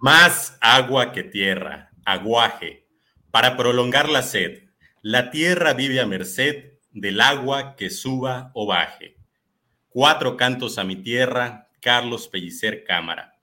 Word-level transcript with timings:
Más 0.00 0.58
agua 0.60 1.12
que 1.12 1.22
tierra, 1.22 1.90
aguaje, 2.04 2.88
para 3.30 3.56
prolongar 3.56 4.08
la 4.08 4.22
sed. 4.22 4.64
La 5.02 5.30
tierra 5.30 5.72
vive 5.72 6.00
a 6.00 6.06
merced 6.06 6.78
del 6.90 7.20
agua 7.20 7.76
que 7.76 7.90
suba 7.90 8.50
o 8.54 8.66
baje. 8.66 9.18
Cuatro 9.88 10.36
cantos 10.36 10.78
a 10.78 10.84
mi 10.84 10.96
tierra, 10.96 11.68
Carlos 11.80 12.26
Pellicer 12.26 12.82
Cámara. 12.82 13.38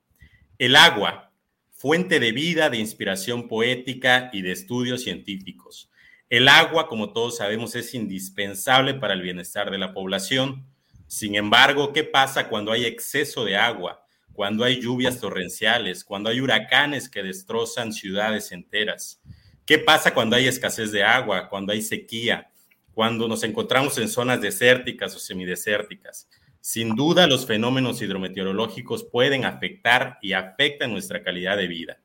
El 0.58 0.76
agua, 0.76 1.32
fuente 1.70 2.20
de 2.20 2.32
vida, 2.32 2.68
de 2.68 2.76
inspiración 2.78 3.48
poética 3.48 4.28
y 4.32 4.42
de 4.42 4.52
estudios 4.52 5.02
científicos. 5.02 5.90
El 6.28 6.48
agua, 6.48 6.86
como 6.86 7.14
todos 7.14 7.38
sabemos, 7.38 7.74
es 7.76 7.94
indispensable 7.94 8.92
para 8.92 9.14
el 9.14 9.22
bienestar 9.22 9.70
de 9.70 9.78
la 9.78 9.94
población. 9.94 10.66
Sin 11.06 11.34
embargo, 11.34 11.94
¿qué 11.94 12.04
pasa 12.04 12.48
cuando 12.50 12.72
hay 12.72 12.84
exceso 12.84 13.44
de 13.46 13.56
agua? 13.56 14.01
Cuando 14.32 14.64
hay 14.64 14.80
lluvias 14.80 15.20
torrenciales, 15.20 16.04
cuando 16.04 16.30
hay 16.30 16.40
huracanes 16.40 17.08
que 17.08 17.22
destrozan 17.22 17.92
ciudades 17.92 18.52
enteras. 18.52 19.20
¿Qué 19.66 19.78
pasa 19.78 20.14
cuando 20.14 20.36
hay 20.36 20.46
escasez 20.46 20.90
de 20.92 21.04
agua, 21.04 21.48
cuando 21.48 21.72
hay 21.72 21.82
sequía, 21.82 22.50
cuando 22.94 23.28
nos 23.28 23.44
encontramos 23.44 23.96
en 23.98 24.08
zonas 24.08 24.40
desérticas 24.40 25.14
o 25.14 25.18
semidesérticas? 25.18 26.28
Sin 26.60 26.94
duda, 26.94 27.26
los 27.26 27.46
fenómenos 27.46 28.00
hidrometeorológicos 28.02 29.04
pueden 29.04 29.44
afectar 29.44 30.18
y 30.22 30.32
afectan 30.32 30.92
nuestra 30.92 31.22
calidad 31.22 31.56
de 31.56 31.66
vida. 31.66 32.00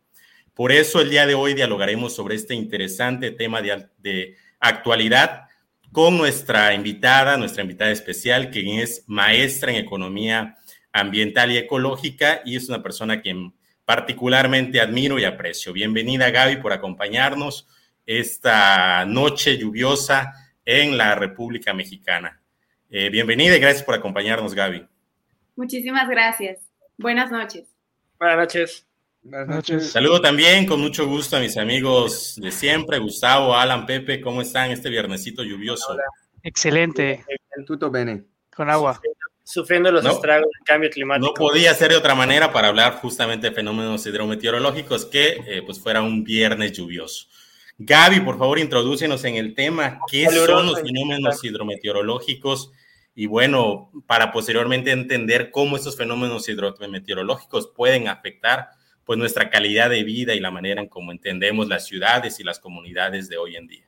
Por 0.54 0.72
eso, 0.72 1.02
el 1.02 1.12
día 1.12 1.28
de 1.28 1.36
hoy 1.36 1.54
dialogaremos 1.54 2.16
sobre 2.16 2.36
este 2.36 2.56
interesante 2.56 3.32
tema 3.32 3.62
de, 3.62 3.88
de 4.00 4.36
actualidad 4.60 5.44
con 5.92 6.18
nuestra 6.18 6.74
invitada, 6.74 7.38
nuestra 7.38 7.62
invitada 7.62 7.92
especial, 7.92 8.50
quien 8.50 8.80
es 8.80 9.04
maestra 9.08 9.72
en 9.72 9.78
economía 9.78 10.58
ambiental 10.98 11.52
y 11.52 11.58
ecológica 11.58 12.42
y 12.44 12.56
es 12.56 12.70
una 12.70 12.82
persona 12.82 13.22
que 13.22 13.52
particularmente 13.86 14.82
admiro 14.82 15.20
y 15.20 15.26
aprecio. 15.26 15.72
Bienvenida 15.72 16.32
Gaby 16.32 16.58
por 16.58 16.74
acompañarnos 16.74 17.68
esta 18.06 19.06
noche 19.06 19.58
lluviosa 19.58 20.34
en 20.66 20.98
la 20.98 21.16
República 21.16 21.74
Mexicana. 21.74 22.42
Eh, 22.90 23.10
bienvenida 23.10 23.56
y 23.56 23.60
gracias 23.60 23.84
por 23.84 23.96
acompañarnos 23.96 24.56
Gaby. 24.56 24.88
Muchísimas 25.56 26.10
gracias. 26.10 26.60
Buenas 26.98 27.32
noches. 27.32 27.68
Buenas 28.20 28.38
noches. 28.38 28.88
Buenas 29.22 29.48
noches. 29.48 29.92
Saludo 29.92 30.22
también 30.22 30.66
con 30.66 30.80
mucho 30.82 31.06
gusto 31.06 31.38
a 31.38 31.40
mis 31.40 31.58
amigos 31.58 32.40
de 32.42 32.52
siempre, 32.52 32.98
Gustavo, 32.98 33.56
Alan, 33.56 33.86
Pepe, 33.86 34.22
¿cómo 34.22 34.42
están 34.42 34.72
este 34.72 34.90
viernesito 34.90 35.44
lluvioso? 35.44 35.96
Excelente. 36.44 37.24
Tutto 37.66 37.92
bene. 37.92 38.24
Con 38.56 38.70
agua 38.70 39.00
sufriendo 39.48 39.90
los 39.92 40.06
estragos 40.06 40.50
del 40.54 40.64
cambio 40.66 40.90
climático. 40.90 41.28
No 41.28 41.34
podía 41.34 41.74
ser 41.74 41.92
de 41.92 41.96
otra 41.96 42.14
manera 42.16 42.52
para 42.52 42.68
hablar 42.68 42.96
justamente 42.96 43.48
de 43.48 43.56
fenómenos 43.56 44.06
hidrometeorológicos 44.06 45.06
que 45.06 45.42
eh, 45.48 45.62
pues 45.66 45.80
fuera 45.80 46.02
un 46.02 46.26
viernes 46.26 46.74
lluvioso. 46.74 47.28
Gaby, 47.78 48.20
por 48.22 48.38
favor, 48.38 48.60
introdúcenos 48.60 49.24
en 49.24 49.36
el 49.36 49.56
tema. 49.56 50.00
¿Qué 50.12 50.26
son 50.30 50.66
los 50.66 50.82
fenómenos 50.82 51.42
hidrometeorológicos? 51.42 52.74
Y 53.16 53.28
bueno, 53.28 53.90
para 54.06 54.34
posteriormente 54.34 54.92
entender 54.92 55.50
cómo 55.50 55.78
estos 55.78 55.96
fenómenos 55.96 56.50
hidrometeorológicos 56.50 57.72
pueden 57.74 58.10
afectar 58.10 58.72
pues 59.06 59.18
nuestra 59.18 59.50
calidad 59.50 59.90
de 59.90 60.04
vida 60.04 60.36
y 60.36 60.42
la 60.42 60.52
manera 60.52 60.82
en 60.82 60.90
cómo 60.90 61.14
entendemos 61.14 61.70
las 61.70 61.86
ciudades 61.86 62.42
y 62.42 62.44
las 62.44 62.60
comunidades 62.60 63.30
de 63.30 63.38
hoy 63.38 63.56
en 63.56 63.68
día. 63.68 63.88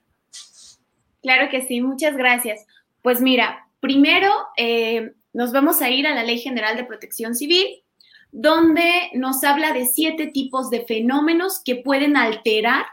Claro 1.22 1.50
que 1.52 1.62
sí, 1.64 1.82
muchas 1.82 2.16
gracias. 2.16 2.66
Pues 3.02 3.20
mira, 3.20 3.68
primero, 3.82 4.32
eh, 4.56 5.12
nos 5.34 5.52
vamos 5.52 5.82
a 5.82 5.90
ir 5.90 6.08
a 6.08 6.16
la 6.16 6.24
Ley 6.24 6.40
General 6.40 6.76
de 6.76 6.86
Protección 6.86 7.36
Civil, 7.36 7.84
donde 8.32 9.10
nos 9.14 9.44
habla 9.44 9.74
de 9.74 9.86
siete 9.86 10.28
tipos 10.28 10.70
de 10.70 10.86
fenómenos 10.86 11.62
que 11.64 11.76
pueden 11.76 12.18
alterar 12.18 12.86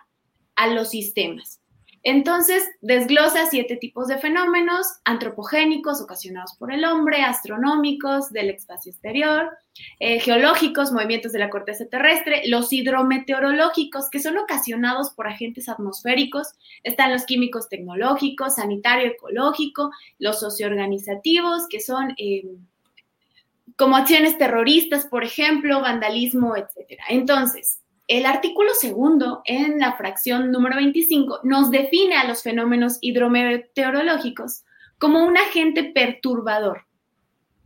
a 0.55 0.69
los 0.69 0.91
sistemas. 0.91 1.61
Entonces, 2.09 2.65
desglosa 2.83 3.47
siete 3.47 3.75
tipos 3.75 4.07
de 4.07 4.17
fenómenos 4.17 4.87
antropogénicos 5.05 6.01
ocasionados 6.01 6.55
por 6.57 6.73
el 6.73 6.85
hombre, 6.85 7.23
astronómicos 7.23 8.31
del 8.31 8.51
espacio 8.51 8.93
exterior, 8.93 9.51
eh, 9.99 10.21
geológicos, 10.21 10.93
movimientos 10.93 11.33
de 11.33 11.41
la 11.41 11.51
corteza 11.51 11.85
terrestre, 11.87 12.43
los 12.47 12.73
hidrometeorológicos, 12.73 14.09
que 14.09 14.21
son 14.21 14.39
ocasionados 14.39 15.11
por 15.17 15.27
agentes 15.27 15.69
atmosféricos, 15.69 16.53
están 16.85 17.13
los 17.13 17.25
químicos 17.25 17.69
tecnológicos, 17.69 18.55
sanitario 18.55 19.09
ecológico, 19.09 19.91
los 20.21 20.39
socioorganizativos, 20.39 21.67
que 21.69 21.81
son 21.81 22.15
eh, 22.19 22.45
como 23.75 23.97
acciones 23.97 24.39
terroristas, 24.39 25.07
por 25.07 25.25
ejemplo, 25.25 25.81
vandalismo, 25.81 26.55
etc. 26.55 27.01
Entonces, 27.09 27.81
el 28.09 28.25
artículo 28.25 28.71
segundo, 28.75 29.43
en 29.45 29.79
la 29.79 29.97
fracción 29.97 30.53
número 30.53 30.77
25, 30.77 31.41
nos 31.43 31.71
define 31.71 32.17
a 32.17 32.27
los 32.27 32.43
fenómenos 32.43 32.99
hidrometeorológicos 33.01 34.63
como 34.99 35.25
un 35.25 35.37
agente 35.37 35.85
perturbador. 35.85 36.87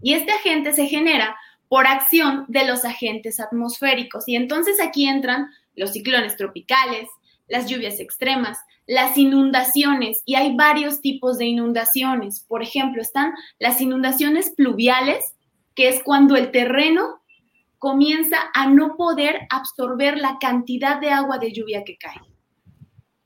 Y 0.03 0.15
este 0.15 0.33
agente 0.33 0.73
se 0.73 0.87
genera 0.87 1.37
por 1.69 1.87
acción 1.87 2.47
de 2.49 2.67
los 2.67 2.85
agentes 2.85 3.39
atmosféricos. 3.39 4.27
Y 4.27 4.35
entonces 4.35 4.81
aquí 4.81 5.07
entran 5.07 5.51
los 5.77 5.93
ciclones 5.93 6.37
tropicales, 6.37 7.09
las 7.47 7.67
lluvias 7.67 8.01
extremas, 8.01 8.59
las 8.87 9.17
inundaciones, 9.19 10.23
y 10.25 10.35
hay 10.37 10.57
varios 10.57 11.01
tipos 11.01 11.39
de 11.39 11.47
inundaciones. 11.47 12.41
Por 12.41 12.63
ejemplo, 12.63 13.03
están 13.03 13.35
las 13.59 13.81
inundaciones 13.81 14.51
pluviales, 14.51 15.35
que 15.75 15.89
es 15.89 16.03
cuando 16.03 16.35
el 16.35 16.51
terreno 16.51 17.20
comienza 17.81 18.37
a 18.53 18.69
no 18.69 18.95
poder 18.97 19.41
absorber 19.49 20.19
la 20.19 20.37
cantidad 20.39 21.01
de 21.01 21.11
agua 21.11 21.39
de 21.39 21.51
lluvia 21.51 21.83
que 21.83 21.97
cae. 21.97 22.21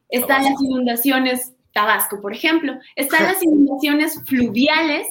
Están 0.08 0.44
las 0.44 0.62
inundaciones, 0.62 1.52
Tabasco, 1.72 2.20
por 2.22 2.32
ejemplo, 2.32 2.78
están 2.94 3.24
las 3.24 3.42
inundaciones 3.42 4.22
fluviales, 4.26 5.08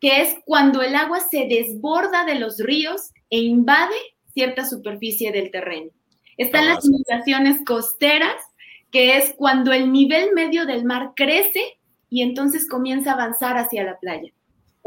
que 0.00 0.22
es 0.22 0.36
cuando 0.46 0.80
el 0.80 0.96
agua 0.96 1.20
se 1.20 1.46
desborda 1.46 2.24
de 2.24 2.36
los 2.36 2.58
ríos 2.58 3.10
e 3.28 3.40
invade 3.40 3.94
cierta 4.32 4.64
superficie 4.64 5.32
del 5.32 5.50
terreno. 5.50 5.90
Están 6.38 6.66
las 6.66 6.82
inundaciones 6.86 7.60
costeras, 7.66 8.36
que 8.90 9.18
es 9.18 9.34
cuando 9.36 9.72
el 9.72 9.92
nivel 9.92 10.32
medio 10.34 10.64
del 10.64 10.84
mar 10.84 11.12
crece 11.14 11.78
y 12.08 12.22
entonces 12.22 12.66
comienza 12.66 13.10
a 13.10 13.14
avanzar 13.14 13.58
hacia 13.58 13.84
la 13.84 13.98
playa. 13.98 14.32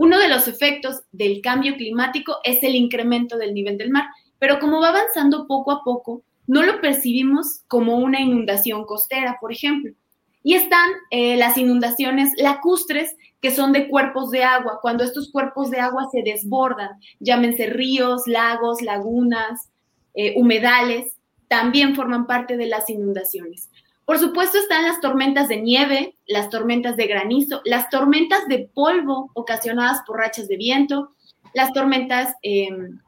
Uno 0.02 0.18
de 0.18 0.30
los 0.30 0.48
efectos 0.48 1.04
del 1.12 1.42
cambio 1.42 1.76
climático 1.76 2.38
es 2.44 2.64
el 2.64 2.74
incremento 2.74 3.38
del 3.38 3.54
nivel 3.54 3.78
del 3.78 3.92
mar, 3.92 4.06
pero 4.40 4.58
como 4.58 4.82
va 4.82 4.90
avanzando 4.90 5.46
poco 5.46 5.70
a 5.72 5.84
poco, 5.84 6.24
no 6.48 6.64
lo 6.64 6.82
percibimos 6.82 7.62
como 7.68 7.98
una 7.98 8.20
inundación 8.20 8.86
costera, 8.86 9.38
por 9.40 9.52
ejemplo. 9.52 9.94
Y 10.42 10.56
están 10.56 10.90
eh, 11.12 11.38
las 11.38 11.56
inundaciones 11.56 12.32
lacustres, 12.38 13.16
que 13.42 13.52
son 13.52 13.74
de 13.74 13.88
cuerpos 13.88 14.32
de 14.32 14.44
agua, 14.44 14.80
cuando 14.82 15.04
estos 15.04 15.32
cuerpos 15.32 15.70
de 15.70 15.80
agua 15.82 16.08
se 16.12 16.24
desbordan, 16.24 16.90
llámense 17.20 17.68
ríos, 17.68 18.24
lagos, 18.26 18.82
lagunas, 18.82 19.70
eh, 20.16 20.34
humedales, 20.36 21.16
también 21.48 21.94
forman 21.94 22.26
parte 22.26 22.58
de 22.58 22.66
las 22.66 22.90
inundaciones. 22.90 23.70
Por 24.12 24.20
supuesto 24.20 24.58
están 24.58 24.84
las 24.84 25.00
tormentas 25.00 25.48
de 25.48 25.62
nieve, 25.62 26.18
las 26.28 26.50
tormentas 26.50 26.98
de 26.98 27.08
granizo, 27.08 27.62
las 27.64 27.90
tormentas 27.90 28.46
de 28.50 28.70
polvo 28.74 29.32
ocasionadas 29.36 30.02
por 30.06 30.18
rachas 30.18 30.50
de 30.50 30.58
viento, 30.58 31.16
las 31.54 31.72
tormentas 31.72 32.36
em, 32.42 33.00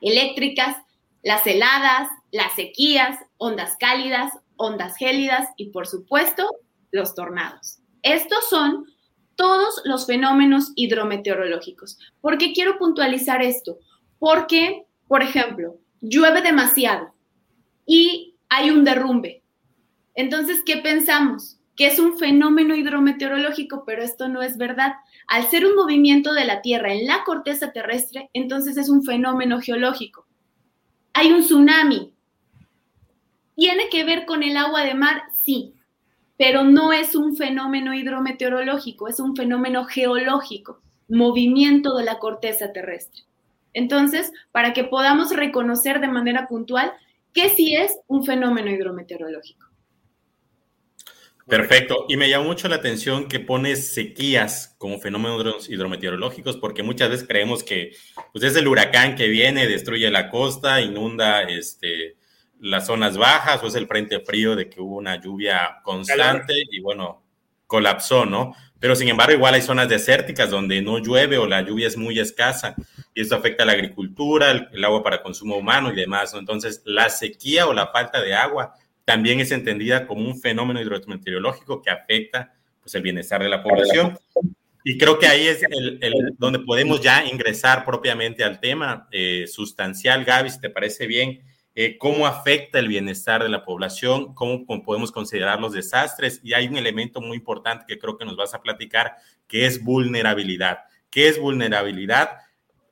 eléctricas, 0.00 0.74
las 1.22 1.46
heladas, 1.46 2.08
las 2.32 2.54
sequías, 2.54 3.18
ondas 3.36 3.76
cálidas, 3.78 4.32
ondas 4.56 4.96
gélidas 4.96 5.50
y 5.58 5.68
por 5.68 5.86
supuesto 5.86 6.48
los 6.92 7.14
tornados. 7.14 7.80
Estos 8.02 8.48
son 8.48 8.86
todos 9.36 9.82
los 9.84 10.06
fenómenos 10.06 10.72
hidrometeorológicos. 10.76 11.98
¿Por 12.22 12.38
qué 12.38 12.54
quiero 12.54 12.78
puntualizar 12.78 13.42
esto? 13.42 13.80
Porque, 14.18 14.86
por 15.08 15.22
ejemplo, 15.22 15.76
llueve 16.00 16.40
demasiado 16.40 17.12
y 17.84 18.34
hay 18.48 18.70
un 18.70 18.84
derrumbe 18.84 19.42
entonces, 20.18 20.64
¿qué 20.66 20.78
pensamos? 20.78 21.60
Que 21.76 21.86
es 21.86 22.00
un 22.00 22.18
fenómeno 22.18 22.74
hidrometeorológico, 22.74 23.84
pero 23.86 24.02
esto 24.02 24.28
no 24.28 24.42
es 24.42 24.56
verdad. 24.56 24.94
Al 25.28 25.44
ser 25.46 25.64
un 25.64 25.76
movimiento 25.76 26.32
de 26.32 26.44
la 26.44 26.60
Tierra 26.60 26.92
en 26.92 27.06
la 27.06 27.22
corteza 27.22 27.70
terrestre, 27.70 28.28
entonces 28.32 28.76
es 28.76 28.88
un 28.88 29.04
fenómeno 29.04 29.60
geológico. 29.60 30.26
Hay 31.12 31.30
un 31.30 31.42
tsunami. 31.42 32.12
¿Tiene 33.54 33.88
que 33.90 34.02
ver 34.02 34.26
con 34.26 34.42
el 34.42 34.56
agua 34.56 34.82
de 34.82 34.94
mar? 34.94 35.22
Sí, 35.44 35.72
pero 36.36 36.64
no 36.64 36.92
es 36.92 37.14
un 37.14 37.36
fenómeno 37.36 37.94
hidrometeorológico, 37.94 39.06
es 39.06 39.20
un 39.20 39.36
fenómeno 39.36 39.84
geológico, 39.84 40.80
movimiento 41.08 41.96
de 41.96 42.02
la 42.02 42.18
corteza 42.18 42.72
terrestre. 42.72 43.22
Entonces, 43.72 44.32
para 44.50 44.72
que 44.72 44.82
podamos 44.82 45.30
reconocer 45.30 46.00
de 46.00 46.08
manera 46.08 46.48
puntual 46.48 46.92
que 47.32 47.50
sí 47.50 47.76
es 47.76 48.00
un 48.08 48.24
fenómeno 48.24 48.68
hidrometeorológico. 48.68 49.67
Perfecto. 51.48 52.04
Y 52.08 52.16
me 52.16 52.28
llamó 52.28 52.44
mucho 52.44 52.68
la 52.68 52.76
atención 52.76 53.26
que 53.26 53.40
pones 53.40 53.94
sequías 53.94 54.74
como 54.78 54.98
fenómenos 55.00 55.70
hidrometeorológicos, 55.70 56.58
porque 56.58 56.82
muchas 56.82 57.08
veces 57.08 57.26
creemos 57.26 57.64
que 57.64 57.92
pues, 58.32 58.44
es 58.44 58.54
el 58.56 58.68
huracán 58.68 59.16
que 59.16 59.28
viene, 59.28 59.66
destruye 59.66 60.10
la 60.10 60.30
costa, 60.30 60.80
inunda 60.82 61.42
este, 61.42 62.16
las 62.60 62.86
zonas 62.86 63.16
bajas 63.16 63.62
o 63.62 63.66
es 63.66 63.74
el 63.76 63.86
frente 63.86 64.20
frío 64.20 64.56
de 64.56 64.68
que 64.68 64.80
hubo 64.80 64.96
una 64.96 65.20
lluvia 65.20 65.80
constante 65.82 66.54
y 66.70 66.80
bueno, 66.80 67.22
colapsó, 67.66 68.26
¿no? 68.26 68.54
Pero 68.80 68.94
sin 68.94 69.08
embargo, 69.08 69.32
igual 69.32 69.54
hay 69.54 69.62
zonas 69.62 69.88
desérticas 69.88 70.50
donde 70.50 70.82
no 70.82 70.98
llueve 70.98 71.38
o 71.38 71.46
la 71.46 71.62
lluvia 71.62 71.88
es 71.88 71.96
muy 71.96 72.18
escasa 72.18 72.76
y 73.14 73.22
esto 73.22 73.34
afecta 73.34 73.62
a 73.62 73.66
la 73.66 73.72
agricultura, 73.72 74.50
el, 74.50 74.84
agua 74.84 75.02
para 75.02 75.22
consumo 75.22 75.56
humano 75.56 75.92
y 75.92 75.96
demás, 75.96 76.32
¿no? 76.32 76.40
Entonces, 76.40 76.82
la 76.84 77.08
sequía 77.10 77.66
o 77.66 77.72
la 77.72 77.88
falta 77.88 78.20
de 78.20 78.34
agua 78.34 78.74
también 79.08 79.40
es 79.40 79.52
entendida 79.52 80.06
como 80.06 80.28
un 80.28 80.38
fenómeno 80.38 80.82
hidrometeorológico 80.82 81.80
que 81.80 81.88
afecta 81.88 82.52
pues, 82.82 82.94
el 82.94 83.00
bienestar 83.00 83.42
de 83.42 83.48
la 83.48 83.62
población. 83.62 84.18
Y 84.84 84.98
creo 84.98 85.18
que 85.18 85.26
ahí 85.26 85.46
es 85.46 85.62
el, 85.62 86.34
donde 86.36 86.58
podemos 86.58 87.00
ya 87.00 87.24
ingresar 87.24 87.86
propiamente 87.86 88.44
al 88.44 88.60
tema 88.60 89.08
eh, 89.10 89.46
sustancial, 89.46 90.26
Gaby, 90.26 90.50
si 90.50 90.60
te 90.60 90.68
parece 90.68 91.06
bien, 91.06 91.40
eh, 91.74 91.96
cómo 91.96 92.26
afecta 92.26 92.78
el 92.78 92.88
bienestar 92.88 93.42
de 93.42 93.48
la 93.48 93.64
población, 93.64 94.34
cómo, 94.34 94.66
podemos 94.84 95.10
considerar 95.10 95.58
los 95.58 95.72
desastres. 95.72 96.42
Y 96.44 96.52
hay 96.52 96.68
un 96.68 96.76
elemento 96.76 97.22
muy 97.22 97.38
importante 97.38 97.86
que 97.88 97.98
creo 97.98 98.18
que 98.18 98.26
nos 98.26 98.36
vas 98.36 98.52
a 98.52 98.60
platicar, 98.60 99.14
que 99.46 99.64
es 99.64 99.82
vulnerabilidad. 99.82 100.80
¿Qué 101.08 101.28
es 101.28 101.40
vulnerabilidad? 101.40 102.32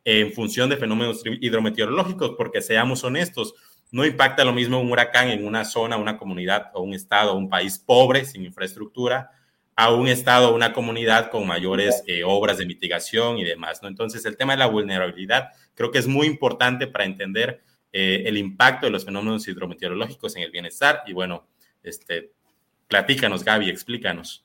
En 0.03 0.33
función 0.33 0.71
de 0.71 0.79
fenómenos 0.79 1.23
hidrometeorológicos, 1.27 2.37
porque 2.39 2.63
seamos 2.63 3.05
honestos, 3.05 3.55
no 3.93 4.05
impacta 4.05 4.45
lo 4.45 4.53
mismo 4.53 4.81
un 4.81 4.91
huracán 4.91 5.29
en 5.29 5.47
una 5.47 5.65
zona, 5.65 5.97
una 5.97 6.19
comunidad 6.19 6.71
o 6.75 6.83
un 6.83 6.95
estado 6.95 7.35
un 7.35 7.49
país 7.49 7.79
pobre, 7.79 8.25
sin 8.25 8.45
infraestructura, 8.45 9.31
a 9.77 9.93
un 9.93 10.09
estado 10.09 10.51
o 10.51 10.55
una 10.55 10.73
comunidad 10.73 11.31
con 11.31 11.47
mayores 11.47 12.03
eh, 12.07 12.25
obras 12.25 12.59
de 12.59 12.67
mitigación 12.67 13.39
y 13.39 13.45
demás. 13.45 13.83
¿no? 13.83 13.89
Entonces, 13.89 14.25
el 14.25 14.37
tema 14.37 14.55
de 14.55 14.59
la 14.59 14.67
vulnerabilidad 14.67 15.51
creo 15.75 15.91
que 15.91 15.99
es 15.99 16.07
muy 16.07 16.27
importante 16.27 16.87
para 16.87 17.05
entender 17.05 17.63
eh, 17.93 18.23
el 18.27 18.39
impacto 18.39 18.87
de 18.87 18.93
los 18.93 19.05
fenómenos 19.05 19.47
hidrometeorológicos 19.47 20.35
en 20.37 20.43
el 20.43 20.51
bienestar. 20.51 21.03
Y 21.07 21.13
bueno, 21.13 21.47
este, 21.83 22.33
platícanos, 22.89 23.45
Gaby, 23.45 23.69
explícanos. 23.69 24.45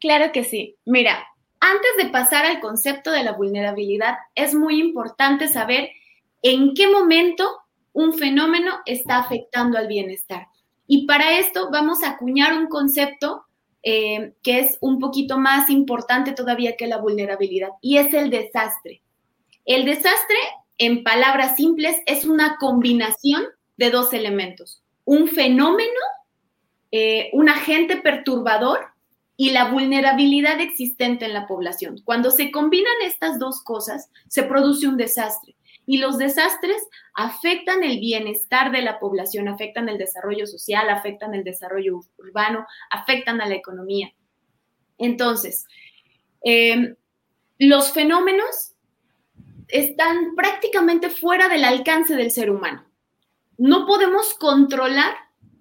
Claro 0.00 0.32
que 0.32 0.44
sí. 0.44 0.76
Mira, 0.84 1.26
antes 1.60 1.90
de 1.96 2.10
pasar 2.10 2.44
al 2.44 2.60
concepto 2.60 3.12
de 3.12 3.22
la 3.22 3.32
vulnerabilidad, 3.32 4.16
es 4.34 4.52
muy 4.52 4.80
importante 4.80 5.46
saber 5.48 5.90
en 6.42 6.74
qué 6.74 6.88
momento 6.88 7.61
un 7.92 8.14
fenómeno 8.14 8.72
está 8.86 9.18
afectando 9.18 9.78
al 9.78 9.88
bienestar. 9.88 10.46
Y 10.86 11.06
para 11.06 11.38
esto 11.38 11.70
vamos 11.70 12.02
a 12.02 12.10
acuñar 12.10 12.56
un 12.56 12.68
concepto 12.68 13.44
eh, 13.82 14.34
que 14.42 14.60
es 14.60 14.78
un 14.80 14.98
poquito 14.98 15.38
más 15.38 15.68
importante 15.68 16.32
todavía 16.32 16.76
que 16.76 16.86
la 16.86 16.98
vulnerabilidad, 16.98 17.70
y 17.80 17.96
es 17.98 18.14
el 18.14 18.30
desastre. 18.30 19.02
El 19.64 19.84
desastre 19.84 20.36
en 20.78 21.04
palabras 21.04 21.54
simples, 21.56 21.96
es 22.06 22.24
una 22.24 22.56
combinación 22.58 23.44
de 23.76 23.90
dos 23.90 24.12
elementos. 24.12 24.82
Un 25.04 25.28
fenómeno, 25.28 26.00
eh, 26.90 27.30
un 27.34 27.48
agente 27.48 27.98
perturbador 27.98 28.80
y 29.36 29.50
la 29.50 29.70
vulnerabilidad 29.70 30.60
existente 30.60 31.24
en 31.24 31.34
la 31.34 31.46
población. 31.46 32.00
Cuando 32.04 32.32
se 32.32 32.50
combinan 32.50 32.92
estas 33.04 33.38
dos 33.38 33.62
cosas, 33.62 34.10
se 34.28 34.42
produce 34.42 34.88
un 34.88 34.96
desastre. 34.96 35.54
Y 35.84 35.98
los 35.98 36.18
desastres 36.18 36.80
afectan 37.14 37.82
el 37.82 37.98
bienestar 37.98 38.70
de 38.70 38.82
la 38.82 38.98
población, 38.98 39.48
afectan 39.48 39.88
el 39.88 39.98
desarrollo 39.98 40.46
social, 40.46 40.88
afectan 40.88 41.34
el 41.34 41.44
desarrollo 41.44 42.00
urbano, 42.18 42.66
afectan 42.90 43.40
a 43.40 43.46
la 43.46 43.54
economía. 43.54 44.12
Entonces, 44.98 45.66
eh, 46.44 46.94
los 47.58 47.92
fenómenos 47.92 48.74
están 49.68 50.34
prácticamente 50.36 51.10
fuera 51.10 51.48
del 51.48 51.64
alcance 51.64 52.14
del 52.14 52.30
ser 52.30 52.50
humano. 52.50 52.84
No 53.58 53.86
podemos 53.86 54.34
controlar 54.34 55.14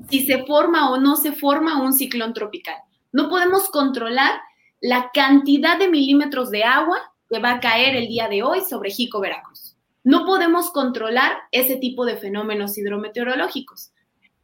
si 0.10 0.26
se 0.26 0.44
forma 0.46 0.92
o 0.92 0.98
no 0.98 1.16
se 1.16 1.32
forma 1.32 1.82
un 1.82 1.94
ciclón 1.94 2.34
tropical. 2.34 2.76
No 3.12 3.30
podemos 3.30 3.70
controlar 3.70 4.40
la 4.80 5.12
cantidad 5.14 5.78
de 5.78 5.90
milímetros 5.90 6.50
de 6.50 6.64
agua 6.64 7.14
que 7.30 7.40
va 7.40 7.54
a 7.54 7.60
caer 7.60 7.96
el 7.96 8.08
día 8.08 8.28
de 8.28 8.44
hoy 8.44 8.62
sobre 8.62 8.90
Jico, 8.90 9.20
Veracruz. 9.20 9.71
No 10.04 10.26
podemos 10.26 10.72
controlar 10.72 11.34
ese 11.52 11.76
tipo 11.76 12.06
de 12.06 12.18
fenómenos 12.18 12.78
hidrometeorológicos. 12.78 13.92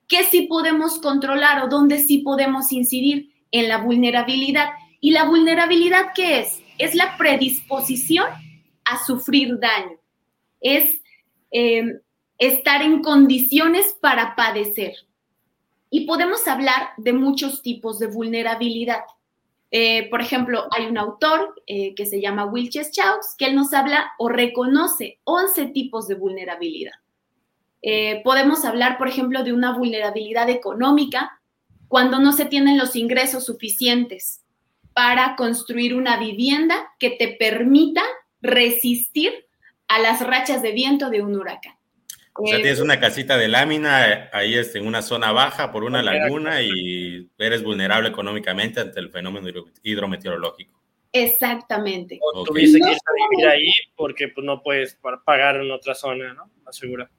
¿Qué 0.07 0.24
sí 0.24 0.44
podemos 0.44 1.00
controlar 1.00 1.63
o 1.63 1.68
dónde 1.68 2.00
sí 2.00 2.19
podemos 2.19 2.71
incidir? 2.71 3.31
En 3.51 3.69
la 3.69 3.77
vulnerabilidad. 3.77 4.69
¿Y 5.00 5.12
la 5.12 5.25
vulnerabilidad 5.25 6.07
qué 6.13 6.42
es? 6.42 6.62
Es 6.77 6.95
la 6.95 7.18
predisposición 7.18 8.27
a 8.88 9.04
sufrir 9.06 9.59
daño, 9.59 9.98
es 10.62 11.01
eh, 11.51 12.00
estar 12.38 12.81
en 12.81 13.01
condiciones 13.01 13.95
para 14.00 14.36
padecer. 14.36 14.94
Y 15.89 16.06
podemos 16.06 16.48
hablar 16.48 16.89
de 16.98 17.13
muchos 17.13 17.62
tipos 17.62 18.00
de 18.00 18.07
vulnerabilidad. 18.07 19.01
Eh, 19.71 20.09
por 20.09 20.21
ejemplo, 20.21 20.67
hay 20.71 20.85
un 20.85 20.97
autor 20.97 21.61
eh, 21.67 21.93
que 21.95 22.05
se 22.05 22.21
llama 22.21 22.45
Wilches 22.45 22.91
Chaux, 22.91 23.35
que 23.37 23.45
él 23.45 23.55
nos 23.55 23.73
habla 23.73 24.11
o 24.17 24.29
reconoce 24.29 25.19
11 25.25 25.67
tipos 25.67 26.07
de 26.07 26.15
vulnerabilidad. 26.15 26.93
podemos 28.23 28.65
hablar, 28.65 28.97
por 28.97 29.07
ejemplo, 29.07 29.43
de 29.43 29.53
una 29.53 29.77
vulnerabilidad 29.77 30.49
económica 30.49 31.39
cuando 31.87 32.19
no 32.19 32.33
se 32.33 32.45
tienen 32.45 32.77
los 32.77 32.95
ingresos 32.95 33.45
suficientes 33.45 34.43
para 34.93 35.35
construir 35.35 35.93
una 35.95 36.17
vivienda 36.17 36.93
que 36.99 37.11
te 37.11 37.29
permita 37.29 38.01
resistir 38.41 39.31
a 39.87 39.99
las 39.99 40.25
rachas 40.25 40.61
de 40.61 40.71
viento 40.71 41.09
de 41.09 41.21
un 41.21 41.35
huracán. 41.35 41.76
O 42.39 42.47
sea, 42.47 42.57
tienes 42.57 42.79
una 42.79 42.99
casita 42.99 43.37
de 43.37 43.47
lámina 43.47 44.29
ahí 44.31 44.55
es 44.55 44.75
en 44.75 44.85
una 44.85 45.01
zona 45.01 45.31
baja 45.31 45.71
por 45.71 45.83
una 45.83 46.03
laguna 46.03 46.61
y 46.61 47.29
eres 47.37 47.63
vulnerable 47.63 48.09
económicamente 48.09 48.79
ante 48.79 48.99
el 48.99 49.09
fenómeno 49.09 49.49
hidrometeorológico. 49.81 50.77
Exactamente. 51.11 52.19
O 52.21 52.43
tuviste 52.43 52.79
que 52.79 52.85
vivir 52.85 53.47
ahí 53.47 53.71
porque 53.95 54.27
pues, 54.27 54.45
no 54.45 54.61
puedes 54.61 54.97
pagar 55.25 55.55
en 55.57 55.71
otra 55.71 55.95
zona, 55.95 56.33
¿no? 56.33 56.51
Asegura. 56.65 57.09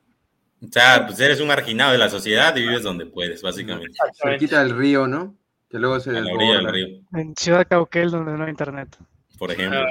O 0.62 0.68
sea, 0.70 1.06
pues 1.06 1.18
eres 1.20 1.40
un 1.40 1.48
marginado 1.48 1.92
de 1.92 1.98
la 1.98 2.08
sociedad 2.08 2.54
y 2.56 2.62
vives 2.62 2.82
donde 2.82 3.06
puedes, 3.06 3.42
básicamente. 3.42 3.96
Cerquita 4.20 4.62
del 4.62 4.76
río, 4.76 5.06
¿no? 5.06 5.36
Que 5.70 5.78
luego 5.78 6.00
se 6.00 6.10
En 6.10 6.24
la 6.24 6.32
orilla 6.32 6.56
del 6.56 6.68
río. 6.68 6.86
En 7.12 7.34
Ciudad 7.36 7.66
Cauquel, 7.68 8.10
donde 8.10 8.32
no 8.32 8.44
hay 8.44 8.50
internet. 8.50 8.96
Por 9.38 9.52
ejemplo. 9.52 9.80
Ah, 9.80 9.86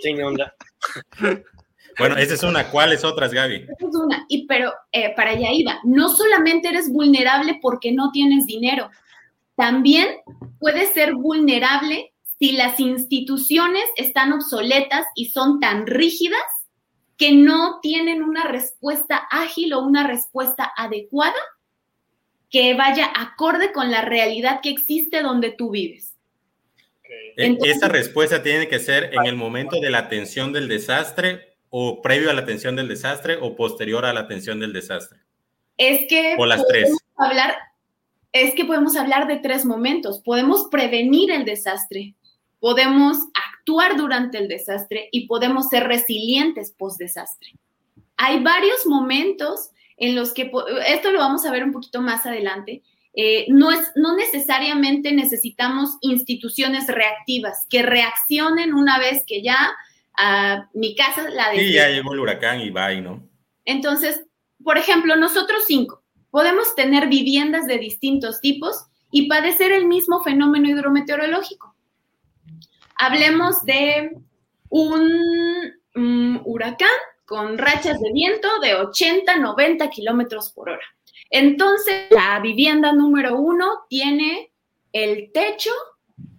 tiene 0.00 0.24
onda. 0.24 0.54
Bueno, 1.98 2.16
esa 2.16 2.34
es 2.34 2.42
una. 2.42 2.70
¿Cuáles 2.70 3.04
otras, 3.04 3.32
Gaby? 3.32 3.56
Esa 3.56 3.88
es 3.88 3.94
una. 3.94 4.24
Y 4.28 4.46
pero 4.46 4.72
eh, 4.92 5.14
para 5.14 5.30
allá 5.30 5.50
iba. 5.52 5.78
No 5.84 6.08
solamente 6.08 6.68
eres 6.68 6.90
vulnerable 6.90 7.58
porque 7.60 7.92
no 7.92 8.10
tienes 8.12 8.46
dinero, 8.46 8.90
también 9.56 10.08
puedes 10.58 10.92
ser 10.92 11.14
vulnerable 11.14 12.12
si 12.38 12.52
las 12.52 12.80
instituciones 12.80 13.84
están 13.96 14.32
obsoletas 14.32 15.06
y 15.14 15.26
son 15.26 15.60
tan 15.60 15.86
rígidas 15.86 16.42
que 17.16 17.32
no 17.32 17.78
tienen 17.80 18.22
una 18.22 18.44
respuesta 18.44 19.28
ágil 19.30 19.74
o 19.74 19.80
una 19.80 20.06
respuesta 20.06 20.72
adecuada 20.76 21.36
que 22.50 22.74
vaya 22.74 23.10
acorde 23.14 23.72
con 23.72 23.90
la 23.90 24.02
realidad 24.02 24.60
que 24.60 24.70
existe 24.70 25.22
donde 25.22 25.50
tú 25.50 25.70
vives. 25.70 26.16
Eh, 27.36 27.58
¿Esa 27.64 27.88
respuesta 27.88 28.42
tiene 28.42 28.68
que 28.68 28.78
ser 28.78 29.14
en 29.14 29.26
el 29.26 29.36
momento 29.36 29.80
de 29.80 29.90
la 29.90 29.98
atención 29.98 30.52
del 30.52 30.68
desastre 30.68 31.51
o 31.74 32.02
previo 32.02 32.30
a 32.30 32.34
la 32.34 32.42
atención 32.42 32.76
del 32.76 32.86
desastre 32.86 33.38
o 33.40 33.56
posterior 33.56 34.04
a 34.04 34.12
la 34.12 34.20
atención 34.20 34.60
del 34.60 34.74
desastre? 34.74 35.20
Es 35.78 36.06
que... 36.06 36.36
O 36.38 36.44
las 36.44 36.66
tres. 36.66 36.94
Hablar, 37.16 37.56
es 38.30 38.54
que 38.54 38.66
podemos 38.66 38.94
hablar 38.94 39.26
de 39.26 39.36
tres 39.36 39.64
momentos. 39.64 40.20
Podemos 40.20 40.68
prevenir 40.70 41.30
el 41.30 41.46
desastre, 41.46 42.14
podemos 42.60 43.16
actuar 43.56 43.96
durante 43.96 44.36
el 44.36 44.48
desastre 44.48 45.08
y 45.12 45.26
podemos 45.26 45.70
ser 45.70 45.84
resilientes 45.84 46.72
post-desastre. 46.76 47.54
Hay 48.18 48.42
varios 48.42 48.84
momentos 48.84 49.70
en 49.96 50.14
los 50.14 50.34
que, 50.34 50.52
esto 50.86 51.10
lo 51.10 51.20
vamos 51.20 51.46
a 51.46 51.50
ver 51.50 51.64
un 51.64 51.72
poquito 51.72 52.02
más 52.02 52.26
adelante, 52.26 52.82
eh, 53.14 53.46
no, 53.48 53.72
es, 53.72 53.92
no 53.94 54.14
necesariamente 54.14 55.12
necesitamos 55.12 55.96
instituciones 56.02 56.86
reactivas 56.86 57.66
que 57.70 57.82
reaccionen 57.82 58.74
una 58.74 58.98
vez 58.98 59.24
que 59.26 59.42
ya 59.42 59.72
a 60.16 60.68
mi 60.74 60.94
casa 60.94 61.28
la 61.30 61.50
de... 61.50 61.58
Sí, 61.58 61.72
ya 61.72 61.88
llegó 61.88 62.12
el 62.12 62.20
huracán 62.20 62.60
y 62.60 62.70
va 62.70 62.92
y 62.92 63.00
¿no? 63.00 63.28
Entonces, 63.64 64.24
por 64.62 64.78
ejemplo, 64.78 65.16
nosotros 65.16 65.64
cinco 65.66 66.02
podemos 66.30 66.74
tener 66.74 67.08
viviendas 67.08 67.66
de 67.66 67.78
distintos 67.78 68.40
tipos 68.40 68.86
y 69.12 69.28
padecer 69.28 69.70
el 69.70 69.86
mismo 69.86 70.22
fenómeno 70.22 70.68
hidrometeorológico. 70.68 71.76
Hablemos 72.96 73.62
de 73.64 74.16
un 74.70 76.40
huracán 76.44 76.88
con 77.26 77.58
rachas 77.58 78.00
de 78.00 78.12
viento 78.12 78.48
de 78.60 78.74
80, 78.74 79.36
90 79.36 79.90
kilómetros 79.90 80.52
por 80.52 80.70
hora. 80.70 80.84
Entonces, 81.28 82.06
la 82.10 82.40
vivienda 82.40 82.92
número 82.92 83.36
uno 83.36 83.84
tiene 83.88 84.52
el 84.92 85.30
techo 85.32 85.70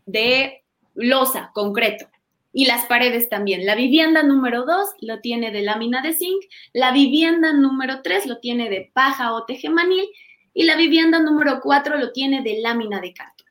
de 0.06 0.64
losa, 0.96 1.52
concreto, 1.54 2.08
y 2.54 2.66
las 2.66 2.86
paredes 2.86 3.28
también. 3.30 3.66
La 3.66 3.76
vivienda 3.76 4.24
número 4.24 4.64
dos 4.66 4.90
lo 5.02 5.20
tiene 5.20 5.52
de 5.52 5.64
lámina 5.64 6.02
de 6.02 6.14
zinc, 6.14 6.44
la 6.72 6.92
vivienda 6.92 7.52
número 7.52 8.02
tres 8.04 8.26
lo 8.28 8.38
tiene 8.38 8.70
de 8.70 8.92
paja 8.94 9.34
o 9.34 9.44
tejemanil, 9.46 10.06
y 10.54 10.64
la 10.64 10.76
vivienda 10.76 11.20
número 11.20 11.60
4 11.62 11.98
lo 11.98 12.12
tiene 12.12 12.42
de 12.44 12.60
lámina 12.62 13.02
de 13.02 13.14
cartón. 13.14 13.48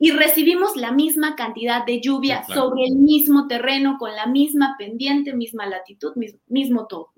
Y 0.00 0.10
recibimos 0.12 0.76
la 0.76 0.92
misma 0.92 1.36
cantidad 1.36 1.84
de 1.84 2.00
lluvia 2.00 2.40
Sí, 2.40 2.46
claro. 2.52 2.62
sobre 2.62 2.84
el 2.86 2.96
mismo 2.96 3.46
terreno, 3.46 3.96
con 3.98 4.14
la 4.14 4.26
misma 4.26 4.76
pendiente, 4.78 5.32
misma 5.34 5.66
latitud, 5.66 6.14
mismo, 6.16 6.40
mismo 6.48 6.86
todo. 6.86 7.12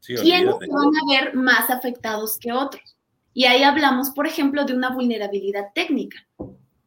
Sí, 0.00 0.14
¿Quiénes 0.16 0.54
se 0.58 0.66
van 0.68 0.88
a 0.88 1.12
ver 1.22 1.34
más 1.34 1.70
afectados 1.70 2.38
que 2.38 2.52
otros? 2.52 2.96
Y 3.34 3.44
ahí 3.44 3.62
hablamos, 3.62 4.10
por 4.10 4.26
ejemplo, 4.26 4.64
de 4.64 4.74
una 4.74 4.90
vulnerabilidad 4.90 5.66
técnica, 5.74 6.26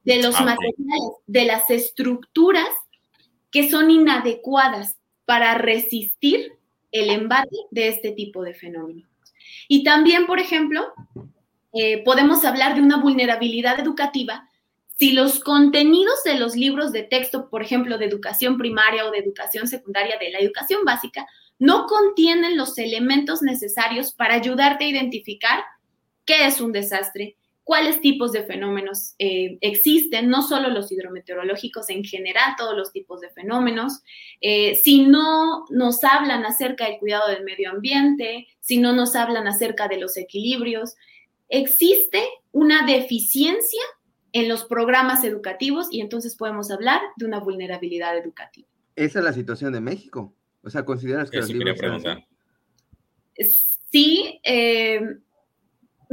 de 0.03 0.21
los 0.21 0.35
Ah, 0.35 0.45
materiales, 0.45 1.11
de 1.27 1.45
las 1.45 1.69
estructuras 1.69 2.67
que 3.53 3.69
son 3.69 3.91
inadecuadas 3.91 4.97
para 5.25 5.53
resistir 5.53 6.53
el 6.91 7.09
embate 7.09 7.55
de 7.71 7.87
este 7.87 8.11
tipo 8.11 8.43
de 8.43 8.53
fenómenos. 8.53 9.07
Y 9.67 9.83
también, 9.83 10.25
por 10.25 10.39
ejemplo, 10.39 10.91
eh, 11.71 12.03
podemos 12.03 12.43
hablar 12.43 12.75
de 12.75 12.81
una 12.81 12.97
vulnerabilidad 12.97 13.79
educativa 13.79 14.49
si 14.97 15.11
los 15.11 15.39
contenidos 15.39 16.23
de 16.23 16.35
los 16.35 16.55
libros 16.55 16.91
de 16.91 17.03
texto, 17.03 17.49
por 17.49 17.63
ejemplo, 17.63 17.97
de 17.97 18.05
educación 18.05 18.57
primaria 18.57 19.05
o 19.05 19.11
de 19.11 19.17
educación 19.17 19.67
secundaria, 19.67 20.17
de 20.19 20.29
la 20.29 20.39
educación 20.39 20.85
básica, 20.85 21.25
no 21.57 21.87
contienen 21.87 22.57
los 22.57 22.77
elementos 22.77 23.41
necesarios 23.41 24.13
para 24.13 24.35
ayudarte 24.35 24.85
a 24.85 24.89
identificar 24.89 25.63
qué 26.25 26.45
es 26.45 26.61
un 26.61 26.71
desastre, 26.71 27.37
cuáles 27.63 28.01
tipos 28.01 28.31
de 28.31 28.43
fenómenos 28.43 29.15
eh, 29.19 29.57
existen, 29.61 30.29
no 30.29 30.41
solo 30.41 30.69
los 30.69 30.91
hidrometeorológicos, 30.91 31.89
en 31.89 32.03
general 32.03 32.55
todos 32.57 32.75
los 32.75 32.91
tipos 32.91 33.21
de 33.21 33.29
fenómenos, 33.29 34.01
eh, 34.41 34.75
si 34.75 35.05
no 35.05 35.65
nos 35.69 36.03
hablan 36.03 36.45
acerca 36.45 36.85
del 36.85 36.99
cuidado 36.99 37.29
del 37.29 37.43
medio 37.43 37.71
ambiente, 37.71 38.47
si 38.59 38.77
no 38.77 38.93
nos 38.93 39.15
hablan 39.15 39.47
acerca 39.47 39.87
de 39.87 39.99
los 39.99 40.17
equilibrios, 40.17 40.95
existe 41.49 42.23
una 42.51 42.85
deficiencia 42.85 43.81
en 44.33 44.49
los 44.49 44.65
programas 44.65 45.23
educativos 45.23 45.87
y 45.91 46.01
entonces 46.01 46.35
podemos 46.35 46.71
hablar 46.71 46.99
de 47.15 47.25
una 47.25 47.39
vulnerabilidad 47.39 48.17
educativa. 48.17 48.67
Esa 48.95 49.19
es 49.19 49.25
la 49.25 49.33
situación 49.33 49.73
de 49.73 49.79
México. 49.81 50.33
O 50.63 50.69
sea, 50.69 50.83
¿consideras 50.83 51.29
que 51.29 51.39
Eso 51.39 51.53
libros 51.53 51.77
preguntar. 51.77 52.25
Sí, 53.91 54.39
eh, 54.43 55.01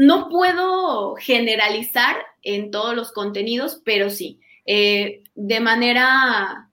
no 0.00 0.30
puedo 0.30 1.14
generalizar 1.16 2.16
en 2.42 2.70
todos 2.70 2.96
los 2.96 3.12
contenidos, 3.12 3.82
pero 3.84 4.08
sí, 4.08 4.40
eh, 4.64 5.22
de 5.34 5.60
manera 5.60 6.70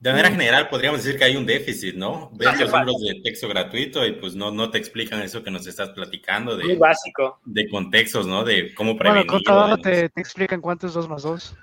De 0.00 0.10
manera 0.10 0.30
general, 0.30 0.68
podríamos 0.70 1.04
decir 1.04 1.18
que 1.18 1.24
hay 1.24 1.36
un 1.36 1.44
déficit, 1.44 1.96
¿no? 1.96 2.30
Ves 2.32 2.58
los 2.58 2.72
libros 2.72 3.00
de 3.02 3.20
texto 3.22 3.46
gratuito 3.48 4.06
y 4.06 4.12
pues 4.12 4.34
no, 4.34 4.50
no 4.50 4.70
te 4.70 4.78
explican 4.78 5.20
eso 5.20 5.42
que 5.42 5.50
nos 5.50 5.66
estás 5.66 5.90
platicando 5.90 6.56
Muy 6.56 6.68
de, 6.68 6.76
básico. 6.76 7.40
de 7.44 7.68
contextos, 7.68 8.26
¿no? 8.26 8.42
De 8.42 8.72
cómo 8.74 8.94
Bueno, 8.94 8.98
prevenir. 9.00 9.26
con 9.26 9.42
trabajo 9.42 9.76
te, 9.76 10.08
te 10.08 10.20
explican 10.22 10.62
cuánto 10.62 10.86
es 10.86 10.94
2 10.94 11.08
más 11.10 11.22
2. 11.24 11.54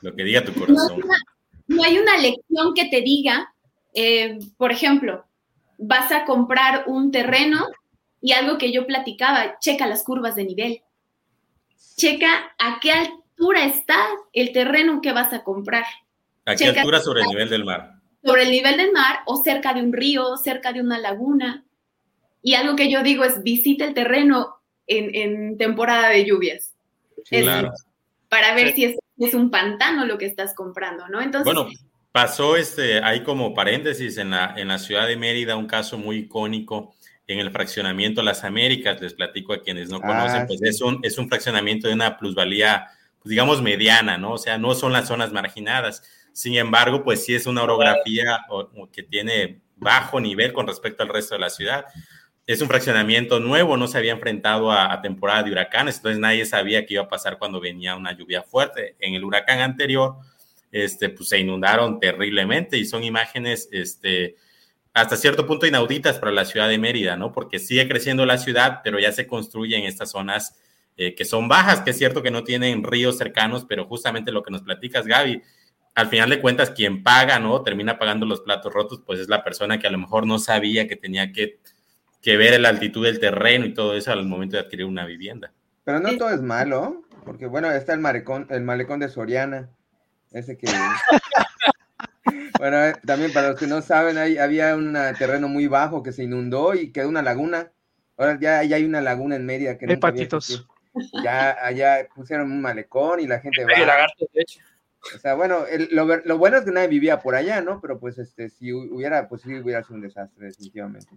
Lo 0.00 0.14
que 0.14 0.24
diga 0.24 0.44
tu 0.44 0.52
no 0.52 0.60
hay 0.60 0.66
corazón. 0.66 1.02
una, 1.04 1.16
no 1.66 1.82
hay 1.82 1.98
una 1.98 2.16
lección 2.18 2.72
que 2.74 2.86
te 2.86 3.02
diga, 3.02 3.52
eh, 3.92 4.38
por 4.56 4.72
ejemplo, 4.72 5.26
vas 5.76 6.10
a 6.12 6.24
comprar 6.24 6.84
un 6.86 7.10
terreno 7.10 7.66
y 8.26 8.32
algo 8.32 8.56
que 8.56 8.72
yo 8.72 8.86
platicaba, 8.86 9.58
checa 9.58 9.86
las 9.86 10.02
curvas 10.02 10.34
de 10.34 10.44
nivel, 10.44 10.80
checa 11.96 12.54
a 12.58 12.78
qué 12.80 12.90
altura 12.92 13.64
está 13.64 13.98
el 14.32 14.52
terreno 14.52 15.00
que 15.02 15.12
vas 15.12 15.32
a 15.34 15.44
comprar. 15.44 15.84
¿A 16.46 16.52
qué 16.56 16.64
checa- 16.64 16.80
altura 16.80 17.00
sobre 17.00 17.20
el 17.22 17.28
nivel 17.28 17.48
del 17.50 17.64
mar? 17.64 17.90
sobre 18.26 18.44
el 18.44 18.50
nivel 18.52 18.78
del 18.78 18.90
mar 18.92 19.18
o 19.26 19.36
cerca 19.36 19.74
de 19.74 19.82
un 19.82 19.92
río, 19.92 20.38
cerca 20.38 20.72
de 20.72 20.80
una 20.80 20.98
laguna. 20.98 21.62
Y 22.40 22.54
algo 22.54 22.74
que 22.74 22.90
yo 22.90 23.02
digo 23.02 23.22
es 23.22 23.42
visita 23.42 23.84
el 23.84 23.92
terreno 23.92 24.56
en, 24.86 25.14
en 25.14 25.58
temporada 25.58 26.08
de 26.08 26.24
lluvias. 26.24 26.72
Sí, 27.26 27.42
Claro. 27.42 27.70
Para 28.30 28.54
ver 28.54 28.68
Sí. 28.68 28.74
si 28.76 28.84
es, 28.86 28.96
es 29.18 29.34
un 29.34 29.50
pantano 29.50 30.06
lo 30.06 30.16
que 30.16 30.24
estás 30.24 30.54
comprando, 30.54 31.06
¿no? 31.08 31.20
Entonces, 31.20 31.44
Bueno, 31.44 31.68
pasó 32.12 32.56
este, 32.56 33.02
hay 33.04 33.22
como 33.24 33.52
paréntesis 33.52 34.16
en 34.16 34.30
la, 34.30 34.54
en 34.56 34.68
la 34.68 34.78
ciudad 34.78 35.06
de 35.06 35.18
Mérida, 35.18 35.56
un 35.56 35.66
caso 35.66 35.98
muy 35.98 36.16
icónico 36.20 36.94
en 37.26 37.38
el 37.38 37.50
fraccionamiento 37.50 38.22
Las 38.22 38.44
Américas, 38.44 39.00
les 39.00 39.14
platico 39.14 39.52
a 39.52 39.62
quienes 39.62 39.88
no 39.88 39.98
Ah, 40.02 40.06
conocen, 40.06 40.46
pues 40.46 40.60
sí. 40.60 40.68
es, 40.68 40.80
un, 40.80 41.00
es 41.02 41.18
un 41.18 41.28
fraccionamiento 41.28 41.88
de 41.88 41.94
una 41.94 42.18
plusvalía, 42.18 42.86
pues 43.20 43.30
digamos, 43.30 43.62
mediana, 43.62 44.18
¿no? 44.18 44.32
O 44.32 44.38
sea, 44.38 44.58
no 44.58 44.74
son 44.74 44.92
las 44.92 45.08
zonas 45.08 45.32
marginadas. 45.32 46.02
Sin 46.32 46.54
embargo, 46.56 47.02
pues 47.04 47.24
sí 47.24 47.34
es 47.34 47.46
una 47.46 47.62
orografía 47.62 48.40
que 48.92 49.02
tiene 49.02 49.60
bajo 49.76 50.20
nivel 50.20 50.52
con 50.52 50.66
respecto 50.66 51.02
al 51.02 51.08
resto 51.08 51.34
de 51.34 51.40
la 51.40 51.50
ciudad. 51.50 51.86
Es 52.46 52.60
un 52.60 52.68
fraccionamiento 52.68 53.40
nuevo, 53.40 53.76
no 53.78 53.88
se 53.88 53.96
había 53.96 54.12
enfrentado 54.12 54.70
a, 54.70 54.92
a 54.92 55.00
temporada 55.00 55.42
de 55.44 55.52
huracanes, 55.52 55.96
entonces 55.96 56.18
nadie 56.20 56.44
sabía 56.44 56.84
qué 56.84 56.94
iba 56.94 57.04
a 57.04 57.08
pasar 57.08 57.38
cuando 57.38 57.58
venía 57.60 57.96
una 57.96 58.12
lluvia 58.16 58.42
fuerte. 58.42 58.96
En 58.98 59.14
el 59.14 59.24
huracán 59.24 59.60
anterior, 59.60 60.16
este, 60.70 61.08
pues 61.08 61.28
se 61.30 61.38
inundaron 61.38 62.00
terriblemente 62.00 62.76
y 62.76 62.84
son 62.84 63.02
imágenes, 63.02 63.68
este, 63.72 64.36
hasta 64.94 65.16
cierto 65.16 65.44
punto 65.46 65.66
inauditas 65.66 66.18
para 66.18 66.30
la 66.30 66.44
ciudad 66.44 66.68
de 66.68 66.78
Mérida, 66.78 67.16
¿no? 67.16 67.32
Porque 67.32 67.58
sigue 67.58 67.88
creciendo 67.88 68.24
la 68.24 68.38
ciudad, 68.38 68.80
pero 68.84 69.00
ya 69.00 69.10
se 69.10 69.26
construye 69.26 69.76
en 69.76 69.84
estas 69.84 70.12
zonas 70.12 70.56
eh, 70.96 71.16
que 71.16 71.24
son 71.24 71.48
bajas, 71.48 71.80
que 71.80 71.90
es 71.90 71.98
cierto 71.98 72.22
que 72.22 72.30
no 72.30 72.44
tienen 72.44 72.84
ríos 72.84 73.18
cercanos, 73.18 73.66
pero 73.68 73.86
justamente 73.86 74.30
lo 74.30 74.44
que 74.44 74.52
nos 74.52 74.62
platicas, 74.62 75.06
Gaby, 75.06 75.42
al 75.96 76.06
final 76.06 76.30
de 76.30 76.40
cuentas, 76.40 76.70
quien 76.70 77.02
paga, 77.02 77.40
¿no? 77.40 77.62
Termina 77.62 77.98
pagando 77.98 78.24
los 78.24 78.42
platos 78.42 78.72
rotos, 78.72 79.02
pues 79.04 79.18
es 79.18 79.28
la 79.28 79.42
persona 79.42 79.80
que 79.80 79.88
a 79.88 79.90
lo 79.90 79.98
mejor 79.98 80.28
no 80.28 80.38
sabía 80.38 80.86
que 80.86 80.94
tenía 80.94 81.32
que, 81.32 81.58
que 82.22 82.36
ver 82.36 82.60
la 82.60 82.68
altitud 82.68 83.04
del 83.04 83.18
terreno 83.18 83.66
y 83.66 83.74
todo 83.74 83.96
eso 83.96 84.12
al 84.12 84.24
momento 84.24 84.56
de 84.56 84.62
adquirir 84.62 84.86
una 84.86 85.04
vivienda. 85.04 85.52
Pero 85.82 85.98
no 85.98 86.16
todo 86.16 86.30
es 86.30 86.40
malo, 86.40 87.02
porque 87.24 87.46
bueno, 87.46 87.68
está 87.72 87.94
el 87.94 88.00
malecón, 88.00 88.46
el 88.50 88.62
malecón 88.62 89.00
de 89.00 89.08
Soriana, 89.08 89.70
ese 90.30 90.56
que... 90.56 90.68
bueno, 92.58 92.84
eh, 92.84 92.94
también 93.06 93.32
para 93.32 93.48
los 93.50 93.58
que 93.58 93.66
no 93.66 93.82
saben, 93.82 94.18
ahí 94.18 94.38
había 94.38 94.74
un 94.76 94.92
terreno 95.18 95.48
muy 95.48 95.66
bajo 95.66 96.02
que 96.02 96.12
se 96.12 96.24
inundó 96.24 96.74
y 96.74 96.92
quedó 96.92 97.08
una 97.08 97.22
laguna. 97.22 97.72
Ahora 98.16 98.38
ya, 98.40 98.62
ya 98.62 98.76
hay 98.76 98.84
una 98.84 99.00
laguna 99.00 99.36
en 99.36 99.44
Mérida 99.46 99.76
que 99.76 99.86
Hay 99.86 99.94
nunca 99.94 100.08
patitos. 100.08 100.66
Ya 101.24 101.56
allá 101.60 102.06
pusieron 102.14 102.52
un 102.52 102.60
malecón 102.60 103.18
y 103.20 103.26
la 103.26 103.40
gente 103.40 103.64
va. 103.64 103.78
lagarto, 103.78 104.26
de 104.32 104.40
hecho. 104.42 104.60
O 105.14 105.18
sea, 105.18 105.34
bueno, 105.34 105.66
el- 105.66 105.88
lo, 105.90 106.06
lo 106.06 106.38
bueno 106.38 106.56
es 106.56 106.64
que 106.64 106.70
nadie 106.70 106.88
vivía 106.88 107.18
por 107.20 107.34
allá, 107.34 107.60
¿no? 107.60 107.80
Pero 107.80 107.98
pues 107.98 108.16
este, 108.18 108.48
si 108.48 108.68
hu- 108.70 108.88
hubiera, 108.92 109.28
pues 109.28 109.42
sí 109.42 109.52
hubiera 109.54 109.82
sido 109.82 109.96
un 109.96 110.02
desastre, 110.02 110.46
definitivamente. 110.46 111.08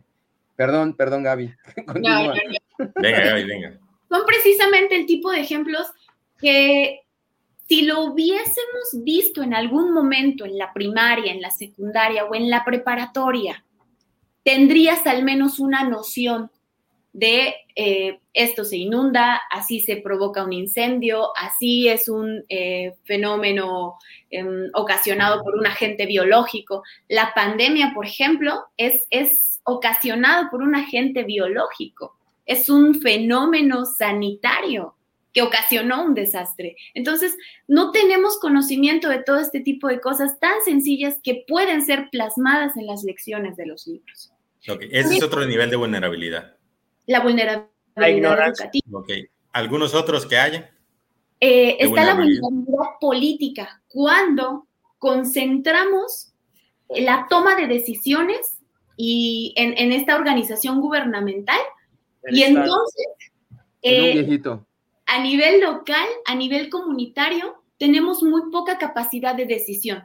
Perdón, 0.56 0.94
perdón, 0.96 1.24
Gaby. 1.24 1.54
no, 1.78 1.86
Continúa. 1.86 2.22
no, 2.24 2.34
no. 2.34 2.92
Venga, 2.96 3.20
Gaby, 3.22 3.44
venga. 3.46 3.80
son 4.10 4.26
precisamente 4.26 4.96
el 4.96 5.06
tipo 5.06 5.32
de 5.32 5.40
ejemplos 5.42 5.88
que 6.40 7.02
si 7.68 7.82
lo 7.82 8.04
hubiésemos 8.04 9.04
visto 9.04 9.44
en 9.44 9.54
algún 9.54 9.94
momento 9.94 10.46
en 10.46 10.58
la 10.58 10.74
primaria, 10.74 11.32
en 11.32 11.42
la 11.42 11.52
secundaria 11.52 12.26
o 12.26 12.36
en 12.36 12.50
la 12.50 12.64
preparatoria, 12.64 13.64
tendrías 14.44 15.06
al 15.06 15.24
menos 15.24 15.60
una 15.60 15.84
noción 15.84 16.50
de 17.14 17.56
eh, 17.76 18.20
esto 18.34 18.64
se 18.64 18.78
inunda, 18.78 19.42
así 19.50 19.82
se 19.82 19.98
provoca 19.98 20.44
un 20.44 20.54
incendio, 20.54 21.36
así 21.36 21.88
es 21.88 22.10
un 22.10 22.46
eh, 22.48 22.94
fenómeno 23.06 23.96
em, 24.30 24.70
ocasionado 24.74 25.44
por 25.44 25.56
un 25.56 25.66
agente 25.66 26.06
biológico. 26.06 26.84
La 27.08 27.34
pandemia, 27.34 27.92
por 27.96 28.06
ejemplo, 28.06 28.66
es, 28.78 29.08
es 29.10 29.62
ocasionado 29.64 30.50
por 30.52 30.62
un 30.62 30.76
agente 30.76 31.24
biológico 31.24 32.18
es 32.48 32.70
un 32.70 33.02
fenómeno 33.02 33.86
sanitario 33.86 34.96
que 35.34 35.42
ocasionó 35.42 36.04
un 36.04 36.14
desastre. 36.14 36.76
Entonces, 36.94 37.36
no 37.68 37.92
tenemos 37.92 38.40
conocimiento 38.40 39.10
de 39.10 39.22
todo 39.24 39.40
este 39.40 39.60
tipo 39.60 39.88
de 39.88 40.00
cosas 40.00 40.40
tan 40.40 40.56
sencillas 40.66 41.20
que 41.24 41.44
pueden 41.48 41.86
ser 41.86 42.10
plasmadas 42.12 42.76
en 42.78 42.88
las 42.88 43.04
lecciones 43.04 43.56
de 43.56 43.66
los 43.68 43.86
libros. 43.88 44.32
Ese 44.92 45.18
es 45.18 45.24
otro 45.24 45.46
nivel 45.46 45.70
de 45.70 45.76
vulnerabilidad. 45.76 46.56
La 47.06 47.20
La 47.20 47.24
vulnerabilidad 47.24 47.70
ignorancia. 48.08 48.66
educativa. 48.66 49.00
Ok, 49.00 49.10
¿algunos 49.54 49.94
otros 49.94 50.26
que 50.26 50.38
haya? 50.38 50.72
Eh, 51.40 51.78
está 51.80 52.04
la 52.04 52.16
vulnerabilidad. 52.16 52.78
política, 53.00 53.82
cuando 53.88 54.68
concentramos 54.98 56.34
la 56.90 57.28
toma 57.30 57.56
de 57.56 57.68
decisiones 57.68 58.58
y 58.96 59.54
en, 59.56 59.78
en 59.78 59.92
esta 59.92 60.16
organización 60.16 60.82
gubernamental 60.82 61.60
El 62.24 62.38
y 62.38 62.44
Estado. 62.44 62.64
entonces 62.66 63.08
En 63.84 64.02
un 64.02 64.10
eh, 64.10 64.14
viejito. 64.14 64.68
A 65.08 65.20
nivel 65.22 65.62
local, 65.62 66.08
a 66.26 66.36
nivel 66.36 66.70
comunitario, 66.70 67.64
tenemos 67.78 68.24
muy 68.24 68.52
poca 68.52 68.78
capacidad 68.78 69.36
de 69.36 69.46
decisión. 69.46 70.04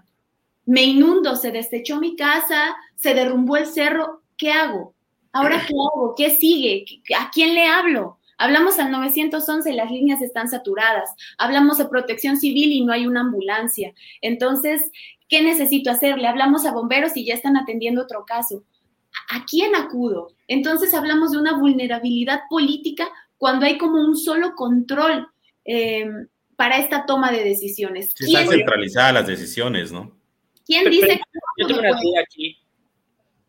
Me 0.65 0.83
inundo, 0.85 1.37
se 1.37 1.51
desechó 1.51 1.99
mi 1.99 2.17
casa, 2.17 2.77
se 2.95 3.15
derrumbó 3.15 3.57
el 3.57 3.67
cerro, 3.67 4.23
¿qué 4.37 4.53
hago? 4.53 4.95
¿Ahora 5.33 5.65
qué 5.67 5.75
hago? 5.75 6.15
¿Qué 6.17 6.31
sigue? 6.31 6.85
¿A 7.19 7.31
quién 7.31 7.55
le 7.55 7.67
hablo? 7.67 8.19
Hablamos 8.39 8.79
al 8.79 8.91
911 8.91 9.71
y 9.71 9.75
las 9.75 9.91
líneas 9.91 10.23
están 10.23 10.49
saturadas. 10.49 11.11
Hablamos 11.39 11.79
de 11.79 11.87
protección 11.87 12.37
civil 12.37 12.73
y 12.73 12.85
no 12.85 12.93
hay 12.93 13.07
una 13.07 13.21
ambulancia. 13.21 13.95
Entonces, 14.21 14.81
¿qué 15.29 15.43
necesito 15.43 15.91
hacer? 15.91 16.19
Le 16.19 16.29
hablamos 16.29 16.65
a 16.67 16.73
bomberos 16.73 17.17
y 17.17 17.25
ya 17.25 17.35
están 17.35 17.57
atendiendo 17.57 18.03
otro 18.03 18.25
caso. 18.25 18.65
¿a 19.31 19.45
quién 19.45 19.75
acudo? 19.75 20.29
Entonces 20.49 20.95
hablamos 20.95 21.33
de 21.33 21.39
una 21.39 21.59
vulnerabilidad 21.59 22.43
política 22.49 23.09
cuando 23.43 23.67
hay 23.67 23.77
como 23.77 24.01
un 24.01 24.17
solo 24.17 24.55
control 24.55 25.27
eh, 25.65 26.09
para 26.55 26.79
esta 26.79 27.05
toma 27.07 27.33
de 27.33 27.43
decisiones. 27.43 28.15
Sí, 28.15 28.27
están 28.27 28.47
centralizadas 28.49 29.15
las 29.15 29.27
decisiones, 29.27 29.91
¿no? 29.91 30.17
¿Quién 30.65 30.89
dice 30.89 31.09
que 31.09 31.21
Yo 31.57 31.67
tengo 31.67 31.81
una 31.81 31.91
duda 31.91 32.21
aquí. 32.23 32.57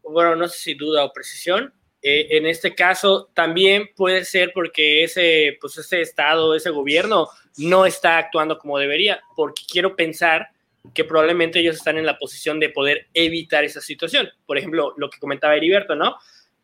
Bueno, 0.01 0.35
no 0.35 0.47
sé 0.47 0.57
si 0.57 0.73
duda 0.73 1.05
o 1.05 1.13
precisión. 1.13 1.71
Eh, 2.01 2.25
en 2.31 2.47
este 2.47 2.73
caso, 2.73 3.29
también 3.35 3.91
puede 3.95 4.25
ser 4.25 4.51
porque 4.51 5.03
ese, 5.03 5.59
pues 5.61 5.77
ese 5.77 6.01
Estado, 6.01 6.55
ese 6.55 6.71
gobierno 6.71 7.27
no 7.57 7.85
está 7.85 8.17
actuando 8.17 8.57
como 8.57 8.79
debería, 8.79 9.21
porque 9.35 9.61
quiero 9.71 9.95
pensar 9.95 10.47
que 10.95 11.03
probablemente 11.03 11.59
ellos 11.59 11.75
están 11.75 11.99
en 11.99 12.07
la 12.07 12.17
posición 12.17 12.59
de 12.59 12.69
poder 12.69 13.09
evitar 13.13 13.63
esa 13.63 13.79
situación. 13.79 14.27
Por 14.47 14.57
ejemplo, 14.57 14.95
lo 14.97 15.11
que 15.11 15.19
comentaba 15.19 15.55
Heriberto, 15.55 15.93
¿no? 15.93 16.15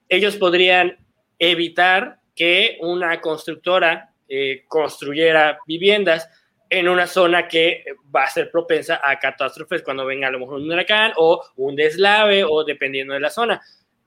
Ellos 0.08 0.36
podrían 0.36 0.98
evitar 1.38 2.19
que 2.40 2.78
una 2.80 3.20
constructora 3.20 4.14
eh, 4.30 4.64
construyera 4.66 5.60
viviendas 5.68 6.30
en 6.70 6.88
una 6.88 7.06
zona 7.06 7.50
que 7.50 7.84
va 8.16 8.24
a 8.24 8.30
ser 8.30 8.50
propensa 8.50 9.02
a 9.04 9.20
catástrofes 9.20 9.84
cuando 9.84 10.06
venga 10.06 10.30
a 10.30 10.32
lo 10.32 10.40
mejor 10.40 10.62
un 10.62 10.72
huracán 10.72 11.12
o 11.18 11.44
un 11.58 11.76
deslave 11.76 12.46
o 12.46 12.64
dependiendo 12.64 13.14
de 13.14 13.20
la 13.20 13.30
zona. 13.30 13.62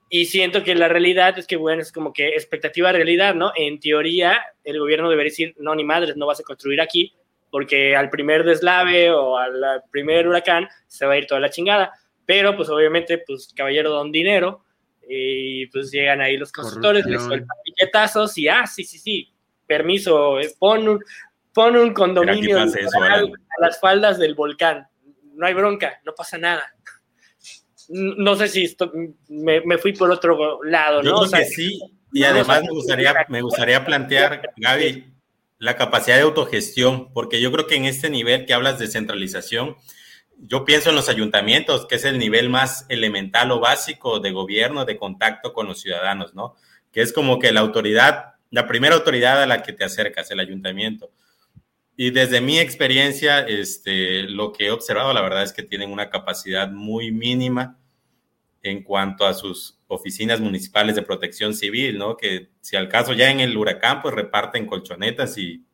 Y 0.08 0.24
siento 0.24 0.64
que 0.64 0.74
la 0.74 0.88
realidad 0.88 1.38
es 1.38 1.46
que, 1.46 1.56
bueno, 1.56 1.82
es 1.82 1.92
como 1.92 2.14
que 2.14 2.28
expectativa 2.28 2.90
realidad, 2.90 3.34
¿no? 3.34 3.52
En 3.54 3.78
teoría, 3.78 4.40
el 4.64 4.78
gobierno 4.78 5.10
debería 5.10 5.30
decir, 5.30 5.54
no, 5.58 5.74
ni 5.74 5.84
madres, 5.84 6.16
no 6.16 6.26
vas 6.26 6.40
a 6.40 6.44
construir 6.44 6.80
aquí, 6.80 7.12
porque 7.50 7.94
al 7.96 8.08
primer 8.08 8.44
deslave 8.44 9.10
o 9.10 9.36
al 9.36 9.82
primer 9.90 10.26
huracán 10.26 10.68
se 10.86 11.04
va 11.04 11.14
a 11.14 11.18
ir 11.18 11.26
toda 11.26 11.40
la 11.40 11.50
chingada. 11.50 11.92
Pero, 12.24 12.56
pues, 12.56 12.70
obviamente, 12.70 13.18
pues, 13.26 13.52
caballero 13.54 13.90
don 13.90 14.10
dinero, 14.10 14.64
y 15.08 15.66
pues 15.66 15.90
llegan 15.90 16.20
ahí 16.20 16.36
los 16.36 16.52
constructores, 16.52 17.04
les 17.06 17.22
sueltan 17.22 17.56
piquetazos 17.82 18.36
y, 18.38 18.48
ah, 18.48 18.66
sí, 18.66 18.84
sí, 18.84 18.98
sí, 18.98 19.32
permiso, 19.66 20.38
eh, 20.40 20.54
pon 20.58 20.88
un, 20.88 21.04
pon 21.52 21.76
un 21.76 21.92
condominio 21.92 22.58
a 22.58 22.66
las 23.58 23.80
faldas 23.80 24.18
del 24.18 24.34
volcán. 24.34 24.86
No 25.34 25.46
hay 25.46 25.54
bronca, 25.54 26.00
no 26.04 26.14
pasa 26.14 26.38
nada. 26.38 26.62
No 27.88 28.36
sé 28.36 28.48
si 28.48 28.64
esto, 28.64 28.92
me, 29.28 29.78
fui 29.78 29.92
por 29.92 30.10
otro 30.10 30.62
lado, 30.62 31.02
Yo 31.02 31.16
creo 31.16 31.30
que 31.30 31.44
sí, 31.46 31.80
y 32.12 32.24
además 32.24 32.62
me 32.62 32.70
gustaría, 32.70 33.14
me 33.28 33.42
gustaría 33.42 33.84
plantear, 33.84 34.52
Gaby, 34.56 35.12
la 35.58 35.76
capacidad 35.76 36.16
de 36.16 36.22
autogestión, 36.22 37.12
porque 37.12 37.40
yo 37.40 37.50
creo 37.52 37.66
que 37.66 37.76
en 37.76 37.84
este 37.84 38.08
nivel 38.08 38.46
que 38.46 38.54
hablas 38.54 38.78
de 38.78 38.86
centralización, 38.86 39.76
yo 40.38 40.64
pienso 40.64 40.90
en 40.90 40.96
los 40.96 41.08
ayuntamientos, 41.08 41.86
que 41.86 41.96
es 41.96 42.04
el 42.04 42.18
nivel 42.18 42.48
más 42.48 42.86
elemental 42.88 43.50
o 43.50 43.60
básico 43.60 44.20
de 44.20 44.32
gobierno, 44.32 44.84
de 44.84 44.96
contacto 44.96 45.52
con 45.52 45.66
los 45.66 45.80
ciudadanos, 45.80 46.34
¿no? 46.34 46.56
Que 46.92 47.02
es 47.02 47.12
como 47.12 47.38
que 47.38 47.52
la 47.52 47.60
autoridad, 47.60 48.34
la 48.50 48.66
primera 48.66 48.94
autoridad 48.94 49.42
a 49.42 49.46
la 49.46 49.62
que 49.62 49.72
te 49.72 49.84
acercas, 49.84 50.30
el 50.30 50.40
ayuntamiento. 50.40 51.10
Y 51.96 52.10
desde 52.10 52.40
mi 52.40 52.58
experiencia, 52.58 53.40
este, 53.40 54.22
lo 54.24 54.52
que 54.52 54.66
he 54.66 54.70
observado, 54.70 55.12
la 55.12 55.20
verdad 55.20 55.42
es 55.42 55.52
que 55.52 55.62
tienen 55.62 55.90
una 55.90 56.10
capacidad 56.10 56.70
muy 56.70 57.12
mínima 57.12 57.78
en 58.62 58.82
cuanto 58.82 59.26
a 59.26 59.34
sus 59.34 59.78
oficinas 59.88 60.40
municipales 60.40 60.94
de 60.94 61.02
protección 61.02 61.54
civil, 61.54 61.98
¿no? 61.98 62.16
Que 62.16 62.50
si 62.60 62.76
al 62.76 62.88
caso 62.88 63.12
ya 63.12 63.30
en 63.30 63.40
el 63.40 63.56
huracán, 63.56 64.00
pues 64.00 64.14
reparten 64.14 64.66
colchonetas 64.66 65.36
y, 65.36 65.64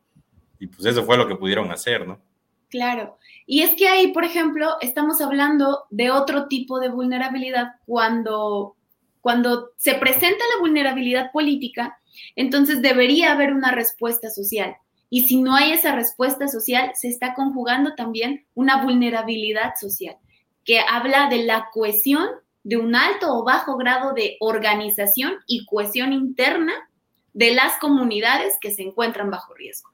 y 0.59 0.67
pues 0.67 0.85
eso 0.85 1.03
fue 1.03 1.17
lo 1.17 1.27
que 1.27 1.35
pudieron 1.35 1.71
hacer, 1.71 2.07
¿no? 2.07 2.21
Claro. 2.69 3.17
Y 3.45 3.61
es 3.61 3.71
que 3.75 3.87
ahí, 3.87 4.11
por 4.11 4.25
ejemplo, 4.25 4.75
estamos 4.81 5.21
hablando 5.21 5.85
de 5.89 6.11
otro 6.11 6.47
tipo 6.47 6.79
de 6.79 6.89
vulnerabilidad 6.89 7.75
cuando, 7.85 8.75
cuando 9.21 9.71
se 9.77 9.95
presenta 9.95 10.43
la 10.55 10.61
vulnerabilidad 10.61 11.31
política, 11.31 11.99
entonces 12.35 12.81
debería 12.81 13.31
haber 13.31 13.53
una 13.53 13.71
respuesta 13.71 14.29
social. 14.29 14.75
Y 15.09 15.27
si 15.27 15.41
no 15.41 15.55
hay 15.55 15.71
esa 15.71 15.95
respuesta 15.95 16.47
social, 16.47 16.91
se 16.95 17.07
está 17.07 17.33
conjugando 17.33 17.95
también 17.95 18.45
una 18.53 18.83
vulnerabilidad 18.83 19.73
social, 19.79 20.15
que 20.63 20.79
habla 20.79 21.29
de 21.29 21.43
la 21.43 21.69
cohesión, 21.73 22.27
de 22.63 22.77
un 22.77 22.95
alto 22.95 23.33
o 23.33 23.43
bajo 23.43 23.77
grado 23.77 24.13
de 24.13 24.37
organización 24.39 25.37
y 25.47 25.65
cohesión 25.65 26.13
interna 26.13 26.73
de 27.33 27.53
las 27.53 27.77
comunidades 27.79 28.57
que 28.61 28.71
se 28.71 28.83
encuentran 28.83 29.31
bajo 29.31 29.53
riesgo. 29.53 29.89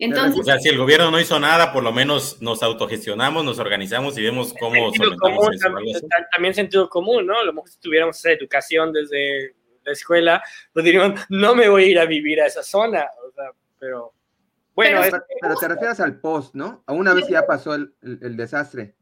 Entonces, 0.00 0.40
o 0.40 0.44
sea, 0.44 0.58
si 0.58 0.70
el 0.70 0.78
gobierno 0.78 1.10
no 1.10 1.20
hizo 1.20 1.38
nada, 1.38 1.74
por 1.74 1.82
lo 1.82 1.92
menos 1.92 2.40
nos 2.40 2.62
autogestionamos, 2.62 3.44
nos 3.44 3.58
organizamos 3.58 4.16
y 4.16 4.22
vemos 4.22 4.54
cómo 4.58 4.90
solventamos 4.94 5.48
eso. 5.54 6.06
También, 6.32 6.54
sentido 6.54 6.88
común, 6.88 7.26
¿no? 7.26 7.38
A 7.38 7.44
lo 7.44 7.52
mejor 7.52 7.68
si 7.68 7.78
tuviéramos 7.80 8.16
esa 8.16 8.32
educación 8.32 8.94
desde 8.94 9.54
la 9.84 9.92
escuela, 9.92 10.42
pues 10.72 10.86
diríamos, 10.86 11.20
no 11.28 11.54
me 11.54 11.68
voy 11.68 11.84
a 11.84 11.86
ir 11.88 11.98
a 11.98 12.06
vivir 12.06 12.40
a 12.40 12.46
esa 12.46 12.62
zona, 12.62 13.06
o 13.28 13.30
sea, 13.32 13.52
pero 13.78 14.14
bueno. 14.74 15.02
Pero, 15.42 15.54
te 15.56 15.68
refieres 15.68 16.00
al 16.00 16.18
post, 16.18 16.54
¿no? 16.54 16.82
A 16.86 16.94
una 16.94 17.12
vez 17.12 17.28
ya 17.28 17.46
pasó 17.46 17.74
el, 17.74 17.92
desastre. 18.38 18.94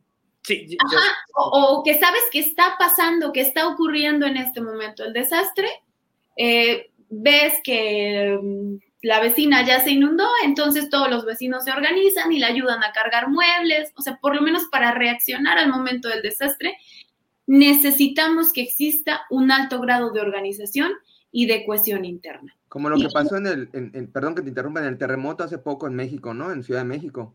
Sí. 0.42 0.76
Ajá, 0.84 1.14
o, 1.36 1.84
que 1.84 1.96
sabes 2.00 2.22
que 2.32 2.40
está 2.40 2.74
pasando, 2.76 3.32
que 3.32 3.42
está 3.42 3.68
ocurriendo 3.68 4.26
en 4.26 4.36
este 4.36 4.60
momento 4.60 5.04
el 5.04 5.12
desastre, 5.12 5.68
eh, 6.36 6.90
ves 7.08 7.54
que 7.62 8.36
mm, 8.42 8.76
la 9.02 9.20
vecina 9.20 9.64
ya 9.64 9.80
se 9.80 9.90
inundó, 9.90 10.26
entonces 10.44 10.88
todos 10.90 11.08
los 11.08 11.24
vecinos 11.24 11.64
se 11.64 11.70
organizan 11.70 12.32
y 12.32 12.38
le 12.38 12.46
ayudan 12.46 12.82
a 12.82 12.92
cargar 12.92 13.28
muebles, 13.28 13.92
o 13.96 14.02
sea, 14.02 14.16
por 14.16 14.34
lo 14.34 14.42
menos 14.42 14.64
para 14.70 14.92
reaccionar 14.92 15.58
al 15.58 15.70
momento 15.70 16.08
del 16.08 16.22
desastre, 16.22 16.76
necesitamos 17.46 18.52
que 18.52 18.62
exista 18.62 19.22
un 19.30 19.50
alto 19.50 19.80
grado 19.80 20.10
de 20.10 20.20
organización 20.20 20.92
y 21.30 21.46
de 21.46 21.64
cohesión 21.64 22.04
interna. 22.04 22.54
Como 22.68 22.90
lo 22.90 22.98
que 22.98 23.08
pasó 23.08 23.36
en 23.36 23.46
el, 23.46 24.08
perdón 24.08 24.34
que 24.34 24.42
te 24.42 24.48
interrumpa, 24.48 24.80
en 24.80 24.86
el 24.86 24.98
terremoto 24.98 25.44
hace 25.44 25.58
poco 25.58 25.86
en 25.86 25.94
México, 25.94 26.34
¿no? 26.34 26.52
En 26.52 26.62
Ciudad 26.62 26.80
de 26.80 26.88
México, 26.88 27.34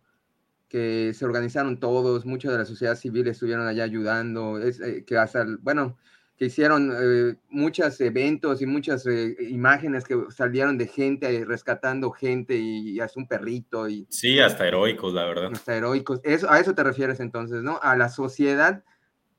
que 0.67 1.13
se 1.15 1.25
organizaron 1.25 1.79
todos, 1.79 2.25
muchos 2.25 2.51
de 2.51 2.59
la 2.59 2.65
sociedad 2.65 2.95
civil 2.95 3.27
estuvieron 3.27 3.67
allá 3.67 3.83
ayudando, 3.83 4.59
es, 4.59 4.79
eh, 4.79 5.03
que 5.05 5.17
hasta, 5.17 5.45
bueno, 5.61 5.97
que 6.37 6.45
hicieron 6.45 6.91
eh, 6.91 7.35
muchos 7.49 7.99
eventos 8.01 8.61
y 8.61 8.65
muchas 8.65 9.05
eh, 9.05 9.35
imágenes 9.49 10.03
que 10.03 10.15
salieron 10.29 10.77
de 10.77 10.87
gente 10.87 11.45
rescatando 11.45 12.11
gente 12.11 12.55
y, 12.57 12.99
hasta 12.99 13.19
un 13.19 13.27
perrito. 13.27 13.87
Y, 13.87 14.07
sí, 14.09 14.39
hasta 14.39 14.67
heroicos, 14.67 15.13
la 15.13 15.25
verdad. 15.25 15.51
Hasta 15.53 15.75
heroicos. 15.75 16.19
Eso, 16.23 16.49
a 16.49 16.59
eso 16.59 16.73
te 16.73 16.83
refieres 16.83 17.19
entonces, 17.19 17.61
¿no? 17.61 17.79
A 17.81 17.95
la 17.95 18.09
sociedad 18.09 18.83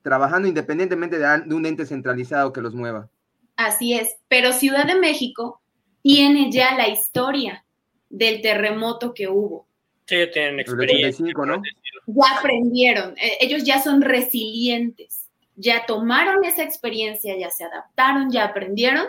trabajando 0.02 0.46
independientemente 0.46 1.18
de, 1.18 1.42
de 1.46 1.54
un 1.54 1.66
ente 1.66 1.87
centralizado 1.87 2.52
que 2.52 2.61
los 2.61 2.74
mueva. 2.74 3.09
Así 3.57 3.94
es, 3.94 4.16
pero 4.28 4.52
Ciudad 4.52 4.87
de 4.87 4.96
México 4.96 5.62
tiene 6.02 6.50
ya 6.52 6.76
la 6.76 6.88
historia 6.88 7.64
del 8.11 8.40
terremoto 8.42 9.14
que 9.14 9.28
hubo. 9.28 9.66
Sí, 10.07 10.16
tienen 10.33 10.61
experiencia. 10.61 11.26
¿no? 11.46 11.62
Ya 12.07 12.38
aprendieron, 12.38 13.16
eh, 13.16 13.38
ellos 13.40 13.64
ya 13.64 13.83
son 13.83 14.02
resilientes 14.02 15.23
ya 15.56 15.86
tomaron 15.86 16.44
esa 16.44 16.62
experiencia, 16.62 17.36
ya 17.36 17.50
se 17.50 17.64
adaptaron, 17.64 18.30
ya 18.30 18.44
aprendieron 18.44 19.06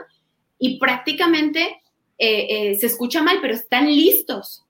y 0.59 0.79
prácticamente 0.79 1.81
eh, 2.17 2.47
eh, 2.49 2.75
se 2.75 2.85
escucha 2.85 3.21
mal, 3.21 3.39
pero 3.41 3.53
están 3.53 3.87
listos 3.87 4.65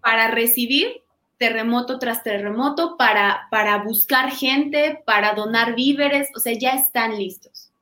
para 0.00 0.28
recibir 0.28 1.02
terremoto 1.38 1.98
tras 1.98 2.22
terremoto, 2.22 2.96
para, 2.96 3.48
para 3.50 3.78
buscar 3.78 4.30
gente, 4.30 5.02
para 5.04 5.34
donar 5.34 5.74
víveres, 5.74 6.28
o 6.36 6.38
sea, 6.38 6.52
ya 6.52 6.70
están 6.70 7.18
listos. 7.18 7.72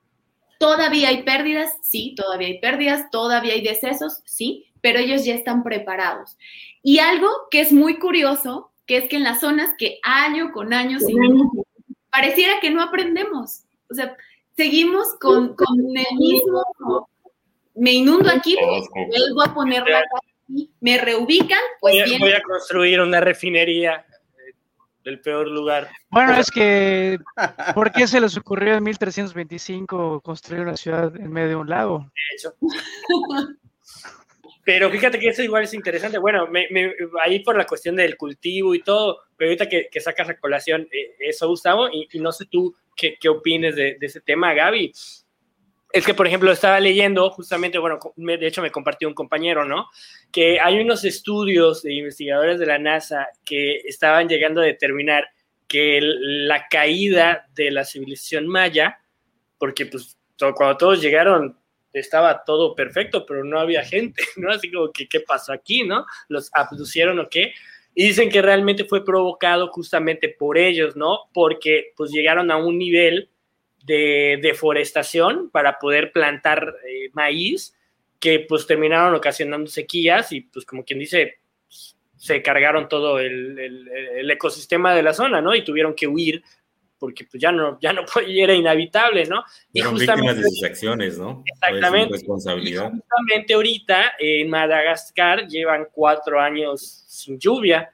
Todavía 0.59 1.09
hay 1.09 1.25
pérdidas, 1.25 1.71
sí, 1.83 2.15
todavía 2.17 2.49
hay 2.49 2.61
pérdidas, 2.61 3.11
todavía 3.11 3.55
hay 3.55 3.61
decesos, 3.61 4.23
sí, 4.25 4.67
pero 4.81 4.99
ellos 4.99 5.25
ya 5.25 5.35
están 5.35 5.63
preparados. 5.63 6.39
Y 6.83 7.01
algo 7.01 7.29
que 7.51 7.61
es 7.61 7.73
muy 7.73 7.99
curioso, 7.99 8.71
que 8.87 8.97
es 8.97 9.09
que 9.09 9.17
en 9.17 9.25
las 9.25 9.41
zonas 9.41 9.71
que 9.79 9.99
año 10.03 10.53
con 10.53 10.73
año 10.73 10.99
pareciera 12.11 12.61
que 12.61 12.71
no 12.71 12.83
aprendemos. 12.83 13.63
O 13.91 13.95
sea, 13.95 14.17
seguimos 14.57 15.15
con, 15.21 15.57
el 15.95 16.17
mismo, 16.19 17.09
me 17.75 17.93
inundo 17.93 18.31
aquí, 18.31 18.57
vuelvo 18.57 19.43
a 19.43 19.55
ponerla 19.55 20.03
aquí, 20.17 20.71
me 20.81 20.99
reubican, 20.99 21.61
pues 21.81 21.95
voy 21.95 22.15
a, 22.15 22.19
voy 22.19 22.33
a 22.33 22.43
construir 22.43 23.01
una 23.01 23.21
refinería 23.21 24.05
eh, 24.07 24.55
del 25.05 25.21
peor 25.21 25.49
lugar. 25.49 25.89
Bueno, 26.11 26.35
es 26.35 26.51
que, 26.51 27.19
¿por 27.75 27.93
qué 27.93 28.07
se 28.07 28.21
les 28.21 28.37
ocurrió 28.37 28.75
en 28.75 28.85
1325 28.85 30.21
construir 30.21 30.63
una 30.63 30.77
ciudad 30.77 31.15
en 31.17 31.33
medio 31.33 31.49
de 31.49 31.57
un 31.57 31.69
lago? 31.69 31.99
De 31.99 32.37
hecho. 32.37 32.55
Pero 34.73 34.89
fíjate 34.89 35.19
que 35.19 35.31
eso 35.31 35.43
igual 35.43 35.65
es 35.65 35.75
interesante. 35.75 36.17
Bueno, 36.19 36.49
ahí 37.21 37.41
por 37.41 37.57
la 37.57 37.67
cuestión 37.67 37.97
del 37.97 38.17
cultivo 38.17 38.73
y 38.73 38.81
todo, 38.85 39.19
pero 39.37 39.49
ahorita 39.49 39.69
que, 39.69 39.89
que 39.91 39.99
sacas 39.99 40.29
la 40.29 40.39
colación 40.39 40.87
eh, 40.93 41.17
eso, 41.19 41.49
Gustavo, 41.49 41.89
y, 41.93 42.07
no 42.21 42.31
sé 42.31 42.47
tú 42.47 42.73
qué, 42.95 43.17
qué 43.21 43.29
opines 43.29 43.75
de, 43.75 43.97
de, 43.99 44.07
ese 44.07 44.21
tema, 44.21 44.55
Gaby. 44.55 44.93
Es 45.93 46.07
que, 46.07 46.15
por 46.15 46.29
ejemplo, 46.29 46.53
estaba 46.53 46.79
leyendo 46.79 47.31
justamente, 47.31 47.79
bueno, 47.79 47.99
de 48.15 48.47
hecho 48.47 48.63
me 48.63 48.71
compartió 48.71 49.09
un 49.09 49.15
compañero, 49.15 49.65
¿no? 49.65 49.89
Que 50.31 50.61
hay 50.61 50.81
unos 50.81 51.05
estudios 51.05 51.83
de 51.83 51.93
investigadores 51.93 52.61
de 52.61 52.67
la 52.67 52.79
NASA 52.79 53.27
que 53.45 53.79
estaban 53.79 54.29
llegando 54.29 54.61
a 54.61 54.67
determinar 54.67 55.27
que 55.67 55.99
la 56.01 56.69
caída 56.69 57.49
de 57.57 57.73
la 57.73 57.85
civilización 57.85 58.47
maya 58.47 59.01
porque 59.59 59.87
pues 59.87 60.17
cuando 60.55 60.77
todos 60.77 61.03
llegaron 61.03 61.60
estaba 61.93 62.45
todo 62.45 62.75
perfecto, 62.75 63.27
pero 63.27 63.45
no 63.45 63.59
había 63.59 63.85
gente, 63.85 64.23
¿no? 64.37 64.51
Así 64.51 64.71
como 64.71 64.93
que, 64.93 65.09
¿qué 65.09 65.21
pasó 65.21 65.53
aquí, 65.53 65.85
no? 65.85 66.07
¿Los 66.29 66.51
abducieron 66.53 67.19
o 67.19 67.29
qué? 67.29 67.53
Y 67.95 68.09
dicen 68.09 68.31
que 68.31 68.43
realmente 68.43 68.85
fue 68.85 69.05
provocado 69.05 69.69
justamente 69.69 70.29
por 70.29 70.57
ellos, 70.57 70.97
¿no? 70.97 71.29
Porque 71.33 71.93
pues 71.97 72.11
llegaron 72.11 72.51
a 72.51 72.57
un 72.57 72.79
nivel 72.79 73.31
de 73.83 74.39
deforestación 74.43 75.51
para 75.51 75.79
poder 75.79 76.13
plantar 76.13 76.77
eh, 76.87 77.11
maíz 77.13 77.75
que 78.21 78.41
pues 78.41 78.67
terminaron 78.67 79.15
ocasionando 79.15 79.69
sequías 79.71 80.31
y 80.33 80.43
pues 80.43 80.67
como 80.67 80.85
quien 80.85 80.99
dice, 80.99 81.39
se 82.17 82.43
cargaron 82.43 82.89
todo 82.89 83.19
el, 83.19 83.59
el, 83.59 84.31
ecosistema 84.31 84.95
de 84.95 85.03
la 85.03 85.15
zona, 85.15 85.41
¿no? 85.41 85.55
Y 85.55 85.65
tuvieron 85.65 85.95
que 85.95 86.07
huir 86.07 86.43
porque 87.01 87.25
pues 87.25 87.41
ya 87.43 87.51
no, 87.51 87.79
ya 87.81 87.93
no 87.93 88.05
era 88.29 88.55
inhabitable, 88.55 89.25
¿no? 89.25 89.43
Y 89.73 89.83
víctimas 89.83 90.37
de 90.37 90.43
sus 90.45 90.63
acciones, 90.63 91.19
¿no? 91.19 91.43
Exactamente. 91.47 92.13
responsabilidad. 92.13 92.93
justamente 92.93 93.55
ahorita 93.55 94.13
en 94.19 94.49
Madagascar 94.49 95.49
llevan 95.49 95.89
cuatro 95.91 96.39
años 96.39 97.05
sin 97.09 97.41
lluvia 97.41 97.91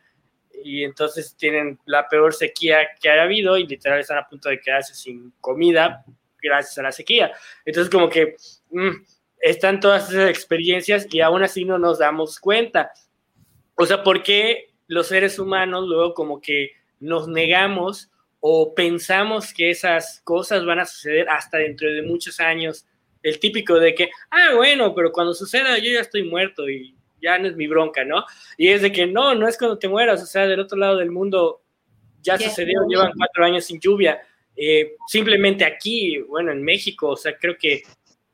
y 0.62 0.83
entonces 0.83 1.35
tienen 1.37 1.79
la 1.87 2.09
peor 2.09 2.35
sequía 2.35 2.81
que 3.01 3.09
haya 3.09 3.23
habido 3.23 3.57
y 3.57 3.66
literal 3.66 4.01
están 4.01 4.19
a 4.19 4.29
punto 4.29 4.49
de 4.49 4.61
quedarse 4.61 4.95
sin 4.95 5.33
comida 5.40 6.05
gracias 6.42 6.77
a 6.79 6.83
la 6.83 6.92
sequía. 6.92 7.33
Entonces 7.64 7.90
como 7.90 8.09
que 8.09 8.37
mm, 8.71 8.90
están 9.40 9.79
todas 9.79 10.11
esas 10.11 10.29
experiencias 10.29 11.07
y 11.11 11.21
aún 11.21 11.45
así 11.45 11.64
no 11.64 11.79
nos 11.79 12.01
damos 12.01 12.40
cuenta. 12.40 12.90
O 13.77 13.87
sea, 13.87 14.03
¿por 14.03 14.25
qué 14.25 14.75
los 14.88 15.07
seres 15.07 15.38
humanos 15.38 15.87
luego 15.87 16.14
como 16.14 16.40
que 16.40 16.73
nos 16.99 17.29
negamos 17.29 18.11
o 18.48 18.72
pensamos 18.76 19.52
que 19.52 19.70
esas 19.70 20.20
cosas 20.22 20.64
van 20.64 20.78
a 20.78 20.87
suceder 20.87 21.28
hasta 21.28 21.59
dentro 21.59 21.92
de 21.92 22.02
muchos 22.02 22.38
años? 22.38 22.87
El 23.20 23.40
típico 23.40 23.74
de 23.80 23.92
que, 23.92 24.09
ah, 24.30 24.54
bueno, 24.54 24.94
pero 24.94 25.11
cuando 25.11 25.35
suceda 25.35 25.78
yo 25.78 25.90
ya 25.90 26.00
estoy 26.00 26.22
muerto 26.22 26.70
y 26.70 26.94
ya 27.20 27.40
no 27.40 27.48
es 27.48 27.56
mi 27.56 27.66
bronca, 27.66 28.04
¿no? 28.04 28.24
Y 28.56 28.68
es 28.68 28.82
de 28.82 28.92
que 28.92 29.04
no, 29.04 29.35
no 29.35 29.48
es 29.48 29.59
cuando 29.59 29.80
te 29.80 29.88
mueras, 29.88 30.22
o 30.22 30.26
sea, 30.26 30.46
del 30.46 30.61
otro 30.61 30.78
lado 30.78 30.98
del 30.98 31.11
mundo 31.11 31.64
ya 32.22 32.38
sucedió, 32.38 32.87
llevan 32.88 33.11
cuatro 33.16 33.44
años 33.44 33.64
sin 33.64 33.80
lluvia. 33.80 34.20
Eh, 34.54 34.92
simplemente 35.09 35.64
aquí, 35.64 36.18
bueno, 36.18 36.52
en 36.52 36.62
México, 36.62 37.09
o 37.09 37.16
sea, 37.16 37.37
creo 37.37 37.56
que 37.59 37.82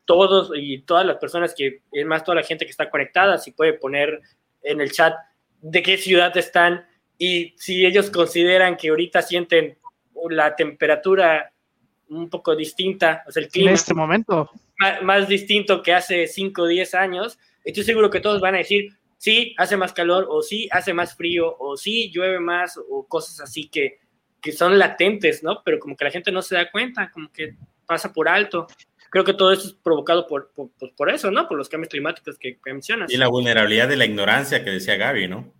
todos 0.05 0.51
y 0.55 0.83
todas 0.83 1.07
las 1.07 1.17
personas 1.17 1.55
que, 1.57 1.85
es 1.91 2.05
más, 2.05 2.23
toda 2.23 2.35
la 2.35 2.43
gente 2.43 2.67
que 2.67 2.71
está 2.71 2.91
conectada, 2.91 3.39
si 3.39 3.53
puede 3.53 3.73
poner 3.73 4.21
en 4.63 4.83
el 4.83 4.93
chat 4.93 5.15
de 5.63 5.83
qué 5.83 5.97
ciudad 5.97 6.37
están 6.37 6.87
y 7.17 7.55
si 7.57 7.87
ellos 7.87 8.11
consideran 8.11 8.77
que 8.77 8.91
ahorita 8.91 9.23
sienten 9.23 9.79
la 10.31 10.55
temperatura 10.55 11.53
un 12.09 12.29
poco 12.29 12.55
distinta, 12.55 13.25
o 13.27 13.33
sea, 13.33 13.43
el 13.43 13.49
clima. 13.49 13.71
En 13.71 13.75
este 13.75 13.95
momento. 13.95 14.51
Más, 15.03 15.29
distinto 15.29 15.83
que 15.83 15.93
hace 15.93 16.27
5 16.27 16.63
o 16.63 16.67
10 16.67 16.95
años, 16.95 17.39
estoy 17.65 17.85
seguro 17.85 18.11
que 18.11 18.21
todos 18.21 18.41
van 18.41 18.55
a 18.55 18.59
decir, 18.59 18.93
sí, 19.17 19.55
hace 19.59 19.77
más 19.77 19.93
calor, 19.93 20.27
o 20.29 20.43
sí, 20.43 20.69
hace 20.73 20.93
más 20.93 21.17
frío, 21.17 21.57
o 21.59 21.77
sí, 21.77 22.11
llueve 22.11 22.41
más, 22.41 22.79
o 22.91 23.07
cosas 23.07 23.41
así 23.41 23.69
que, 23.69 24.01
que 24.41 24.53
son 24.53 24.79
latentes, 24.79 25.43
¿no? 25.43 25.63
Pero 25.65 25.79
como 25.79 25.97
que 25.97 26.05
la 26.05 26.11
gente 26.11 26.33
no 26.33 26.43
se 26.43 26.57
da 26.57 26.71
cuenta, 26.71 27.11
como 27.11 27.31
que 27.33 27.55
pasa 27.87 28.13
por 28.13 28.29
alto 28.29 28.67
creo 29.13 29.25
que 29.25 29.35
todo 29.35 29.53
esto 29.53 29.69
es 29.69 29.75
provocado 29.75 30.27
por, 30.27 30.53
por, 30.55 30.71
por, 30.97 31.11
eso, 31.11 31.31
¿no? 31.31 31.47
Por 31.47 31.59
los 31.59 31.69
cambios 31.69 31.91
climáticos 31.91 32.39
que, 32.39 32.59
mencionas. 32.65 33.13
Y 33.13 33.19
la 33.19 33.29
vulnerabilidad 33.29 33.87
de 33.87 33.97
la 33.97 34.07
ignorancia 34.07 34.65
que 34.65 34.71
decía 34.71 34.97
Gaby, 34.97 35.29
¿no? 35.29 35.53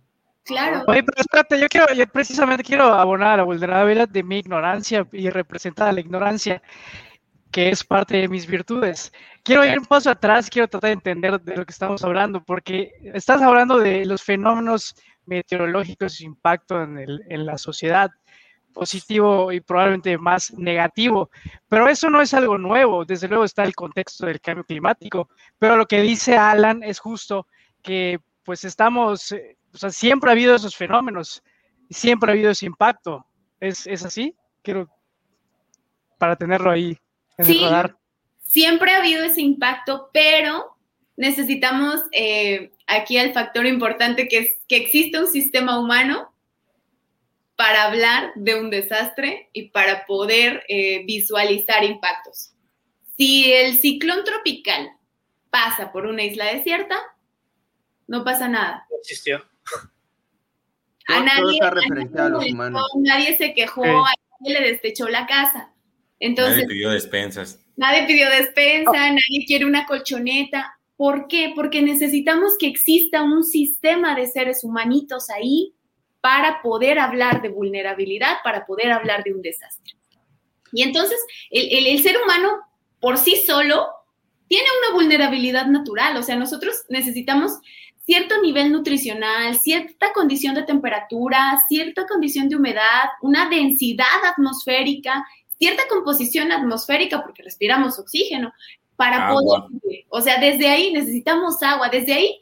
Claro. 0.43 0.83
Oye, 0.87 1.03
pero 1.03 1.21
espérate, 1.21 1.59
yo 1.59 1.67
quiero, 1.69 1.93
yo 1.93 2.05
precisamente 2.07 2.63
quiero 2.63 2.85
abonar 2.85 3.33
a 3.33 3.37
la 3.37 3.43
vulnerabilidad 3.43 4.09
de 4.09 4.23
mi 4.23 4.39
ignorancia 4.39 5.07
y 5.11 5.29
representar 5.29 5.93
la 5.93 6.01
ignorancia, 6.01 6.61
que 7.51 7.69
es 7.69 7.83
parte 7.83 8.17
de 8.17 8.27
mis 8.27 8.45
virtudes. 8.45 9.13
Quiero 9.43 9.65
ir 9.65 9.79
un 9.79 9.85
paso 9.85 10.09
atrás, 10.09 10.49
quiero 10.49 10.67
tratar 10.67 10.89
de 10.89 10.93
entender 10.93 11.39
de 11.39 11.55
lo 11.55 11.65
que 11.65 11.71
estamos 11.71 12.03
hablando, 12.03 12.43
porque 12.43 12.91
estás 13.13 13.41
hablando 13.41 13.77
de 13.77 14.05
los 14.05 14.21
fenómenos 14.21 14.95
meteorológicos 15.25 16.15
y 16.15 16.17
su 16.17 16.23
impacto 16.25 16.81
en, 16.81 16.97
el, 16.97 17.23
en 17.29 17.45
la 17.45 17.57
sociedad 17.57 18.11
positivo 18.73 19.51
y 19.51 19.61
probablemente 19.61 20.17
más 20.17 20.51
negativo. 20.53 21.29
Pero 21.69 21.87
eso 21.87 22.09
no 22.09 22.21
es 22.21 22.33
algo 22.33 22.57
nuevo, 22.57 23.05
desde 23.05 23.27
luego 23.27 23.45
está 23.45 23.63
el 23.63 23.75
contexto 23.75 24.25
del 24.25 24.41
cambio 24.41 24.65
climático, 24.65 25.29
pero 25.57 25.77
lo 25.77 25.85
que 25.85 26.01
dice 26.01 26.35
Alan 26.35 26.83
es 26.83 26.99
justo 26.99 27.47
que 27.81 28.19
pues 28.43 28.65
estamos, 28.65 29.31
eh, 29.31 29.57
o 29.73 29.77
sea, 29.77 29.89
siempre 29.89 30.29
ha 30.29 30.33
habido 30.33 30.55
esos 30.55 30.75
fenómenos, 30.75 31.41
siempre 31.89 32.29
ha 32.29 32.33
habido 32.33 32.51
ese 32.51 32.65
impacto. 32.65 33.25
¿Es, 33.59 33.87
es 33.87 34.05
así? 34.05 34.35
Quiero, 34.61 34.89
para 36.17 36.35
tenerlo 36.35 36.69
ahí 36.69 36.97
en 37.37 37.45
el 37.45 37.61
radar. 37.61 37.97
Siempre 38.41 38.91
ha 38.91 38.97
habido 38.97 39.23
ese 39.23 39.41
impacto, 39.41 40.09
pero 40.13 40.77
necesitamos 41.15 42.01
eh, 42.11 42.71
aquí 42.87 43.17
el 43.17 43.33
factor 43.33 43.65
importante 43.65 44.27
que 44.27 44.37
es 44.39 44.49
que 44.67 44.77
existe 44.77 45.19
un 45.19 45.27
sistema 45.27 45.79
humano 45.79 46.33
para 47.55 47.85
hablar 47.85 48.31
de 48.35 48.59
un 48.59 48.69
desastre 48.69 49.49
y 49.53 49.69
para 49.69 50.05
poder 50.05 50.63
eh, 50.67 51.03
visualizar 51.05 51.83
impactos. 51.83 52.53
Si 53.17 53.51
el 53.53 53.77
ciclón 53.77 54.23
tropical 54.23 54.89
pasa 55.49 55.91
por 55.91 56.05
una 56.07 56.23
isla 56.23 56.45
desierta, 56.45 56.97
no 58.07 58.23
pasa 58.23 58.47
nada. 58.49 58.85
No 58.89 58.97
existió. 58.97 59.43
A 61.07 61.19
nadie, 61.19 61.59
nadie 62.95 63.37
se 63.37 63.53
quejó, 63.53 63.83
a 63.83 64.13
nadie 64.39 64.59
le 64.59 64.71
destechó 64.71 65.09
la 65.09 65.25
casa. 65.25 65.73
Entonces, 66.19 66.55
nadie 66.55 66.67
pidió 66.67 66.89
despensas. 66.91 67.59
Nadie 67.75 68.05
pidió 68.05 68.29
despensa, 68.29 68.91
nadie 68.91 69.45
quiere 69.45 69.65
una 69.65 69.85
colchoneta. 69.85 70.77
¿Por 70.95 71.27
qué? 71.27 71.51
Porque 71.55 71.81
necesitamos 71.81 72.53
que 72.57 72.67
exista 72.67 73.23
un 73.23 73.43
sistema 73.43 74.15
de 74.15 74.27
seres 74.27 74.63
humanitos 74.63 75.29
ahí 75.29 75.73
para 76.21 76.61
poder 76.61 76.99
hablar 76.99 77.41
de 77.41 77.49
vulnerabilidad, 77.49 78.37
para 78.43 78.65
poder 78.65 78.91
hablar 78.91 79.23
de 79.23 79.33
un 79.33 79.41
desastre. 79.41 79.95
Y 80.71 80.81
entonces, 80.83 81.19
el, 81.51 82.01
ser 82.01 82.15
humano 82.21 82.59
por 82.99 83.17
sí 83.17 83.43
solo 83.45 83.87
tiene 84.47 84.65
una 84.79 84.95
vulnerabilidad 84.95 85.65
natural, 85.67 86.15
o 86.17 86.23
sea, 86.23 86.35
nosotros 86.35 86.85
necesitamos 86.89 87.51
cierto 88.05 88.41
nivel 88.41 88.71
nutricional, 88.71 89.55
cierta 89.55 90.13
condición 90.13 90.55
de 90.55 90.63
temperatura, 90.63 91.59
cierta 91.67 92.05
condición 92.05 92.49
de 92.49 92.55
humedad, 92.55 93.09
una 93.21 93.49
densidad 93.49 94.25
atmosférica, 94.25 95.25
cierta 95.57 95.83
composición 95.89 96.51
atmosférica, 96.51 97.23
porque 97.23 97.43
respiramos 97.43 97.97
oxígeno, 97.99 98.51
para 98.95 99.29
poder, 99.29 99.63
o 100.09 100.21
sea, 100.21 100.39
desde 100.39 100.69
ahí 100.69 100.93
necesitamos 100.93 101.61
agua, 101.63 101.89
desde 101.89 102.13
ahí, 102.13 102.39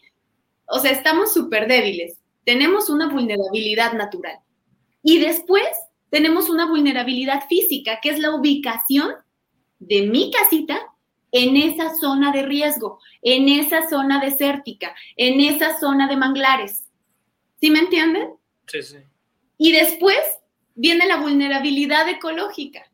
o 0.66 0.80
sea, 0.80 0.92
estamos 0.92 1.34
súper 1.34 1.68
débiles 1.68 2.22
tenemos 2.44 2.90
una 2.90 3.10
vulnerabilidad 3.10 3.94
natural. 3.94 4.40
Y 5.04 5.20
después 5.20 5.68
tenemos 6.10 6.50
una 6.50 6.68
vulnerabilidad 6.68 7.48
física, 7.48 8.00
que 8.02 8.10
es 8.10 8.20
la 8.20 8.36
ubicación 8.36 9.14
de 9.80 10.08
mi 10.08 10.32
casita 10.32 10.80
en 11.32 11.58
esa 11.58 11.96
zona 11.96 12.32
de 12.32 12.44
riesgo, 12.44 13.00
en 13.22 13.48
esa 13.50 13.90
zona 13.90 14.20
desértica, 14.20 14.96
en 15.16 15.40
esa 15.40 15.80
zona 15.80 16.08
de 16.08 16.18
manglares. 16.18 16.86
¿Sí 17.60 17.70
me 17.70 17.80
entienden? 17.80 18.30
Sí, 18.68 18.82
sí. 18.82 18.98
Y 19.58 19.72
después 19.72 20.20
viene 20.76 21.06
la 21.06 21.18
vulnerabilidad 21.18 22.10
ecológica, 22.10 22.92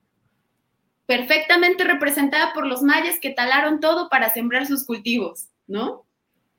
perfectamente 1.06 1.84
representada 1.84 2.54
por 2.54 2.68
los 2.68 2.82
mayas 2.82 3.20
que 3.20 3.30
talaron 3.30 3.80
todo 3.80 4.10
para 4.10 4.32
sembrar 4.32 4.66
sus 4.66 4.86
cultivos, 4.86 5.48
¿no? 5.68 6.06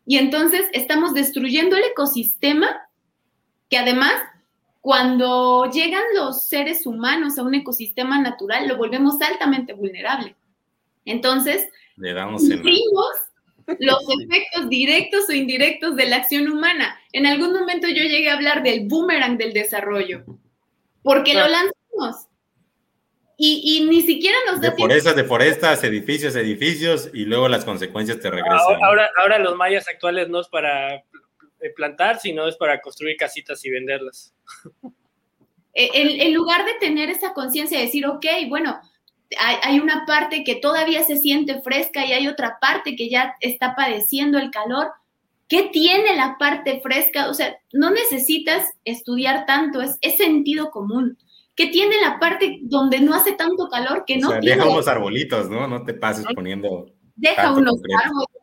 Y 0.06 0.16
entonces 0.16 0.64
estamos 0.72 1.12
destruyendo 1.12 1.76
el 1.76 1.84
ecosistema 1.84 2.88
que 3.68 3.76
además, 3.76 4.14
cuando 4.80 5.70
llegan 5.70 6.04
los 6.14 6.46
seres 6.46 6.86
humanos 6.86 7.38
a 7.38 7.42
un 7.42 7.54
ecosistema 7.54 8.18
natural, 8.18 8.66
lo 8.66 8.78
volvemos 8.78 9.20
altamente 9.20 9.74
vulnerable. 9.74 10.34
Entonces, 11.10 11.68
le 11.96 12.12
damos 12.12 12.42
en 12.48 12.62
los 13.80 13.98
efectos 14.22 14.68
directos 14.68 15.28
o 15.28 15.32
indirectos 15.32 15.96
de 15.96 16.06
la 16.06 16.16
acción 16.16 16.48
humana. 16.48 16.98
En 17.12 17.26
algún 17.26 17.52
momento 17.52 17.86
yo 17.88 18.02
llegué 18.02 18.30
a 18.30 18.34
hablar 18.34 18.62
del 18.62 18.88
boomerang 18.88 19.36
del 19.36 19.52
desarrollo, 19.52 20.24
porque 21.02 21.34
lo 21.34 21.46
lanzamos 21.48 22.28
y, 23.40 23.86
ni 23.88 24.02
siquiera 24.02 24.36
nos 24.46 24.60
da 24.60 24.70
Deforestas, 24.70 25.14
deforestas, 25.14 25.84
edificios, 25.84 26.34
edificios, 26.34 27.08
y 27.14 27.24
luego 27.24 27.48
las 27.48 27.64
consecuencias 27.64 28.18
te 28.18 28.30
regresan. 28.30 28.82
Ahora, 28.82 29.08
ahora, 29.16 29.38
los 29.38 29.54
mayas 29.54 29.86
actuales 29.86 30.28
no 30.28 30.40
es 30.40 30.48
para 30.48 30.96
eh, 30.96 31.04
plantar, 31.76 32.18
sino 32.18 32.48
es 32.48 32.56
para 32.56 32.80
construir 32.80 33.16
casitas 33.16 33.64
y 33.64 33.70
venderlas. 33.70 34.34
E, 35.72 35.88
en, 35.94 36.34
lugar 36.34 36.64
de 36.64 36.74
tener 36.80 37.10
esa 37.10 37.32
conciencia 37.32 37.78
de 37.78 37.84
decir, 37.84 38.04
ok, 38.04 38.26
bueno, 38.48 38.80
hay, 39.38 39.56
hay, 39.62 39.80
una 39.80 40.06
parte 40.06 40.44
que 40.44 40.56
todavía 40.56 41.02
se 41.02 41.16
siente 41.16 41.60
fresca 41.60 42.06
y 42.06 42.12
hay 42.12 42.28
otra 42.28 42.58
parte 42.60 42.96
que 42.96 43.10
ya 43.10 43.34
está 43.40 43.74
padeciendo 43.74 44.38
el 44.38 44.50
calor. 44.50 44.88
¿Qué 45.48 45.64
tiene 45.72 46.16
la 46.16 46.36
parte 46.38 46.80
fresca? 46.80 47.28
O 47.28 47.34
sea, 47.34 47.56
no 47.72 47.90
necesitas 47.90 48.66
estudiar 48.84 49.46
tanto, 49.46 49.80
es, 49.82 49.98
es 50.00 50.16
sentido 50.16 50.70
común 50.70 51.18
que 51.58 51.66
tiene 51.66 52.00
la 52.00 52.20
parte 52.20 52.60
donde 52.62 53.00
no 53.00 53.12
hace 53.14 53.32
tanto 53.32 53.68
calor, 53.68 54.04
que 54.06 54.16
no 54.16 54.28
o 54.28 54.30
sea, 54.30 54.40
tiene... 54.40 54.58
Deja 54.58 54.68
unos 54.68 54.86
arbolitos, 54.86 55.50
¿no? 55.50 55.66
No 55.66 55.82
te 55.84 55.92
pases 55.92 56.24
poniendo. 56.32 56.86
Deja 57.16 57.52
unos 57.52 57.80
árboles. 58.04 58.37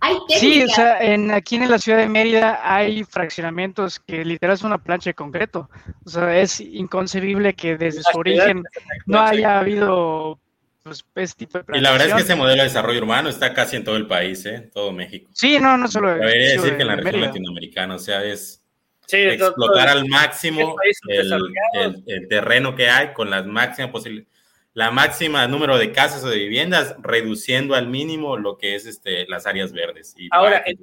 Hay 0.00 0.16
sí, 0.28 0.62
o 0.62 0.68
sea, 0.68 0.98
en, 1.00 1.30
aquí 1.30 1.56
en 1.56 1.70
la 1.70 1.78
ciudad 1.78 1.98
de 1.98 2.08
Mérida 2.08 2.60
hay 2.62 3.04
fraccionamientos 3.04 4.00
que 4.00 4.24
literal 4.24 4.54
es 4.54 4.62
una 4.62 4.78
plancha 4.78 5.10
de 5.10 5.14
concreto. 5.14 5.68
O 6.04 6.10
sea, 6.10 6.38
es 6.38 6.60
inconcebible 6.60 7.54
que 7.54 7.76
desde 7.76 8.02
su 8.02 8.18
origen 8.18 8.64
no 9.06 9.20
haya 9.20 9.58
habido 9.58 10.38
pues, 10.82 11.04
este 11.16 11.46
tipo 11.46 11.58
de 11.58 11.78
Y 11.78 11.80
la 11.80 11.92
verdad 11.92 12.08
es 12.08 12.14
que 12.14 12.20
ese 12.22 12.34
modelo 12.34 12.62
de 12.62 12.68
desarrollo 12.68 13.00
urbano 13.00 13.28
está 13.28 13.52
casi 13.52 13.76
en 13.76 13.84
todo 13.84 13.96
el 13.96 14.06
país, 14.06 14.44
¿eh? 14.46 14.70
Todo 14.72 14.92
México. 14.92 15.30
Sí, 15.34 15.58
no, 15.58 15.76
no 15.76 15.88
solo. 15.88 16.14
Debería 16.14 16.52
decir 16.52 16.76
que 16.76 16.82
en 16.82 16.88
la 16.88 16.96
región 16.96 17.20
latinoamericana, 17.20 17.94
o 17.94 17.98
sea, 17.98 18.24
es 18.24 18.62
explotar 19.10 19.88
al 19.88 20.06
máximo 20.06 20.76
el, 21.08 22.28
terreno 22.28 22.74
que 22.74 22.88
hay 22.88 23.12
con 23.12 23.30
las 23.30 23.46
máximas 23.46 23.90
posibilidades 23.90 24.37
la 24.78 24.92
máxima 24.92 25.48
número 25.48 25.76
de 25.76 25.90
casas 25.90 26.22
o 26.22 26.28
de 26.28 26.38
viviendas, 26.38 26.94
reduciendo 27.00 27.74
al 27.74 27.88
mínimo 27.88 28.36
lo 28.36 28.56
que 28.56 28.76
es 28.76 28.86
este, 28.86 29.26
las 29.26 29.44
áreas 29.44 29.72
verdes. 29.72 30.14
Y 30.16 30.28
Ahora, 30.30 30.62
eh, 30.64 30.76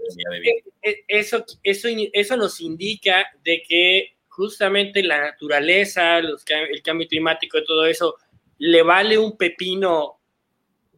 eh, 0.82 1.06
eso, 1.08 1.46
eso, 1.64 1.88
eso 2.12 2.36
nos 2.36 2.60
indica 2.60 3.26
de 3.46 3.64
que 3.66 4.18
justamente 4.28 5.02
la 5.02 5.22
naturaleza, 5.22 6.20
los, 6.20 6.44
el 6.46 6.82
cambio 6.82 7.08
climático 7.08 7.58
y 7.58 7.64
todo 7.64 7.86
eso, 7.86 8.18
le 8.58 8.84
vale 8.84 9.18
un 9.18 9.38
pepino 9.38 10.20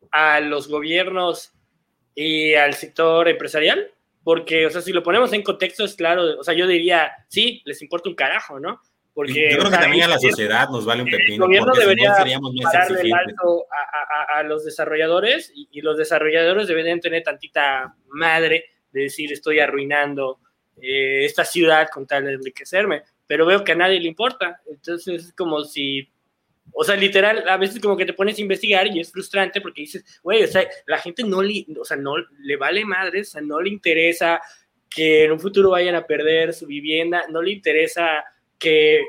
a 0.10 0.40
los 0.40 0.68
gobiernos 0.68 1.54
y 2.16 2.56
al 2.56 2.74
sector 2.74 3.30
empresarial. 3.30 3.92
Porque, 4.24 4.66
o 4.66 4.72
sea, 4.72 4.82
si 4.82 4.92
lo 4.92 5.04
ponemos 5.04 5.32
en 5.34 5.44
contexto, 5.44 5.86
es 5.86 5.94
claro, 5.94 6.40
o 6.40 6.44
sea, 6.44 6.56
yo 6.56 6.66
diría, 6.66 7.12
sí, 7.28 7.62
les 7.64 7.80
importa 7.84 8.10
un 8.10 8.16
carajo, 8.16 8.60
¿no? 8.60 8.82
Porque, 9.18 9.50
yo 9.50 9.58
creo 9.58 9.72
que 9.72 9.78
también 9.78 10.04
a 10.04 10.10
la 10.10 10.20
sociedad 10.20 10.70
nos 10.70 10.86
vale 10.86 11.02
un 11.02 11.10
pepino. 11.10 11.46
El 11.46 11.50
gobierno 11.50 11.74
debería 11.74 12.12
darle 12.12 13.02
el 13.02 13.14
alto 13.16 13.66
a, 14.30 14.44
los 14.44 14.64
desarrolladores 14.64 15.52
y, 15.56 15.82
los 15.82 15.98
desarrolladores 15.98 16.68
deberían 16.68 17.00
tener 17.00 17.24
tantita 17.24 17.96
madre 18.10 18.66
de 18.92 19.02
decir 19.02 19.34
estoy 19.34 19.60
arruinando 19.60 20.38
eh, 20.80 21.26
esta 21.26 21.44
ciudad 21.46 21.88
con 21.92 22.06
tal 22.06 22.26
de 22.26 22.34
enriquecerme, 22.34 23.02
pero 23.26 23.48
veo 23.48 23.64
que 23.64 23.72
a 23.72 23.76
nadie 23.76 24.00
le 24.00 24.08
importa. 24.08 24.62
Entonces 24.70 25.26
es 25.26 25.34
como 25.34 25.64
si, 25.64 26.08
o 26.72 26.84
sea, 26.84 26.96
literal, 26.96 27.44
a 27.50 27.58
veces 27.58 27.80
como 27.80 27.98
que 27.98 28.06
te 28.06 28.14
pones 28.14 28.38
a 28.38 28.42
investigar 28.42 28.86
y 28.86 29.00
es 29.00 29.12
frustrante 29.12 29.62
porque 29.62 29.82
dices, 29.82 30.06
güey, 30.22 30.44
o 30.44 30.48
sea, 30.48 30.70
la 30.86 31.00
gente 31.00 31.24
no 31.24 31.42
le, 31.42 31.66
o 31.82 31.84
sea, 31.84 31.98
no 31.98 32.14
le 32.18 32.56
vale 32.56 32.86
madre, 32.86 33.22
o 33.22 33.26
sea, 33.26 33.42
no 33.42 33.62
le 33.62 33.72
interesa 33.72 34.40
que 34.88 35.24
en 35.24 35.32
un 35.32 35.40
futuro 35.40 35.72
vayan 35.72 35.96
a 35.96 36.06
perder 36.06 36.54
su 36.54 36.68
vivienda, 36.68 37.24
no 37.32 37.42
le 37.42 37.54
interesa 37.54 38.24
que 38.60 39.06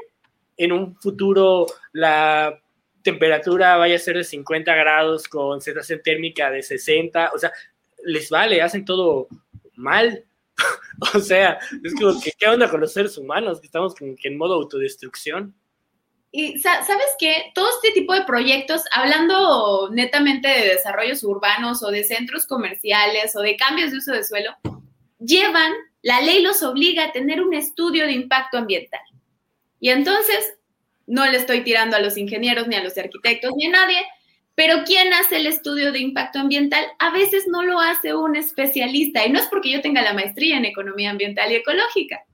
en 0.56 0.72
un 0.72 0.96
futuro 1.00 1.66
la 1.92 2.60
temperatura 3.02 3.76
vaya 3.76 3.96
a 3.96 3.98
ser 3.98 4.16
de 4.16 4.24
50 4.24 4.74
grados 4.74 5.28
con 5.28 5.60
sensación 5.60 6.00
térmica 6.02 6.50
de 6.50 6.62
60, 6.62 7.30
o 7.34 7.38
sea, 7.38 7.52
les 8.04 8.28
vale, 8.30 8.60
hacen 8.60 8.84
todo 8.84 9.28
mal. 9.74 10.24
o 11.14 11.20
sea, 11.20 11.58
es 11.82 11.94
como 11.94 12.20
que, 12.20 12.32
¿qué 12.36 12.48
onda 12.48 12.68
con 12.68 12.80
los 12.80 12.92
seres 12.92 13.16
humanos? 13.16 13.60
Que 13.60 13.66
estamos 13.66 13.94
como 13.94 14.14
que 14.16 14.28
en 14.28 14.36
modo 14.36 14.54
autodestrucción. 14.54 15.54
Y 16.30 16.58
sabes 16.58 17.14
que 17.18 17.52
todo 17.54 17.68
este 17.70 17.92
tipo 17.92 18.12
de 18.12 18.24
proyectos, 18.24 18.82
hablando 18.92 19.88
netamente 19.90 20.48
de 20.48 20.68
desarrollos 20.74 21.24
urbanos 21.24 21.82
o 21.82 21.90
de 21.90 22.04
centros 22.04 22.46
comerciales 22.46 23.34
o 23.34 23.40
de 23.40 23.56
cambios 23.56 23.92
de 23.92 23.98
uso 23.98 24.12
de 24.12 24.24
suelo, 24.24 24.54
llevan, 25.18 25.72
la 26.02 26.20
ley 26.20 26.42
los 26.42 26.62
obliga 26.62 27.04
a 27.04 27.12
tener 27.12 27.40
un 27.40 27.54
estudio 27.54 28.04
de 28.04 28.12
impacto 28.12 28.58
ambiental. 28.58 29.00
Y 29.80 29.90
entonces, 29.90 30.54
no 31.06 31.26
le 31.26 31.38
estoy 31.38 31.62
tirando 31.62 31.96
a 31.96 32.00
los 32.00 32.16
ingenieros, 32.16 32.68
ni 32.68 32.76
a 32.76 32.82
los 32.82 32.96
arquitectos, 32.98 33.52
ni 33.56 33.66
a 33.66 33.70
nadie, 33.70 33.98
pero 34.54 34.82
¿quién 34.84 35.12
hace 35.12 35.36
el 35.36 35.46
estudio 35.46 35.92
de 35.92 36.00
impacto 36.00 36.40
ambiental? 36.40 36.84
A 36.98 37.10
veces 37.10 37.46
no 37.46 37.62
lo 37.62 37.78
hace 37.80 38.14
un 38.14 38.34
especialista, 38.34 39.24
y 39.24 39.30
no 39.30 39.38
es 39.38 39.46
porque 39.46 39.70
yo 39.70 39.80
tenga 39.80 40.02
la 40.02 40.14
maestría 40.14 40.56
en 40.56 40.64
economía 40.64 41.10
ambiental 41.10 41.52
y 41.52 41.56
ecológica, 41.56 42.24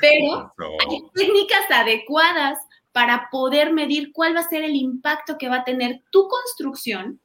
pero 0.00 0.54
hay 0.90 0.98
técnicas 1.14 1.64
adecuadas 1.70 2.58
para 2.92 3.28
poder 3.30 3.72
medir 3.72 4.12
cuál 4.12 4.36
va 4.36 4.40
a 4.40 4.48
ser 4.48 4.64
el 4.64 4.76
impacto 4.76 5.38
que 5.38 5.48
va 5.48 5.56
a 5.56 5.64
tener 5.64 6.02
tu 6.10 6.28
construcción 6.28 7.18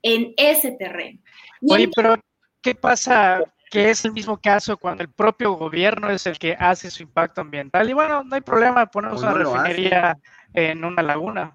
en 0.00 0.32
ese 0.36 0.72
terreno. 0.72 1.20
Oye, 1.68 1.90
pero 1.94 2.16
¿qué 2.62 2.74
pasa 2.74 3.44
que 3.74 3.90
es 3.90 4.04
el 4.04 4.12
mismo 4.12 4.40
caso 4.40 4.76
cuando 4.76 5.02
el 5.02 5.10
propio 5.10 5.54
gobierno 5.54 6.08
es 6.08 6.28
el 6.28 6.38
que 6.38 6.56
hace 6.56 6.92
su 6.92 7.02
impacto 7.02 7.40
ambiental. 7.40 7.90
Y 7.90 7.92
bueno, 7.92 8.22
no 8.22 8.36
hay 8.36 8.40
problema, 8.40 8.86
ponemos 8.86 9.20
una 9.20 9.32
refinería 9.32 10.16
en 10.52 10.84
una 10.84 11.02
laguna. 11.02 11.52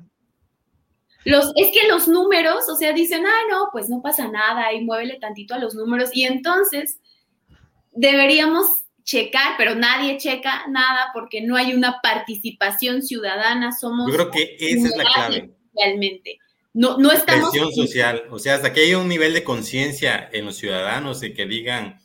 Los, 1.24 1.54
es 1.56 1.72
que 1.72 1.88
los 1.88 2.10
números, 2.10 2.68
o 2.68 2.76
sea, 2.76 2.92
dicen, 2.92 3.26
ah, 3.26 3.42
no, 3.50 3.70
pues 3.72 3.88
no 3.88 4.02
pasa 4.02 4.28
nada, 4.28 4.74
y 4.74 4.84
muévele 4.84 5.18
tantito 5.18 5.54
a 5.54 5.60
los 5.60 5.76
números. 5.76 6.10
Y 6.14 6.26
entonces 6.26 7.00
deberíamos 7.94 8.68
checar, 9.04 9.56
pero 9.58 9.76
nadie 9.76 10.18
checa 10.18 10.68
nada 10.68 11.12
porque 11.14 11.40
no 11.40 11.56
hay 11.56 11.74
una 11.74 12.02
participación 12.04 13.02
ciudadana. 13.02 13.72
Somos. 13.72 14.12
Yo 14.12 14.18
creo 14.18 14.32
que 14.32 14.58
esa 14.60 14.88
es 14.90 14.98
la 14.98 15.04
clave. 15.06 15.56
Realmente. 15.74 16.38
No, 16.80 16.98
no 16.98 17.12
estamos. 17.12 17.50
Presión 17.50 17.74
social. 17.74 18.24
O 18.32 18.40
sea, 18.40 18.56
hasta 18.56 18.72
que 18.72 18.80
haya 18.80 18.98
un 18.98 19.10
nivel 19.10 19.34
de 19.34 19.44
conciencia 19.44 20.30
en 20.32 20.46
los 20.46 20.56
ciudadanos 20.56 21.20
de 21.20 21.34
que 21.34 21.46
digan, 21.46 22.00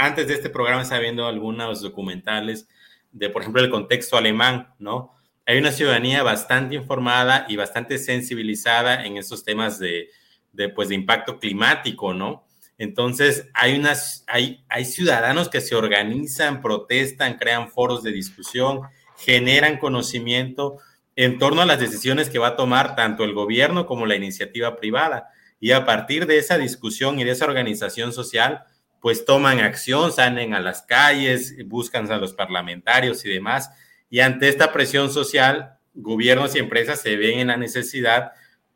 antes 0.00 0.26
de 0.26 0.34
este 0.34 0.50
programa 0.50 0.82
estaba 0.82 1.00
viendo 1.00 1.26
algunos 1.26 1.80
documentales 1.80 2.66
de, 3.12 3.30
por 3.30 3.42
ejemplo, 3.42 3.62
el 3.62 3.70
contexto 3.70 4.16
alemán, 4.16 4.74
¿no? 4.80 5.14
Hay 5.46 5.58
una 5.58 5.70
ciudadanía 5.70 6.24
bastante 6.24 6.74
informada 6.74 7.46
y 7.48 7.54
bastante 7.54 7.98
sensibilizada 7.98 9.06
en 9.06 9.16
estos 9.16 9.44
temas 9.44 9.78
de, 9.78 10.08
de, 10.52 10.70
pues, 10.70 10.88
de 10.88 10.96
impacto 10.96 11.38
climático, 11.38 12.12
¿no? 12.12 12.48
Entonces, 12.78 13.48
hay, 13.54 13.78
unas, 13.78 14.24
hay, 14.26 14.64
hay 14.68 14.86
ciudadanos 14.86 15.48
que 15.48 15.60
se 15.60 15.76
organizan, 15.76 16.62
protestan, 16.62 17.38
crean 17.38 17.70
foros 17.70 18.02
de 18.02 18.10
discusión, 18.10 18.80
generan 19.18 19.78
conocimiento 19.78 20.78
en 21.16 21.38
torno 21.38 21.62
a 21.62 21.66
las 21.66 21.80
decisiones 21.80 22.28
que 22.28 22.38
va 22.38 22.48
a 22.48 22.56
tomar 22.56 22.94
tanto 22.94 23.24
el 23.24 23.32
gobierno 23.32 23.86
como 23.86 24.04
la 24.04 24.16
iniciativa 24.16 24.76
privada. 24.76 25.30
Y 25.58 25.72
a 25.72 25.86
partir 25.86 26.26
de 26.26 26.36
esa 26.36 26.58
discusión 26.58 27.18
y 27.18 27.24
de 27.24 27.30
esa 27.30 27.46
organización 27.46 28.12
social, 28.12 28.64
pues 29.00 29.24
toman 29.24 29.60
acción, 29.60 30.12
salen 30.12 30.52
a 30.52 30.60
las 30.60 30.82
calles, 30.82 31.56
buscan 31.66 32.10
a 32.12 32.18
los 32.18 32.34
parlamentarios 32.34 33.24
y 33.24 33.30
demás. 33.30 33.70
Y 34.10 34.20
ante 34.20 34.48
esta 34.48 34.72
presión 34.72 35.10
social, 35.10 35.78
gobiernos 35.94 36.54
y 36.54 36.58
empresas 36.58 37.00
se 37.00 37.16
ven 37.16 37.38
en 37.38 37.46
la 37.48 37.56
necesidad, 37.56 38.32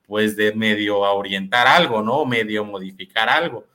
pues, 0.07 0.35
de 0.37 0.53
medio 0.55 0.99
orientar 0.99 1.67
algo, 1.67 2.03
¿no? 2.03 2.25
Medio 2.25 2.65
modificar 2.65 3.29
algo. 3.29 3.67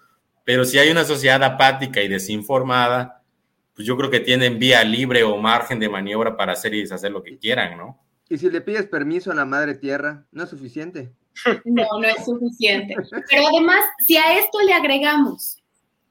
Pero 0.44 0.66
si 0.66 0.80
hay 0.80 0.90
una 0.90 1.06
sociedad 1.06 1.44
apática 1.44 2.02
y 2.02 2.08
desinformada, 2.08 3.22
pues 3.76 3.88
yo 3.88 3.96
creo 3.98 4.10
que 4.10 4.22
tienen 4.22 4.58
vía 4.58 4.84
libre 4.84 5.24
o 5.24 5.38
margen 5.38 5.80
de 5.80 5.90
maniobra 5.90 6.36
para 6.36 6.54
hacer 6.54 6.74
y 6.74 6.82
deshacer 6.82 7.12
lo 7.12 7.22
que 7.22 7.38
quieran, 7.38 7.78
¿no? 7.78 8.05
Y 8.30 8.38
si 8.38 8.50
le 8.50 8.62
pides 8.62 8.88
permiso 8.88 9.32
a 9.32 9.36
la 9.36 9.46
madre 9.46 9.76
tierra, 9.76 10.26
¿no 10.32 10.44
es 10.44 10.50
suficiente? 10.50 11.14
No, 11.66 11.86
no 12.00 12.08
es 12.08 12.24
suficiente. 12.24 12.96
Pero 13.30 13.48
además, 13.48 13.84
si 14.06 14.16
a 14.16 14.40
esto 14.40 14.62
le 14.62 14.74
agregamos 14.74 15.62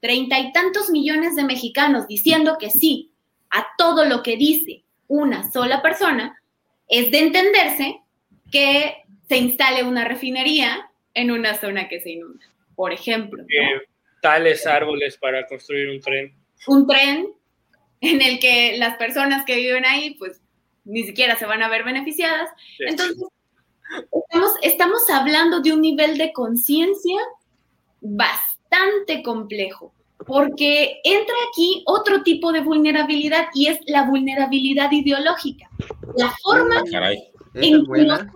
treinta 0.01 0.39
y 0.39 0.53
tantos 0.53 0.91
millones 0.91 1.35
de 1.35 1.45
mexicanos 1.45 2.07
diciendo 2.07 2.59
que 2.61 2.69
sí 2.69 3.11
a 3.51 3.67
todo 3.79 4.05
lo 4.05 4.23
que 4.23 4.37
dice 4.37 4.85
una 5.09 5.51
sola 5.51 5.81
persona, 5.81 6.39
es 6.89 7.11
de 7.11 7.21
entenderse 7.21 8.01
que 8.53 8.97
se 9.29 9.39
instale 9.39 9.83
una 9.83 10.05
refinería 10.05 10.91
en 11.15 11.31
una 11.31 11.55
zona 11.55 11.89
que 11.89 12.01
se 12.01 12.11
inunda, 12.11 12.45
por 12.75 12.93
ejemplo. 12.93 13.45
tales 14.21 14.67
árboles 14.67 15.17
para 15.17 15.47
construir 15.47 15.89
un 15.89 16.01
tren. 16.01 16.35
Un 16.67 16.87
tren 16.87 17.29
en 18.01 18.21
el 18.21 18.39
que 18.39 18.77
las 18.77 18.97
personas 18.97 19.45
que 19.45 19.57
viven 19.57 19.85
ahí, 19.87 20.15
pues 20.15 20.43
ni 20.85 21.05
siquiera 21.05 21.39
se 21.39 21.47
van 21.47 21.63
a 21.63 21.69
ver 21.69 21.85
beneficiadas. 21.85 22.51
Entonces, 22.79 23.17
estamos, 24.13 24.51
estamos 24.63 25.11
hablando 25.11 25.61
de 25.61 25.73
un 25.73 25.81
nivel 25.81 26.19
de 26.19 26.33
conciencia 26.33 27.21
bastante 28.01 29.23
complejo 29.23 29.93
porque 30.27 31.01
entra 31.05 31.35
aquí 31.49 31.83
otro 31.87 32.23
tipo 32.23 32.53
de 32.53 32.61
vulnerabilidad 32.61 33.49
y 33.55 33.67
es 33.69 33.79
la 33.87 34.05
vulnerabilidad 34.05 34.91
ideológica. 34.93 35.69
La 36.17 36.33
forma 36.43 36.83
ah, 36.95 37.13
en 37.55 37.85
que 37.85 38.05
nosotros 38.05 38.35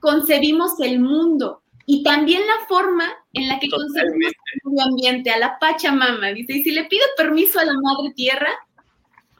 concebimos 0.00 0.80
el 0.80 1.00
mundo 1.00 1.62
y 1.86 2.02
también 2.02 2.42
la 2.46 2.66
forma 2.66 3.04
en 3.32 3.48
la 3.48 3.58
que 3.58 3.68
concebimos 3.68 4.32
el 4.54 4.70
medio 4.70 4.84
ambiente, 4.84 5.30
a 5.30 5.38
la 5.38 5.58
Pachamama. 5.58 6.28
Dice, 6.28 6.54
y 6.54 6.64
si 6.64 6.70
le 6.70 6.84
pido 6.84 7.04
permiso 7.16 7.60
a 7.60 7.64
la 7.64 7.74
Madre 7.74 8.12
Tierra, 8.14 8.50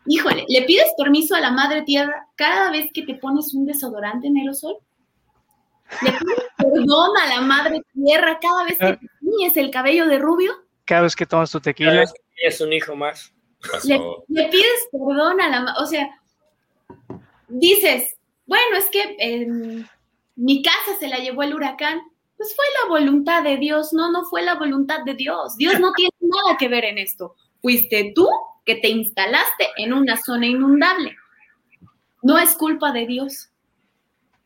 híjole, 0.07 0.45
¿le 0.49 0.63
pides 0.63 0.93
permiso 0.97 1.35
a 1.35 1.41
la 1.41 1.51
Madre 1.51 1.83
Tierra 1.83 2.29
cada 2.37 2.71
vez 2.71 2.91
que 2.93 3.03
te 3.03 3.15
pones 3.15 3.55
un 3.55 3.67
desodorante 3.67 4.27
en 4.29 4.37
aerosol? 4.39 4.77
¿Le 6.03 6.13
pides 6.13 6.45
perdón 6.57 7.11
a 7.23 7.35
la 7.35 7.41
Madre 7.41 7.83
Tierra 7.93 8.39
cada 8.41 8.65
vez 8.65 8.79
que 8.79 8.87
ah. 8.87 8.99
te 8.99 9.09
tiñes 9.21 9.57
el 9.57 9.71
cabello 9.71 10.07
de 10.07 10.19
rubio? 10.19 10.65
cada 10.85 11.03
vez 11.03 11.17
que 11.17 11.27
tomas 11.27 11.51
tu 11.51 11.61
tequila. 11.61 12.05
es 12.43 12.61
un 12.61 12.73
hijo 12.73 12.95
más. 12.95 13.33
Le, 13.85 13.99
pides 14.49 14.89
perdón 14.93 15.41
a 15.41 15.49
la... 15.49 15.75
O 15.81 15.87
sea, 15.87 16.09
dices, 17.49 18.17
bueno, 18.47 18.77
es 18.77 18.91
que 18.91 19.17
em, 19.19 19.87
mi 20.37 20.63
casa 20.63 20.99
se 20.99 21.09
la 21.09 21.19
llevó 21.19 21.43
el 21.43 21.55
huracán. 21.55 22.03
Pues 22.37 22.55
fue 22.55 22.65
la 22.83 22.89
voluntad 22.89 23.43
de 23.43 23.57
Dios, 23.57 23.93
no, 23.93 24.11
no 24.11 24.25
fue 24.25 24.43
la 24.43 24.55
voluntad 24.55 25.05
de 25.05 25.15
Dios. 25.15 25.57
Dios 25.57 25.79
no 25.79 25.93
tiene 25.93 26.11
nada 26.21 26.57
que 26.59 26.69
ver 26.69 26.85
en 26.85 26.99
esto. 26.99 27.37
Fuiste 27.63 28.13
tú 28.15 28.29
que 28.65 28.77
te 28.77 28.89
instalaste 28.89 29.69
en 29.77 29.93
una 29.93 30.17
zona 30.17 30.47
inundable. 30.47 31.17
No 32.23 32.39
es 32.39 32.55
culpa 32.55 32.93
de 32.93 33.07
Dios. 33.07 33.51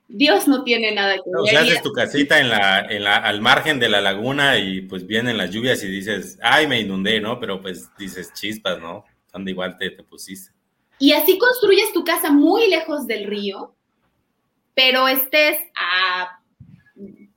Dios 0.08 0.48
no 0.48 0.64
tiene 0.64 0.92
nada 0.92 1.14
que 1.16 1.22
ver. 1.26 1.40
O 1.40 1.46
sea, 1.46 1.60
haces 1.60 1.82
tu 1.82 1.92
casita 1.92 2.40
en 2.40 2.48
la, 2.48 2.80
en 2.80 3.04
la, 3.04 3.16
al 3.16 3.40
margen 3.40 3.78
de 3.78 3.88
la 3.88 4.00
laguna 4.00 4.58
y 4.58 4.80
pues 4.80 5.06
vienen 5.06 5.36
las 5.36 5.50
lluvias 5.50 5.82
y 5.84 5.88
dices, 5.88 6.38
ay, 6.42 6.66
me 6.66 6.80
inundé, 6.80 7.20
¿no? 7.20 7.38
Pero 7.38 7.60
pues 7.60 7.90
dices 7.98 8.32
chispas, 8.32 8.80
¿no? 8.80 9.04
Donde 9.32 9.50
igual 9.50 9.76
te, 9.76 9.90
te 9.90 10.02
pusiste. 10.02 10.52
Y 10.98 11.12
así 11.12 11.38
construyes 11.38 11.92
tu 11.92 12.04
casa 12.04 12.30
muy 12.32 12.68
lejos 12.68 13.06
del 13.06 13.26
río, 13.26 13.74
pero 14.74 15.06
estés 15.06 15.58
a 15.76 16.40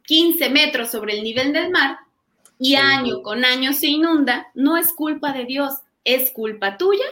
15 0.03 0.49
metros 0.49 0.89
sobre 0.89 1.17
el 1.17 1.23
nivel 1.23 1.53
del 1.53 1.69
mar 1.69 1.97
y 2.57 2.75
año 2.75 3.21
con 3.21 3.43
año 3.43 3.73
se 3.73 3.87
inunda, 3.87 4.47
no 4.53 4.77
es 4.77 4.93
culpa 4.93 5.33
de 5.33 5.45
Dios, 5.45 5.73
es 6.03 6.31
culpa 6.31 6.77
tuya. 6.77 7.05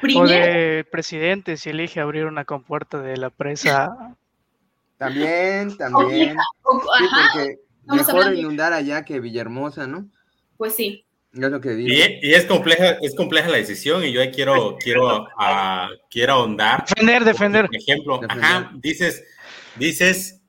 Primero, 0.00 0.24
o 0.24 0.28
del 0.28 0.84
presidente 0.84 1.56
si 1.56 1.70
elige 1.70 2.00
abrir 2.00 2.26
una 2.26 2.44
compuerta 2.44 3.00
de 3.00 3.16
la 3.16 3.30
presa 3.30 4.16
también, 4.98 5.76
también. 5.76 6.30
sí, 6.30 6.36
porque 6.62 7.58
mejor 7.86 8.34
inundar 8.34 8.72
allá 8.72 9.04
que 9.04 9.20
Villahermosa, 9.20 9.86
¿no? 9.86 10.06
Pues 10.56 10.76
sí. 10.76 11.04
Es 11.32 11.38
lo 11.38 11.60
que 11.60 11.70
digo. 11.70 11.88
Y, 11.88 12.32
es 12.34 12.44
compleja, 12.46 12.98
es 13.02 13.14
compleja 13.14 13.48
la 13.48 13.58
decisión 13.58 14.04
y 14.04 14.12
yo 14.12 14.20
ahí 14.20 14.32
quiero, 14.32 14.76
quiero, 14.80 15.22
uh, 15.22 15.88
quiero 16.10 16.32
ahondar. 16.32 16.84
Defender, 16.86 17.24
defender. 17.24 17.66
Por 17.66 17.76
ejemplo, 17.76 18.20
ajá, 18.28 18.72
dices, 18.74 19.22
dices 19.76 20.42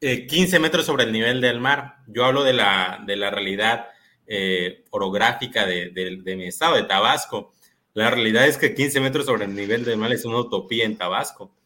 eh, 0.00 0.26
15 0.26 0.58
metros 0.60 0.86
sobre 0.86 1.04
el 1.04 1.12
nivel 1.12 1.40
del 1.40 1.60
mar. 1.60 1.96
Yo 2.06 2.24
hablo 2.24 2.42
de 2.42 2.54
la, 2.54 3.02
de 3.06 3.16
la 3.16 3.30
realidad 3.30 3.88
eh, 4.26 4.84
orográfica 4.90 5.66
de, 5.66 6.22
mi 6.36 6.46
estado, 6.46 6.76
de 6.76 6.84
Tabasco. 6.84 7.52
La 7.94 8.10
realidad 8.10 8.46
es 8.46 8.58
que 8.58 8.74
15 8.74 9.00
metros 9.00 9.26
sobre 9.26 9.44
el 9.44 9.54
nivel 9.54 9.84
del 9.84 9.96
mar 9.96 10.12
es 10.12 10.24
una 10.24 10.38
utopía 10.38 10.84
en 10.84 10.96
Tabasco 10.96 11.56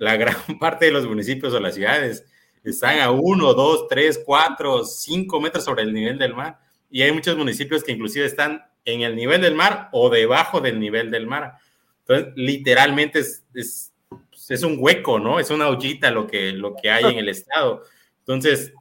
la 0.00 0.16
gran 0.16 0.34
parte 0.58 0.86
de 0.86 0.90
los 0.90 1.06
municipios 1.06 1.54
o 1.54 1.60
las 1.60 1.76
ciudades 1.76 2.26
están 2.64 2.98
a 2.98 3.10
uno, 3.10 3.54
dos, 3.54 3.86
tres, 3.88 4.20
cuatro, 4.24 4.84
cinco 4.84 5.40
metros 5.40 5.64
sobre 5.64 5.82
el 5.82 5.94
nivel 5.94 6.18
del 6.18 6.34
mar. 6.34 6.58
Y 6.90 7.02
hay 7.02 7.12
muchos 7.12 7.36
municipios 7.36 7.84
que 7.84 7.92
inclusive 7.92 8.26
están 8.26 8.64
en 8.84 9.02
el 9.02 9.14
nivel 9.14 9.40
del 9.40 9.54
mar 9.54 9.88
o 9.92 10.10
debajo 10.10 10.60
del 10.60 10.80
nivel 10.80 11.10
del 11.10 11.26
mar. 11.26 11.54
Entonces, 12.00 12.32
literalmente 12.36 13.20
es 13.54 14.62
un 14.62 14.76
hueco, 14.78 15.18
¿no? 15.18 15.38
Es 15.38 15.50
una 15.50 15.68
ollita 15.68 16.10
lo 16.10 16.26
que, 16.26 16.52
lo 16.52 16.74
que 16.74 16.90
hay 16.90 17.04
en 17.04 17.18
el 17.18 17.28
estado. 17.28 17.84
Entonces, 18.18 18.74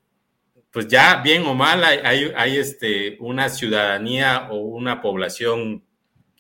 pues 0.72 0.88
ya 0.88 1.22
bien 1.22 1.46
o 1.46 1.56
mal 1.56 1.84
hay, 1.84 2.32
hay, 2.36 2.58
este, 2.58 3.18
una 3.20 3.50
ciudadanía 3.50 4.50
o 4.52 4.58
una 4.58 5.02
población 5.02 5.84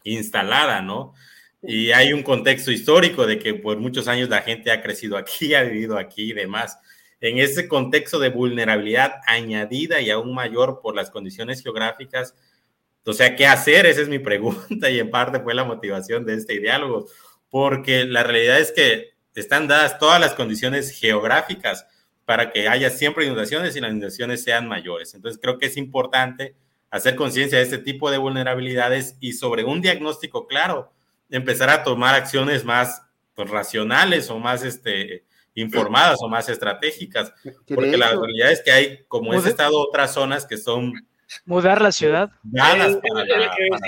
instalada, 0.03 0.81
¿no? 0.81 1.13
Y 1.61 1.91
hay 1.91 2.13
un 2.13 2.23
contexto 2.23 2.71
histórico 2.71 3.25
de 3.25 3.39
que 3.39 3.55
por 3.55 3.77
muchos 3.77 4.07
años 4.07 4.29
la 4.29 4.41
gente 4.41 4.71
ha 4.71 4.81
crecido 4.81 5.17
aquí, 5.17 5.53
ha 5.55 5.63
vivido 5.63 5.97
aquí 5.97 6.31
y 6.31 6.33
demás. 6.33 6.77
En 7.21 7.37
ese 7.37 7.67
contexto 7.67 8.19
de 8.19 8.29
vulnerabilidad 8.29 9.15
añadida 9.25 9.99
y 9.99 10.09
aún 10.09 10.33
mayor 10.33 10.79
por 10.81 10.95
las 10.95 11.09
condiciones 11.09 11.61
geográficas, 11.61 12.35
o 13.05 13.13
sea, 13.13 13.35
¿qué 13.35 13.47
hacer? 13.47 13.87
Esa 13.87 14.01
es 14.01 14.09
mi 14.09 14.19
pregunta 14.19 14.89
y 14.89 14.99
en 14.99 15.09
parte 15.09 15.39
fue 15.39 15.55
la 15.55 15.63
motivación 15.63 16.25
de 16.25 16.35
este 16.35 16.59
diálogo, 16.59 17.07
porque 17.49 18.05
la 18.05 18.23
realidad 18.23 18.59
es 18.59 18.71
que 18.71 19.15
están 19.35 19.67
dadas 19.67 19.97
todas 19.99 20.21
las 20.21 20.33
condiciones 20.33 20.91
geográficas 20.91 21.87
para 22.29 22.51
que 22.51 22.67
haya 22.67 22.91
siempre 22.91 23.25
inundaciones 23.25 23.75
y 23.75 23.81
las 23.81 23.89
inundaciones 23.89 24.43
sean 24.43 24.67
mayores. 24.67 25.15
Entonces, 25.15 25.41
creo 25.41 25.57
que 25.57 25.65
es 25.65 25.77
importante 25.77 26.55
hacer 26.91 27.15
conciencia 27.15 27.57
de 27.57 27.63
este 27.63 27.79
tipo 27.79 28.11
de 28.11 28.19
vulnerabilidades 28.19 29.17
y 29.19 29.33
sobre 29.33 29.63
un 29.63 29.81
diagnóstico 29.81 30.45
claro 30.45 30.93
empezar 31.31 31.71
a 31.71 31.83
tomar 31.83 32.13
acciones 32.13 32.63
más 32.63 33.01
pues, 33.33 33.49
racionales 33.49 34.29
o 34.29 34.37
más 34.37 34.63
este, 34.63 35.25
informadas 35.55 36.19
o 36.21 36.29
más 36.29 36.49
estratégicas, 36.49 37.33
porque 37.67 37.97
la 37.97 38.11
realidad 38.11 38.51
es 38.51 38.61
que 38.61 38.71
hay, 38.73 38.99
como 39.07 39.33
ese 39.33 39.49
estado, 39.49 39.79
otras 39.79 40.13
zonas 40.13 40.45
que 40.45 40.57
son... 40.57 40.93
Mudar 41.45 41.81
la 41.81 41.91
ciudad. 41.91 42.29
Dadas 42.43 42.95
para, 42.97 43.25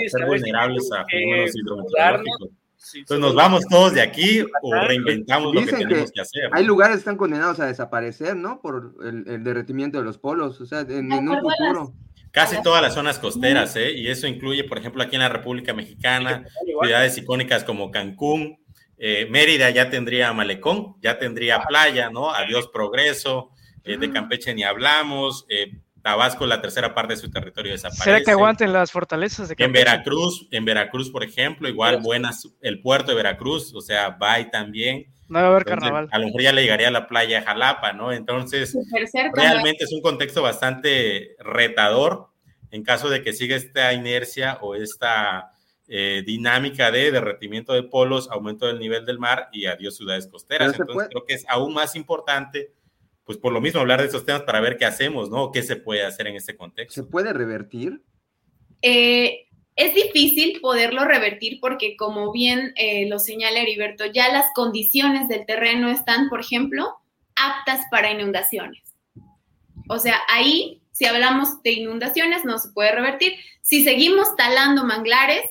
ser 0.08 0.26
vulnerables 0.26 0.90
a 0.90 1.04
fenómenos 1.04 1.54
hidrometeorológicos. 1.54 2.50
Entonces 2.94 3.20
nos 3.20 3.34
vamos 3.34 3.64
todos 3.68 3.94
de 3.94 4.02
aquí 4.02 4.44
o 4.62 4.74
reinventamos 4.74 5.54
lo 5.54 5.64
que 5.64 5.72
tenemos 5.72 6.12
que, 6.12 6.20
hacer. 6.20 6.50
Hay 6.52 6.64
lugares 6.64 6.96
que 6.96 7.00
están 7.00 7.16
condenados 7.16 7.60
a 7.60 7.66
desaparecer, 7.66 8.36
¿no? 8.36 8.60
Por 8.60 8.94
el, 9.04 9.44
derretimiento 9.44 9.98
de 9.98 10.04
los 10.04 10.18
polos, 10.18 10.60
o 10.60 10.66
sea, 10.66 10.80
en, 10.80 11.12
en 11.12 11.28
un 11.28 11.40
futuro. 11.40 11.94
Casi 12.32 12.62
todas 12.62 12.80
las 12.80 12.94
zonas 12.94 13.18
costeras, 13.18 13.76
¿eh? 13.76 13.92
Y 13.92 14.08
eso 14.08 14.26
incluye, 14.26 14.64
por 14.64 14.78
ejemplo, 14.78 15.02
aquí 15.02 15.16
en 15.16 15.20
la 15.22 15.28
República 15.28 15.74
Mexicana, 15.74 16.46
ciudades 16.82 17.18
icónicas 17.18 17.62
como 17.62 17.90
Cancún, 17.90 18.58
eh, 18.96 19.26
Mérida 19.28 19.68
ya 19.68 19.90
tendría 19.90 20.32
malecón, 20.32 20.94
ya 21.02 21.18
tendría 21.18 21.60
playa, 21.64 22.08
¿no? 22.08 22.30
Adiós 22.30 22.68
progreso, 22.68 23.50
eh, 23.84 23.98
de 23.98 24.10
Campeche 24.10 24.54
ni 24.54 24.62
hablamos, 24.62 25.44
eh, 25.48 25.72
Tabasco 26.02 26.46
la 26.46 26.60
tercera 26.60 26.94
parte 26.94 27.14
de 27.14 27.20
su 27.20 27.30
territorio 27.30 27.72
desaparece. 27.72 28.02
¿Será 28.02 28.20
que 28.22 28.32
aguanten 28.32 28.72
las 28.72 28.90
fortalezas 28.90 29.48
de 29.48 29.56
Campeche? 29.56 29.66
En 29.66 29.72
Veracruz, 29.72 30.48
en 30.50 30.64
Veracruz, 30.64 31.10
por 31.10 31.22
ejemplo, 31.22 31.68
igual 31.68 32.00
buenas, 32.00 32.48
el 32.60 32.80
puerto 32.80 33.12
de 33.12 33.16
Veracruz, 33.16 33.72
o 33.74 33.80
sea, 33.80 34.10
va 34.10 34.38
también. 34.50 35.06
No 35.28 35.38
va 35.38 35.46
a 35.46 35.50
haber 35.50 35.64
carnaval. 35.64 36.08
A 36.10 36.18
lo 36.18 36.26
mejor 36.26 36.42
ya 36.42 36.52
le 36.52 36.62
llegaría 36.62 36.88
a 36.88 36.90
la 36.90 37.06
playa 37.06 37.42
Jalapa, 37.42 37.92
¿no? 37.92 38.12
Entonces, 38.12 38.76
realmente 39.32 39.84
es 39.84 39.92
un 39.92 40.02
contexto 40.02 40.42
bastante 40.42 41.36
retador 41.38 42.32
en 42.72 42.82
caso 42.82 43.08
de 43.08 43.22
que 43.22 43.32
siga 43.32 43.54
esta 43.54 43.92
inercia 43.92 44.58
o 44.62 44.74
esta 44.74 45.52
eh, 45.88 46.22
dinámica 46.26 46.90
de 46.90 47.12
derretimiento 47.12 47.74
de 47.74 47.82
polos, 47.82 48.30
aumento 48.30 48.66
del 48.66 48.78
nivel 48.78 49.04
del 49.04 49.18
mar 49.18 49.48
y 49.52 49.66
adiós 49.66 49.96
ciudades 49.96 50.26
costeras. 50.26 50.74
Entonces, 50.78 51.08
creo 51.10 51.24
que 51.26 51.34
es 51.34 51.44
aún 51.48 51.74
más 51.74 51.94
importante, 51.94 52.72
pues 53.24 53.38
por 53.38 53.52
lo 53.52 53.60
mismo, 53.60 53.80
hablar 53.80 54.00
de 54.00 54.06
estos 54.06 54.24
temas 54.24 54.42
para 54.42 54.60
ver 54.60 54.76
qué 54.76 54.84
hacemos, 54.84 55.30
¿no? 55.30 55.52
¿Qué 55.52 55.62
se 55.62 55.76
puede 55.76 56.04
hacer 56.04 56.26
en 56.26 56.36
este 56.36 56.56
contexto? 56.56 57.02
¿Se 57.02 57.08
puede 57.08 57.32
revertir? 57.32 58.02
Eh, 58.82 59.46
es 59.76 59.94
difícil 59.94 60.60
poderlo 60.60 61.04
revertir 61.04 61.58
porque, 61.60 61.96
como 61.96 62.32
bien 62.32 62.72
eh, 62.76 63.08
lo 63.08 63.18
señala 63.18 63.60
Heriberto, 63.60 64.04
ya 64.06 64.30
las 64.32 64.46
condiciones 64.54 65.28
del 65.28 65.46
terreno 65.46 65.88
están, 65.88 66.28
por 66.28 66.40
ejemplo, 66.40 66.96
aptas 67.36 67.80
para 67.90 68.10
inundaciones. 68.10 68.82
O 69.88 69.98
sea, 69.98 70.20
ahí, 70.28 70.82
si 70.90 71.06
hablamos 71.06 71.62
de 71.62 71.72
inundaciones, 71.72 72.44
no 72.44 72.58
se 72.58 72.70
puede 72.70 72.92
revertir. 72.92 73.34
Si 73.62 73.84
seguimos 73.84 74.36
talando 74.36 74.84
manglares, 74.84 75.42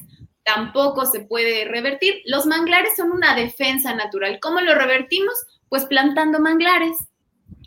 tampoco 0.43 1.05
se 1.05 1.21
puede 1.21 1.65
revertir. 1.65 2.21
Los 2.25 2.45
manglares 2.45 2.95
son 2.97 3.11
una 3.11 3.35
defensa 3.35 3.95
natural. 3.95 4.39
¿Cómo 4.41 4.61
lo 4.61 4.75
revertimos? 4.75 5.33
Pues 5.69 5.85
plantando 5.85 6.39
manglares. 6.39 6.97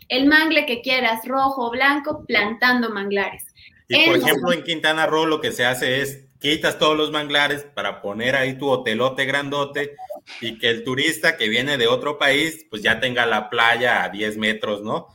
El 0.07 0.27
mangle 0.27 0.65
que 0.65 0.81
quieras, 0.81 1.25
rojo 1.25 1.67
o 1.67 1.71
blanco, 1.71 2.25
plantando 2.25 2.89
manglares. 2.89 3.43
Y 3.87 4.05
por 4.05 4.17
ejemplo, 4.17 4.51
en 4.51 4.63
Quintana 4.63 5.05
Roo 5.05 5.25
lo 5.25 5.41
que 5.41 5.51
se 5.51 5.65
hace 5.65 6.01
es 6.01 6.25
quitas 6.39 6.77
todos 6.77 6.97
los 6.97 7.11
manglares 7.11 7.63
para 7.63 8.01
poner 8.01 8.35
ahí 8.35 8.57
tu 8.57 8.69
hotelote 8.69 9.25
grandote 9.25 9.95
y 10.41 10.57
que 10.57 10.69
el 10.69 10.83
turista 10.83 11.37
que 11.37 11.49
viene 11.49 11.77
de 11.77 11.87
otro 11.87 12.17
país, 12.17 12.65
pues 12.69 12.81
ya 12.81 12.99
tenga 12.99 13.25
la 13.25 13.49
playa 13.49 14.03
a 14.03 14.09
10 14.09 14.37
metros, 14.37 14.81
¿no? 14.81 15.07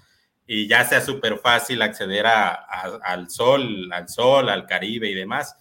Y 0.46 0.66
ya 0.66 0.84
sea 0.84 1.00
súper 1.00 1.38
fácil 1.38 1.82
acceder 1.82 2.26
a, 2.26 2.52
al 2.52 3.30
sol, 3.30 3.92
al 3.92 4.08
sol, 4.08 4.48
al 4.48 4.66
Caribe 4.66 5.08
y 5.08 5.14
demás. 5.14 5.56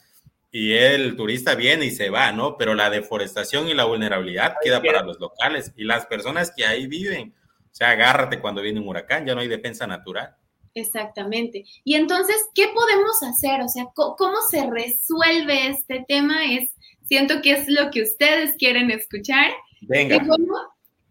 Y 0.52 0.74
el 0.74 1.16
turista 1.16 1.54
viene 1.54 1.86
y 1.86 1.92
se 1.92 2.10
va, 2.10 2.32
¿no? 2.32 2.58
Pero 2.58 2.74
la 2.74 2.90
deforestación 2.90 3.68
y 3.70 3.76
la 3.76 3.86
vulnerabilidad 3.86 4.56
queda 4.64 4.82
para 4.82 5.04
los 5.04 5.20
locales 5.20 5.72
y 5.76 5.84
las 5.84 6.08
personas 6.08 6.52
que 6.56 6.66
ahí 6.66 6.88
viven. 6.88 7.36
O 7.72 7.76
sea, 7.76 7.92
agárrate 7.92 8.40
cuando 8.40 8.62
viene 8.62 8.80
un 8.80 8.88
huracán, 8.88 9.26
ya 9.26 9.36
no 9.36 9.42
hay 9.42 9.48
defensa 9.48 9.88
natural. 9.88 10.36
Exactamente. 10.74 11.66
Y 11.84 11.96
entonces, 11.96 12.36
¿qué 12.54 12.68
podemos 12.74 13.22
hacer? 13.24 13.62
O 13.62 13.68
sea, 13.68 13.88
¿cómo, 13.96 14.36
se 14.50 14.70
resuelve 14.70 15.68
este 15.68 16.06
tema? 16.08 16.46
Es, 16.46 16.74
siento 17.04 17.42
que 17.42 17.54
es 17.54 17.68
lo 17.68 17.92
que 17.92 18.04
ustedes 18.04 18.56
quieren 18.58 18.92
escuchar. 18.92 19.52
Venga. 19.82 20.20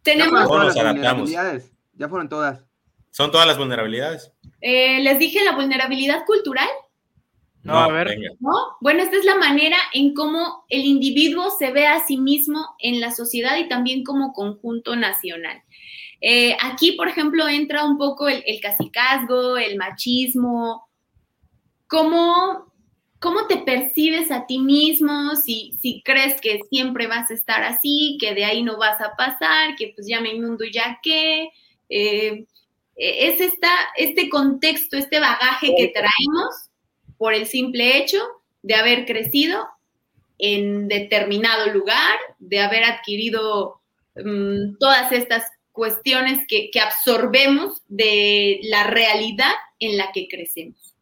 tenemos... 0.03 0.49
Ya 1.95 2.09
fueron 2.09 2.29
todas. 2.29 2.65
¿Son 3.11 3.33
todas 3.33 3.47
las 3.47 3.59
vulnerabilidades? 3.59 4.33
Eh, 4.61 5.01
les 5.01 5.19
dije 5.19 5.45
la 5.45 5.57
vulnerabilidad 5.57 6.25
cultural. 6.25 6.69
No, 7.65 7.77
a 7.77 7.89
ver. 7.89 8.17
¿No? 8.39 8.53
Bueno, 8.81 9.03
esta 9.03 9.17
es 9.17 9.25
la 9.25 9.35
manera 9.35 9.77
en 9.93 10.15
cómo 10.15 10.65
el 10.69 10.85
individuo 10.85 11.51
se 11.51 11.73
ve 11.73 11.87
a 11.87 12.05
sí 12.07 12.17
mismo 12.17 12.65
en 12.79 13.01
la 13.01 13.11
sociedad 13.11 13.59
y 13.59 13.69
también 13.69 14.05
como 14.05 14.33
conjunto 14.33 14.95
nacional. 14.95 15.61
Eh, 16.21 16.57
aquí, 16.61 16.93
por 16.93 17.09
ejemplo, 17.09 17.49
entra 17.49 17.85
un 17.85 17.97
poco 17.97 18.29
el, 18.29 18.43
el 18.47 18.61
el 19.59 19.77
machismo, 19.77 20.89
cómo 21.87 22.69
cómo 23.19 23.47
te 23.47 23.59
percibes 23.59 24.31
a 24.31 24.47
ti 24.47 24.59
mismo, 24.59 25.35
si, 25.35 25.77
si 25.81 26.03
crees 26.03 26.41
que 26.41 26.61
siempre 26.71 27.07
vas 27.07 27.31
a 27.31 27.35
estar 27.35 27.63
así, 27.65 28.17
que 28.21 28.35
de 28.35 28.45
ahí 28.45 28.63
no 28.63 28.79
vas 28.79 29.01
a 29.01 29.17
pasar, 29.17 29.75
que 29.77 29.93
pues 29.95 30.07
ya 30.07 30.21
me 30.21 30.35
inmundo 30.35 30.65
ya 30.65 31.01
qué. 31.03 31.51
Eh, 31.89 32.47
es 32.95 33.41
esta, 33.41 33.71
este 33.97 34.29
contexto, 34.29 34.97
este 34.97 35.21
bagaje 35.21 35.75
que 35.77 35.89
traemos 35.89 36.71
por 37.17 37.35
el 37.35 37.47
simple 37.47 37.99
hecho 37.99 38.19
de 38.63 38.75
haber 38.75 39.07
crecido 39.07 39.67
en 40.39 40.89
determinado 40.89 41.73
lugar, 41.73 42.17
de 42.39 42.61
haber 42.61 42.85
adquirido 42.85 43.81
mm, 44.17 44.79
todas 44.79 45.11
estas 45.11 45.45
cuestiones 45.79 46.45
que, 46.49 46.73
absorbemos 46.81 47.83
de 47.87 48.59
la 48.65 48.83
realidad 48.91 49.53
en 49.79 49.97
la 49.97 50.11
que 50.11 50.27
crecemos. 50.27 50.97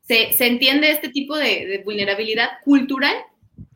¿Se, 0.00 0.34
entiende 0.46 0.90
este 0.90 1.10
tipo 1.10 1.36
de, 1.36 1.82
vulnerabilidad 1.84 2.48
cultural? 2.64 3.14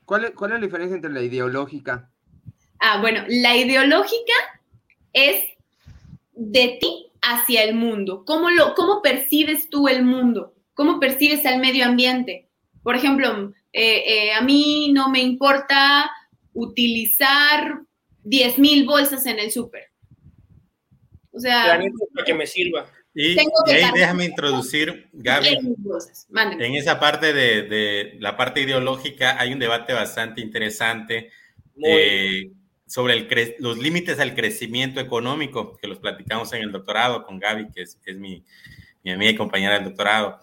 ¿Cuál 0.06 0.32
¿Cuál 0.32 0.52
es 0.52 0.60
la 0.60 0.64
diferencia 0.64 0.94
entre 0.94 1.12
la 1.12 1.20
ideológica? 1.20 2.10
Ah, 2.80 3.02
bueno, 3.02 3.22
la 3.28 3.54
ideológica 3.54 4.32
es 5.12 5.44
de 6.32 6.78
ti 6.80 7.12
hacia 7.20 7.64
el 7.64 7.74
mundo. 7.74 8.24
¿Cómo, 8.24 8.48
lo, 8.48 8.74
¿Cómo 8.74 9.02
percibes 9.02 9.68
tú 9.68 9.88
el 9.88 10.06
mundo? 10.06 10.54
¿Cómo 10.72 11.00
percibes 11.00 11.44
al 11.44 11.60
medio 11.60 11.84
ambiente? 11.84 12.48
Por 12.82 12.96
ejemplo, 12.96 13.52
eh, 13.74 14.04
eh, 14.06 14.32
a 14.32 14.40
mí 14.40 14.90
no 14.94 15.10
me 15.10 15.20
importa 15.20 16.10
utilizar 16.54 17.84
10 18.24 18.58
mil 18.58 18.86
bolsas 18.86 19.24
en 19.26 19.38
el 19.38 19.50
súper. 19.50 19.90
O 21.30 21.38
sea, 21.38 21.80
que 22.24 22.34
me 22.34 22.46
sirva. 22.46 22.86
Y, 23.14 23.38
ahí 23.38 23.90
déjame 23.94 24.24
introducir, 24.24 25.08
Gaby, 25.12 25.58
en 26.58 26.74
esa 26.74 26.98
parte 26.98 27.32
de, 27.32 28.16
la 28.18 28.36
parte 28.36 28.62
ideológica 28.62 29.40
hay 29.40 29.52
un 29.52 29.60
debate 29.60 29.92
bastante 29.92 30.40
interesante 30.40 31.30
eh, 31.84 32.50
sobre 32.86 33.14
el 33.14 33.54
los 33.60 33.78
límites 33.78 34.18
al 34.18 34.34
crecimiento 34.34 34.98
económico, 34.98 35.76
que 35.76 35.86
los 35.86 36.00
platicamos 36.00 36.52
en 36.54 36.62
el 36.62 36.72
doctorado 36.72 37.24
con 37.24 37.38
Gaby, 37.38 37.70
que 37.72 37.82
es, 37.82 37.98
mi, 38.16 38.44
mi 39.04 39.12
amiga 39.12 39.30
y 39.30 39.36
compañera 39.36 39.74
del 39.74 39.84
doctorado. 39.84 40.40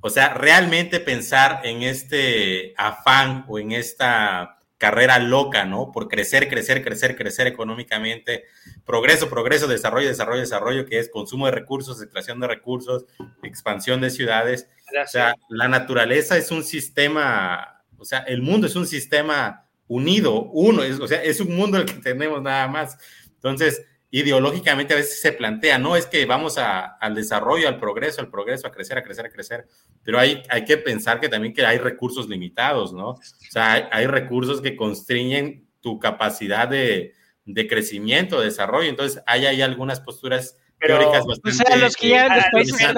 O 0.00 0.10
sea, 0.10 0.34
realmente 0.34 0.98
pensar 0.98 1.60
en 1.64 1.82
este 1.82 2.74
afán 2.76 3.44
o 3.48 3.58
en 3.58 3.70
esta 3.72 4.59
carrera 4.80 5.18
loca, 5.18 5.66
¿no? 5.66 5.92
Por 5.92 6.08
crecer, 6.08 6.48
crecer, 6.48 6.82
crecer, 6.82 7.14
crecer 7.14 7.46
económicamente, 7.46 8.44
progreso, 8.86 9.28
progreso, 9.28 9.68
desarrollo, 9.68 10.08
desarrollo, 10.08 10.40
desarrollo, 10.40 10.86
que 10.86 10.98
es 10.98 11.10
consumo 11.10 11.44
de 11.44 11.52
recursos, 11.52 12.00
extracción 12.02 12.40
de 12.40 12.46
recursos, 12.46 13.04
expansión 13.42 14.00
de 14.00 14.08
ciudades. 14.08 14.70
O 15.04 15.06
sea, 15.06 15.34
la 15.50 15.68
naturaleza 15.68 16.38
es 16.38 16.50
un 16.50 16.64
sistema, 16.64 17.84
o 17.98 18.06
sea, 18.06 18.20
el 18.20 18.40
mundo 18.40 18.66
es 18.66 18.74
un 18.74 18.86
sistema 18.86 19.68
unido, 19.86 20.44
uno, 20.44 20.82
es, 20.82 20.98
o 20.98 21.06
sea, 21.06 21.22
es 21.22 21.40
un 21.40 21.54
mundo 21.54 21.76
el 21.76 21.84
que 21.84 22.00
tenemos 22.00 22.40
nada 22.40 22.66
más. 22.66 22.96
Entonces, 23.34 23.84
ideológicamente 24.10 24.94
a 24.94 24.96
veces 24.96 25.20
se 25.20 25.32
plantea, 25.32 25.78
no 25.78 25.96
es 25.96 26.06
que 26.06 26.26
vamos 26.26 26.58
al 26.58 27.14
desarrollo, 27.14 27.68
al 27.68 27.78
progreso, 27.78 28.20
al 28.20 28.28
progreso, 28.28 28.66
a 28.66 28.72
crecer, 28.72 28.98
a 28.98 29.04
crecer, 29.04 29.26
a 29.26 29.30
crecer, 29.30 29.66
pero 30.02 30.18
hay, 30.18 30.42
hay 30.48 30.64
que 30.64 30.76
pensar 30.76 31.20
que 31.20 31.28
también 31.28 31.54
que 31.54 31.64
hay 31.64 31.78
recursos 31.78 32.28
limitados, 32.28 32.92
¿no? 32.92 33.10
O 33.10 33.20
sea, 33.50 33.88
hay, 33.92 34.06
recursos 34.06 34.60
que 34.60 34.74
constriñen 34.74 35.68
tu 35.80 36.00
capacidad 36.00 36.66
de, 36.66 37.14
de, 37.44 37.68
crecimiento, 37.68 38.40
de 38.40 38.46
desarrollo, 38.46 38.88
entonces 38.88 39.22
hay, 39.26 39.46
hay 39.46 39.62
algunas 39.62 40.00
posturas 40.00 40.56
teóricas 40.80 41.24
bastante... 41.24 41.50
O 41.50 41.52
sea, 41.52 41.76
los, 41.76 41.96
que 41.96 42.08
ya, 42.08 42.36
los, 42.36 42.44
países, 42.50 42.94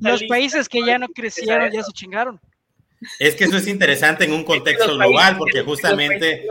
los, 0.00 0.22
países 0.24 0.68
que 0.68 0.86
ya 0.86 0.98
no 0.98 1.08
crecieron 1.08 1.72
ya 1.72 1.82
se 1.82 1.92
chingaron. 1.92 2.40
Es 3.18 3.34
que 3.34 3.44
eso 3.44 3.56
es 3.56 3.66
interesante 3.66 4.24
en 4.24 4.32
un 4.32 4.44
contexto 4.44 4.94
global, 4.94 5.36
porque 5.38 5.62
justamente 5.62 6.46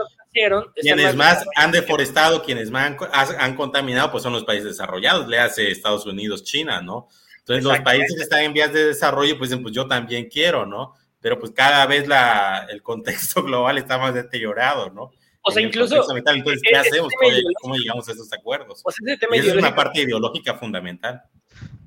quienes 0.74 1.14
más 1.14 1.44
han 1.56 1.72
deforestado, 1.72 2.42
quienes 2.42 2.70
más 2.70 2.96
han, 3.38 3.54
contaminado, 3.54 4.10
pues 4.10 4.22
son 4.22 4.32
los 4.32 4.44
países 4.44 4.66
desarrollados, 4.66 5.28
le 5.28 5.38
hace 5.38 5.70
Estados 5.70 6.06
Unidos, 6.06 6.44
China, 6.44 6.80
¿no? 6.80 7.08
Entonces 7.38 7.64
los 7.64 7.80
países 7.80 8.14
que 8.16 8.22
están 8.22 8.42
en 8.42 8.52
vías 8.52 8.72
de 8.72 8.86
desarrollo, 8.86 9.36
pues 9.36 9.50
dicen, 9.50 9.62
pues 9.62 9.74
yo 9.74 9.86
también 9.86 10.28
quiero, 10.28 10.64
¿no? 10.64 10.94
Pero 11.20 11.38
pues 11.38 11.52
cada 11.52 11.86
vez 11.86 12.08
la, 12.08 12.66
el 12.70 12.82
contexto 12.82 13.42
global 13.44 13.78
está 13.78 13.98
más 13.98 14.14
deteriorado, 14.14 14.90
¿no? 14.90 15.12
O 15.44 15.50
sea, 15.50 15.60
incluso... 15.62 15.96
Entonces, 16.16 16.62
¿qué 16.62 16.76
hacemos? 16.76 17.12
¿Cómo, 17.60 17.74
llegamos 17.74 18.08
a 18.08 18.12
esos 18.12 18.32
acuerdos? 18.32 18.80
O 18.84 18.90
sea, 18.92 19.14
ese 19.14 19.48
es 19.48 19.56
una 19.56 19.74
parte 19.74 20.02
ideológica 20.02 20.54
fundamental. 20.54 21.20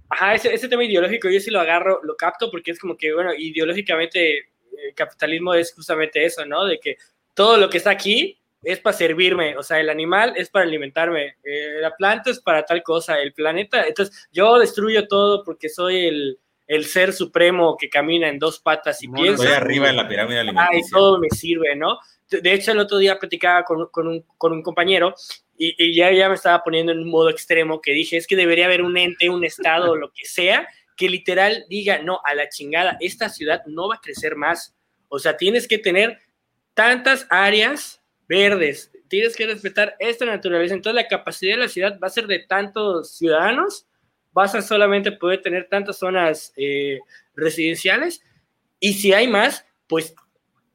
Ajá, 0.10 0.36
ese, 0.36 0.54
ese 0.54 0.68
tema 0.68 0.84
ideológico 0.84 1.30
yo 1.30 1.40
sí 1.40 1.52
lo 1.52 1.62
agarro, 1.62 2.02
lo 2.04 2.16
capto, 2.16 2.52
porque 2.52 2.72
es 2.72 2.80
como 2.80 2.98
que, 2.98 3.14
bueno, 3.14 3.34
ideológicamente 3.34 4.50
el 4.88 4.94
capitalismo 4.94 5.54
es 5.54 5.74
justamente 5.74 6.26
eso, 6.26 6.46
¿no? 6.46 6.66
De 6.66 6.80
que 6.80 6.98
todo 7.36 7.58
lo 7.58 7.70
que 7.70 7.78
está 7.78 7.92
aquí 7.92 8.40
es 8.64 8.80
para 8.80 8.98
servirme, 8.98 9.56
o 9.58 9.62
sea, 9.62 9.80
el 9.80 9.90
animal 9.90 10.34
es 10.36 10.50
para 10.50 10.66
alimentarme, 10.66 11.36
eh, 11.44 11.78
la 11.80 11.96
planta 11.96 12.32
es 12.32 12.40
para 12.40 12.66
tal 12.66 12.82
cosa, 12.82 13.20
el 13.20 13.32
planeta, 13.34 13.86
entonces 13.86 14.28
yo 14.32 14.58
destruyo 14.58 15.08
todo 15.08 15.44
porque 15.44 15.70
soy 15.70 16.08
el, 16.08 16.40
el 16.66 16.86
ser 16.86 17.14
supremo 17.14 17.78
que 17.78 17.90
camina 17.90 18.28
en 18.28 18.40
dos 18.40 18.60
patas 18.60 19.04
y 19.04 19.08
piensa. 19.08 19.44
Estoy 19.44 19.56
arriba 19.56 19.88
de 19.88 19.94
la 19.94 20.08
pirámide 20.08 20.40
alimenticia. 20.40 20.80
Ah, 20.84 20.88
y 20.88 20.90
todo 20.90 21.20
me 21.20 21.30
sirve, 21.30 21.76
¿no? 21.76 22.00
De 22.28 22.54
hecho, 22.54 22.72
el 22.72 22.80
otro 22.80 22.98
día 22.98 23.20
platicaba 23.20 23.64
con, 23.64 23.88
con, 23.92 24.08
un, 24.08 24.26
con 24.38 24.52
un, 24.52 24.64
compañero 24.64 25.14
y, 25.56 25.76
y, 25.78 25.96
ya, 25.96 26.12
ya 26.12 26.28
me 26.28 26.34
estaba 26.34 26.64
poniendo 26.64 26.92
en 26.92 27.00
un 27.00 27.10
modo 27.10 27.30
extremo 27.30 27.82
que 27.82 27.92
dije, 27.92 28.18
es 28.18 28.26
que 28.26 28.36
debería 28.36 28.66
haber 28.66 28.82
un 28.82 28.98
ente, 28.98 29.30
un 29.30 29.46
estado, 29.46 29.96
lo 29.96 30.12
que 30.12 30.26
sea, 30.26 30.68
que 30.98 31.08
literal 31.08 31.66
diga, 31.70 32.00
no, 32.00 32.20
a 32.24 32.34
la 32.34 32.50
chingada, 32.50 32.98
esta 33.00 33.30
ciudad 33.30 33.62
no 33.68 33.90
va 33.90 33.96
a 33.96 34.02
crecer 34.02 34.36
más. 34.36 34.76
O 35.08 35.20
sea, 35.20 35.38
tienes 35.38 35.68
que 35.68 35.78
tener 35.78 36.20
tantas 36.76 37.26
áreas 37.32 38.02
verdes, 38.28 38.92
tienes 39.08 39.36
que 39.36 39.48
respetar 39.48 39.96
esta 39.98 40.26
naturaleza. 40.26 40.76
Entonces, 40.76 41.02
la 41.02 41.08
capacidad 41.08 41.56
de 41.56 41.62
la 41.62 41.70
ciudad 41.70 42.00
va 42.02 42.08
a 42.08 42.12
ser 42.12 42.28
de 42.28 42.40
tantos 42.40 43.18
ciudadanos, 43.18 43.88
vas 44.32 44.54
a 44.54 44.62
solamente 44.62 45.12
poder 45.12 45.42
tener 45.42 45.68
tantas 45.70 45.98
zonas 45.98 46.54
eh, 46.58 47.00
residenciales. 47.34 48.22
Y 48.80 48.94
si 48.94 49.14
hay 49.14 49.28
más, 49.28 49.66
pues 49.88 50.14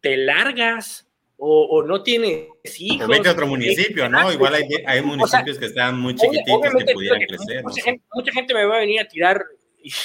te 0.00 0.16
largas 0.16 1.06
o, 1.42 1.82
no 1.82 2.02
tienes 2.02 2.48
hijos. 2.78 3.08
O 3.08 3.10
vete 3.10 3.28
a 3.28 3.32
otro 3.32 3.46
municipio, 3.46 4.08
¿no? 4.08 4.30
Igual 4.30 4.56
hay, 4.86 5.02
municipios 5.02 5.58
que 5.58 5.66
están 5.66 5.98
muy 5.98 6.14
chiquititos 6.14 6.74
que 6.84 6.92
pudieran 6.92 7.20
crecer. 7.22 7.62
Mucha, 7.62 8.32
gente, 8.32 8.52
me 8.52 8.64
va 8.64 8.76
a 8.76 8.80
venir 8.80 9.00
a 9.00 9.08
tirar 9.08 9.42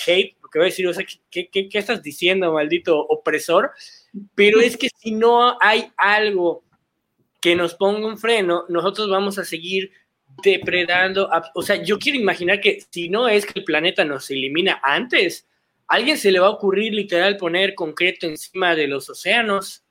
hate 0.08 0.38
porque 0.40 0.60
va 0.60 0.66
a 0.66 0.68
decir, 0.68 0.88
o 0.88 0.94
sea, 0.94 1.06
¿qué, 1.30 1.50
qué, 1.50 1.68
qué 1.68 1.78
estás 1.78 2.02
diciendo, 2.02 2.54
maldito 2.54 2.98
opresor? 2.98 3.72
Pero 4.34 4.60
es 4.60 4.78
que 4.78 4.90
si 4.98 5.12
no 5.12 5.58
hay 5.62 5.92
algo 5.98 6.64
que 7.42 7.56
nos 7.56 7.76
ponga 7.76 8.08
un 8.08 8.18
freno, 8.18 8.66
nosotros 8.70 9.10
vamos 9.10 9.38
a 9.38 9.46
seguir 9.46 9.92
depredando. 10.44 11.30
O 11.54 11.62
sea, 11.62 11.76
yo 11.76 12.00
quiero 12.00 12.20
imaginar 12.20 12.60
que 12.60 12.80
si 12.90 13.10
no 13.10 13.28
es 13.28 13.46
que 13.46 13.60
el 13.60 13.66
planeta 13.66 14.04
nos 14.06 14.30
elimina 14.32 14.80
antes, 14.84 15.48
a 15.88 15.96
alguien 15.96 16.18
se 16.18 16.32
le 16.32 16.40
va 16.40 16.48
a 16.48 16.52
ocurrir 16.52 16.94
literal 16.94 17.38
poner 17.38 17.76
concreto 17.76 18.26
encima 18.26 18.76
de 18.76 18.88
los 18.88 19.10
océanos 19.10 19.84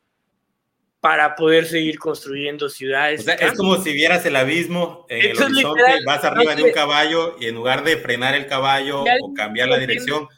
para 1.00 1.36
poder 1.36 1.66
seguir 1.66 1.98
construyendo 1.98 2.70
ciudades. 2.70 3.20
O 3.20 3.24
sea, 3.24 3.34
es 3.34 3.52
como 3.52 3.76
si 3.76 3.92
vieras 3.92 4.24
el 4.24 4.36
abismo 4.36 5.04
en 5.10 5.32
el 5.32 5.42
horizonte, 5.42 5.82
vas 6.06 6.24
arriba 6.24 6.54
de 6.54 6.62
un 6.62 6.72
caballo 6.72 7.36
y 7.38 7.46
en 7.46 7.54
lugar 7.54 7.84
de 7.84 7.98
frenar 7.98 8.34
el 8.34 8.46
caballo 8.46 9.04
o 9.20 9.34
cambiar 9.34 9.68
la 9.68 9.78
dirección, 9.78 10.28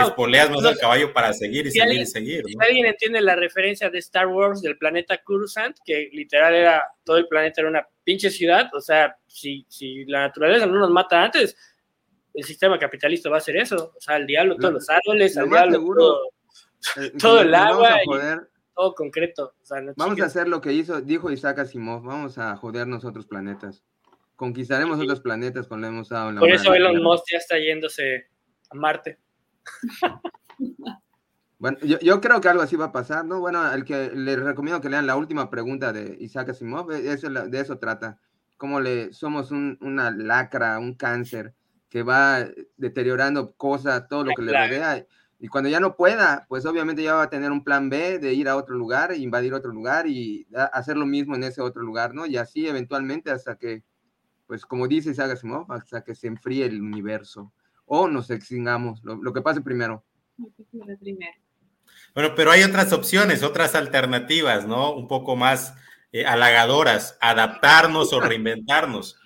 espoleas 0.00 0.50
más 0.50 0.64
al 0.64 0.78
caballo 0.78 1.12
para 1.12 1.32
seguir 1.32 1.66
y 1.66 1.70
seguir 1.70 2.00
y 2.00 2.06
seguir. 2.06 2.44
Si 2.46 2.56
alguien 2.60 2.86
entiende 2.86 3.20
la 3.20 3.36
referencia 3.36 3.90
de 3.90 3.98
Star 3.98 4.26
Wars 4.26 4.62
del 4.62 4.78
planeta 4.78 5.18
Coruscant, 5.18 5.76
que 5.84 6.08
literal 6.12 6.54
era, 6.54 6.84
todo 7.04 7.18
el 7.18 7.28
planeta 7.28 7.60
era 7.60 7.70
una 7.70 7.86
pinche 8.04 8.30
ciudad, 8.30 8.70
o 8.74 8.80
sea, 8.80 9.16
si, 9.26 9.66
si 9.68 10.04
la 10.06 10.20
naturaleza 10.20 10.66
no 10.66 10.78
nos 10.78 10.90
mata 10.90 11.22
antes, 11.22 11.56
el 12.34 12.44
sistema 12.44 12.78
capitalista 12.78 13.28
va 13.28 13.36
a 13.36 13.38
hacer 13.38 13.56
eso, 13.56 13.92
o 13.96 14.00
sea, 14.00 14.16
al 14.16 14.26
diablo 14.26 14.56
todos 14.56 14.74
los 14.74 14.88
árboles, 14.88 15.36
al 15.36 15.50
diablo 15.50 15.84
todo, 17.18 17.42
eh, 17.42 17.42
el 17.46 17.54
agua, 17.54 18.00
todo 18.74 18.94
concreto. 18.94 19.54
vamos 19.96 20.20
a 20.20 20.24
hacer 20.24 20.48
lo 20.48 20.60
que 20.60 20.72
hizo, 20.72 21.00
dijo 21.00 21.30
Isaac 21.30 21.58
Asimov, 21.60 22.02
vamos 22.02 22.38
a 22.38 22.56
jodernos 22.56 23.04
otros 23.04 23.26
planetas. 23.26 23.82
Conquistaremos 24.36 24.98
otros 24.98 25.20
planetas 25.20 25.68
con 25.68 25.80
lo 25.80 25.86
hemos 25.86 26.08
dado 26.08 26.30
en 26.30 26.36
la 26.36 26.40
Por 26.40 26.50
eso 26.50 26.74
Elon 26.74 27.02
Musk 27.02 27.24
ya 27.30 27.38
está 27.38 27.58
yéndose 27.58 28.28
a 28.70 28.74
Marte. 28.74 29.18
Bueno, 31.62 31.78
yo, 31.78 32.20
creo 32.20 32.40
que 32.40 32.48
algo 32.48 32.62
así 32.62 32.74
va 32.74 32.86
a 32.86 32.92
pasar, 32.92 33.24
¿no? 33.24 33.38
Bueno, 33.38 33.72
el 33.72 33.84
que 33.84 34.10
les 34.12 34.36
recomiendo 34.36 34.80
que 34.80 34.88
lean 34.88 35.06
la 35.06 35.14
última 35.14 35.48
pregunta 35.48 35.92
de 35.92 36.16
Isaac 36.18 36.48
Asimov, 36.48 36.90
e, 36.90 37.02
de 37.02 37.60
eso 37.60 37.78
trata, 37.78 38.18
cómo 38.56 38.80
le 38.80 39.12
somos 39.12 39.52
una 39.52 40.10
lacra, 40.10 40.80
un 40.80 40.96
cáncer 40.96 41.54
que 41.88 42.02
va 42.02 42.48
deteriorando 42.76 43.54
cosas, 43.54 44.08
todo 44.08 44.24
lo 44.24 44.32
que 44.34 44.42
le 44.42 44.50
rodea, 44.52 45.06
y 45.38 45.46
cuando 45.46 45.70
ya 45.70 45.78
no 45.78 45.94
pueda, 45.94 46.46
pues 46.48 46.66
obviamente 46.66 47.04
ya 47.04 47.14
va 47.14 47.22
a 47.22 47.30
tener 47.30 47.52
un 47.52 47.62
plan 47.62 47.88
B 47.88 48.18
de 48.18 48.34
ir 48.34 48.48
a 48.48 48.56
otro 48.56 48.74
lugar, 48.74 49.14
invadir 49.16 49.54
otro 49.54 49.70
lugar 49.70 50.08
y 50.08 50.48
hacer 50.72 50.96
lo 50.96 51.06
mismo 51.06 51.36
en 51.36 51.44
ese 51.44 51.60
otro 51.60 51.82
lugar, 51.82 52.12
¿no? 52.12 52.26
Y 52.26 52.38
así 52.38 52.66
eventualmente 52.66 53.30
hasta 53.30 53.54
que, 53.54 53.84
pues 54.48 54.66
como 54.66 54.88
dice 54.88 55.10
Isaac 55.10 55.30
Asimov, 55.30 55.70
hasta 55.70 56.02
que 56.02 56.16
se 56.16 56.26
enfríe 56.26 56.66
el 56.66 56.82
universo 56.82 57.52
o 57.86 58.08
nos 58.08 58.30
extingamos, 58.30 59.02
lo, 59.02 59.32
que 59.32 59.42
pase 59.42 59.60
primero. 59.60 60.04
Bueno, 62.14 62.34
pero 62.34 62.50
hay 62.50 62.62
otras 62.62 62.92
opciones, 62.92 63.42
otras 63.42 63.74
alternativas, 63.74 64.66
¿no? 64.66 64.92
Un 64.92 65.08
poco 65.08 65.36
más 65.36 65.74
eh, 66.12 66.26
halagadoras, 66.26 67.16
adaptarnos 67.20 68.12
o 68.12 68.20
reinventarnos. 68.20 69.18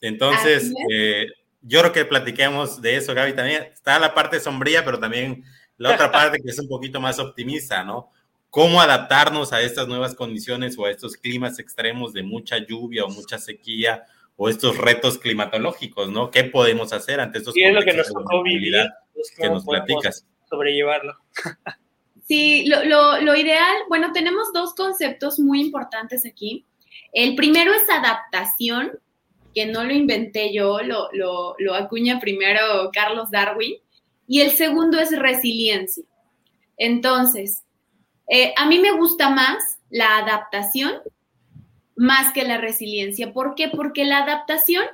Entonces, 0.00 0.72
eh, 0.90 1.26
yo 1.62 1.80
creo 1.80 1.92
que 1.92 2.04
platiquemos 2.06 2.80
de 2.80 2.96
eso, 2.96 3.14
Gaby, 3.14 3.34
también. 3.34 3.64
Está 3.72 3.98
la 3.98 4.14
parte 4.14 4.40
sombría, 4.40 4.84
pero 4.84 4.98
también 4.98 5.44
la 5.76 5.94
otra 5.94 6.10
parte 6.12 6.40
que 6.42 6.50
es 6.50 6.58
un 6.58 6.68
poquito 6.68 7.00
más 7.00 7.18
optimista, 7.18 7.84
¿no? 7.84 8.10
Cómo 8.48 8.80
adaptarnos 8.80 9.52
a 9.52 9.60
estas 9.60 9.86
nuevas 9.86 10.14
condiciones 10.14 10.76
o 10.78 10.84
a 10.84 10.90
estos 10.90 11.16
climas 11.16 11.58
extremos 11.58 12.12
de 12.12 12.22
mucha 12.22 12.58
lluvia 12.58 13.04
o 13.04 13.10
mucha 13.10 13.38
sequía 13.38 14.04
o 14.36 14.48
estos 14.48 14.78
retos 14.78 15.18
climatológicos, 15.18 16.10
¿no? 16.10 16.30
¿Qué 16.30 16.44
podemos 16.44 16.92
hacer 16.92 17.20
ante 17.20 17.38
estos 17.38 17.56
Y 17.56 17.62
es 17.62 17.74
lo 17.74 17.82
que 17.82 17.92
nos 17.92 18.08
tocó 18.08 18.42
vivir, 18.42 18.74
pues, 19.12 19.32
que 19.36 19.48
nos 19.48 19.64
platicas. 19.64 20.26
Sobrellevarlo. 20.48 21.14
Sí, 22.30 22.64
lo, 22.66 22.84
lo, 22.84 23.20
lo 23.20 23.34
ideal, 23.34 23.74
bueno, 23.88 24.12
tenemos 24.12 24.52
dos 24.52 24.72
conceptos 24.74 25.40
muy 25.40 25.60
importantes 25.60 26.24
aquí. 26.24 26.64
El 27.12 27.34
primero 27.34 27.72
es 27.74 27.82
adaptación, 27.90 29.00
que 29.52 29.66
no 29.66 29.82
lo 29.82 29.92
inventé 29.92 30.54
yo, 30.54 30.78
lo, 30.80 31.08
lo, 31.12 31.56
lo, 31.58 31.74
acuña 31.74 32.20
primero 32.20 32.90
Carlos 32.92 33.32
Darwin, 33.32 33.74
y 34.28 34.42
el 34.42 34.52
segundo 34.52 35.00
es 35.00 35.10
resiliencia. 35.18 36.04
Entonces, 36.76 37.64
eh, 38.28 38.54
a 38.56 38.64
mí 38.66 38.78
me 38.78 38.92
gusta 38.92 39.30
más 39.30 39.80
la 39.90 40.18
adaptación 40.18 41.02
más 42.00 42.32
que 42.32 42.44
la 42.44 42.56
resiliencia. 42.56 43.34
¿Por 43.34 43.54
qué? 43.54 43.68
Porque 43.68 44.06
la 44.06 44.22
adaptación 44.22 44.86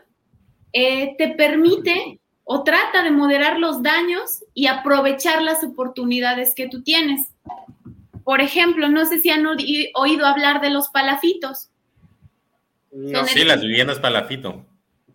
eh, 0.72 1.14
te 1.16 1.28
permite 1.28 2.18
o 2.42 2.64
trata 2.64 3.04
de 3.04 3.12
moderar 3.12 3.60
los 3.60 3.80
daños 3.80 4.42
y 4.54 4.66
aprovechar 4.66 5.40
las 5.40 5.62
oportunidades 5.62 6.52
que 6.56 6.68
tú 6.68 6.82
tienes. 6.82 7.28
Por 8.24 8.40
ejemplo, 8.40 8.88
no 8.88 9.06
sé 9.06 9.20
si 9.20 9.30
han 9.30 9.46
oído 9.46 10.26
hablar 10.26 10.60
de 10.60 10.70
los 10.70 10.88
palafitos. 10.88 11.68
No, 12.90 13.24
sí, 13.24 13.44
las 13.44 13.60
viviendas 13.60 14.00
palafito. 14.00 14.66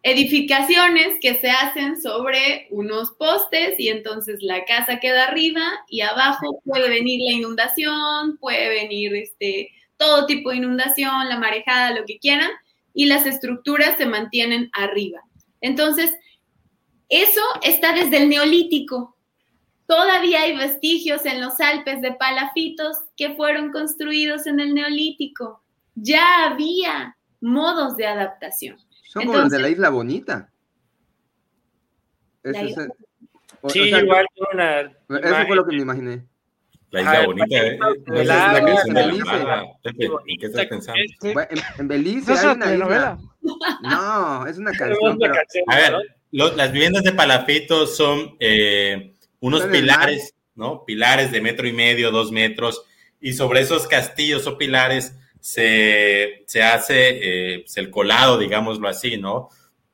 Edificaciones 0.01 1.19
que 1.19 1.41
se 1.41 1.51
hacen 1.51 2.01
sobre 2.01 2.67
unos 2.69 3.11
postes 3.11 3.77
y 3.77 3.89
entonces 3.89 4.41
la 4.41 4.63
casa 4.63 5.01
queda 5.01 5.25
arriba 5.25 5.61
y 5.89 6.01
abajo 6.01 6.61
puede 6.63 6.87
venir 6.87 7.19
la 7.21 7.33
inundación, 7.33 8.37
puede 8.37 8.69
venir 8.69 9.13
este, 9.13 9.71
todo 10.01 10.25
tipo 10.25 10.49
de 10.49 10.57
inundación, 10.57 11.29
la 11.29 11.37
marejada, 11.37 11.93
lo 11.93 12.05
que 12.05 12.17
quieran, 12.17 12.49
y 12.91 13.05
las 13.05 13.27
estructuras 13.27 13.97
se 13.97 14.07
mantienen 14.07 14.71
arriba. 14.73 15.21
Entonces, 15.61 16.11
eso 17.07 17.41
está 17.61 17.93
desde 17.93 18.17
el 18.17 18.29
neolítico. 18.29 19.15
Todavía 19.85 20.41
hay 20.41 20.57
vestigios 20.57 21.23
en 21.25 21.39
los 21.39 21.59
Alpes 21.59 22.01
de 22.01 22.13
palafitos 22.13 22.97
que 23.15 23.35
fueron 23.35 23.71
construidos 23.71 24.47
en 24.47 24.59
el 24.59 24.73
neolítico. 24.73 25.63
Ya 25.93 26.45
había 26.45 27.15
modos 27.39 27.95
de 27.95 28.07
adaptación. 28.07 28.77
Son 29.03 29.25
como 29.25 29.37
los 29.37 29.51
de 29.51 29.59
la 29.59 29.69
Isla 29.69 29.89
Bonita. 29.89 30.51
La 32.41 32.63
isla... 32.63 32.87
sí, 33.67 33.81
igual 33.81 34.25
una. 34.51 34.79
Eso 34.79 35.45
fue 35.45 35.55
lo 35.55 35.65
que 35.67 35.75
me 35.75 35.81
imaginé. 35.83 36.30
La 36.91 37.01
Isla 37.01 37.25
Bonita. 37.25 37.57
Eh, 37.57 37.79
eh, 38.15 38.25
la, 38.25 38.53
la, 38.53 38.59
en 38.59 38.93
Belice. 38.93 39.35
¿En 40.27 40.39
qué 40.39 40.45
estás 40.45 40.65
pensando? 40.67 41.01
En, 41.79 41.87
Belice 41.87 42.33
hay 42.33 42.55
una 42.55 42.73
isla. 42.73 43.17
No, 43.81 44.45
es 44.45 44.57
una 44.57 44.71
canción. 44.77 45.17
Pero... 45.17 45.33
A 45.67 45.75
ver, 45.75 45.93
lo, 46.31 46.55
las 46.55 46.71
viviendas 46.71 47.03
de 47.03 47.13
Palafito 47.13 47.87
son 47.87 48.35
eh, 48.39 49.13
unos 49.39 49.63
pilares, 49.65 50.35
¿no? 50.55 50.85
Pilares 50.85 51.31
de 51.31 51.41
metro 51.41 51.67
y 51.67 51.73
medio, 51.73 52.11
dos 52.11 52.31
metros, 52.31 52.83
y 53.19 53.33
sobre 53.33 53.61
esos 53.61 53.87
castillos 53.87 54.47
o 54.47 54.57
pilares 54.57 55.15
se, 55.39 56.43
se 56.45 56.63
hace 56.63 57.55
eh, 57.55 57.59
pues, 57.61 57.77
el 57.77 57.89
colado, 57.89 58.37
digámoslo 58.37 58.87
así, 58.87 59.17
¿no? 59.17 59.49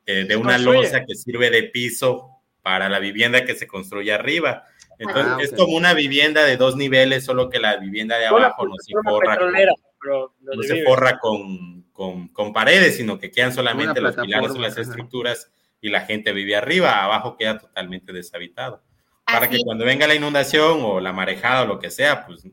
Eh, 0.06 0.24
de 0.24 0.36
una 0.36 0.58
losa 0.58 1.04
que 1.04 1.14
sirve 1.14 1.50
de 1.50 1.64
piso 1.64 2.30
para 2.62 2.88
la 2.88 2.98
vivienda 2.98 3.44
que 3.44 3.54
se 3.54 3.66
construye 3.66 4.12
arriba. 4.12 4.64
Entonces, 4.98 5.26
ah, 5.26 5.38
es 5.40 5.52
como 5.52 5.76
una 5.76 5.94
vivienda 5.94 6.44
de 6.44 6.56
dos 6.56 6.76
niveles, 6.76 7.24
solo 7.24 7.48
que 7.48 7.60
la 7.60 7.76
vivienda 7.76 8.18
de 8.18 8.26
abajo 8.26 8.66
no 8.66 8.74
se 8.78 8.92
forra, 9.04 9.38
con, 9.38 9.52
no 9.52 10.62
se 10.62 10.84
forra 10.84 11.18
con, 11.18 11.84
con, 11.92 12.28
con, 12.28 12.52
paredes, 12.52 12.96
sino 12.96 13.18
que 13.18 13.30
quedan 13.30 13.52
solamente 13.52 14.00
los 14.00 14.16
pilares 14.16 14.50
o 14.50 14.58
las 14.58 14.76
estructuras 14.76 15.50
y 15.80 15.90
la 15.90 16.00
gente 16.00 16.32
vive 16.32 16.56
arriba, 16.56 17.04
abajo 17.04 17.36
queda 17.36 17.58
totalmente 17.58 18.12
deshabitado. 18.12 18.82
Para 19.24 19.48
que 19.48 19.58
cuando 19.64 19.84
venga 19.84 20.06
la 20.06 20.14
inundación 20.14 20.80
o 20.82 21.00
la 21.00 21.12
marejada 21.12 21.62
o 21.62 21.66
lo 21.66 21.78
que 21.78 21.90
sea, 21.90 22.26
pues 22.26 22.44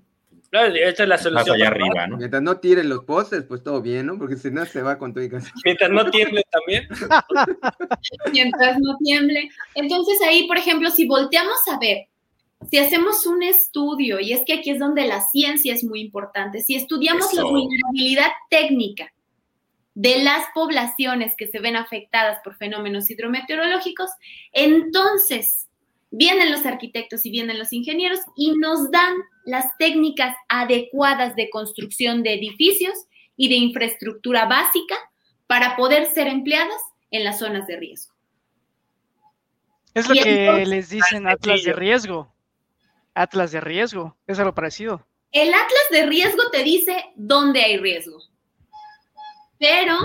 esta 0.52 1.04
es 1.04 1.10
la 1.10 1.18
solución. 1.18 1.56
Allá 1.56 1.68
arriba, 1.68 2.08
¿no? 2.08 2.18
Mientras 2.18 2.41
no 2.41 2.58
tiren 2.58 2.89
los 2.89 3.04
postes, 3.04 3.43
pues 3.43 3.64
todo 3.64 3.82
bien, 3.82 4.06
¿no? 4.06 4.18
Porque 4.18 4.36
si 4.36 4.52
no 4.52 4.66
se 4.66 4.82
va 4.82 4.98
con 4.98 5.14
y 5.22 5.30
casa. 5.30 5.52
Mientras 5.66 5.89
no 5.89 6.10
tiemble 6.10 6.43
también. 6.52 6.88
Mientras 8.32 8.78
no 8.80 8.98
tiemble. 8.98 9.50
Entonces 9.76 10.20
ahí, 10.22 10.48
por 10.48 10.58
ejemplo, 10.58 10.89
si 10.89 11.08
volteamos 11.08 11.58
a 11.72 11.80
ver, 11.80 12.08
si 12.70 12.78
hacemos 12.78 13.26
un 13.26 13.43
estudio, 13.43 14.20
y 14.20 14.34
es 14.34 14.43
que 14.45 14.53
aquí 14.53 14.72
es 14.72 14.80
donde 14.80 15.07
la 15.07 15.22
ciencia 15.22 15.74
es 15.74 15.84
muy 15.84 16.01
importante, 16.01 16.61
si 16.61 16.76
estudiamos 16.76 17.34
la 17.34 17.43
vulnerabilidad 17.43 18.32
técnica 18.49 19.11
de 19.93 20.24
las 20.24 20.45
poblaciones 20.53 21.36
que 21.38 21.47
se 21.47 21.59
ven 21.59 21.76
afectadas 21.76 22.39
por 22.43 22.55
fenómenos 22.57 23.09
hidrometeorológicos, 23.09 24.09
entonces 24.51 25.68
vienen 26.11 26.51
los 26.51 26.66
arquitectos 26.66 27.26
y 27.26 27.32
vienen 27.32 27.59
los 27.59 27.74
ingenieros 27.74 28.20
y 28.36 28.51
nos 28.57 28.91
dan 28.91 29.16
las 29.45 29.78
técnicas 29.78 30.36
adecuadas 30.49 31.36
de 31.36 31.49
construcción 31.49 32.24
de 32.24 32.34
edificios 32.34 32.93
y 33.38 33.49
de 33.49 33.55
infraestructura 33.55 34.45
básica 34.45 34.95
para 35.47 35.76
poder 35.76 36.05
ser 36.07 36.28
empleadas 36.28 36.82
en 37.11 37.24
las 37.24 37.39
zonas 37.39 37.68
de 37.68 37.78
riesgo. 37.78 38.13
Es 39.93 40.09
lo 40.09 40.16
que 40.16 40.66
les 40.66 40.89
dicen 40.89 41.28
atlas 41.28 41.63
de 41.63 41.72
riesgo. 41.72 42.35
Atlas 43.16 43.51
de 43.51 43.61
riesgo, 43.61 44.16
es 44.28 44.38
algo 44.38 44.53
parecido. 44.53 45.05
El 45.32 45.53
atlas 45.53 45.88
de 45.89 46.05
riesgo 46.05 46.43
te 46.51 46.63
dice 46.63 47.05
dónde 47.16 47.61
hay 47.61 47.78
riesgo. 47.78 48.20
Pero, 49.57 49.95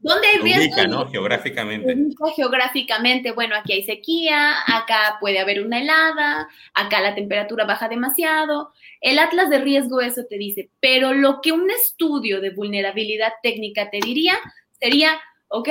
¿dónde 0.00 0.26
hay 0.26 0.38
riesgo? 0.38 0.74
Ubica, 0.74 0.86
¿no? 0.88 1.08
Geográficamente. 1.08 1.96
geográficamente, 2.34 3.30
bueno, 3.30 3.54
aquí 3.54 3.72
hay 3.72 3.84
sequía, 3.84 4.54
acá 4.66 5.18
puede 5.20 5.38
haber 5.38 5.64
una 5.64 5.78
helada, 5.78 6.48
acá 6.74 7.00
la 7.00 7.14
temperatura 7.14 7.64
baja 7.64 7.88
demasiado. 7.88 8.72
El 9.00 9.20
atlas 9.20 9.48
de 9.48 9.58
riesgo 9.58 10.00
eso 10.00 10.24
te 10.28 10.36
dice, 10.36 10.70
pero 10.80 11.14
lo 11.14 11.40
que 11.40 11.52
un 11.52 11.70
estudio 11.70 12.40
de 12.40 12.50
vulnerabilidad 12.50 13.32
técnica 13.42 13.90
te 13.90 14.00
diría 14.00 14.36
sería, 14.80 15.20
ok, 15.48 15.68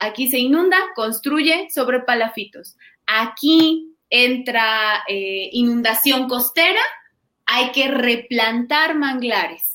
aquí 0.00 0.28
se 0.28 0.38
inunda, 0.38 0.76
construye 0.96 1.68
sobre 1.70 2.00
palafitos. 2.00 2.76
Aquí 3.06 3.91
entra 4.12 5.02
eh, 5.08 5.48
inundación 5.52 6.28
costera, 6.28 6.82
hay 7.46 7.72
que 7.72 7.88
replantar 7.88 8.94
manglares 8.94 9.72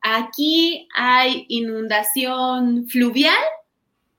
aquí 0.00 0.88
hay 0.94 1.44
inundación 1.48 2.88
fluvial, 2.88 3.38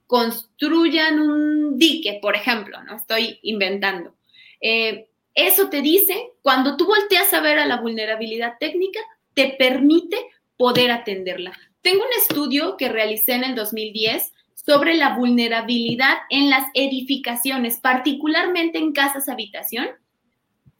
construyan 0.06 1.20
un 1.20 1.78
dique, 1.78 2.18
por 2.20 2.36
ejemplo, 2.36 2.82
no 2.82 2.96
estoy 2.96 3.38
inventando. 3.42 4.14
Eh, 4.60 5.08
eso 5.34 5.70
te 5.70 5.80
dice, 5.80 6.32
cuando 6.42 6.76
tú 6.76 6.86
volteas 6.86 7.32
a 7.32 7.40
ver 7.40 7.58
a 7.58 7.66
la 7.66 7.80
vulnerabilidad 7.80 8.54
técnica, 8.58 9.00
te 9.34 9.54
permite 9.58 10.16
poder 10.56 10.90
atenderla. 10.90 11.52
Tengo 11.80 12.02
un 12.02 12.12
estudio 12.18 12.76
que 12.76 12.88
realicé 12.88 13.34
en 13.34 13.44
el 13.44 13.54
2010 13.54 14.32
sobre 14.64 14.94
la 14.94 15.16
vulnerabilidad 15.16 16.18
en 16.28 16.50
las 16.50 16.66
edificaciones, 16.74 17.78
particularmente 17.78 18.78
en 18.78 18.92
casas 18.92 19.28
habitación, 19.28 19.88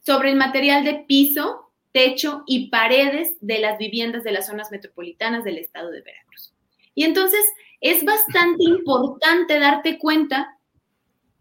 sobre 0.05 0.31
el 0.31 0.35
material 0.35 0.83
de 0.83 1.05
piso, 1.07 1.71
techo 1.91 2.43
y 2.47 2.69
paredes 2.69 3.37
de 3.41 3.59
las 3.59 3.77
viviendas 3.77 4.23
de 4.23 4.31
las 4.31 4.47
zonas 4.47 4.71
metropolitanas 4.71 5.43
del 5.43 5.57
estado 5.57 5.91
de 5.91 6.01
Veracruz. 6.01 6.53
Y 6.95 7.03
entonces 7.03 7.45
es 7.81 8.03
bastante 8.03 8.63
importante 8.63 9.59
darte 9.59 9.97
cuenta 9.97 10.57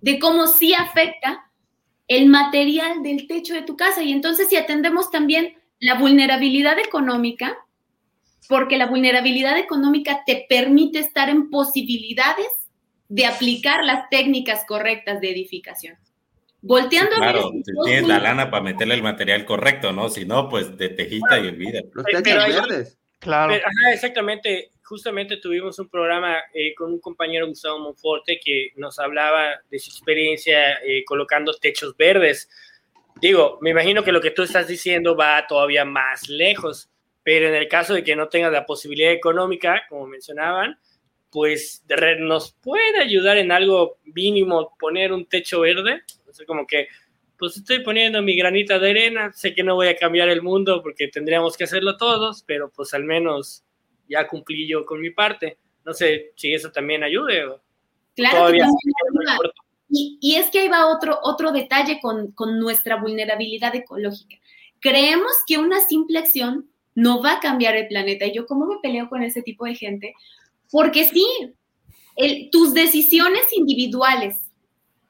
de 0.01 0.18
cómo 0.18 0.47
sí 0.47 0.74
afecta 0.74 1.51
el 2.09 2.26
material 2.26 3.03
del 3.03 3.26
techo 3.26 3.55
de 3.55 3.62
tu 3.62 3.76
casa. 3.76 4.03
Y 4.03 4.12
entonces 4.12 4.49
si 4.49 4.57
atendemos 4.57 5.11
también 5.11 5.57
la 5.78 5.95
vulnerabilidad 5.95 6.78
económica, 6.78 7.57
porque 8.49 8.78
la 8.78 8.86
vulnerabilidad 8.86 9.59
económica 9.59 10.22
te 10.26 10.47
permite 10.49 10.99
estar 10.99 11.28
en 11.28 11.51
posibilidades 11.51 12.49
de 13.09 13.26
aplicar 13.26 13.84
las 13.84 14.09
técnicas 14.09 14.64
correctas 14.66 15.20
de 15.20 15.30
edificación. 15.30 15.97
Volteando 16.62 17.16
claro, 17.16 17.51
tienes 17.84 18.07
la 18.07 18.18
lana 18.18 18.51
para 18.51 18.62
meterle 18.62 18.95
el 18.95 19.03
material 19.03 19.45
correcto, 19.47 19.93
¿no? 19.93 20.11
Si 20.11 20.26
no, 20.26 20.49
pues 20.49 20.76
de 20.76 20.91
tejita 20.91 21.38
y 21.38 21.49
olvida. 21.49 21.80
Los 21.93 22.05
techos 22.05 22.47
verdes. 22.47 22.99
Claro. 23.18 23.55
ajá, 23.55 23.93
exactamente. 23.93 24.70
Justamente 24.82 25.36
tuvimos 25.36 25.78
un 25.78 25.88
programa 25.88 26.36
eh, 26.53 26.74
con 26.74 26.93
un 26.93 27.01
compañero 27.01 27.47
Gustavo 27.47 27.78
Monforte 27.78 28.41
que 28.45 28.70
nos 28.76 28.99
hablaba 28.99 29.61
de 29.70 29.78
su 29.78 29.91
experiencia 29.91 30.74
eh, 30.84 31.05
colocando 31.05 31.55
techos 31.55 31.97
verdes. 31.97 32.49
Digo, 33.20 33.59
me 33.61 33.70
imagino 33.70 34.03
que 34.03 34.12
lo 34.12 34.20
que 34.20 34.32
tú 34.32 34.43
estás 34.43 34.66
diciendo 34.66 35.16
va 35.16 35.47
todavía 35.47 35.84
más 35.84 36.28
lejos, 36.28 36.91
pero 37.31 37.47
en 37.47 37.55
el 37.55 37.68
caso 37.68 37.95
de 37.95 38.03
que 38.03 38.16
no 38.16 38.28
tengas 38.28 38.51
la 38.51 38.66
posibilidad 38.66 39.12
económica, 39.12 39.83
como 39.89 40.05
mencionaban, 40.05 40.76
pues 41.31 41.85
nos 42.18 42.51
puede 42.55 43.01
ayudar 43.01 43.39
en 43.39 43.53
algo 43.53 43.99
mínimo 44.03 44.76
poner 44.81 45.12
un 45.12 45.26
techo 45.26 45.61
verde. 45.61 46.03
O 46.26 46.45
como 46.45 46.66
que, 46.66 46.89
pues 47.39 47.57
estoy 47.57 47.85
poniendo 47.85 48.20
mi 48.20 48.35
granita 48.35 48.81
de 48.81 48.91
arena, 48.91 49.33
sé 49.33 49.55
que 49.55 49.62
no 49.62 49.76
voy 49.76 49.87
a 49.87 49.97
cambiar 49.97 50.28
el 50.28 50.43
mundo 50.43 50.83
porque 50.83 51.07
tendríamos 51.07 51.57
que 51.57 51.62
hacerlo 51.62 51.97
todos, 51.97 52.43
pero 52.45 52.68
pues 52.68 52.95
al 52.95 53.05
menos 53.05 53.62
ya 54.09 54.26
cumplí 54.26 54.66
yo 54.66 54.85
con 54.85 55.01
mi 55.01 55.11
parte. 55.11 55.57
No 55.85 55.95
sé 55.95 56.33
si 56.35 56.53
eso 56.53 56.72
también 56.72 57.05
ayude. 57.05 57.45
Claro 58.16 58.51
que 58.51 58.59
y, 59.89 60.18
y, 60.20 60.35
es 60.35 60.51
que 60.51 60.62
ahí 60.62 60.68
va 60.68 60.89
otro, 60.89 61.20
otro 61.22 61.53
detalle 61.53 62.01
con, 62.03 62.33
con 62.33 62.59
nuestra 62.59 62.97
vulnerabilidad 62.97 63.72
ecológica. 63.76 64.35
Creemos 64.81 65.31
que 65.47 65.59
una 65.59 65.78
simple 65.78 66.18
acción 66.18 66.70
no 67.01 67.22
va 67.22 67.34
a 67.34 67.40
cambiar 67.40 67.76
el 67.76 67.88
planeta. 67.88 68.26
Y 68.26 68.34
yo, 68.34 68.46
¿cómo 68.46 68.66
me 68.66 68.78
peleo 68.82 69.09
con 69.09 69.22
ese 69.22 69.42
tipo 69.42 69.64
de 69.64 69.74
gente? 69.74 70.14
Porque 70.70 71.05
sí, 71.05 71.26
tus 72.53 72.74
decisiones 72.74 73.42
individuales 73.57 74.36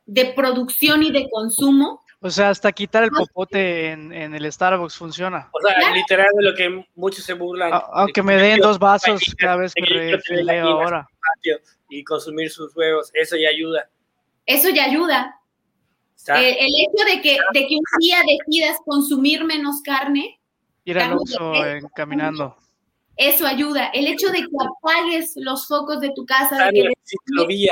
de 0.07 0.27
producción 0.27 1.03
y 1.03 1.11
de 1.11 1.29
consumo. 1.31 2.03
O 2.21 2.31
sea, 2.31 2.51
hasta 2.51 2.71
quitar 2.71 3.03
el 3.03 3.11
popote 3.11 3.91
en, 3.91 4.13
el 4.13 4.53
Starbucks 4.53 4.95
funciona. 4.95 5.51
O 5.53 5.61
sea, 5.67 5.93
literal 5.93 6.29
de 6.37 6.45
lo 6.45 6.55
que 6.55 6.87
muchos 6.95 7.25
se 7.25 7.33
burlan. 7.33 7.73
aunque 7.93 8.23
me 8.23 8.37
den 8.37 8.61
dos 8.61 8.79
vasos 8.79 9.35
cada 9.37 9.57
vez 9.57 9.75
que 9.75 9.85
refileo 9.85 10.69
ahora. 10.69 11.09
Y 11.89 12.05
consumir 12.05 12.51
sus 12.51 12.77
huevos, 12.77 13.11
eso 13.15 13.37
ya 13.37 13.49
ayuda. 13.49 13.91
Eso 14.47 14.69
ya 14.69 14.85
ayuda. 14.85 15.37
Eh, 16.37 16.57
el 16.61 16.69
hecho 16.69 17.17
de 17.17 17.23
que, 17.23 17.39
de 17.55 17.67
que 17.67 17.75
un 17.75 17.99
día 17.99 18.19
decidas 18.27 18.77
consumir 18.85 19.45
menos 19.45 19.81
carne. 19.83 20.40
Ir 20.85 20.99
al 20.99 21.17
uso 21.17 21.53
caminando 21.95 22.57
eso 23.21 23.47
ayuda. 23.47 23.89
El 23.89 24.07
hecho 24.07 24.29
de 24.31 24.39
que 24.39 24.49
apagues 24.61 25.35
los 25.37 25.69
focos 25.69 26.01
de 26.01 26.11
tu 26.15 26.25
casa, 26.25 26.71
de 26.73 26.73
que 26.73 27.69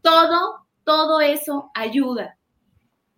todo, 0.00 0.66
todo 0.84 1.20
eso 1.20 1.70
ayuda. 1.74 2.36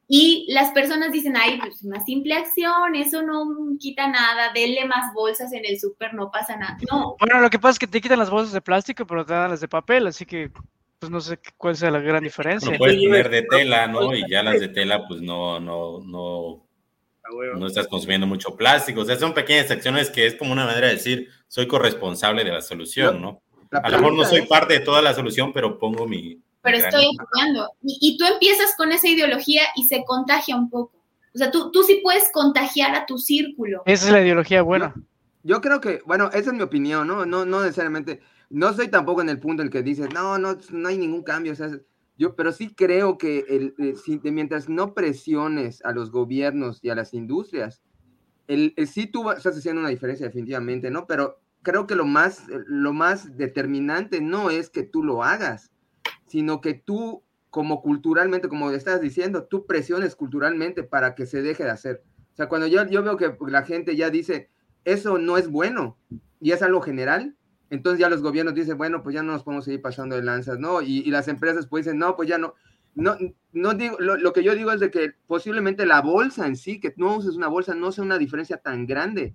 Y 0.09 0.47
las 0.53 0.73
personas 0.73 1.13
dicen, 1.13 1.37
ay, 1.37 1.59
pues 1.59 1.83
una 1.85 2.03
simple 2.05 2.35
acción, 2.35 2.95
eso 2.95 3.23
no 3.23 3.47
quita 3.79 4.09
nada, 4.09 4.51
denle 4.55 4.87
más 4.87 5.13
bolsas 5.15 5.53
en 5.53 5.65
el 5.65 5.79
súper, 5.79 6.15
no 6.15 6.31
pasa 6.31 6.57
nada. 6.57 6.79
No. 6.91 7.17
Bueno, 7.21 7.41
lo 7.41 7.51
que 7.51 7.59
pasa 7.59 7.73
es 7.73 7.79
que 7.79 7.87
te 7.87 8.01
quitan 8.01 8.19
las 8.19 8.31
bolsas 8.31 8.53
de 8.53 8.61
plástico, 8.63 9.07
pero 9.07 9.25
te 9.25 9.35
dan 9.35 9.51
las 9.51 9.61
de 9.61 9.69
papel, 9.69 10.07
así 10.07 10.25
que 10.25 10.51
pues 10.99 11.11
no 11.11 11.21
sé 11.21 11.39
cuál 11.57 11.77
sea 11.77 11.91
la 11.91 12.01
gran 12.01 12.23
diferencia. 12.23 12.71
No 12.71 12.79
puedes 12.79 12.97
poner 12.97 13.29
de 13.29 13.43
tela, 13.43 13.87
¿no? 13.89 14.15
Y 14.15 14.23
ya 14.31 14.43
las 14.43 14.59
de 14.59 14.69
tela, 14.69 15.07
pues 15.07 15.21
no, 15.21 15.61
no, 15.61 16.01
no, 16.01 16.67
no 17.57 17.67
estás 17.67 17.89
consumiendo 17.89 18.27
mucho 18.27 18.57
plástico. 18.57 19.01
O 19.01 19.05
sea, 19.05 19.19
son 19.19 19.35
pequeñas 19.35 19.71
acciones 19.71 20.11
que 20.11 20.27
es 20.27 20.35
como 20.35 20.53
una 20.53 20.67
manera 20.67 20.89
de 20.89 20.95
decir, 20.95 21.29
soy 21.49 21.67
corresponsable 21.67 22.45
de 22.45 22.51
la 22.51 22.63
solución, 22.63 23.21
¿no? 23.21 23.43
A 23.71 23.89
lo 23.89 23.99
mejor 23.99 24.15
no 24.15 24.25
soy 24.25 24.43
parte 24.43 24.75
de 24.75 24.81
toda 24.81 25.01
la 25.01 25.15
solución, 25.15 25.53
pero 25.53 25.79
pongo 25.79 26.07
mi... 26.07 26.39
Pero 26.63 26.77
estoy 26.77 27.05
apoyando. 27.19 27.71
Y, 27.83 28.17
tú 28.17 28.25
empiezas 28.25 28.75
con 28.77 28.93
esa 28.93 29.09
ideología 29.09 29.63
y 29.75 29.85
se 29.85 30.05
contagia 30.05 30.55
un 30.55 30.71
poco. 30.71 30.93
O 31.35 31.39
sea, 31.39 31.51
tú, 31.51 31.71
tú 31.73 31.83
sí 31.83 32.01
puedes 32.03 32.31
contagiar 32.33 32.95
a 32.95 33.07
tu 33.07 33.19
círculo. 33.19 33.83
Esa 33.87 34.07
es 34.07 34.13
la 34.13 34.21
ideología 34.21 34.63
buena. 34.63 34.95
Yo, 35.43 35.61
creo 35.61 35.81
que, 35.81 36.01
bueno, 36.07 36.29
esa 36.29 36.51
es 36.51 36.53
mi 36.53 36.63
opinión, 36.63 37.09
¿no? 37.09 37.27
No, 37.27 37.45
no 37.45 37.63
necesariamente, 37.63 38.21
no 38.51 38.73
soy 38.75 38.89
tampoco 38.89 39.23
en 39.23 39.31
el 39.31 39.41
punto 39.41 39.63
en 39.63 39.69
el 39.69 39.73
que 39.73 39.83
dices, 39.83 40.13
no, 40.13 40.39
no, 40.39 40.57
no 40.71 40.89
hay 40.89 40.99
ningún 40.99 41.23
cambio. 41.23 41.53
O 41.53 41.57
sea, 41.57 41.71
yo, 42.19 42.37
pero 42.37 42.53
sí 42.53 42.75
creo 42.75 43.19
que 43.19 43.45
el, 43.49 43.75
mientras 44.23 44.69
no 44.69 44.95
presiones 44.95 45.85
a 45.85 45.93
los 45.93 46.11
gobiernos 46.11 46.81
y 46.83 46.91
a 46.91 46.95
las 46.95 47.15
industrias, 47.15 47.83
el, 48.49 48.75
sí 48.87 49.07
tú 49.07 49.31
estás 49.31 49.57
haciendo 49.57 49.81
una 49.81 49.91
diferencia 49.91 50.27
definitivamente, 50.27 50.91
¿no? 50.91 51.07
Pero 51.07 51.41
creo 51.63 51.87
que 51.87 51.95
lo 51.95 52.05
más, 52.05 52.45
lo 52.49 52.93
más 52.93 53.37
determinante 53.37 54.21
no 54.21 54.51
es 54.51 54.69
que 54.69 54.83
tú 54.83 55.03
lo 55.03 55.23
hagas, 55.23 55.73
sino 56.27 56.61
que 56.61 56.75
tú, 56.75 57.23
como 57.51 57.83
culturalmente, 57.83 58.49
como 58.49 58.71
estás 58.71 59.01
diciendo, 59.01 59.45
tú 59.45 59.67
presiones 59.67 60.17
culturalmente 60.17 60.83
para 60.83 61.15
que 61.15 61.27
se 61.27 61.43
deje 61.43 61.65
de 61.65 61.71
hacer. 61.71 62.03
O 62.33 62.37
sea, 62.37 62.49
cuando 62.49 62.67
yo, 62.67 62.87
yo 62.87 63.03
veo 63.03 63.17
que 63.17 63.37
la 63.49 63.63
gente 63.63 63.97
ya 63.97 64.11
dice, 64.11 64.51
eso 64.85 65.19
no 65.19 65.39
es 65.39 65.49
bueno, 65.49 65.99
y 66.41 66.53
es 66.53 66.63
algo 66.63 66.81
general, 66.81 67.37
entonces 67.73 68.01
ya 68.01 68.11
los 68.11 68.21
gobiernos 68.21 68.55
dicen, 68.55 68.77
bueno, 68.77 69.03
pues 69.03 69.15
ya 69.15 69.23
no 69.23 69.33
nos 69.33 69.45
podemos 69.45 69.65
seguir 69.65 69.81
pasando 69.81 70.15
de 70.15 70.23
lanzas, 70.23 70.59
¿no? 70.59 70.83
Y, 70.83 71.11
las 71.11 71.27
empresas 71.29 71.67
pues 71.67 71.87
dicen, 71.87 71.99
no, 71.99 72.17
pues 72.17 72.29
ya 72.29 72.37
no. 72.37 72.55
No, 72.95 73.17
no 73.53 73.73
digo, 73.73 73.97
lo, 73.99 74.33
que 74.35 74.45
yo 74.45 74.55
digo 74.55 74.71
es 74.73 74.81
de 74.81 74.91
que 74.91 75.15
posiblemente 75.27 75.87
la 75.87 76.03
bolsa 76.03 76.47
en 76.47 76.57
sí, 76.57 76.79
que 76.79 76.93
no 76.99 77.17
uses 77.17 77.35
una 77.35 77.49
bolsa, 77.49 77.75
no 77.75 77.91
sea 77.91 78.05
una 78.05 78.19
diferencia 78.19 78.59
tan 78.59 78.87
grande. 78.87 79.33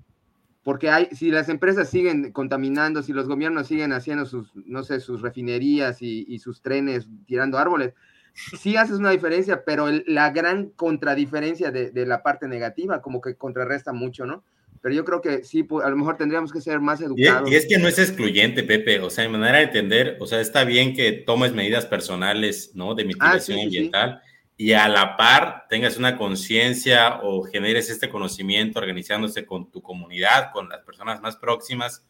Porque 0.61 0.91
hay, 0.91 1.07
si 1.13 1.31
las 1.31 1.49
empresas 1.49 1.89
siguen 1.89 2.31
contaminando, 2.31 3.01
si 3.01 3.11
los 3.11 3.27
gobiernos 3.27 3.65
siguen 3.65 3.91
haciendo 3.91 4.27
sus, 4.27 4.55
no 4.67 4.83
sé, 4.83 4.99
sus 4.99 5.23
refinerías 5.23 6.03
y, 6.03 6.37
sus 6.37 6.61
trenes 6.61 7.09
tirando 7.25 7.57
árboles, 7.57 7.95
sí 8.35 8.77
haces 8.77 8.99
una 8.99 9.09
diferencia, 9.09 9.65
pero 9.65 9.87
la 10.05 10.29
gran 10.29 10.69
contradiferencia 10.69 11.71
de, 11.71 11.89
de 11.89 12.05
la 12.05 12.21
parte 12.21 12.47
negativa 12.47 13.01
como 13.01 13.19
que 13.19 13.33
contrarresta 13.33 13.93
mucho, 13.93 14.27
¿no? 14.27 14.43
Pero 14.81 14.93
yo 14.95 15.05
creo 15.05 15.21
que 15.21 15.43
sí, 15.43 15.65
a 15.83 15.89
lo 15.89 15.95
mejor 15.97 16.17
tendríamos 16.17 16.51
que 16.51 16.61
ser 16.61 16.79
más 16.79 17.01
educados. 17.01 17.49
Y 17.49 17.55
es, 17.55 17.67
que 17.67 17.77
no 17.77 17.87
es 17.87 17.99
excluyente, 17.99 18.63
Pepe, 18.63 18.99
o 18.99 19.09
sea, 19.09 19.23
de 19.23 19.29
manera 19.29 19.57
de 19.57 19.65
entender, 19.65 20.17
o 20.19 20.27
sea, 20.27 20.41
está 20.41 20.63
bien 20.63 20.93
que 20.93 21.11
tomes 21.11 21.53
medidas 21.53 21.85
personales, 21.85 22.71
¿no? 22.73 22.95
De 22.95 23.05
mitigación 23.05 23.59
ah, 23.59 23.63
ambiental 23.63 24.21
y 24.59 24.73
a 24.73 24.89
la 24.89 25.15
par 25.15 25.67
tengas 25.69 25.97
una 25.97 26.17
conciencia 26.17 27.19
o 27.21 27.43
generes 27.43 27.91
este 27.91 28.09
conocimiento 28.09 28.79
organizándose 28.79 29.45
con 29.45 29.69
tu 29.69 29.83
comunidad, 29.83 30.51
con 30.51 30.67
las 30.67 30.81
personas 30.81 31.21
más 31.21 31.37
próximas, 31.37 32.03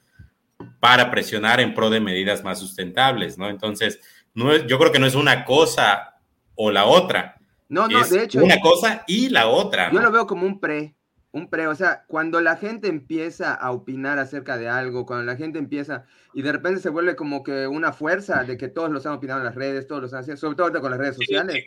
para 0.79 1.11
presionar 1.11 1.59
en 1.59 1.73
pro 1.73 1.89
de 1.89 1.99
medidas 1.99 2.43
más 2.43 2.59
sustentables, 2.59 3.37
¿no? 3.37 3.49
Entonces, 3.49 3.99
no 4.33 4.55
yo 4.55 4.79
creo 4.79 4.91
que 4.91 4.99
no 4.99 5.05
es 5.05 5.15
una 5.15 5.43
cosa 5.43 6.19
o 6.55 6.71
la 6.71 6.85
otra. 6.85 7.35
No, 7.67 7.87
no, 7.89 8.03
de 8.05 8.23
hecho. 8.23 8.41
Una 8.41 8.61
cosa 8.61 9.03
y 9.07 9.27
la 9.27 9.47
otra. 9.47 9.91
Yo 9.91 9.99
lo 9.99 10.11
veo 10.11 10.25
como 10.25 10.45
un 10.45 10.59
pre 10.59 10.95
un 11.31 11.49
pre, 11.49 11.67
o 11.67 11.75
sea, 11.75 12.05
cuando 12.07 12.41
la 12.41 12.55
gente 12.55 12.87
empieza 12.87 13.53
a 13.53 13.71
opinar 13.71 14.17
acerca 14.17 14.57
de 14.57 14.69
algo, 14.69 15.05
cuando 15.05 15.25
la 15.25 15.37
gente 15.37 15.59
empieza 15.59 16.05
y 16.33 16.41
de 16.41 16.51
repente 16.51 16.79
se 16.79 16.89
vuelve 16.89 17.15
como 17.15 17.43
que 17.43 17.67
una 17.67 17.91
fuerza 17.91 18.43
de 18.43 18.57
que 18.57 18.69
todos 18.69 18.89
lo 18.89 18.97
están 18.97 19.13
opinando 19.13 19.41
en 19.41 19.45
las 19.45 19.55
redes, 19.55 19.87
todos 19.87 20.01
lo 20.01 20.05
están 20.07 20.21
haciendo, 20.21 20.39
sobre 20.39 20.55
todo 20.55 20.81
con 20.81 20.91
las 20.91 20.99
redes 20.99 21.15
sociales. 21.15 21.65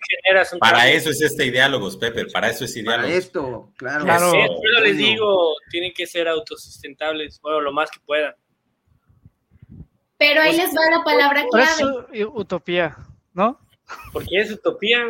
para 0.59 0.91
eso 0.91 1.11
es 1.11 1.21
este 1.21 1.51
diálogo, 1.51 1.89
Pepe, 1.99 2.27
para 2.27 2.51
eso 2.51 2.65
es 2.65 2.75
diálogo. 2.75 2.97
Para 2.97 3.15
esto, 3.15 3.73
claro. 3.77 4.05
claro. 4.05 4.33
Yo 4.33 4.81
les 4.83 4.97
digo, 4.97 5.55
tienen 5.71 5.93
que 5.95 6.07
ser 6.07 6.27
autosustentables, 6.27 7.41
bueno, 7.43 7.61
lo 7.61 7.73
más 7.73 7.91
que 7.91 8.01
puedan. 8.01 8.35
Pero 10.17 10.43
ahí 10.43 10.57
les 10.57 10.71
va 10.71 10.99
la 10.99 11.05
palabra 11.05 11.45
clave. 11.51 12.27
utopía, 12.27 12.97
¿no? 13.33 13.59
Porque 14.13 14.41
es 14.41 14.51
utopía. 14.51 15.03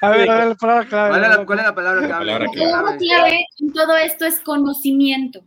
A 0.00 0.10
ver, 0.10 0.28
a 0.28 0.38
ver, 0.38 0.48
la 0.48 0.54
palabra 0.56 0.86
clave. 0.86 1.10
¿Cuál 1.10 1.24
es 1.24 1.28
la, 1.28 1.46
cuál 1.46 1.58
es 1.58 1.64
la 1.64 1.74
palabra 1.74 2.06
clave? 2.06 2.24
La 2.26 2.48
palabra 2.48 2.96
clave 2.98 3.46
en 3.60 3.72
todo 3.72 3.96
esto 3.96 4.24
es 4.24 4.40
conocimiento. 4.40 5.44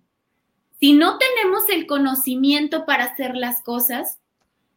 Si 0.80 0.94
no 0.94 1.18
tenemos 1.18 1.68
el 1.70 1.88
conocimiento 1.88 2.86
para 2.86 3.06
hacer 3.06 3.36
las 3.36 3.62
cosas, 3.64 4.20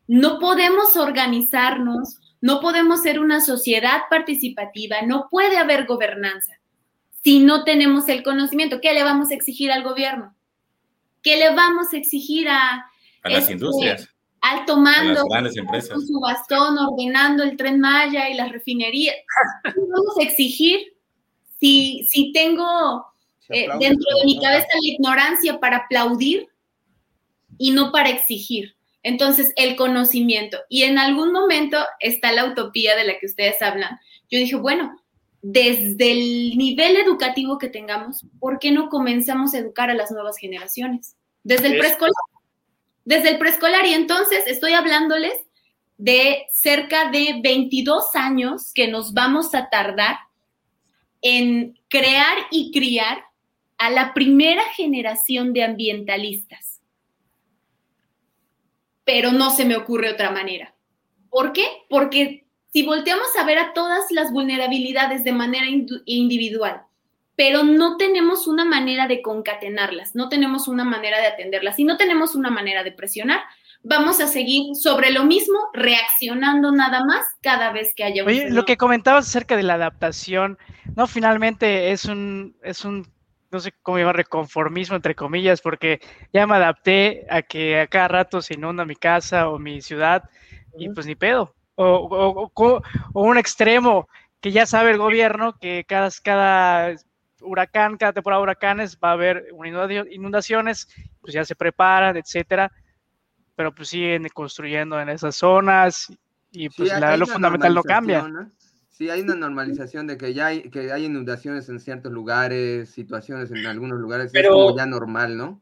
no 0.07 0.39
podemos 0.39 0.97
organizarnos, 0.97 2.19
no 2.41 2.61
podemos 2.61 3.03
ser 3.03 3.21
una 3.21 3.41
sociedad 3.41 4.03
participativa, 4.09 5.03
no 5.03 5.29
puede 5.31 5.59
haber 5.59 5.87
gobernanza. 5.87 6.55
Si 7.23 7.41
no 7.41 7.65
tenemos 7.65 8.09
el 8.09 8.23
conocimiento, 8.23 8.81
¿qué 8.81 8.95
le 8.95 9.03
vamos 9.03 9.31
a 9.31 9.35
exigir 9.35 9.71
al 9.71 9.83
gobierno? 9.83 10.35
¿Qué 11.23 11.37
le 11.37 11.55
vamos 11.55 11.93
a 11.93 11.97
exigir 11.97 12.49
a, 12.49 12.91
a 13.23 13.29
las 13.29 13.41
este, 13.41 13.53
industrias? 13.53 14.09
Alto 14.41 14.77
mando 14.77 15.23
con 15.25 15.53
su 15.53 16.21
bastón 16.21 16.79
ordenando 16.79 17.43
el 17.43 17.57
tren 17.57 17.81
Maya 17.81 18.29
y 18.29 18.35
las 18.35 18.53
refinerías. 18.53 19.17
vamos 19.65 20.19
a 20.19 20.23
exigir 20.23 20.95
si, 21.61 22.07
si 22.09 22.33
tengo 22.33 23.05
eh, 23.49 23.67
dentro 23.81 24.19
de 24.19 24.25
mi 24.25 24.41
cabeza 24.41 24.67
la 24.73 24.89
ignorancia 24.89 25.59
para 25.59 25.79
aplaudir 25.79 26.49
y 27.57 27.73
no 27.73 27.93
para 27.93 28.11
exigir? 28.11 28.77
Entonces, 29.03 29.53
el 29.57 29.77
conocimiento. 29.77 30.59
Y 30.69 30.83
en 30.83 30.99
algún 30.99 31.33
momento 31.33 31.79
está 32.01 32.33
la 32.33 32.45
utopía 32.47 32.97
de 32.97 33.05
la 33.05 33.19
que 33.19 33.27
ustedes 33.27 33.61
hablan. 33.63 33.99
Yo 34.31 34.39
dije, 34.39 34.57
bueno, 34.57 35.01
desde 35.41 36.11
el 36.13 36.59
nivel 36.59 36.97
educativo 36.97 37.59
que 37.59 37.69
tengamos, 37.69 38.27
¿por 38.39 38.59
qué 38.59 38.71
no 38.71 38.89
comenzamos 38.89 39.55
a 39.55 39.59
educar 39.59 39.91
a 39.91 39.95
las 39.95 40.11
nuevas 40.11 40.37
generaciones? 40.37 41.17
Desde 41.45 41.69
el 41.69 41.79
preescolar 41.79 42.13
desde 43.09 43.31
el 43.31 43.39
preescolar. 43.39 43.87
Y 43.87 43.95
entonces 43.95 44.47
estoy 44.47 44.75
hablándoles 44.75 45.33
de 45.97 46.45
cerca 46.53 47.11
de 47.11 47.41
22 47.43 48.15
años 48.15 48.73
que 48.75 48.87
nos 48.87 49.15
vamos 49.15 49.55
a 49.55 49.71
tardar 49.71 50.17
en 51.23 51.81
crear 51.89 52.37
y 52.51 52.71
criar 52.71 53.25
a 53.79 53.89
la 53.89 54.13
primera 54.13 54.63
generación 54.75 55.55
de 55.55 55.65
ambientalistas. 55.65 56.83
Pero 59.05 59.33
no 59.33 59.51
se 59.53 59.65
me 59.65 59.77
ocurre 59.77 60.13
otra 60.13 60.31
manera. 60.31 60.75
¿Por 61.31 61.55
qué? 61.55 61.67
Porque 61.89 62.45
si 62.75 62.83
volteamos 62.83 63.35
a 63.39 63.45
ver 63.45 63.59
a 63.59 63.73
todas 63.73 64.11
las 64.11 64.31
vulnerabilidades 64.33 65.25
de 65.25 65.33
manera 65.33 65.67
individual, 66.05 66.83
pero 67.39 67.63
no 67.63 67.97
tenemos 67.99 68.49
una 68.49 68.65
manera 68.65 69.07
de 69.07 69.23
concatenarlas, 69.23 70.17
no 70.17 70.29
tenemos 70.29 70.67
una 70.67 70.83
manera 70.83 71.21
de 71.21 71.29
atenderlas 71.29 71.79
y 71.79 71.85
no 71.85 71.97
tenemos 71.97 72.35
una 72.35 72.51
manera 72.51 72.83
de 72.83 72.91
presionar, 72.91 73.43
vamos 73.85 74.21
a 74.21 74.27
seguir 74.27 74.75
sobre 74.75 75.13
lo 75.13 75.23
mismo, 75.23 75.57
reaccionando 75.73 76.73
nada 76.73 77.05
más 77.05 77.25
cada 77.41 77.71
vez 77.71 77.95
que 77.95 78.03
haya 78.03 78.25
un... 78.25 78.29
Oye, 78.29 78.51
lo 78.51 78.65
que 78.65 78.77
comentabas 78.77 79.29
acerca 79.29 79.57
de 79.57 79.63
la 79.63 79.75
adaptación, 79.75 80.59
no, 80.97 81.07
finalmente 81.07 81.93
es 81.93 82.07
un, 82.07 82.57
es 82.65 82.85
un, 82.85 83.07
no 83.53 83.61
sé 83.61 83.73
cómo 83.83 83.99
llamar, 83.99 84.17
reconformismo, 84.17 84.97
entre 84.97 85.15
comillas, 85.15 85.61
porque 85.61 86.01
ya 86.33 86.45
me 86.49 86.57
adapté 86.57 87.25
a 87.31 87.43
que 87.43 87.79
a 87.79 87.87
cada 87.87 88.09
rato 88.09 88.43
se 88.43 88.55
inunda 88.55 88.85
mi 88.85 88.97
casa 88.97 89.49
o 89.49 89.61
mi 89.61 89.81
ciudad 89.81 90.29
y 90.77 90.89
pues 90.89 91.07
ni 91.07 91.15
pedo. 91.15 91.55
O, 91.77 92.51
o, 92.53 92.83
un 93.13 93.39
extremo 93.39 94.09
que 94.41 94.51
ya 94.51 94.67
sabe 94.67 94.91
el 94.91 94.99
gobierno 94.99 95.57
que 95.61 95.85
cada, 95.87 96.09
cada 96.25 96.97
huracán, 97.41 97.97
cada 97.97 98.13
temporada 98.13 98.41
de 98.41 98.43
huracanes 98.45 98.99
va 99.03 99.11
a 99.11 99.13
haber 99.13 99.47
inundaciones, 100.11 100.89
pues 101.21 101.33
ya 101.33 101.45
se 101.45 101.55
preparan, 101.55 102.17
etcétera 102.17 102.71
pero 103.59 103.75
pues 103.75 103.89
siguen 103.89 104.25
construyendo 104.33 105.01
en 105.01 105.09
esas 105.09 105.35
zonas 105.35 106.13
y 106.53 106.69
pues 106.69 106.93
lo 107.19 107.27
fundamental 107.27 107.75
no 107.75 107.83
cambia. 107.83 108.25
Sí, 108.89 109.11
hay 109.11 109.23
una 109.23 109.35
normalización 109.35 110.07
de 110.07 110.17
que 110.17 110.33
ya 110.33 110.47
hay, 110.47 110.71
que 110.71 110.93
hay 110.93 111.07
inundaciones 111.07 111.69
en 111.69 111.81
ciertos 111.81 112.13
lugares, 112.13 112.89
situaciones 112.89 113.51
en 113.51 113.67
algunos 113.67 113.99
lugares, 113.99 114.31
pero, 114.33 114.51
es 114.51 114.55
como 114.55 114.77
ya 114.77 114.87
normal, 114.87 115.37
¿no? 115.37 115.61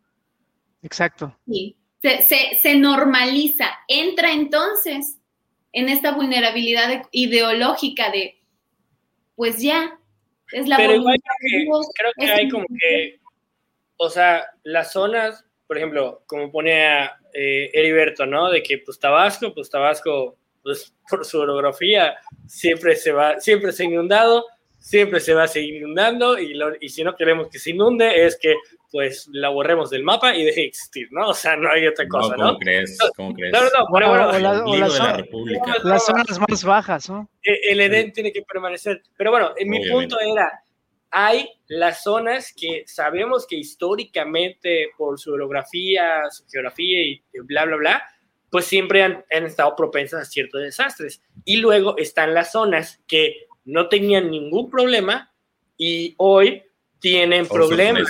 Exacto. 0.83 1.35
Sí, 1.47 1.79
se, 2.03 2.23
se, 2.23 2.59
se 2.61 2.77
normaliza. 2.77 3.65
Entra 3.89 4.31
entonces 4.31 5.17
en 5.73 5.89
esta 5.89 6.13
vulnerabilidad 6.13 7.03
ideológica 7.13 8.11
de, 8.11 8.43
pues 9.37 9.63
ya, 9.63 9.99
es 10.53 10.69
la 10.69 10.77
Pero 10.77 10.95
igual 10.95 11.19
creo 11.95 12.13
que 12.19 12.33
hay 12.33 12.49
como 12.49 12.67
que, 12.81 13.21
o 13.97 14.09
sea, 14.09 14.47
las 14.63 14.93
zonas 14.93 15.47
por 15.67 15.77
ejemplo, 15.77 16.23
como 16.27 16.51
pone 16.51 17.05
eh, 17.35 17.71
Heriberto, 17.73 18.27
¿no? 18.27 18.51
De 18.51 18.63
que 18.63 18.79
pues 18.79 18.99
Tabasco, 18.99 19.53
pues 19.53 19.69
Tabasco, 19.69 20.37
pues 20.63 20.95
por 21.11 21.25
su 21.25 21.41
orografía 21.41 22.17
siempre 22.47 22.97
se 22.97 23.13
va, 23.13 23.41
siempre 23.41 23.73
se 23.73 23.83
ha 23.83 23.87
inundado, 23.87 24.47
siempre 24.79 25.21
se 25.21 25.35
va 25.35 25.45
a 25.45 25.49
seguir 25.49 25.77
inundando 25.77 26.39
y, 26.39 26.57
y 26.81 26.89
si 26.89 27.03
no 27.03 27.17
queremos 27.17 27.49
que 27.49 27.59
se 27.59 27.71
inunde 27.71 28.25
es 28.25 28.39
que 28.41 28.55
pues 28.91 29.29
la 29.33 29.49
borremos 29.49 29.91
del 29.91 30.03
mapa 30.03 30.35
y 30.35 30.45
deje 30.45 30.61
de 30.63 30.67
existir, 30.67 31.09
¿no? 31.11 31.29
O 31.29 31.35
sea, 31.35 31.57
no 31.57 31.71
hay 31.71 31.87
otra 31.87 32.07
cosa, 32.09 32.37
¿no? 32.37 32.47
¿Cómo 32.47 32.59
crees? 32.59 32.99
¿Cómo 33.17 33.35
crees? 33.35 33.53
No, 33.53 33.61
no, 33.61 33.67
no, 33.67 33.87
bueno, 33.91 34.09
bueno, 34.09 34.33
las, 35.85 36.05
zonas 36.05 36.41
más 36.49 36.65
bajas, 36.65 37.09
¿no? 37.11 37.29
El, 37.43 37.81
Edén 37.81 38.13
tiene 38.13 38.33
que 38.33 38.43
permanecer. 38.43 39.03
Pero 39.17 39.31
bueno, 39.31 39.53
mi 39.65 39.89
punto 39.89 40.19
era, 40.21 40.63
hay 41.11 41.49
las 41.69 42.03
zonas 42.03 42.53
que 42.57 42.85
sabemos 42.87 43.47
que 43.47 43.57
históricamente 43.57 44.89
por 44.97 45.19
su 45.19 45.33
orografía, 45.33 46.23
su 46.31 46.45
geografía 46.49 47.03
y 47.03 47.23
bla, 47.45 47.65
bla, 47.65 47.77
bla, 47.77 48.03
pues 48.51 48.65
siempre 48.65 49.03
han, 49.03 49.25
estado 49.31 49.75
propensas 49.77 50.23
a 50.23 50.25
ciertos 50.25 50.63
desastres. 50.63 51.23
Y 51.45 51.57
luego 51.57 51.97
están 51.99 52.35
las 52.35 52.53
zonas 52.53 53.03
que 53.07 53.47
no 53.65 53.89
tenían 53.89 54.31
ningún 54.31 54.71
problema 54.71 55.33
y 55.77 56.15
hoy 56.19 56.63
tienen 57.01 57.47
problemas 57.47 58.09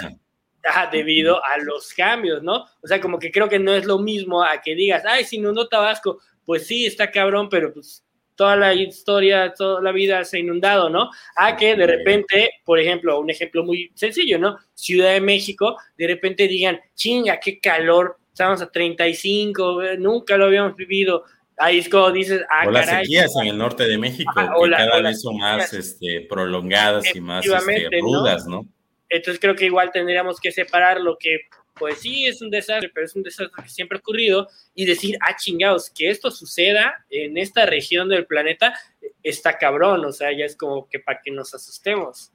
debido 0.90 1.44
a 1.44 1.58
los 1.58 1.92
cambios, 1.94 2.42
¿no? 2.42 2.64
O 2.82 2.86
sea, 2.86 3.00
como 3.00 3.18
que 3.18 3.30
creo 3.30 3.48
que 3.48 3.58
no 3.58 3.74
es 3.74 3.84
lo 3.84 3.98
mismo 3.98 4.42
a 4.42 4.60
que 4.60 4.74
digas, 4.74 5.04
ay, 5.06 5.24
si 5.24 5.38
no, 5.38 5.52
no 5.52 5.68
Tabasco, 5.68 6.18
pues 6.44 6.66
sí, 6.66 6.86
está 6.86 7.10
cabrón, 7.10 7.48
pero 7.48 7.72
pues 7.72 8.04
toda 8.36 8.54
la 8.54 8.74
historia, 8.74 9.52
toda 9.56 9.80
la 9.80 9.92
vida 9.92 10.22
se 10.24 10.36
ha 10.36 10.40
inundado, 10.40 10.90
¿no? 10.90 11.10
A 11.34 11.56
que 11.56 11.74
de 11.74 11.86
repente, 11.86 12.50
por 12.64 12.78
ejemplo, 12.78 13.18
un 13.18 13.30
ejemplo 13.30 13.64
muy 13.64 13.90
sencillo, 13.94 14.38
¿no? 14.38 14.58
Ciudad 14.74 15.12
de 15.14 15.20
México, 15.20 15.76
de 15.96 16.06
repente 16.06 16.46
digan, 16.46 16.78
chinga, 16.94 17.40
qué 17.40 17.58
calor, 17.58 18.18
estamos 18.28 18.60
a 18.60 18.70
35, 18.70 19.82
eh, 19.82 19.98
nunca 19.98 20.36
lo 20.36 20.44
habíamos 20.44 20.76
vivido. 20.76 21.24
Ahí 21.58 21.78
es 21.78 21.88
como 21.88 22.12
dices, 22.12 22.42
ah, 22.50 22.68
O 22.68 22.70
las 22.70 22.88
sequías 22.88 23.32
en 23.40 23.48
el 23.48 23.56
norte 23.56 23.84
de 23.84 23.96
México, 23.96 24.30
que 24.34 24.70
cada 24.70 25.00
vez 25.00 25.22
son 25.22 25.38
más 25.38 25.72
este, 25.72 26.26
prolongadas 26.28 27.16
y 27.16 27.20
más 27.20 27.46
este, 27.46 28.00
rudas, 28.00 28.46
¿no? 28.46 28.66
Entonces 29.08 29.40
creo 29.40 29.54
que 29.54 29.66
igual 29.66 29.90
tendríamos 29.92 30.40
que 30.40 30.52
separar 30.52 31.00
lo 31.00 31.16
que 31.18 31.42
pues 31.78 31.98
sí 31.98 32.26
es 32.26 32.40
un 32.40 32.50
desastre, 32.50 32.90
pero 32.92 33.06
es 33.06 33.14
un 33.14 33.22
desastre 33.22 33.62
que 33.62 33.68
siempre 33.68 33.98
ha 33.98 34.00
ocurrido, 34.00 34.48
y 34.74 34.84
decir, 34.84 35.16
ah, 35.20 35.36
chingados, 35.36 35.90
que 35.90 36.08
esto 36.08 36.30
suceda 36.30 37.04
en 37.10 37.36
esta 37.36 37.66
región 37.66 38.08
del 38.08 38.26
planeta, 38.26 38.74
está 39.22 39.58
cabrón, 39.58 40.04
o 40.04 40.12
sea, 40.12 40.32
ya 40.36 40.44
es 40.44 40.56
como 40.56 40.88
que 40.88 40.98
para 40.98 41.20
que 41.22 41.30
nos 41.30 41.54
asustemos. 41.54 42.32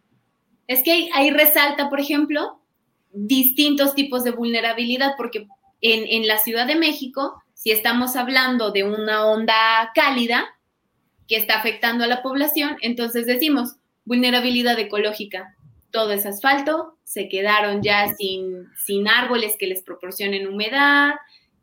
Es 0.68 0.84
que 0.84 1.10
ahí, 1.14 1.32
resalta, 1.32 1.90
por 1.90 2.00
ejemplo, 2.00 2.62
distintos 3.12 3.96
tipos 3.96 4.24
de 4.24 4.32
vulnerabilidad, 4.32 5.16
porque 5.18 5.48
en, 5.82 6.08
en 6.08 6.28
la 6.28 6.38
Ciudad 6.38 6.68
de 6.68 6.76
México, 6.76 7.44
si 7.54 7.72
estamos 7.72 8.16
hablando 8.16 8.72
de 8.72 8.84
una 8.84 9.26
onda 9.26 9.92
cálida 9.96 10.56
que 11.28 11.36
está 11.38 11.60
afectando 11.60 12.04
a 12.04 12.08
la 12.08 12.22
población, 12.22 12.78
entonces 12.82 13.26
decimos 13.26 13.76
vulnerabilidad 14.06 14.78
ecológica, 14.80 15.56
todo 15.92 16.12
es 16.12 16.26
asfalto, 16.26 16.98
se 17.04 17.30
quedaron 17.30 17.82
ya 17.82 18.14
sin, 18.16 18.68
sin 18.86 19.08
árboles 19.08 19.56
que 19.60 19.68
les 19.68 19.84
proporcionen 19.84 20.48
humedad, 20.48 21.14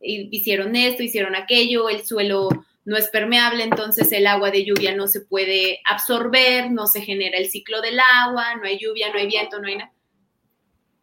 hicieron 0.01 0.75
esto, 0.75 1.03
hicieron 1.03 1.35
aquello, 1.35 1.89
el 1.89 2.05
suelo 2.05 2.49
no 2.85 2.97
es 2.97 3.07
permeable, 3.09 3.63
entonces 3.63 4.11
el 4.11 4.27
agua 4.27 4.51
de 4.51 4.65
lluvia 4.65 4.95
no 4.95 5.07
se 5.07 5.21
puede 5.21 5.79
absorber, 5.85 6.71
no 6.71 6.87
se 6.87 7.01
genera 7.01 7.37
el 7.37 7.49
ciclo 7.49 7.81
del 7.81 7.99
agua, 7.99 8.55
no 8.55 8.63
hay 8.63 8.79
lluvia, 8.79 9.11
no 9.11 9.19
hay 9.19 9.27
viento, 9.27 9.59
no 9.59 9.67
hay 9.67 9.77
nada. 9.77 9.93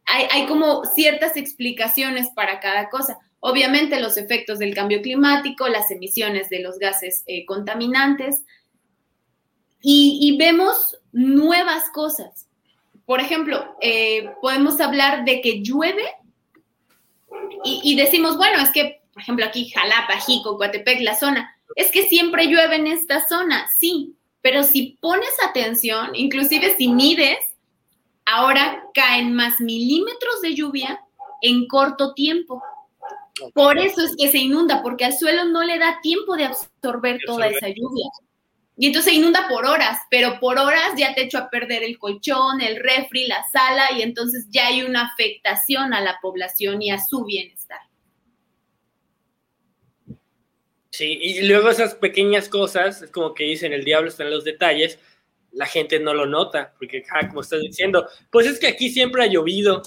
Hay, 0.05 0.45
como 0.45 0.85
ciertas 0.85 1.35
explicaciones 1.35 2.29
para 2.33 2.61
cada 2.61 2.89
cosa. 2.89 3.17
Obviamente 3.41 3.99
los 3.99 4.15
efectos 4.15 4.57
del 4.57 4.73
cambio 4.73 5.01
climático, 5.01 5.67
las 5.67 5.91
emisiones 5.91 6.49
de 6.49 6.61
los 6.61 6.79
gases 6.79 7.23
eh, 7.27 7.45
contaminantes, 7.45 8.45
y, 9.81 10.17
y 10.21 10.37
vemos 10.37 10.97
nuevas 11.11 11.89
cosas 11.93 12.46
por 13.07 13.21
ejemplo, 13.21 13.73
eh, 13.79 14.31
podemos 14.41 14.81
hablar 14.81 15.23
de 15.23 15.39
que 15.39 15.63
llueve 15.63 16.03
y, 17.63 17.95
decimos, 17.95 18.35
bueno, 18.35 18.61
es 18.61 18.69
que, 18.71 19.01
por 19.13 19.21
ejemplo, 19.21 19.45
aquí 19.45 19.69
Jalapa, 19.69 20.19
Jico, 20.19 20.57
Coatepec, 20.57 20.99
la 20.99 21.15
zona, 21.15 21.55
es 21.75 21.89
que 21.89 22.03
siempre 22.03 22.47
llueve 22.47 22.75
en 22.75 22.87
esta 22.87 23.25
zona, 23.25 23.65
sí, 23.79 24.15
pero 24.41 24.63
si 24.63 24.97
pones 24.99 25.31
atención, 25.41 26.15
inclusive 26.15 26.75
si 26.77 26.89
mides, 26.89 27.39
ahora 28.25 28.83
caen 28.93 29.33
más 29.33 29.61
milímetros 29.61 30.41
de 30.41 30.53
lluvia 30.53 31.01
en 31.41 31.65
corto 31.67 32.13
tiempo. 32.13 32.61
Por 33.53 33.77
eso 33.77 34.01
es 34.01 34.17
que 34.17 34.29
se 34.29 34.39
inunda, 34.39 34.83
porque 34.83 35.05
al 35.05 35.17
suelo 35.17 35.45
no 35.45 35.63
le 35.63 35.79
da 35.79 36.01
tiempo 36.01 36.35
de 36.35 36.45
absorber 36.45 37.19
toda 37.25 37.47
esa 37.47 37.69
lluvia. 37.69 38.09
Y 38.79 38.87
entonces 38.87 39.11
se 39.11 39.17
inunda 39.17 39.47
por 39.49 39.65
horas, 39.65 39.99
pero 40.11 40.39
por 40.39 40.59
horas 40.59 40.91
ya 40.95 41.15
te 41.15 41.23
echo 41.23 41.39
a 41.39 41.49
perder 41.49 41.81
el 41.83 41.97
colchón, 41.97 42.61
el 42.61 42.77
refri, 42.77 43.27
la 43.27 43.43
sala, 43.51 43.91
y 43.97 44.03
entonces 44.03 44.45
ya 44.49 44.67
hay 44.67 44.83
una 44.83 45.07
afectación 45.07 45.95
a 45.95 46.01
la 46.01 46.19
población 46.21 46.81
y 46.81 46.91
a 46.91 47.03
su 47.03 47.25
bienestar. 47.25 47.79
Sí, 50.91 51.17
y 51.21 51.41
luego 51.47 51.69
esas 51.69 51.95
pequeñas 51.95 52.49
cosas, 52.49 53.01
es 53.01 53.11
como 53.11 53.33
que 53.33 53.45
dicen, 53.45 53.73
el 53.73 53.83
diablo 53.83 54.09
está 54.09 54.23
en 54.23 54.31
los 54.31 54.43
detalles, 54.43 54.99
la 55.51 55.65
gente 55.65 55.99
no 55.99 56.13
lo 56.13 56.27
nota, 56.27 56.73
porque, 56.77 57.03
ah, 57.11 57.27
como 57.27 57.41
estás 57.41 57.61
diciendo, 57.61 58.07
pues 58.31 58.45
es 58.45 58.59
que 58.59 58.67
aquí 58.67 58.89
siempre 58.89 59.23
ha 59.23 59.27
llovido, 59.27 59.81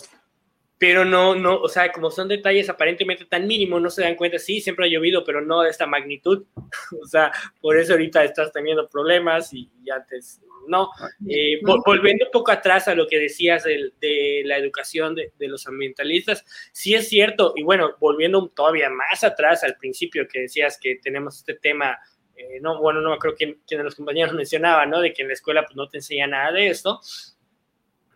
pero 0.81 1.05
no, 1.05 1.35
no, 1.35 1.61
o 1.61 1.69
sea, 1.69 1.93
como 1.93 2.11
son 2.11 2.27
detalles 2.27 2.71
aparentemente 2.71 3.27
tan 3.27 3.47
mínimos, 3.47 3.83
no 3.83 3.91
se 3.91 4.01
dan 4.01 4.15
cuenta, 4.15 4.39
sí, 4.39 4.63
siempre 4.63 4.87
ha 4.87 4.89
llovido, 4.89 5.23
pero 5.25 5.43
no 5.43 5.61
de 5.61 5.69
esta 5.69 5.87
magnitud, 5.87 6.47
o 7.03 7.07
sea, 7.07 7.31
por 7.61 7.77
eso 7.77 7.93
ahorita 7.93 8.25
estás 8.25 8.51
teniendo 8.51 8.89
problemas 8.89 9.53
y, 9.53 9.71
antes 9.95 10.41
no. 10.69 10.89
Eh, 11.29 11.61
volviendo 11.85 12.25
un 12.25 12.31
poco 12.31 12.51
atrás 12.51 12.89
a 12.89 12.95
lo 12.95 13.07
que 13.07 13.19
decías 13.19 13.65
de, 13.65 13.93
de 14.01 14.43
la 14.47 14.57
educación 14.57 15.15
de, 15.15 15.33
de, 15.39 15.49
los 15.49 15.67
ambientalistas, 15.67 16.47
sí 16.73 16.95
es 16.95 17.11
cierto, 17.11 17.53
y 17.57 17.63
bueno, 17.63 17.97
volviendo 18.01 18.49
todavía 18.49 18.89
más 18.89 19.23
atrás 19.23 19.63
al 19.65 19.77
principio 19.77 20.27
que 20.27 20.41
decías 20.41 20.79
que 20.81 20.99
tenemos 21.03 21.37
este 21.37 21.57
tema 21.57 21.99
eh, 22.37 22.59
no, 22.63 22.81
bueno, 22.81 23.03
no 23.03 23.19
creo 23.19 23.35
que 23.35 23.59
quien 23.67 23.79
de 23.81 23.85
los 23.85 23.97
compañeros 23.97 24.33
mencionaba, 24.35 24.87
¿no? 24.87 25.03
De 25.03 25.13
que 25.13 25.21
en 25.21 25.29
la 25.29 25.35
escuela 25.35 25.63
pues 25.67 25.77
no 25.77 25.91
te 25.91 25.99
enseña 25.99 26.27
nada 26.27 26.53
de 26.53 26.69
esto 26.69 27.01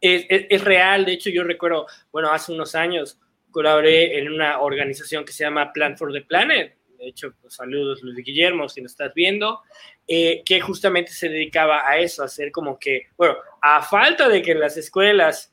es, 0.05 0.65
real. 0.65 1.05
De 1.05 1.13
hecho, 1.13 1.31
yo 1.31 1.45
recuerdo, 1.45 1.87
bueno, 2.13 2.31
hace 2.31 2.53
unos 2.53 2.75
años 2.75 3.19
colaboré 3.51 4.19
en 4.19 4.33
una 4.33 4.61
organización 4.61 5.25
que 5.25 5.33
se 5.33 5.45
llama 5.45 5.73
Plan 5.73 5.97
for 5.97 6.13
the 6.13 6.23
Planet. 6.23 6.77
De 6.99 7.09
hecho, 7.09 7.35
pues, 7.41 7.55
saludos 7.55 8.03
Luis 8.03 8.25
Guillermo, 8.25 8.69
si 8.69 8.81
nos 8.81 8.93
estás 8.93 9.13
viendo, 9.15 9.61
eh, 10.09 10.43
que 10.45 10.61
justamente 10.61 11.13
se 11.13 11.29
dedicaba 11.29 11.89
a 11.89 11.99
eso, 11.99 12.23
a 12.23 12.27
hacer 12.27 12.51
como 12.51 12.79
que, 12.79 13.09
bueno, 13.17 13.37
a 13.61 13.83
falta 13.83 14.29
de 14.29 14.43
que 14.43 14.53
en 14.53 14.61
las 14.61 14.77
escuelas 14.77 15.53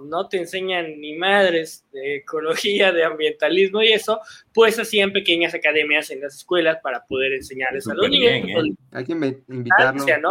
no 0.00 0.28
te 0.28 0.38
enseñan 0.38 0.98
ni 1.00 1.14
madres 1.14 1.84
de 1.92 2.16
ecología, 2.16 2.92
de 2.92 3.04
ambientalismo 3.04 3.82
y 3.82 3.92
eso, 3.92 4.20
pues 4.52 4.78
hacían 4.78 5.12
pequeñas 5.12 5.54
academias 5.54 6.10
en 6.10 6.20
las 6.20 6.36
escuelas 6.36 6.78
para 6.82 7.04
poder 7.04 7.34
enseñarles 7.34 7.86
a 7.88 7.94
los 7.94 8.08
niños. 8.08 8.32
¿eh? 8.32 8.74
Hay 8.92 9.04
que 9.04 9.12
invitarlo. 9.12 10.04
¿no? 10.20 10.30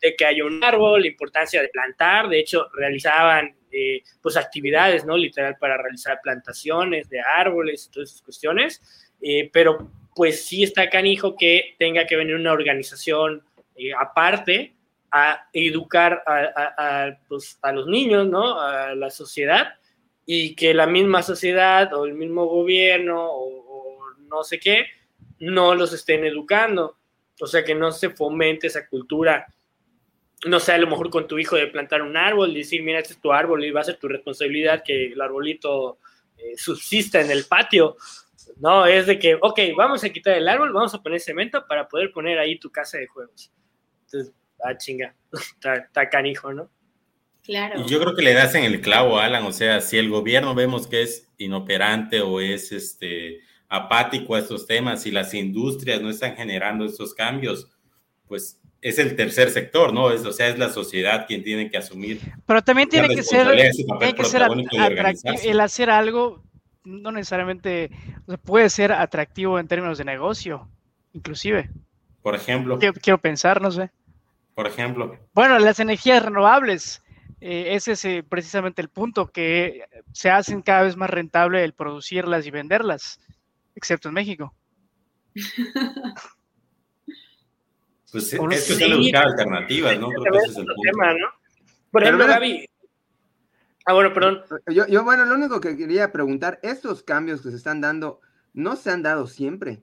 De 0.00 0.14
que 0.16 0.24
haya 0.24 0.44
un 0.44 0.62
árbol, 0.62 1.02
la 1.02 1.08
importancia 1.08 1.60
de 1.60 1.68
plantar, 1.68 2.28
de 2.28 2.40
hecho 2.40 2.68
realizaban 2.74 3.54
eh, 3.70 4.02
pues 4.22 4.36
actividades, 4.36 5.04
¿no? 5.04 5.16
Literal 5.16 5.56
para 5.58 5.76
realizar 5.76 6.20
plantaciones 6.22 7.08
de 7.08 7.20
árboles 7.20 7.86
y 7.86 7.90
todas 7.90 8.10
esas 8.10 8.22
cuestiones, 8.22 8.82
eh, 9.20 9.50
pero 9.52 9.90
pues 10.14 10.46
sí 10.46 10.62
está 10.62 10.88
canijo 10.88 11.36
que 11.36 11.74
tenga 11.78 12.06
que 12.06 12.16
venir 12.16 12.34
una 12.34 12.52
organización 12.52 13.42
eh, 13.76 13.92
aparte 13.92 14.74
a 15.10 15.48
educar 15.52 16.22
a, 16.26 17.18
pues, 17.28 17.58
a, 17.62 17.72
los 17.72 17.86
niños, 17.86 18.28
¿no? 18.28 18.60
A 18.60 18.94
la 18.94 19.10
sociedad 19.10 19.74
y 20.26 20.54
que 20.54 20.74
la 20.74 20.86
misma 20.86 21.22
sociedad 21.22 21.94
o 21.94 22.04
el 22.04 22.14
mismo 22.14 22.46
gobierno 22.46 23.30
o, 23.30 23.98
o 23.98 24.14
no 24.28 24.44
sé 24.44 24.60
qué 24.60 24.86
no 25.40 25.74
los 25.74 25.92
estén 25.92 26.24
educando. 26.24 26.96
O 27.40 27.46
sea, 27.46 27.64
que 27.64 27.74
no 27.74 27.92
se 27.92 28.10
fomente 28.10 28.66
esa 28.66 28.88
cultura 28.88 29.46
no 30.46 30.60
sé, 30.60 30.72
a 30.72 30.78
lo 30.78 30.86
mejor 30.86 31.10
con 31.10 31.26
tu 31.26 31.38
hijo 31.38 31.56
de 31.56 31.66
plantar 31.66 32.02
un 32.02 32.16
árbol, 32.16 32.54
decir, 32.54 32.82
mira, 32.82 33.00
este 33.00 33.14
es 33.14 33.20
tu 33.20 33.32
árbol 33.32 33.64
y 33.64 33.70
va 33.70 33.80
a 33.80 33.84
ser 33.84 33.96
tu 33.96 34.08
responsabilidad 34.08 34.82
que 34.84 35.12
el 35.12 35.20
arbolito 35.20 35.98
eh, 36.36 36.56
subsista 36.56 37.20
en 37.20 37.30
el 37.30 37.44
patio. 37.44 37.96
No, 38.58 38.86
es 38.86 39.06
de 39.06 39.18
que, 39.18 39.34
ok, 39.34 39.60
vamos 39.76 40.04
a 40.04 40.10
quitar 40.10 40.34
el 40.36 40.48
árbol, 40.48 40.72
vamos 40.72 40.94
a 40.94 41.02
poner 41.02 41.20
cemento 41.20 41.64
para 41.66 41.88
poder 41.88 42.12
poner 42.12 42.38
ahí 42.38 42.58
tu 42.58 42.70
casa 42.70 42.98
de 42.98 43.06
juegos. 43.06 43.52
Entonces, 44.04 44.34
ah, 44.64 44.76
chinga, 44.76 45.14
está, 45.62 46.08
canijo, 46.08 46.52
¿no? 46.52 46.70
Claro. 47.42 47.80
Y 47.80 47.88
yo 47.88 48.00
creo 48.00 48.14
que 48.14 48.22
le 48.22 48.34
das 48.34 48.54
en 48.54 48.64
el 48.64 48.80
clavo, 48.80 49.18
Alan. 49.18 49.44
O 49.44 49.52
sea, 49.52 49.80
si 49.80 49.96
el 49.96 50.10
gobierno 50.10 50.54
vemos 50.54 50.86
que 50.86 51.02
es 51.02 51.28
inoperante 51.38 52.20
o 52.20 52.40
es 52.40 52.72
este 52.72 53.40
apático 53.68 54.34
a 54.34 54.40
estos 54.40 54.66
temas 54.66 55.06
y 55.06 55.10
las 55.10 55.34
industrias 55.34 56.00
no 56.00 56.10
están 56.10 56.36
generando 56.36 56.84
estos 56.84 57.14
cambios, 57.14 57.70
pues 58.26 58.60
es 58.80 58.98
el 58.98 59.16
tercer 59.16 59.50
sector, 59.50 59.92
¿no? 59.92 60.10
Es, 60.10 60.24
o 60.24 60.32
sea, 60.32 60.48
es 60.48 60.58
la 60.58 60.70
sociedad 60.70 61.26
quien 61.26 61.42
tiene 61.42 61.70
que 61.70 61.78
asumir. 61.78 62.20
Pero 62.46 62.62
también 62.62 62.88
tiene 62.88 63.08
que 63.08 63.22
ser, 63.22 63.48
tiene 63.98 64.14
que 64.14 64.24
ser 64.24 64.42
atractivo. 64.42 64.84
El 65.42 65.60
hacer 65.60 65.90
algo 65.90 66.42
no 66.84 67.12
necesariamente 67.12 67.90
puede 68.44 68.70
ser 68.70 68.92
atractivo 68.92 69.58
en 69.58 69.68
términos 69.68 69.98
de 69.98 70.04
negocio, 70.04 70.68
inclusive. 71.12 71.70
Por 72.22 72.34
ejemplo. 72.34 72.78
Quiero, 72.78 73.18
pensar, 73.18 73.60
no 73.60 73.70
sé. 73.70 73.90
Por 74.54 74.66
ejemplo. 74.66 75.16
Bueno, 75.34 75.58
las 75.58 75.80
energías 75.80 76.24
renovables. 76.24 77.02
Eh, 77.40 77.74
ese 77.74 77.92
es 77.92 78.04
eh, 78.04 78.24
precisamente 78.28 78.82
el 78.82 78.88
punto, 78.88 79.28
que 79.28 79.84
se 80.12 80.30
hacen 80.30 80.60
cada 80.62 80.82
vez 80.82 80.96
más 80.96 81.08
rentable 81.10 81.62
el 81.62 81.72
producirlas 81.72 82.46
y 82.46 82.50
venderlas, 82.50 83.20
excepto 83.76 84.08
en 84.08 84.14
México. 84.14 84.54
Pues 88.12 88.32
es 88.32 88.38
cuestión 88.38 88.78
de 88.78 88.96
buscar 88.96 89.26
alternativas, 89.26 89.98
¿no? 89.98 90.08
Creo 90.08 90.22
que 90.32 90.38
ese 90.38 90.50
es 90.50 90.56
el 90.56 90.66
Tema, 90.82 91.12
¿no? 91.12 91.26
Por 91.90 92.02
ejemplo, 92.02 92.26
Gaby. 92.26 92.68
Ah, 93.86 93.94
bueno, 93.94 94.12
perdón. 94.12 94.42
Yo, 94.66 94.86
yo, 94.86 95.04
bueno, 95.04 95.24
lo 95.24 95.34
único 95.34 95.60
que 95.60 95.76
quería 95.76 96.12
preguntar, 96.12 96.58
estos 96.62 97.02
cambios 97.02 97.42
que 97.42 97.50
se 97.50 97.56
están 97.56 97.80
dando, 97.80 98.20
no 98.52 98.76
se 98.76 98.90
han 98.90 99.02
dado 99.02 99.26
siempre. 99.26 99.82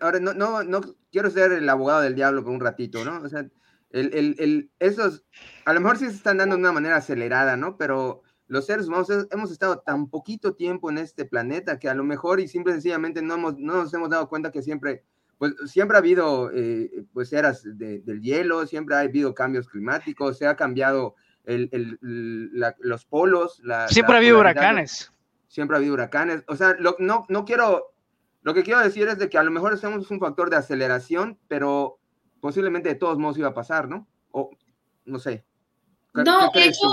Ahora, 0.00 0.20
no, 0.20 0.34
no, 0.34 0.62
no 0.62 0.80
quiero 1.10 1.30
ser 1.30 1.52
el 1.52 1.68
abogado 1.68 2.02
del 2.02 2.14
diablo 2.14 2.44
por 2.44 2.52
un 2.52 2.60
ratito, 2.60 3.04
¿no? 3.04 3.20
O 3.22 3.28
sea, 3.28 3.46
el, 3.90 4.14
el, 4.14 4.36
el, 4.38 4.70
esos, 4.78 5.24
a 5.64 5.72
lo 5.72 5.80
mejor 5.80 5.98
sí 5.98 6.06
se 6.06 6.16
están 6.16 6.38
dando 6.38 6.56
de 6.56 6.60
una 6.60 6.72
manera 6.72 6.96
acelerada, 6.96 7.56
¿no? 7.56 7.76
Pero 7.76 8.22
los 8.46 8.66
seres 8.66 8.86
humanos 8.86 9.08
hemos 9.30 9.50
estado 9.50 9.80
tan 9.80 10.10
poquito 10.10 10.54
tiempo 10.54 10.90
en 10.90 10.98
este 10.98 11.24
planeta 11.24 11.78
que 11.78 11.88
a 11.88 11.94
lo 11.94 12.04
mejor 12.04 12.40
y 12.40 12.48
simple 12.48 12.72
y 12.72 12.74
sencillamente 12.74 13.22
no, 13.22 13.34
hemos, 13.34 13.58
no 13.58 13.74
nos 13.74 13.94
hemos 13.94 14.10
dado 14.10 14.28
cuenta 14.28 14.52
que 14.52 14.62
siempre 14.62 15.04
pues 15.52 15.70
siempre 15.70 15.96
ha 15.96 16.00
habido 16.00 16.50
eh, 16.54 17.04
pues 17.12 17.32
eras 17.32 17.62
del 17.64 18.22
hielo, 18.22 18.66
siempre 18.66 18.96
ha 18.96 19.00
habido 19.00 19.34
cambios 19.34 19.68
climáticos, 19.68 20.38
se 20.38 20.46
ha 20.46 20.56
cambiado 20.56 21.16
el, 21.44 21.98
los 22.00 23.04
polos. 23.04 23.60
siempre 23.88 24.14
ha 24.14 24.18
habido 24.18 24.40
huracanes. 24.40 25.12
Siempre 25.48 25.76
ha 25.76 25.78
habido 25.78 25.94
huracanes. 25.94 26.42
O 26.48 26.56
sea, 26.56 26.76
no, 26.98 27.26
no 27.28 27.44
quiero, 27.44 27.92
lo 28.42 28.54
que 28.54 28.62
quiero 28.62 28.80
decir 28.80 29.06
es 29.08 29.18
de 29.18 29.28
que 29.28 29.36
a 29.36 29.42
lo 29.42 29.50
mejor 29.50 29.74
estamos 29.74 30.10
un 30.10 30.18
factor 30.18 30.48
de 30.48 30.56
aceleración, 30.56 31.38
pero 31.46 31.98
posiblemente 32.40 32.88
de 32.88 32.94
todos 32.94 33.18
modos 33.18 33.36
iba 33.36 33.48
a 33.48 33.54
pasar, 33.54 33.88
¿no? 33.88 34.08
O 34.30 34.50
no 35.04 35.18
sé. 35.18 35.44
No, 36.14 36.50
de 36.52 36.64
hecho, 36.64 36.88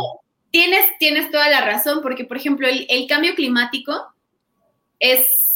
tienes, 0.50 0.86
tienes 1.00 1.32
toda 1.32 1.50
la 1.50 1.64
razón, 1.64 2.02
porque 2.02 2.26
por 2.26 2.36
ejemplo, 2.36 2.68
el 2.68 3.08
cambio 3.08 3.34
climático 3.36 4.14
es 5.00 5.51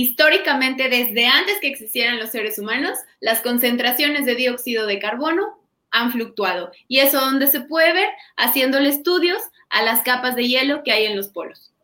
Históricamente, 0.00 0.88
desde 0.88 1.26
antes 1.26 1.58
que 1.58 1.66
existieran 1.66 2.20
los 2.20 2.30
seres 2.30 2.56
humanos, 2.60 2.96
las 3.18 3.40
concentraciones 3.40 4.26
de 4.26 4.36
dióxido 4.36 4.86
de 4.86 5.00
carbono 5.00 5.58
han 5.90 6.12
fluctuado. 6.12 6.70
Y 6.86 7.00
eso 7.00 7.18
donde 7.18 7.48
se 7.48 7.62
puede 7.62 7.92
ver 7.92 8.08
haciéndole 8.36 8.90
estudios 8.90 9.42
a 9.70 9.82
las 9.82 10.02
capas 10.02 10.36
de 10.36 10.46
hielo 10.46 10.84
que 10.84 10.92
hay 10.92 11.06
en 11.06 11.16
los 11.16 11.30
polos. 11.30 11.74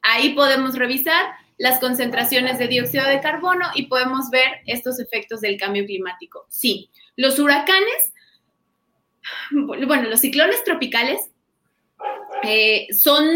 Ahí 0.00 0.32
podemos 0.32 0.74
revisar 0.74 1.34
las 1.58 1.78
concentraciones 1.80 2.58
de 2.58 2.66
dióxido 2.66 3.06
de 3.06 3.20
carbono 3.20 3.66
y 3.74 3.88
podemos 3.88 4.30
ver 4.30 4.62
estos 4.64 4.98
efectos 4.98 5.42
del 5.42 5.58
cambio 5.58 5.84
climático. 5.84 6.46
Sí, 6.48 6.90
los 7.16 7.38
huracanes, 7.38 8.14
bueno, 9.50 10.08
los 10.08 10.20
ciclones 10.20 10.64
tropicales 10.64 11.20
eh, 12.42 12.86
son 12.96 13.28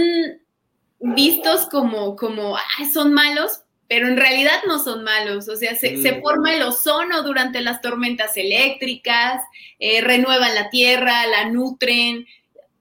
vistos 0.98 1.68
como, 1.68 2.16
como 2.16 2.56
son 2.90 3.12
malos 3.12 3.63
pero 3.94 4.08
en 4.08 4.16
realidad 4.16 4.60
no 4.66 4.80
son 4.80 5.04
malos, 5.04 5.48
o 5.48 5.54
sea, 5.54 5.76
se, 5.76 5.92
mm. 5.92 6.20
forma 6.20 6.52
el 6.52 6.62
ozono 6.62 7.22
durante 7.22 7.60
las 7.60 7.80
tormentas 7.80 8.36
eléctricas, 8.36 9.40
eh, 9.78 10.00
renuevan 10.00 10.52
la 10.52 10.68
tierra, 10.68 11.24
la 11.28 11.48
nutren, 11.48 12.26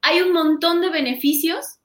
hay 0.02 0.22
un 0.22 0.34
montón 0.34 0.82
de 0.82 0.90
beneficios 0.90 1.78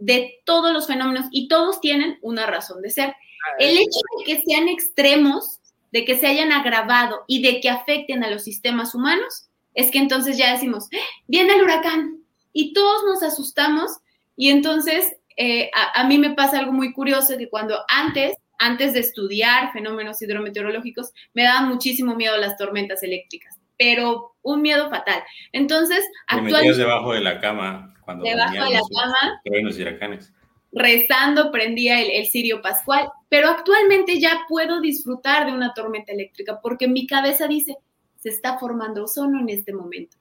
de 0.00 0.40
todos 0.44 0.72
los 0.72 0.88
fenómenos 0.88 1.26
y 1.30 1.46
todos 1.46 1.80
tienen 1.80 2.18
una 2.22 2.44
razón 2.44 2.82
de 2.82 2.90
ser. 2.90 3.10
Ah, 3.10 3.56
el 3.60 3.78
hecho 3.78 4.00
de 4.18 4.24
que 4.24 4.42
sean 4.42 4.66
extremos, 4.66 5.60
de 5.92 6.04
que 6.04 6.18
se 6.18 6.26
hayan 6.26 6.50
agravado 6.50 7.22
y 7.28 7.40
de 7.40 7.60
que 7.60 7.70
afecten 7.70 8.24
a 8.24 8.30
los 8.30 8.42
sistemas 8.42 8.96
humanos, 8.96 9.48
es 9.74 9.92
que 9.92 9.98
entonces 9.98 10.36
ya 10.36 10.54
decimos, 10.54 10.88
¡Ah! 10.92 10.98
viene 11.28 11.54
el 11.54 11.62
huracán 11.62 12.18
y 12.52 12.72
todos 12.72 13.04
nos 13.04 13.22
asustamos 13.22 13.92
y 14.36 14.50
entonces 14.50 15.06
eh, 15.36 15.70
a, 15.72 16.00
a, 16.00 16.04
mí 16.08 16.18
me 16.18 16.34
pasa 16.34 16.58
algo 16.58 16.72
muy 16.72 16.92
curioso 16.92 17.38
que 17.38 17.48
cuando 17.48 17.78
antes 17.86 18.34
antes 18.58 18.92
de 18.94 19.00
estudiar 19.00 19.72
fenómenos 19.72 20.20
hidrometeorológicos, 20.22 21.12
me 21.34 21.44
daban 21.44 21.68
muchísimo 21.68 22.14
miedo 22.14 22.36
las 22.36 22.56
tormentas 22.56 23.02
eléctricas, 23.02 23.58
pero 23.78 24.34
un 24.42 24.62
miedo 24.62 24.88
fatal. 24.90 25.22
Entonces, 25.52 26.04
actualmente... 26.26 26.78
debajo 26.78 27.12
de 27.12 27.20
la 27.20 27.40
cama 27.40 27.94
cuando 28.04 28.24
debajo 28.24 28.52
de 28.52 28.58
la 28.58 28.80
cama, 28.80 29.60
los 29.62 29.78
huracanes. 29.78 30.32
Rezando 30.72 31.50
prendía 31.50 32.00
el, 32.00 32.10
el 32.10 32.26
cirio 32.26 32.62
pascual, 32.62 33.08
pero 33.28 33.48
actualmente 33.48 34.18
ya 34.20 34.44
puedo 34.48 34.80
disfrutar 34.80 35.46
de 35.46 35.52
una 35.52 35.74
tormenta 35.74 36.12
eléctrica 36.12 36.60
porque 36.62 36.88
mi 36.88 37.06
cabeza 37.06 37.46
dice, 37.46 37.76
se 38.18 38.30
está 38.30 38.58
formando 38.58 39.04
ozono 39.04 39.40
en 39.40 39.48
este 39.50 39.72
momento. 39.72 40.16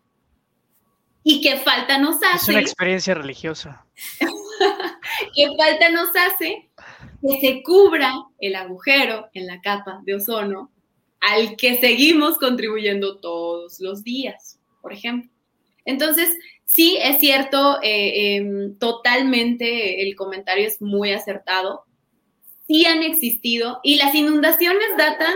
Y 1.23 1.41
qué 1.41 1.57
falta 1.57 1.97
nos 1.99 2.17
hace. 2.23 2.35
Es 2.35 2.49
una 2.49 2.59
experiencia 2.59 3.13
religiosa. 3.13 3.85
qué 5.35 5.47
falta 5.57 5.89
nos 5.89 6.09
hace 6.15 6.70
que 7.21 7.39
se 7.39 7.63
cubra 7.63 8.13
el 8.39 8.55
agujero 8.55 9.29
en 9.33 9.47
la 9.47 9.61
capa 9.61 10.01
de 10.05 10.15
ozono 10.15 10.71
al 11.19 11.55
que 11.55 11.77
seguimos 11.77 12.37
contribuyendo 12.37 13.19
todos 13.19 13.79
los 13.79 14.03
días, 14.03 14.59
por 14.81 14.91
ejemplo. 14.91 15.29
Entonces, 15.85 16.29
sí, 16.65 16.97
es 17.01 17.19
cierto, 17.19 17.79
eh, 17.83 18.35
em, 18.35 18.77
totalmente 18.77 20.01
el 20.01 20.15
comentario 20.15 20.67
es 20.67 20.81
muy 20.81 21.11
acertado. 21.11 21.83
Sí 22.67 22.85
han 22.85 23.03
existido 23.03 23.79
y 23.83 23.97
las 23.97 24.15
inundaciones 24.15 24.87
datan 24.97 25.35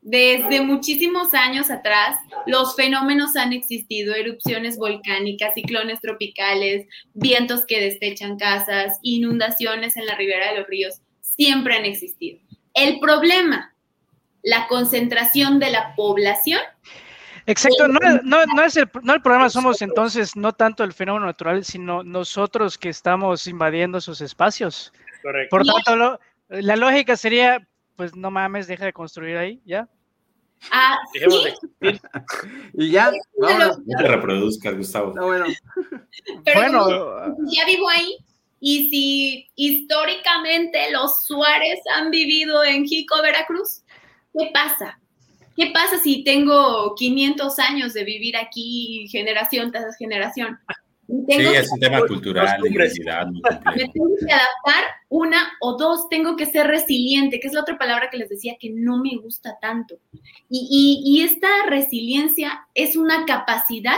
desde 0.00 0.60
muchísimos 0.60 1.34
años 1.34 1.70
atrás, 1.70 2.16
los 2.46 2.76
fenómenos 2.76 3.36
han 3.36 3.52
existido, 3.52 4.14
erupciones 4.14 4.78
volcánicas, 4.78 5.54
ciclones 5.54 6.00
tropicales, 6.00 6.86
vientos 7.14 7.64
que 7.66 7.80
destechan 7.80 8.38
casas, 8.38 8.98
inundaciones 9.02 9.96
en 9.96 10.06
la 10.06 10.14
ribera 10.14 10.52
de 10.52 10.58
los 10.58 10.68
ríos, 10.68 11.00
siempre 11.20 11.76
han 11.76 11.84
existido. 11.84 12.38
El 12.74 13.00
problema, 13.00 13.74
la 14.42 14.66
concentración 14.66 15.58
de 15.58 15.70
la 15.70 15.94
población. 15.94 16.60
Exacto, 17.46 17.88
no, 17.88 17.98
es 18.62 18.76
el, 18.76 18.90
no 19.02 19.14
el 19.14 19.22
problema 19.22 19.48
somos 19.48 19.80
entonces 19.80 20.36
no 20.36 20.52
tanto 20.52 20.84
el 20.84 20.92
fenómeno 20.92 21.26
natural, 21.26 21.64
sino 21.64 22.02
nosotros 22.02 22.76
que 22.76 22.90
estamos 22.90 23.46
invadiendo 23.46 23.98
esos 23.98 24.20
espacios. 24.20 24.92
Correcto. 25.22 25.56
Por 25.56 25.64
tanto, 25.64 26.20
la 26.50 26.76
lógica 26.76 27.16
sería, 27.16 27.66
pues 27.98 28.14
no 28.14 28.30
mames, 28.30 28.68
deja 28.68 28.84
de 28.84 28.92
construir 28.92 29.36
ahí, 29.36 29.60
¿ya? 29.64 29.88
Ah, 30.70 30.98
sí. 31.12 31.20
Y 32.74 32.92
ya, 32.92 33.10
vámonos. 33.36 33.78
No 33.84 33.98
te 33.98 34.06
reproduzcas, 34.06 34.76
Gustavo. 34.76 35.08
Está 35.08 35.24
bueno. 35.24 35.46
pero 36.44 36.60
Bueno, 36.60 37.36
ya 37.50 37.66
vivo 37.66 37.88
ahí. 37.88 38.18
Y 38.60 38.88
si 38.88 39.50
históricamente 39.56 40.92
los 40.92 41.24
Suárez 41.24 41.80
han 41.92 42.12
vivido 42.12 42.62
en 42.62 42.86
Jico, 42.86 43.20
Veracruz, 43.20 43.82
¿qué 44.32 44.50
pasa? 44.54 45.00
¿Qué 45.56 45.72
pasa 45.74 45.98
si 45.98 46.22
tengo 46.22 46.94
500 46.94 47.58
años 47.58 47.94
de 47.94 48.04
vivir 48.04 48.36
aquí 48.36 49.08
generación 49.10 49.72
tras 49.72 49.96
generación? 49.96 50.56
Sí, 51.08 51.36
es 51.60 51.72
un 51.72 51.80
tema 51.80 51.98
cultural, 52.08 52.60
de 52.62 52.68
identidad 52.68 53.26
me 53.76 53.88
tengo 53.88 54.08
que 54.26 54.32
adaptar 54.32 54.84
una 55.08 55.52
o 55.60 55.76
dos, 55.78 56.08
tengo 56.10 56.36
que 56.36 56.44
ser 56.44 56.66
resiliente, 56.66 57.40
que 57.40 57.48
es 57.48 57.54
la 57.54 57.62
otra 57.62 57.78
palabra 57.78 58.10
que 58.10 58.18
les 58.18 58.28
decía 58.28 58.56
que 58.60 58.68
no 58.70 58.98
me 58.98 59.16
gusta 59.16 59.56
tanto. 59.60 59.96
Y, 60.50 60.68
y- 60.70 61.02
y 61.20 61.22
esta 61.24 61.48
resiliencia 61.66 62.66
es 62.74 62.94
una 62.96 63.24
capacidad 63.24 63.96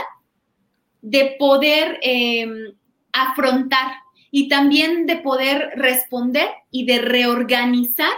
de 1.01 1.35
poder 1.37 1.99
eh, 2.01 2.47
afrontar 3.11 3.91
y 4.31 4.47
también 4.47 5.05
de 5.05 5.17
poder 5.17 5.71
responder 5.75 6.47
y 6.69 6.85
de 6.85 6.99
reorganizar 6.99 8.13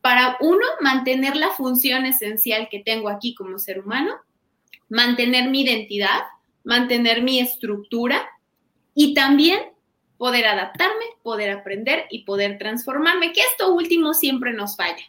para 0.00 0.38
uno 0.40 0.64
mantener 0.80 1.36
la 1.36 1.50
función 1.50 2.06
esencial 2.06 2.68
que 2.70 2.78
tengo 2.78 3.10
aquí 3.10 3.34
como 3.34 3.58
ser 3.58 3.80
humano, 3.80 4.14
mantener 4.88 5.50
mi 5.50 5.60
identidad, 5.62 6.20
mantener 6.68 7.22
mi 7.22 7.40
estructura 7.40 8.28
y 8.94 9.14
también 9.14 9.58
poder 10.18 10.46
adaptarme, 10.46 11.04
poder 11.22 11.50
aprender 11.50 12.04
y 12.10 12.24
poder 12.24 12.58
transformarme, 12.58 13.32
que 13.32 13.40
esto 13.40 13.72
último 13.72 14.12
siempre 14.12 14.52
nos 14.52 14.76
falla. 14.76 15.02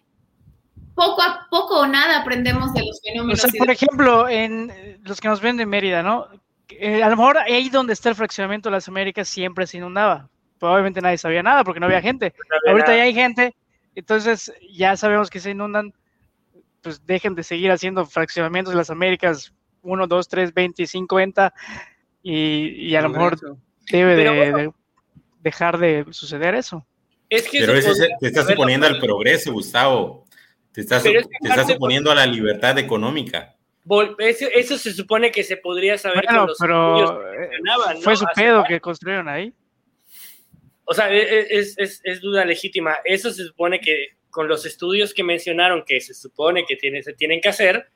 Poco 0.96 1.22
a 1.22 1.48
poco 1.50 1.82
o 1.82 1.88
nada 1.88 2.22
aprendemos 2.22 2.74
de 2.74 2.80
los 2.86 2.98
O 2.98 3.02
fenómenos. 3.04 3.42
sea, 3.42 3.52
por 3.58 3.70
ejemplo, 3.70 4.30
en 4.30 5.02
los 5.04 5.20
que 5.20 5.28
nos 5.28 5.42
ven 5.42 5.58
de 5.58 5.66
Mérida, 5.66 6.02
¿no? 6.02 6.28
Eh, 6.70 7.04
a 7.04 7.10
lo 7.10 7.18
mejor 7.18 7.38
ahí 7.38 7.70
donde 7.70 7.92
está 7.92 8.08
el 8.08 8.16
fraccionamiento 8.16 8.70
de 8.70 8.76
las 8.76 8.88
Américas 8.88 9.28
siempre 9.28 9.68
se 9.68 9.78
inundaba. 9.78 10.30
Probablemente 10.60 11.02
nadie 11.02 11.18
sabía 11.18 11.44
nada 11.44 11.66
porque 11.66 11.82
no 11.82 11.88
había 11.88 12.02
gente. 12.02 12.34
Ahorita 12.68 12.96
ya 12.96 13.04
hay 13.04 13.14
gente, 13.14 13.54
entonces 13.96 14.54
ya 14.72 14.96
sabemos 14.96 15.30
que 15.30 15.42
se 15.42 15.52
inundan. 15.52 15.94
Pues 16.82 17.06
dejen 17.06 17.36
de 17.36 17.44
seguir 17.44 17.72
haciendo 17.72 18.06
fraccionamientos 18.06 18.74
de 18.74 18.78
las 18.78 18.90
Américas 18.90 19.54
1, 19.90 20.08
2, 20.08 20.28
3, 20.28 20.54
20, 20.54 20.88
50 20.88 21.54
y, 22.24 22.90
y 22.90 22.96
a 22.96 23.02
lo 23.02 23.10
mejor 23.10 23.38
debe 23.92 24.16
de, 24.16 24.30
bueno. 24.30 24.58
de 24.58 24.72
dejar 25.42 25.78
de 25.78 26.06
suceder 26.12 26.56
eso. 26.56 26.86
Es 27.30 27.48
que 27.48 27.60
Pero 27.60 27.74
podría 27.74 28.18
te 28.20 28.28
estás 28.28 28.48
suponiendo 28.48 28.88
al 28.88 29.00
progreso, 29.00 29.52
Gustavo. 29.52 30.26
Te 30.72 30.82
estás, 30.82 31.04
Pero 31.04 31.20
es 31.20 31.28
que 31.28 31.38
te 31.42 31.50
estás 31.50 31.68
suponiendo 31.68 32.12
a 32.12 32.16
la 32.16 32.26
libertad 32.26 32.78
económica. 32.78 33.56
Eso, 34.20 34.46
eso 34.54 34.78
se 34.78 34.94
supone 34.94 35.32
que 35.32 35.44
se 35.44 35.58
podría 35.58 35.98
saber 35.98 36.26
Bueno, 36.26 36.42
con 36.42 36.48
los 36.48 36.58
pero 36.60 38.02
fue 38.02 38.16
su 38.16 38.26
pedo 38.36 38.64
que 38.68 38.80
construyeron 38.80 39.28
ahí. 39.28 39.54
O 40.86 40.94
sea, 40.94 41.12
e- 41.12 41.22
e- 41.22 41.48
es, 41.50 41.76
es, 41.78 42.02
es 42.04 42.22
duda 42.22 42.46
legítima. 42.46 42.98
Eso 43.04 43.32
se 43.32 43.46
supone 43.46 43.80
que 43.80 44.18
con 44.30 44.48
los 44.48 44.66
estudios 44.66 45.14
que 45.14 45.24
mencionaron 45.24 45.84
que 45.86 46.02
se 46.02 46.14
supone 46.14 46.66
que 46.68 46.76
tiene, 46.76 47.02
se 47.02 47.14
tienen 47.14 47.42
que 47.42 47.50
hacer, 47.50 47.90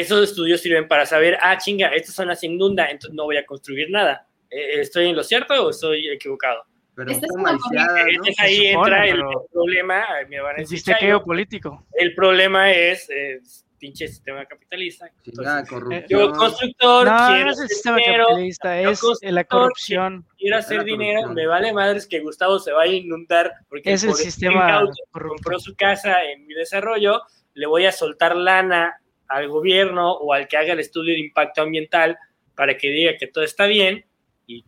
esos 0.00 0.30
estudios 0.30 0.60
sirven 0.60 0.88
para 0.88 1.06
saber, 1.06 1.38
ah, 1.40 1.56
chinga, 1.58 1.88
esta 1.88 2.12
zona 2.12 2.34
se 2.34 2.46
inunda, 2.46 2.86
entonces 2.86 3.14
no 3.14 3.24
voy 3.24 3.36
a 3.36 3.46
construir 3.46 3.90
nada. 3.90 4.26
Eh, 4.50 4.80
¿Estoy 4.80 5.08
en 5.08 5.16
lo 5.16 5.22
cierto 5.24 5.54
o 5.66 5.70
estoy 5.70 6.08
equivocado? 6.08 6.64
Pero 6.94 7.10
Esta 7.12 7.26
está 7.26 7.38
es 7.38 7.42
malseada, 7.42 8.04
¿no? 8.04 8.22
Ahí 8.38 8.56
supone, 8.56 8.70
entra 8.72 9.06
el, 9.06 9.18
el 9.20 9.24
problema, 9.52 10.04
me 10.28 10.40
van 10.40 10.52
a 10.52 10.56
El 10.56 10.62
decir, 10.64 10.76
bistequeo 10.76 10.98
"Chayo, 11.18 11.24
político. 11.24 11.86
el 11.94 12.14
problema 12.14 12.72
es 12.72 13.08
eh, 13.10 13.40
pinche 13.78 14.08
sistema 14.08 14.44
capitalista. 14.46 15.08
Entonces, 15.24 15.68
corrupción. 15.68 16.04
yo 16.08 16.32
constructor, 16.32 17.06
No, 17.06 17.16
quiero 17.28 17.44
no 17.44 17.50
es 17.52 17.58
el 17.58 17.64
hacer 17.64 17.68
sistema 17.68 17.96
dinero, 17.98 18.24
capitalista, 18.24 18.80
es 18.80 19.00
la 19.22 19.44
corrupción. 19.44 20.26
quiero 20.36 20.56
hacer 20.56 20.82
dinero, 20.82 21.28
me 21.28 21.46
vale 21.46 21.72
madres 21.72 22.08
que 22.08 22.18
Gustavo 22.18 22.58
se 22.58 22.72
vaya 22.72 22.90
a 22.92 22.96
inundar 22.96 23.52
porque 23.68 23.92
Es 23.92 24.02
el 24.02 24.10
pobre 24.10 24.22
sistema 24.24 24.82
compró 25.12 25.60
su 25.60 25.76
casa 25.76 26.24
en 26.24 26.46
mi 26.48 26.54
desarrollo, 26.54 27.22
le 27.54 27.66
voy 27.68 27.86
a 27.86 27.92
soltar 27.92 28.34
lana 28.34 29.00
al 29.28 29.48
gobierno 29.48 30.12
o 30.12 30.32
al 30.32 30.48
que 30.48 30.56
haga 30.56 30.72
el 30.72 30.80
estudio 30.80 31.12
de 31.14 31.20
impacto 31.20 31.62
ambiental 31.62 32.18
para 32.54 32.76
que 32.76 32.88
diga 32.88 33.16
que 33.16 33.26
todo 33.28 33.44
está 33.44 33.66
bien 33.66 34.04
y 34.46 34.64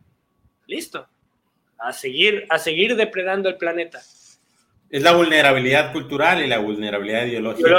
listo. 0.67 1.07
A 1.77 1.91
seguir, 1.93 2.45
a 2.49 2.59
seguir 2.59 2.95
depredando 2.95 3.49
el 3.49 3.57
planeta. 3.57 3.99
Es 4.89 5.01
la 5.03 5.13
vulnerabilidad 5.13 5.93
cultural 5.93 6.43
y 6.43 6.47
la 6.47 6.59
vulnerabilidad 6.59 7.25
ideológica. 7.25 7.69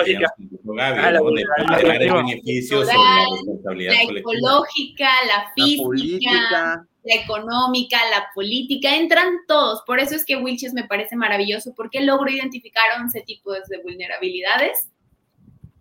Ah, 0.78 1.10
la 1.10 1.12
¿no? 1.12 1.24
Vulnerabilidad 1.24 2.14
beneficios 2.14 2.86
sobre 2.86 2.98
la 2.98 3.24
Cultural, 3.26 3.26
responsabilidad 3.36 3.92
la 3.92 4.04
colectiva. 4.06 4.38
ecológica, 4.38 5.10
la 5.26 5.36
La 5.36 5.52
física, 5.54 5.82
política. 5.84 6.86
la 7.04 7.14
económica, 7.14 7.98
la 8.10 8.26
política, 8.34 8.96
entran 8.96 9.28
todos. 9.46 9.82
Por 9.86 10.00
eso 10.00 10.14
es 10.14 10.24
que 10.24 10.36
Wilches 10.36 10.72
me 10.72 10.84
parece 10.84 11.14
maravilloso, 11.16 11.74
porque 11.76 12.00
logro 12.00 12.30
identificar 12.30 12.84
11 13.00 13.20
tipos 13.22 13.58
de 13.68 13.78
vulnerabilidades. 13.82 14.88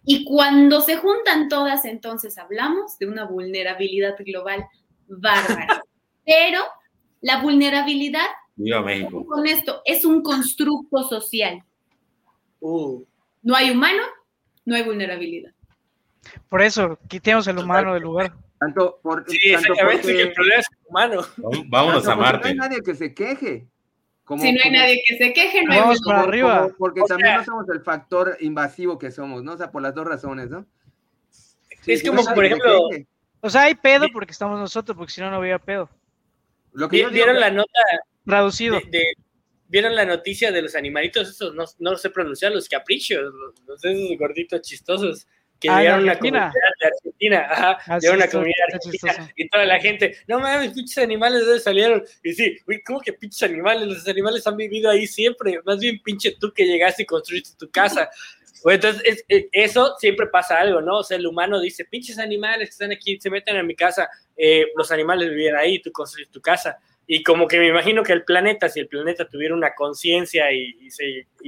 Y 0.04 0.26
cuando 0.26 0.82
se 0.82 0.98
juntan 0.98 1.48
todas, 1.48 1.86
entonces 1.86 2.38
hablamos 2.38 2.98
de 2.98 3.08
una 3.08 3.26
vulnerabilidad 3.26 4.16
global 4.20 4.66
bárbara. 5.08 5.84
Pero 6.26 6.62
la 7.22 7.42
vulnerabilidad, 7.42 8.26
Viva 8.56 8.82
México. 8.82 9.26
con 9.26 9.46
esto, 9.46 9.82
es 9.86 10.06
un 10.06 10.22
constructo 10.24 11.04
social. 11.04 11.62
Uh, 12.60 13.04
No 13.44 13.56
hay 13.56 13.72
humano, 13.72 14.04
no 14.66 14.76
hay 14.76 14.84
vulnerabilidad. 14.84 15.52
Por 16.50 16.62
eso, 16.62 17.00
quitemos 17.08 17.48
el 17.48 17.58
humano 17.58 17.94
del 17.94 18.04
lugar. 18.04 18.34
Tanto 18.60 19.00
por, 19.02 19.26
sí, 19.28 19.52
tanto 19.52 19.74
exactamente, 19.74 20.02
porque- 20.04 20.16
que 20.18 20.22
el 20.22 20.34
problema 20.34 20.60
es 20.60 20.68
humano. 20.88 21.22
Vámonos 21.68 22.04
tanto 22.04 22.12
a 22.12 22.16
Marte. 22.24 22.54
No 22.56 22.64
hay 22.64 22.70
nadie 22.70 22.82
que 22.84 22.94
se 22.96 23.14
queje. 23.14 23.68
Como, 24.24 24.42
si 24.44 24.52
no 24.54 24.60
hay 24.64 24.70
como- 24.72 24.78
nadie 24.82 25.04
que 25.06 25.18
se 25.18 25.34
queje, 25.34 25.64
no 25.64 25.74
hay 25.74 25.80
Vamos 25.80 26.00
para 26.06 26.22
arriba. 26.22 26.62
como- 26.64 26.76
porque 26.78 27.02
O 27.02 27.06
también 27.06 27.30
sea- 27.30 27.38
no 27.40 27.44
somos 27.46 27.70
el 27.70 27.82
factor 27.82 28.38
invasivo 28.40 28.98
que 28.98 29.12
somos, 29.12 29.44
¿no? 29.44 29.54
O 29.54 29.58
sea, 29.58 29.72
por 29.72 29.82
las 29.82 29.94
dos 29.94 30.06
razones, 30.08 30.50
¿no? 30.50 30.66
Es 31.88 32.04
como, 32.04 32.22
no 32.22 32.34
por 32.36 32.46
ejemplo. 32.46 32.80
O 33.42 33.50
sea, 33.50 33.64
hay 33.64 33.76
pedo 33.76 34.06
porque 34.14 34.32
estamos 34.32 34.60
nosotros, 34.60 34.96
porque 34.96 35.12
si 35.12 35.20
no, 35.22 35.32
no 35.32 35.38
había 35.38 35.58
pedo. 35.60 35.90
Lo 36.74 36.88
que 36.88 37.00
yo 37.00 37.08
¿vi- 37.10 37.16
digo 37.16 37.26
¿vieron 37.26 37.42
la 37.42 37.50
nota 37.52 37.80
Traducido. 38.26 38.80
de, 38.80 38.86
de- 38.92 39.14
¿Vieron 39.68 39.96
la 39.96 40.06
noticia 40.06 40.52
de 40.52 40.62
los 40.62 40.76
animalitos? 40.76 41.30
Esos 41.30 41.56
no, 41.56 41.64
no 41.80 41.98
sé 41.98 42.10
pronunciar, 42.10 42.52
los 42.52 42.68
caprichos, 42.70 43.22
los, 43.34 43.60
los 43.66 43.84
esos 43.86 44.18
gorditos 44.20 44.62
chistosos 44.62 45.28
que 45.62 45.70
Ah, 45.70 45.78
de 45.78 45.84
llegaron 45.84 46.00
a 46.00 46.04
una 46.12 46.20
comunidad 46.20 46.52
de 46.82 46.88
Argentina. 46.88 47.48
Ajá, 47.50 47.78
Ah, 47.88 48.00
llegaron 48.00 48.22
a 48.22 48.24
una 48.26 48.32
comunidad 48.32 48.66
está 48.68 48.76
argentina 48.78 49.12
chistoso. 49.14 49.32
y 49.38 49.48
toda 49.50 49.66
la 49.66 49.80
gente, 49.80 50.18
no 50.28 50.40
mames, 50.40 50.74
pinches 50.74 50.98
animales 50.98 51.40
de 51.42 51.46
dónde 51.46 51.60
salieron. 51.62 52.04
Y 52.24 52.34
sí, 52.34 52.58
uy, 52.68 52.82
¿cómo 52.84 53.00
que 53.00 53.14
pinches 53.14 53.44
animales? 53.44 53.88
Los 53.88 54.08
animales 54.08 54.46
han 54.48 54.58
vivido 54.58 54.90
ahí 54.90 55.06
siempre. 55.08 55.60
Más 55.64 55.80
bien, 55.80 56.02
pinche 56.04 56.36
tú 56.40 56.52
que 56.52 56.66
llegaste 56.66 57.04
y 57.04 57.06
construiste 57.06 57.56
tu 57.58 57.70
casa. 57.72 58.10
Pues 58.64 58.76
entonces, 58.76 59.02
es- 59.06 59.26
es- 59.28 59.46
eso 59.54 59.96
siempre 59.98 60.28
pasa 60.28 60.60
algo, 60.60 60.82
¿no? 60.82 60.98
O 61.00 61.04
sea, 61.04 61.18
el 61.18 61.26
humano 61.26 61.60
dice, 61.60 61.84
pinches 61.86 62.20
animales 62.20 62.68
que 62.70 62.74
están 62.74 62.92
aquí, 62.92 63.20
se 63.20 63.32
meten 63.32 63.58
a 63.58 63.64
mi 63.64 63.76
casa, 63.76 64.08
eh, 64.38 64.66
los 64.76 64.92
animales 64.92 65.30
vivían 65.32 65.56
ahí, 65.56 65.82
tú 65.82 65.92
construyes 65.92 66.30
tu 66.30 66.40
casa. 66.42 66.78
Y 67.14 67.24
como 67.24 67.46
que 67.46 67.60
me 67.60 67.68
imagino 67.68 68.04
que 68.04 68.14
el 68.14 68.24
planeta, 68.24 68.70
si 68.70 68.80
el 68.80 68.88
planeta 68.88 69.28
tuviera 69.28 69.54
una 69.54 69.76
conciencia 69.76 70.50
y, 70.54 70.78
y, 70.80 70.88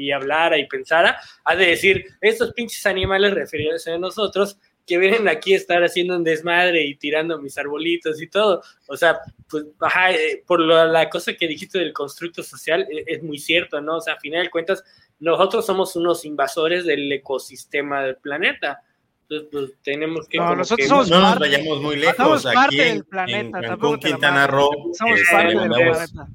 y 0.08 0.12
hablara 0.12 0.58
y 0.58 0.68
pensara, 0.68 1.18
ha 1.46 1.56
de 1.56 1.68
decir, 1.68 2.04
estos 2.20 2.52
pinches 2.52 2.86
animales 2.86 3.34
referidos 3.34 3.88
a 3.88 3.98
nosotros, 3.98 4.58
que 4.86 4.98
vienen 4.98 5.30
aquí 5.30 5.54
a 5.54 5.58
estar 5.58 5.82
haciendo 5.82 6.18
un 6.18 6.26
desmadre 6.26 6.84
y 6.84 6.96
tirando 6.96 7.40
mis 7.42 7.58
arbolitos 7.58 8.22
y 8.22 8.28
todo. 8.28 8.62
O 8.90 8.98
sea, 8.98 9.20
pues, 9.50 9.64
ajá, 9.80 10.12
eh, 10.12 10.44
por 10.46 10.60
lo- 10.60 10.86
la 10.86 11.10
cosa 11.10 11.34
que 11.34 11.48
dijiste 11.48 11.80
del 11.80 11.94
constructo 11.94 12.44
social, 12.44 12.86
eh, 12.92 13.06
es 13.08 13.24
muy 13.24 13.40
cierto, 13.40 13.80
¿no? 13.80 13.96
O 13.96 14.02
sea, 14.02 14.16
a 14.16 14.20
final 14.20 14.44
de 14.44 14.50
cuentas, 14.50 14.84
nosotros 15.22 15.66
somos 15.66 15.96
unos 15.96 16.26
invasores 16.26 16.84
del 16.84 17.10
ecosistema 17.10 18.04
del 18.04 18.18
planeta. 18.18 18.82
Entonces, 19.30 19.50
pues 19.52 19.72
tenemos 19.84 20.28
que... 20.28 20.38
No, 20.38 20.56
nosotros 20.56 20.78
que- 20.78 20.88
somos 20.88 21.10
No 21.10 21.20
nos 21.22 21.30
parte- 21.34 21.50
vayamos 21.50 21.82
muy 21.82 21.96
lejos. 21.96 22.16
somos 22.18 22.46
Aquí 22.46 22.56
parte 22.56 22.88
en, 22.88 22.94
del 22.96 23.06
planeta, 23.06 23.58
en 23.60 23.64
Cancún, 23.64 24.00
Quintana. 24.00 24.48
Roo, 24.48 24.70
Somos 24.94 25.20
eh, 25.20 25.24
parte 25.32 25.56
del 25.56 25.68
planeta. 25.70 26.28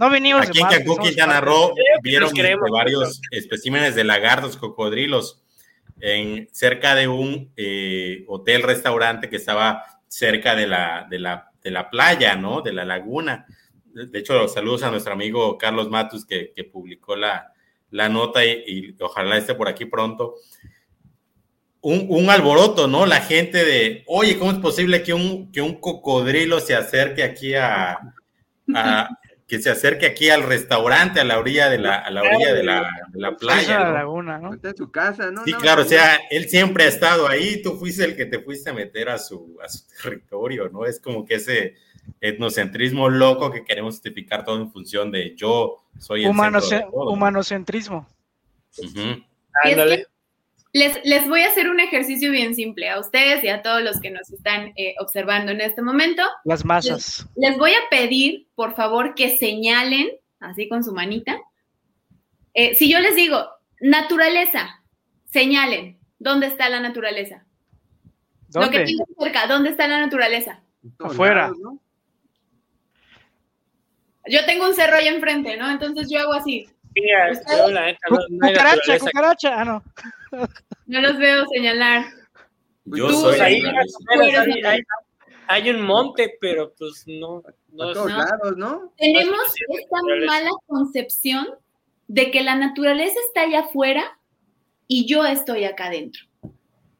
No 0.00 0.10
venimos 0.10 0.42
de 0.42 0.48
Aquí 0.48 0.58
en 0.58 0.64
Marte, 0.64 0.78
Cancún, 0.78 0.98
Quintana 1.04 1.32
parte. 1.34 1.46
Roo, 1.46 1.74
vieron 2.02 2.28
nos 2.30 2.38
de 2.38 2.56
varios 2.70 3.20
especímenes 3.32 3.94
de 3.96 4.04
lagartos, 4.04 4.56
cocodrilos, 4.56 5.42
en, 6.00 6.48
cerca 6.52 6.94
de 6.94 7.08
un 7.08 7.52
eh, 7.56 8.24
hotel-restaurante 8.28 9.28
que 9.28 9.36
estaba 9.36 9.84
cerca 10.06 10.54
de 10.54 10.68
la, 10.68 11.06
de, 11.10 11.18
la, 11.18 11.50
de 11.62 11.70
la 11.72 11.90
playa, 11.90 12.36
¿no? 12.36 12.62
De 12.62 12.72
la 12.72 12.84
laguna. 12.84 13.46
De 13.92 14.06
de 14.06 14.18
hecho, 14.20 14.46
saludos 14.46 14.84
a 14.84 14.90
nuestro 14.92 15.12
amigo 15.12 15.58
Carlos 15.58 15.90
Matus 15.90 16.24
que, 16.24 16.52
que 16.54 16.62
publicó 16.62 17.16
la, 17.16 17.52
la 17.90 18.08
nota 18.08 18.44
y, 18.44 18.62
y 18.66 18.96
ojalá 19.02 19.36
esté 19.36 19.54
por 19.56 19.66
aquí 19.68 19.86
pronto. 19.86 20.36
Un, 21.90 22.06
un, 22.08 22.28
alboroto, 22.30 22.86
¿no? 22.86 23.06
La 23.06 23.20
gente 23.20 23.64
de, 23.64 24.04
oye, 24.06 24.38
¿cómo 24.38 24.50
es 24.50 24.58
posible 24.58 25.02
que 25.02 25.14
un, 25.14 25.50
que 25.52 25.62
un 25.62 25.80
cocodrilo 25.80 26.60
se 26.60 26.74
acerque 26.74 27.22
aquí 27.22 27.54
a, 27.54 27.98
a 28.74 29.08
que 29.46 29.58
se 29.60 29.70
acerque 29.70 30.04
aquí 30.04 30.28
al 30.28 30.42
restaurante 30.42 31.20
a 31.20 31.24
la 31.24 31.38
orilla 31.38 31.70
de 31.70 31.78
la, 31.78 31.94
a 31.94 32.10
la, 32.10 32.20
orilla 32.20 32.52
de 32.52 32.62
la, 32.62 32.90
de 33.08 33.18
la 33.18 33.34
playa. 33.34 33.78
la 33.80 33.92
laguna, 33.92 34.38
¿no? 34.38 34.52
Está 34.52 34.68
en 34.68 34.76
su 34.76 34.90
casa, 34.90 35.30
¿no? 35.30 35.42
Sí, 35.44 35.52
No, 35.52 35.58
claro, 35.58 35.82
o 35.82 35.84
sea, 35.86 36.20
él 36.30 36.50
siempre 36.50 36.84
ha 36.84 36.88
estado 36.88 37.26
ahí, 37.26 37.62
tú 37.62 37.78
fuiste 37.78 38.04
el 38.04 38.14
que 38.14 38.26
te 38.26 38.40
fuiste 38.40 38.68
a 38.68 38.74
meter 38.74 39.08
a 39.08 39.16
su, 39.16 39.56
a 39.64 39.68
su 39.70 39.84
territorio, 40.02 40.68
¿no? 40.68 40.84
Es 40.84 41.00
como 41.00 41.24
que 41.24 41.36
ese 41.36 41.76
etnocentrismo 42.20 43.08
loco 43.08 43.50
que 43.50 43.64
queremos 43.64 43.94
justificar 43.94 44.44
todo 44.44 44.60
en 44.60 44.70
función 44.70 45.10
de 45.10 45.34
yo 45.34 45.82
soy 45.98 46.24
el 46.24 46.30
Humano- 46.30 46.60
humanocentrismo. 46.92 48.06
Ándale. 49.64 50.06
Les, 50.72 51.00
les 51.04 51.28
voy 51.28 51.42
a 51.42 51.48
hacer 51.48 51.70
un 51.70 51.80
ejercicio 51.80 52.30
bien 52.30 52.54
simple 52.54 52.88
a 52.88 53.00
ustedes 53.00 53.42
y 53.42 53.48
a 53.48 53.62
todos 53.62 53.82
los 53.82 54.00
que 54.00 54.10
nos 54.10 54.30
están 54.30 54.72
eh, 54.76 54.94
observando 55.00 55.52
en 55.52 55.60
este 55.60 55.82
momento. 55.82 56.22
Las 56.44 56.64
masas. 56.64 57.26
Les 57.36 57.56
voy 57.56 57.72
a 57.72 57.88
pedir, 57.90 58.48
por 58.54 58.74
favor, 58.74 59.14
que 59.14 59.36
señalen, 59.38 60.10
así 60.40 60.68
con 60.68 60.84
su 60.84 60.92
manita. 60.92 61.38
Eh, 62.54 62.74
si 62.74 62.90
yo 62.90 63.00
les 63.00 63.16
digo, 63.16 63.48
naturaleza, 63.80 64.82
señalen, 65.26 65.98
¿dónde 66.18 66.48
está 66.48 66.68
la 66.68 66.80
naturaleza? 66.80 67.46
Lo 68.54 68.70
que 68.70 68.78
¿Dónde? 68.78 68.84
tengo 68.84 69.04
cerca, 69.18 69.46
¿dónde 69.46 69.70
está 69.70 69.88
la 69.88 70.00
naturaleza? 70.00 70.60
Afuera. 70.98 71.52
Yo 74.26 74.44
tengo 74.44 74.66
un 74.66 74.74
cerro 74.74 74.96
ahí 74.96 75.08
enfrente, 75.08 75.56
¿no? 75.56 75.70
Entonces 75.70 76.08
yo 76.10 76.20
hago 76.20 76.34
así. 76.34 76.68
Mira, 77.00 77.32
yo, 77.32 77.70
la 77.70 77.86
neta, 77.86 77.98
no- 78.10 78.16
Cu- 78.16 78.22
no 78.30 78.46
hay 78.46 78.52
Cucaracha, 78.52 78.76
naturaleza. 78.76 79.06
cucaracha. 79.06 79.60
Ah, 79.60 79.64
no. 79.64 79.82
No 80.86 81.00
los 81.00 81.18
veo 81.18 81.44
señalar. 81.52 82.04
Yo 82.86 83.08
Tú, 83.08 83.12
soy 83.20 83.40
Ahí, 83.40 83.62
hay, 83.64 84.62
hay- 84.64 84.80
hay 85.46 85.70
un 85.70 85.82
monte, 85.82 86.36
pero 86.40 86.72
pues 86.78 87.04
no. 87.06 87.42
no 87.72 87.84
A 87.84 87.88
es- 87.88 87.94
todos 87.94 88.10
no. 88.10 88.16
lados, 88.18 88.56
¿no? 88.56 88.92
Tenemos 88.96 89.40
esta 89.68 89.96
mala 90.26 90.50
concepción 90.66 91.46
de 92.06 92.30
que 92.30 92.42
la 92.42 92.54
naturaleza 92.56 93.18
está 93.26 93.42
allá 93.42 93.60
afuera 93.60 94.18
y 94.86 95.06
yo 95.06 95.24
estoy 95.26 95.64
acá 95.64 95.86
adentro. 95.86 96.22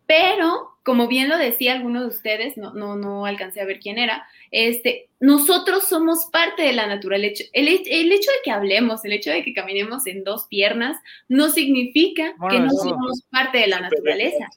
Pero, 0.08 0.70
como 0.84 1.06
bien 1.06 1.28
lo 1.28 1.36
decía 1.36 1.74
alguno 1.74 2.00
de 2.00 2.08
ustedes, 2.08 2.56
no, 2.56 2.72
no, 2.72 2.96
no 2.96 3.26
alcancé 3.26 3.60
a 3.60 3.66
ver 3.66 3.78
quién 3.78 3.98
era, 3.98 4.26
este, 4.50 5.10
nosotros 5.20 5.86
somos 5.86 6.26
parte 6.32 6.62
de 6.62 6.72
la 6.72 6.86
naturaleza. 6.86 7.44
El, 7.52 7.68
he- 7.68 7.82
el 8.00 8.10
hecho 8.10 8.30
de 8.30 8.38
que 8.42 8.50
hablemos, 8.50 9.04
el 9.04 9.12
hecho 9.12 9.30
de 9.30 9.44
que 9.44 9.52
caminemos 9.52 10.06
en 10.06 10.24
dos 10.24 10.46
piernas, 10.48 10.96
no 11.28 11.50
significa 11.50 12.32
Bueno, 12.38 12.56
que 12.56 12.60
no 12.64 12.70
somos 12.70 13.22
parte 13.30 13.58
de 13.58 13.66
la 13.66 13.80
naturaleza. 13.80 14.48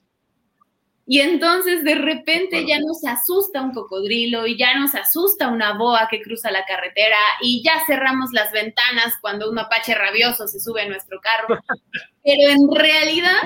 Y 1.04 1.20
entonces 1.20 1.84
de 1.84 1.96
repente 1.96 2.64
ya 2.66 2.78
nos 2.80 3.04
asusta 3.04 3.60
un 3.60 3.72
cocodrilo 3.72 4.46
y 4.46 4.56
ya 4.56 4.78
nos 4.78 4.94
asusta 4.94 5.48
una 5.48 5.76
boa 5.76 6.08
que 6.10 6.22
cruza 6.22 6.50
la 6.50 6.64
carretera 6.64 7.16
y 7.42 7.62
ya 7.62 7.74
cerramos 7.86 8.30
las 8.32 8.52
ventanas 8.52 9.12
cuando 9.20 9.48
un 9.50 9.56
mapache 9.56 9.94
rabioso 9.96 10.46
se 10.48 10.60
sube 10.60 10.80
a 10.82 10.88
nuestro 10.88 11.20
carro. 11.20 11.58
Pero 12.24 12.48
en 12.52 12.74
realidad 12.74 13.36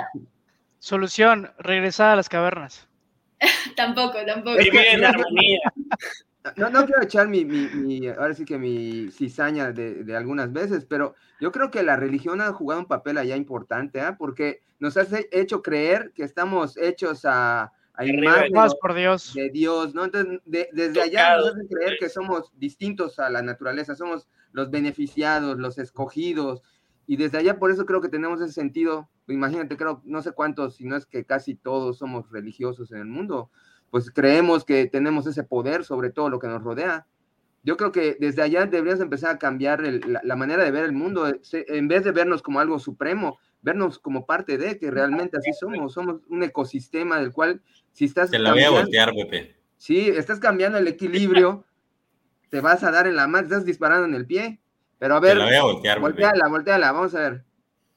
Solución, 0.87 1.51
regresar 1.59 2.13
a 2.13 2.17
las 2.17 2.29
cavernas. 2.29 2.87
tampoco, 3.77 4.19
tampoco. 4.25 4.57
Vivir 4.57 4.83
en 4.93 5.05
armonía. 5.05 5.59
No, 6.55 6.71
no 6.71 6.87
quiero 6.87 7.03
echar 7.03 7.27
mi, 7.27 7.45
mi- 7.45 7.67
mi- 7.75 8.07
ahora 8.07 8.33
sí 8.35 8.45
que 8.45 8.57
mi 8.57 9.11
cizaña 9.11 9.73
de, 9.73 10.05
de 10.05 10.17
algunas 10.17 10.53
veces, 10.53 10.85
pero 10.89 11.17
yo 11.41 11.51
creo 11.51 11.73
que 11.73 11.83
la 11.83 11.97
religión 11.97 12.41
ha 12.41 12.53
jugado 12.53 12.83
un 12.83 12.87
papel 12.87 13.19
allá 13.19 13.35
importante, 13.35 14.01
¿ah? 14.01 14.15
Porque 14.17 14.61
nos 14.79 14.97
has 14.97 15.13
he- 15.13 15.29
hecho 15.33 15.61
creer 15.61 16.13
que 16.15 16.23
estamos 16.23 16.77
hechos 16.77 17.25
a, 17.25 17.73
a 17.95 18.05
imagen 18.07 18.53
por 18.81 18.95
Dios. 18.95 19.35
de 19.35 19.51
Dios, 19.51 19.93
¿no? 19.93 20.05
Entonces, 20.05 20.39
de- 20.45 20.69
desde 20.73 21.03
allá 21.03 21.37
nos 21.39 21.49
hacen 21.49 21.67
creer 21.67 21.97
que 21.99 22.09
somos 22.09 22.53
distintos 22.57 23.19
a 23.19 23.29
la 23.29 23.43
naturaleza, 23.43 23.97
somos 23.97 24.29
los 24.53 24.71
beneficiados, 24.71 25.59
los 25.59 25.79
escogidos, 25.79 26.63
y 27.07 27.17
desde 27.17 27.39
allá 27.39 27.59
por 27.59 27.71
eso 27.71 27.87
creo 27.87 28.01
que 28.01 28.09
tenemos 28.09 28.41
ese 28.41 28.53
sentido, 28.53 29.09
imagínate, 29.29 29.77
creo, 29.77 30.03
no 30.05 30.23
sé 30.23 30.33
cuántos, 30.33 30.77
si 30.77 30.85
no 30.85 30.97
es 30.97 31.07
que 31.07 31.25
casi 31.25 31.55
todos 31.55 31.99
somos 31.99 32.31
religiosos 32.31 32.91
en 32.93 32.99
el 32.99 33.07
mundo, 33.07 33.51
pues 33.91 34.11
creemos 34.11 34.65
que 34.65 34.87
tenemos 34.87 35.27
ese 35.27 35.45
poder 35.45 35.85
sobre 35.85 36.11
todo 36.11 36.29
lo 36.31 36.39
que 36.39 36.49
nos 36.49 36.63
rodea. 36.63 37.07
Yo 37.63 37.77
creo 37.77 37.91
que 37.93 38.17
desde 38.21 38.43
allá 38.43 38.67
deberías 38.67 39.01
empezar 39.01 39.35
a 39.35 39.39
cambiar 39.39 39.85
el- 39.85 40.01
la, 40.07 40.21
la 40.23 40.37
manera 40.37 40.65
de 40.65 40.71
ver 40.71 40.85
el 40.85 40.93
mundo, 40.93 41.27
eh, 41.29 41.41
en 41.53 41.89
vez 41.89 42.05
de 42.05 42.13
vernos 42.13 42.43
como 42.43 42.61
algo 42.61 42.79
supremo, 42.79 43.39
vernos 43.63 43.99
como 43.99 44.25
parte 44.27 44.59
de, 44.59 44.79
que 44.79 44.91
realmente 44.91 45.37
así 45.39 45.53
somos, 45.53 45.93
somos 45.93 46.21
un 46.29 46.43
ecosistema 46.45 47.19
del 47.19 47.33
cual 47.33 47.61
si 47.93 48.05
estás... 48.05 48.31
Te 48.31 48.39
la 48.39 48.51
voy 48.53 48.61
a 48.61 48.65
cambiando- 48.67 48.83
voltear, 48.83 49.13
Pepe. 49.15 49.57
Sí, 49.79 50.09
estás 50.09 50.39
cambiando 50.39 50.79
el 50.79 50.87
equilibrio, 50.89 51.65
te 52.51 52.61
vas 52.61 52.83
a 52.85 52.91
dar 52.91 53.07
en 53.07 53.17
la 53.17 53.27
mano, 53.27 53.47
estás 53.47 53.65
disparando 53.65 54.07
en 54.07 54.15
el 54.15 54.27
pie. 54.27 54.61
Pero 54.99 55.17
a 55.17 55.21
Te 55.21 55.27
ver, 55.29 55.37
la 55.37 55.45
voy 55.45 55.55
a 55.55 55.63
voltear, 55.63 56.01
volteala, 56.01 56.49
volteala, 56.49 56.93
vamos 56.93 57.15
a 57.15 57.21
ver. 57.21 57.45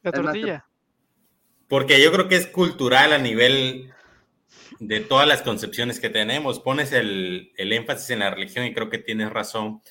La 0.04 0.12
tortilla. 0.12 0.66
Porque 1.68 2.02
yo 2.02 2.12
creo 2.12 2.28
que 2.28 2.36
es 2.36 2.47
cultural 2.47 3.14
a 3.14 3.18
nivel 3.18 3.93
de 4.80 5.00
todas 5.02 5.28
las 5.28 5.41
concepciones 5.41 6.00
que 6.00 6.10
tenemos. 6.10 6.60
Pones 6.60 6.91
el, 6.91 7.52
el 7.58 7.74
énfasis 7.74 8.12
en 8.12 8.20
la 8.20 8.32
religión 8.32 8.66
y 8.66 8.74
creo 8.74 8.89
que 8.89 8.97
tienes 8.97 9.30
razón, 9.30 9.82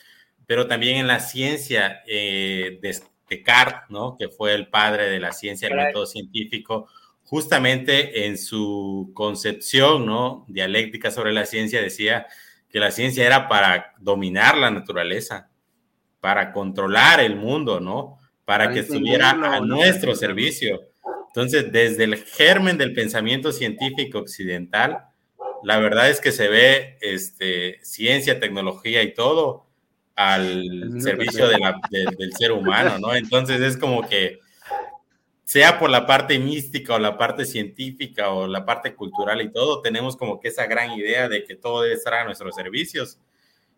pero 0.47 0.67
también 0.67 0.97
en 0.97 1.07
la 1.07 1.21
ciencia 1.21 2.03
eh, 2.07 2.79
de 2.83 3.01
Descartes, 3.29 3.91
¿no? 3.91 4.17
que 4.19 4.29
fue 4.29 4.55
el 4.55 4.69
padre 4.69 5.11
de 5.11 5.21
la 5.21 5.33
ciencia, 5.33 5.69
el 5.69 5.77
método 5.77 6.07
científico, 6.07 6.89
justamente 7.23 8.27
en 8.27 8.39
su 8.39 9.11
concepción 9.15 10.07
¿no? 10.07 10.47
dialéctica 10.49 11.11
sobre 11.11 11.33
la 11.33 11.45
ciencia 11.45 11.83
decía 11.83 12.27
que 12.71 12.81
la 12.81 12.91
ciencia 12.91 13.27
era 13.27 13.49
para 13.49 13.95
dominar 13.99 14.57
la 14.57 14.71
naturaleza, 14.71 15.48
para 16.29 16.53
controlar 16.53 17.21
el 17.21 17.37
mundo, 17.37 17.81
¿no? 17.81 18.19
Para, 18.45 18.65
Para 18.65 18.75
que 18.75 18.81
estuviera 18.81 19.31
a 19.31 19.61
nuestro 19.61 20.15
servicio. 20.15 20.81
Entonces, 21.29 21.73
desde 21.73 22.05
el 22.05 22.17
germen 22.17 22.77
del 22.77 22.93
pensamiento 22.93 23.51
científico 23.51 24.19
occidental, 24.19 25.05
la 25.63 25.79
verdad 25.79 26.11
es 26.11 26.21
que 26.21 26.31
se 26.31 26.49
ve 26.49 26.99
este, 27.01 27.79
ciencia, 27.83 28.39
tecnología 28.41 29.03
y 29.03 29.15
todo 29.15 29.65
al 30.17 31.01
servicio 31.01 31.49
de 31.49 31.59
la- 31.59 31.81
de- 31.91 32.15
del 32.19 32.33
ser 32.35 32.53
humano, 32.53 32.99
¿no? 32.99 33.15
Entonces 33.15 33.63
es 33.63 33.79
como 33.79 34.07
que, 34.07 34.39
sea 35.45 35.79
por 35.79 35.89
la 35.89 36.07
parte 36.07 36.39
mística 36.39 36.95
o 36.95 36.99
la 36.99 37.17
parte 37.17 37.47
científica 37.47 38.29
o 38.29 38.47
la 38.47 38.67
parte 38.67 38.95
cultural 38.95 39.41
y 39.41 39.51
todo, 39.51 39.81
tenemos 39.81 40.15
como 40.15 40.41
que 40.41 40.49
esa 40.49 40.67
gran 40.67 40.93
idea 40.93 41.27
de 41.27 41.45
que 41.45 41.55
todo 41.57 41.81
debe 41.81 41.95
estar 41.95 42.13
a 42.13 42.25
nuestros 42.25 42.55
servicios. 42.55 43.17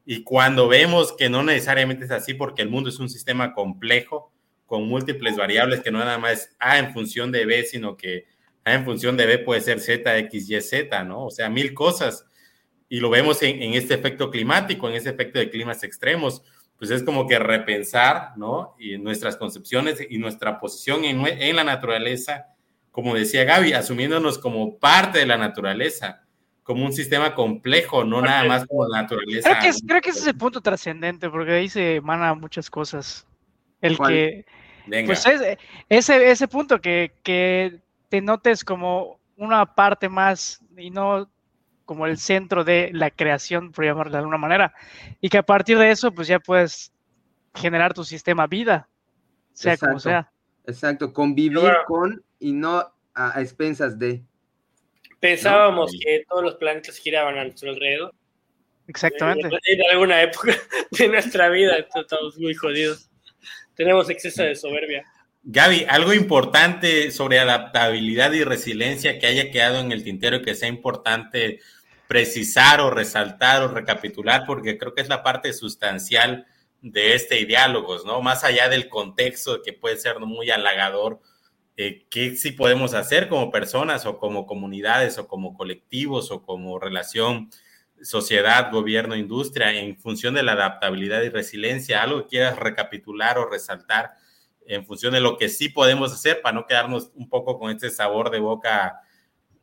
Y 0.05 0.25
cuando 0.25 0.69
vemos 0.69 1.13
que 1.13 1.29
no 1.29 1.43
necesariamente 1.43 2.05
es 2.05 2.11
así, 2.11 2.35
porque 2.35 2.63
el 2.63 2.71
mundo 2.71 2.91
es 2.91 2.99
un 2.99 3.09
sistema 3.09 3.53
complejo, 3.53 4.33
con 4.71 4.87
múltiples 4.87 5.37
variables, 5.37 5.81
que 5.81 5.91
no 5.91 5.99
nada 5.99 6.17
más 6.17 6.55
A 6.61 6.79
en 6.79 6.93
función 6.93 7.33
de 7.33 7.45
B, 7.45 7.65
sino 7.65 7.97
que 7.97 8.27
A 8.65 8.75
en 8.75 8.85
función 8.85 9.17
de 9.17 9.27
B 9.27 9.39
puede 9.39 9.61
ser 9.61 9.81
Z, 9.81 10.17
X, 10.19 10.49
Y, 10.49 10.61
Z, 10.61 11.03
¿no? 11.03 11.27
O 11.27 11.31
sea, 11.31 11.51
mil 11.51 11.75
cosas. 11.75 12.25
Y 12.89 13.01
lo 13.01 13.11
vemos 13.11 13.43
en, 13.43 13.75
este 13.75 13.95
efecto 13.95 14.31
climático, 14.31 14.89
en 14.89 14.95
ese 14.95 15.11
efecto 15.11 15.41
de 15.41 15.51
climas 15.51 15.83
extremos, 15.83 16.45
pues 16.79 16.93
es 16.93 17.03
como 17.03 17.27
que 17.27 17.41
repensar, 17.41 18.37
¿no? 18.37 18.77
Y 18.79 18.97
nuestras 18.97 19.37
concepciones 19.37 20.07
y 20.09 20.19
nuestra 20.19 20.61
posición 20.61 21.05
en, 21.05 21.27
en 21.27 21.57
la 21.57 21.65
naturaleza, 21.65 22.47
como 22.93 23.17
decía 23.17 23.43
Gaby, 23.43 23.73
asumiéndonos 23.73 24.39
como 24.39 24.79
parte 24.79 25.19
de 25.19 25.27
la 25.27 25.37
naturaleza, 25.37 26.23
como 26.71 26.87
un 26.87 26.93
sistema 26.93 27.35
complejo, 27.35 28.05
no 28.05 28.23
nada 28.23 28.45
más 28.45 28.65
como 28.65 28.87
la 28.87 29.03
naturaleza. 29.03 29.51
Creo 29.51 29.61
que, 29.61 29.69
es- 29.69 29.83
creo 29.85 30.01
que 30.01 30.11
ese 30.11 30.21
es 30.21 30.27
el 30.29 30.37
punto 30.37 30.61
trascendente, 30.61 31.29
porque 31.29 31.51
ahí 31.53 31.69
se 31.69 31.97
emana 31.97 32.33
muchas 32.35 32.71
cosas. 32.71 33.27
El 33.81 33.97
¿Cuál? 33.97 34.13
que, 34.13 34.45
Venga. 34.87 35.07
pues 35.07 35.27
es- 35.27 35.59
ese, 35.89 36.31
ese 36.31 36.47
punto 36.47 36.81
que, 36.81 37.13
que 37.25 37.81
te 38.09 38.21
notes 38.21 38.65
como 38.65 39.19
una 39.37 39.67
parte 39.75 40.09
más 40.09 40.61
y 40.77 40.91
no 40.91 41.29
como 41.87 42.07
el 42.07 42.19
centro 42.19 42.63
de 42.63 42.91
la 42.93 43.11
creación, 43.11 43.73
por 43.73 43.85
llamarlo 43.85 44.13
de 44.13 44.19
alguna 44.19 44.39
manera, 44.39 44.73
y 45.21 45.29
que 45.29 45.39
a 45.39 45.43
partir 45.43 45.77
de 45.77 45.91
eso, 45.91 46.13
pues 46.13 46.29
ya 46.29 46.39
puedes 46.39 46.93
generar 47.53 47.93
tu 47.95 48.05
sistema 48.05 48.47
vida, 48.47 48.89
sea 49.55 49.77
como 49.77 49.99
sea. 49.99 50.31
Exacto, 50.67 51.13
convivir 51.13 51.59
Bueno. 51.59 51.79
con 51.89 52.23
y 52.39 52.53
no 52.53 52.77
a, 52.79 52.93
a 53.37 53.41
expensas 53.41 53.99
de. 53.99 54.23
Pensábamos 55.21 55.93
No. 55.93 55.99
que 56.03 56.25
todos 56.29 56.43
los 56.43 56.55
planetas 56.57 56.99
giraban 56.99 57.39
a 57.39 57.45
nuestro 57.45 57.71
alrededor. 57.71 58.15
Exactamente. 58.89 59.49
En, 59.67 59.81
alguna 59.93 60.23
época 60.23 60.57
de 60.91 61.09
nuestra 61.09 61.49
vida 61.49 61.77
estamos 61.95 62.37
muy 62.39 62.55
jodidos. 62.55 63.09
Tenemos 63.75 64.11
exceso 64.11 64.43
de 64.43 64.57
soberbia. 64.57 65.05
Gaby, 65.43 65.87
algo 65.89 66.13
importante 66.13 67.11
sobre 67.11 67.39
adaptabilidad 67.39 68.33
y 68.33 68.45
resiliencia 68.45 69.19
que 69.19 69.27
haya 69.27 69.51
quedado 69.51 69.81
en 69.81 69.93
el 69.93 70.05
tintero 70.05 70.37
y 70.37 70.43
que 70.43 70.55
sea 70.55 70.69
importante 70.69 71.61
precisar 72.09 72.81
o 72.81 72.91
resaltar 72.91 73.63
o 73.63 73.69
recapitular, 73.69 74.45
porque 74.47 74.77
creo 74.77 74.95
que 74.95 75.01
es 75.01 75.09
la 75.09 75.23
parte 75.23 75.53
sustancial 75.53 76.47
de 76.83 77.15
este 77.15 77.47
diálogos, 77.47 78.05
¿no? 78.05 78.21
Más 78.21 78.45
allá 78.45 78.69
del 78.69 78.89
contexto 78.89 79.63
que 79.63 79.73
puede 79.73 79.97
ser 79.97 80.19
muy 80.19 80.51
halagador, 80.51 81.21
eh, 81.83 82.07
¿qué 82.11 82.37
sí 82.37 82.53
podemos 82.53 82.93
hacer 82.93 83.31
como 83.31 83.51
personas 83.51 84.05
o 84.05 84.19
como 84.19 84.47
comunidades 84.47 85.17
o 85.17 85.27
como 85.27 85.57
colectivos 85.57 86.31
o 86.31 86.43
como 86.43 86.79
relación 86.79 87.49
sociedad, 88.03 88.71
gobierno, 88.71 89.17
industria, 89.17 89.73
en 89.73 89.97
función 89.97 90.35
de 90.35 90.43
la 90.43 90.53
adaptabilidad 90.53 91.23
y 91.23 91.31
resiliencia, 91.31 92.03
algo 92.03 92.21
que 92.21 92.29
quieras 92.29 92.59
recapitular 92.59 93.39
o 93.39 93.49
resaltar 93.49 94.13
en 94.67 94.85
función 94.85 95.15
de 95.15 95.23
lo 95.23 95.39
que 95.39 95.49
sí 95.49 95.71
podemos 95.71 96.13
hacer 96.13 96.43
para 96.43 96.55
no 96.55 96.67
quedarnos 96.67 97.13
un 97.15 97.31
poco 97.31 97.59
con 97.59 97.71
este 97.71 97.89
sabor 97.89 98.31
de 98.31 98.41
boca 98.41 99.01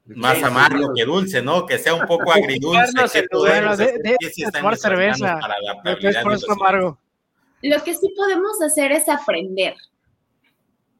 más 0.05 0.41
amargo 0.41 0.95
que 0.95 1.05
dulce, 1.05 1.43
¿no? 1.43 1.67
Que 1.67 1.77
sea 1.77 1.93
un 1.93 2.07
poco 2.07 2.31
agridulce. 2.31 2.93
que 3.13 3.27
bueno, 3.31 3.77
de, 3.77 3.99
de, 3.99 4.17
de 4.19 4.51
tomar 4.51 4.75
cerveza. 4.75 5.39
amargo. 6.49 6.99
Lo 7.61 7.83
que 7.83 7.93
sí 7.93 8.11
podemos 8.15 8.59
hacer 8.59 8.91
es 8.91 9.07
aprender. 9.07 9.75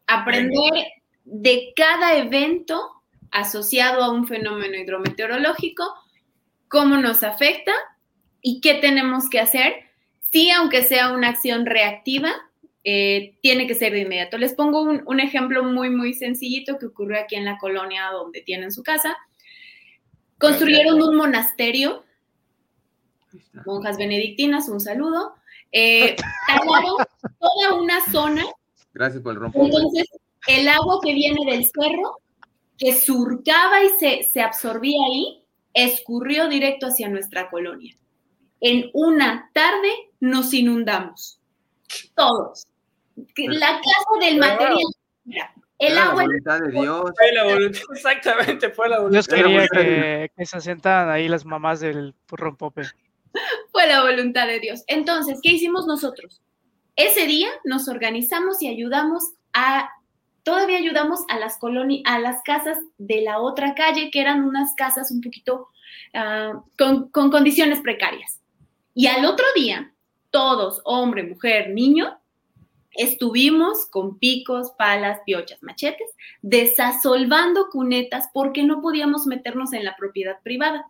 Aprender 0.05 0.85
de 1.29 1.73
cada 1.75 2.17
evento 2.17 3.03
asociado 3.31 4.01
a 4.01 4.11
un 4.11 4.27
fenómeno 4.27 4.77
hidrometeorológico, 4.77 5.83
cómo 6.69 6.97
nos 6.97 7.21
afecta 7.23 7.73
y 8.41 8.61
qué 8.61 8.75
tenemos 8.75 9.29
que 9.29 9.41
hacer. 9.41 9.73
Sí, 10.31 10.49
aunque 10.51 10.83
sea 10.83 11.11
una 11.11 11.29
acción 11.29 11.65
reactiva, 11.65 12.33
eh, 12.85 13.37
tiene 13.41 13.67
que 13.67 13.75
ser 13.75 13.91
de 13.91 14.01
inmediato. 14.01 14.37
Les 14.37 14.53
pongo 14.53 14.81
un, 14.81 15.19
ejemplo 15.19 15.63
muy, 15.63 15.89
muy 15.89 16.13
sencillito 16.13 16.77
que 16.77 16.85
ocurrió 16.85 17.19
aquí 17.19 17.35
en 17.35 17.43
la 17.43 17.57
colonia 17.57 18.09
donde 18.11 18.41
tienen 18.41 18.71
su 18.71 18.81
casa. 18.81 19.17
Construyeron 20.37 21.01
un 21.01 21.15
monasterio, 21.15 22.05
monjas 23.65 23.97
benedictinas, 23.97 24.69
un 24.69 24.79
saludo. 24.79 25.35
Eh, 25.73 26.15
toda 27.39 27.73
una 27.73 28.05
zona. 28.11 28.43
Gracias 28.93 29.21
por 29.21 29.33
el 29.33 29.41
rompo. 29.41 29.65
Entonces, 29.65 30.07
el 30.47 30.67
agua 30.67 30.99
que 31.03 31.13
viene 31.13 31.45
del 31.49 31.65
cerro, 31.65 32.19
que 32.77 32.95
surcaba 32.95 33.83
y 33.83 33.89
se, 33.99 34.23
se 34.23 34.41
absorbía 34.41 34.99
ahí, 35.11 35.43
escurrió 35.73 36.47
directo 36.47 36.87
hacia 36.87 37.09
nuestra 37.09 37.49
colonia. 37.49 37.95
En 38.59 38.89
una 38.93 39.49
tarde 39.53 39.89
nos 40.19 40.53
inundamos, 40.53 41.39
todos 42.15 42.67
la 43.35 43.81
casa 43.81 44.25
del 44.25 44.37
material. 44.37 44.77
El 45.79 45.97
agua. 45.97 46.23
La 46.23 46.27
voluntad 46.27 46.59
de 46.59 46.71
Dios. 46.71 47.11
Fue 47.17 47.31
la 47.33 47.43
voluntad, 47.43 47.81
exactamente, 47.93 48.69
fue 48.69 48.89
la 48.89 48.99
voluntad. 48.99 49.13
Dios 49.13 49.27
quería 49.27 49.67
que, 49.67 50.31
que 50.35 50.45
se 50.45 50.57
asientan 50.57 51.09
ahí 51.09 51.27
las 51.27 51.45
mamás 51.45 51.79
del 51.79 52.15
rompope. 52.29 52.83
Fue 53.71 53.87
la 53.87 54.03
voluntad 54.03 54.47
de 54.47 54.59
Dios. 54.59 54.83
Entonces, 54.87 55.39
¿qué 55.41 55.51
hicimos 55.51 55.85
nosotros? 55.85 56.41
Ese 56.95 57.27
día 57.27 57.49
nos 57.63 57.87
organizamos 57.87 58.61
y 58.61 58.67
ayudamos 58.67 59.23
a, 59.53 59.89
todavía 60.47 60.77
ayudamos 60.77 61.25
a 61.27 61.37
las 61.37 61.57
colonias, 61.57 62.03
a 62.05 62.19
las 62.19 62.41
casas 62.41 62.77
de 62.97 63.19
la 63.19 63.39
otra 63.39 63.75
calle, 63.75 64.09
que 64.11 64.21
eran 64.21 64.45
unas 64.45 64.73
casas 64.75 65.11
un 65.11 65.19
poquito 65.19 65.67
con, 66.77 67.09
con 67.09 67.29
condiciones 67.29 67.81
precarias. 67.81 68.39
Y 68.93 69.07
al 69.07 69.25
otro 69.25 69.45
día, 69.57 69.93
todos, 70.31 70.79
hombre, 70.85 71.23
mujer, 71.23 71.71
niño, 71.71 72.17
Estuvimos 72.97 73.85
con 73.85 74.17
picos, 74.17 74.71
palas, 74.71 75.19
piochas, 75.23 75.61
machetes, 75.61 76.09
desasolvando 76.41 77.69
cunetas 77.69 78.27
porque 78.33 78.63
no 78.63 78.81
podíamos 78.81 79.27
meternos 79.27 79.71
en 79.73 79.85
la 79.85 79.95
propiedad 79.95 80.41
privada. 80.41 80.83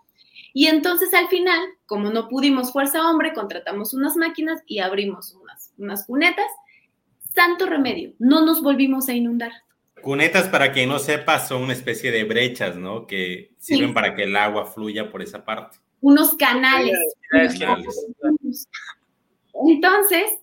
Y 0.54 0.68
entonces 0.68 1.14
al 1.14 1.28
final, 1.28 1.60
como 1.86 2.10
no 2.10 2.30
pudimos 2.30 2.72
fuerza 2.72 3.10
hombre, 3.10 3.34
contratamos 3.34 3.94
unas 3.94 4.16
máquinas 4.16 4.62
y 4.66 4.80
abrimos 4.80 5.34
unas, 5.34 5.74
unas 5.78 6.06
cunetas. 6.06 6.50
Santo 7.38 7.68
remedio, 7.68 8.14
no 8.18 8.46
nos 8.46 8.62
volvimos 8.64 9.08
a 9.10 9.14
inundar. 9.14 9.52
Cunetas, 10.02 10.50
para 10.50 10.72
quien 10.72 10.90
no 10.90 11.00
sepa, 11.00 11.40
son 11.40 11.62
una 11.62 11.74
especie 11.74 12.12
de 12.12 12.24
brechas, 12.24 12.76
¿no? 12.76 13.06
Que 13.06 13.54
sirven 13.60 13.94
para 13.94 14.16
que 14.16 14.24
el 14.24 14.36
agua 14.36 14.66
fluya 14.66 15.12
por 15.12 15.22
esa 15.22 15.46
parte. 15.46 15.78
Unos 16.02 16.36
canales. 16.36 16.98
Entonces, 19.54 20.40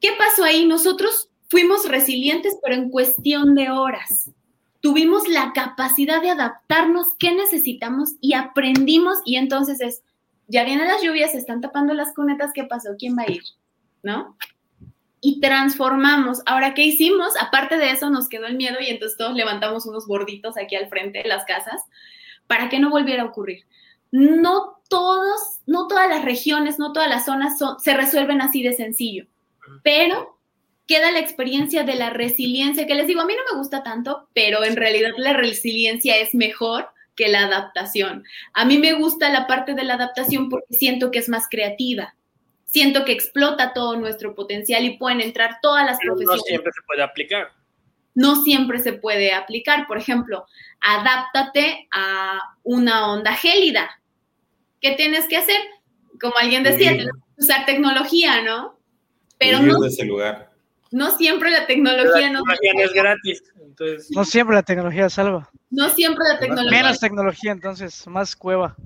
¿Qué 0.00 0.12
pasó 0.18 0.44
ahí? 0.44 0.66
Nosotros 0.66 1.28
fuimos 1.48 1.86
resilientes, 1.86 2.56
pero 2.62 2.74
en 2.74 2.90
cuestión 2.90 3.54
de 3.54 3.70
horas. 3.70 4.30
Tuvimos 4.80 5.28
la 5.28 5.52
capacidad 5.52 6.22
de 6.22 6.30
adaptarnos, 6.30 7.08
qué 7.18 7.34
necesitamos 7.34 8.14
y 8.20 8.32
aprendimos 8.32 9.18
y 9.26 9.36
entonces 9.36 9.82
es, 9.82 10.02
ya 10.48 10.64
vienen 10.64 10.88
las 10.88 11.02
lluvias, 11.02 11.32
se 11.32 11.36
están 11.36 11.60
tapando 11.60 11.92
las 11.92 12.14
cunetas, 12.14 12.52
¿qué 12.54 12.64
pasó? 12.64 12.90
¿Quién 12.98 13.14
va 13.16 13.24
a 13.24 13.30
ir? 13.30 13.42
¿No? 14.02 14.38
Y 15.20 15.40
transformamos. 15.40 16.40
Ahora, 16.46 16.74
¿qué 16.74 16.84
hicimos? 16.84 17.34
Aparte 17.40 17.76
de 17.76 17.90
eso, 17.90 18.10
nos 18.10 18.28
quedó 18.28 18.46
el 18.46 18.56
miedo 18.56 18.76
y 18.80 18.86
entonces 18.86 19.18
todos 19.18 19.34
levantamos 19.34 19.86
unos 19.86 20.06
borditos 20.06 20.56
aquí 20.56 20.76
al 20.76 20.88
frente 20.88 21.22
de 21.22 21.28
las 21.28 21.44
casas 21.44 21.82
para 22.46 22.68
que 22.68 22.78
no 22.78 22.90
volviera 22.90 23.22
a 23.22 23.26
ocurrir. 23.26 23.66
No 24.10 24.80
todos, 24.88 25.60
no 25.66 25.86
todas 25.86 26.08
las 26.08 26.24
regiones, 26.24 26.78
no 26.78 26.92
todas 26.92 27.08
las 27.08 27.26
zonas 27.26 27.58
se 27.78 27.94
resuelven 27.94 28.40
así 28.40 28.62
de 28.62 28.72
sencillo 28.72 29.26
pero 29.82 30.38
queda 30.86 31.12
la 31.12 31.20
experiencia 31.20 31.84
de 31.84 31.94
la 31.94 32.10
resiliencia, 32.10 32.86
que 32.86 32.94
les 32.94 33.06
digo, 33.06 33.20
a 33.20 33.26
mí 33.26 33.34
no 33.34 33.54
me 33.54 33.58
gusta 33.58 33.82
tanto, 33.82 34.28
pero 34.34 34.64
en 34.64 34.76
realidad 34.76 35.12
la 35.16 35.32
resiliencia 35.32 36.16
es 36.16 36.34
mejor 36.34 36.88
que 37.14 37.28
la 37.28 37.44
adaptación. 37.44 38.24
A 38.54 38.64
mí 38.64 38.78
me 38.78 38.94
gusta 38.94 39.30
la 39.30 39.46
parte 39.46 39.74
de 39.74 39.84
la 39.84 39.94
adaptación 39.94 40.48
porque 40.48 40.74
siento 40.74 41.10
que 41.10 41.20
es 41.20 41.28
más 41.28 41.46
creativa. 41.48 42.14
Siento 42.70 43.04
que 43.04 43.10
explota 43.10 43.72
todo 43.72 43.96
nuestro 43.96 44.32
potencial 44.32 44.84
y 44.84 44.96
pueden 44.96 45.20
entrar 45.20 45.58
todas 45.60 45.84
las 45.84 45.98
pero 45.98 46.14
profesiones. 46.14 46.40
No 46.40 46.46
siempre 46.46 46.72
se 46.72 46.82
puede 46.86 47.02
aplicar. 47.02 47.48
No 48.14 48.36
siempre 48.44 48.78
se 48.78 48.92
puede 48.92 49.32
aplicar. 49.32 49.88
Por 49.88 49.98
ejemplo, 49.98 50.46
adáptate 50.80 51.88
a 51.90 52.38
una 52.62 53.10
onda 53.10 53.34
gélida. 53.34 53.90
¿Qué 54.80 54.92
tienes 54.92 55.26
que 55.26 55.36
hacer? 55.36 55.56
Como 56.20 56.36
alguien 56.38 56.62
decía, 56.62 56.96
usar 57.36 57.66
tecnología, 57.66 58.42
¿no? 58.42 58.78
Pero 59.36 59.58
no, 59.58 59.84
ese 59.84 60.04
lugar. 60.04 60.50
no 60.92 61.10
siempre 61.10 61.50
la 61.50 61.66
tecnología, 61.66 62.30
la 62.30 62.38
tecnología 62.38 62.72
no, 62.72 62.78
no 62.78 62.84
es 62.84 62.92
gratis. 62.92 63.42
Entonces... 63.60 64.10
No 64.12 64.24
siempre 64.24 64.54
la 64.54 64.62
tecnología 64.62 65.10
salva. 65.10 65.50
No 65.70 65.88
siempre 65.88 66.24
la 66.32 66.38
tecnología. 66.38 66.82
Menos 66.82 67.00
tecnología, 67.00 67.50
entonces, 67.50 68.06
más 68.06 68.36
cueva. 68.36 68.76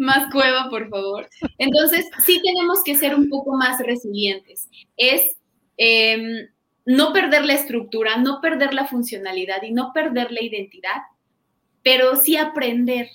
Más 0.00 0.32
cueva, 0.32 0.70
por 0.70 0.88
favor. 0.88 1.28
Entonces, 1.58 2.06
sí 2.24 2.40
tenemos 2.42 2.82
que 2.82 2.94
ser 2.94 3.14
un 3.14 3.28
poco 3.28 3.54
más 3.54 3.78
resilientes. 3.80 4.66
Es 4.96 5.36
eh, 5.76 6.48
no 6.86 7.12
perder 7.12 7.44
la 7.44 7.52
estructura, 7.52 8.16
no 8.16 8.40
perder 8.40 8.72
la 8.72 8.86
funcionalidad 8.86 9.62
y 9.62 9.72
no 9.72 9.92
perder 9.92 10.32
la 10.32 10.42
identidad, 10.42 11.02
pero 11.82 12.16
sí 12.16 12.38
aprender. 12.38 13.08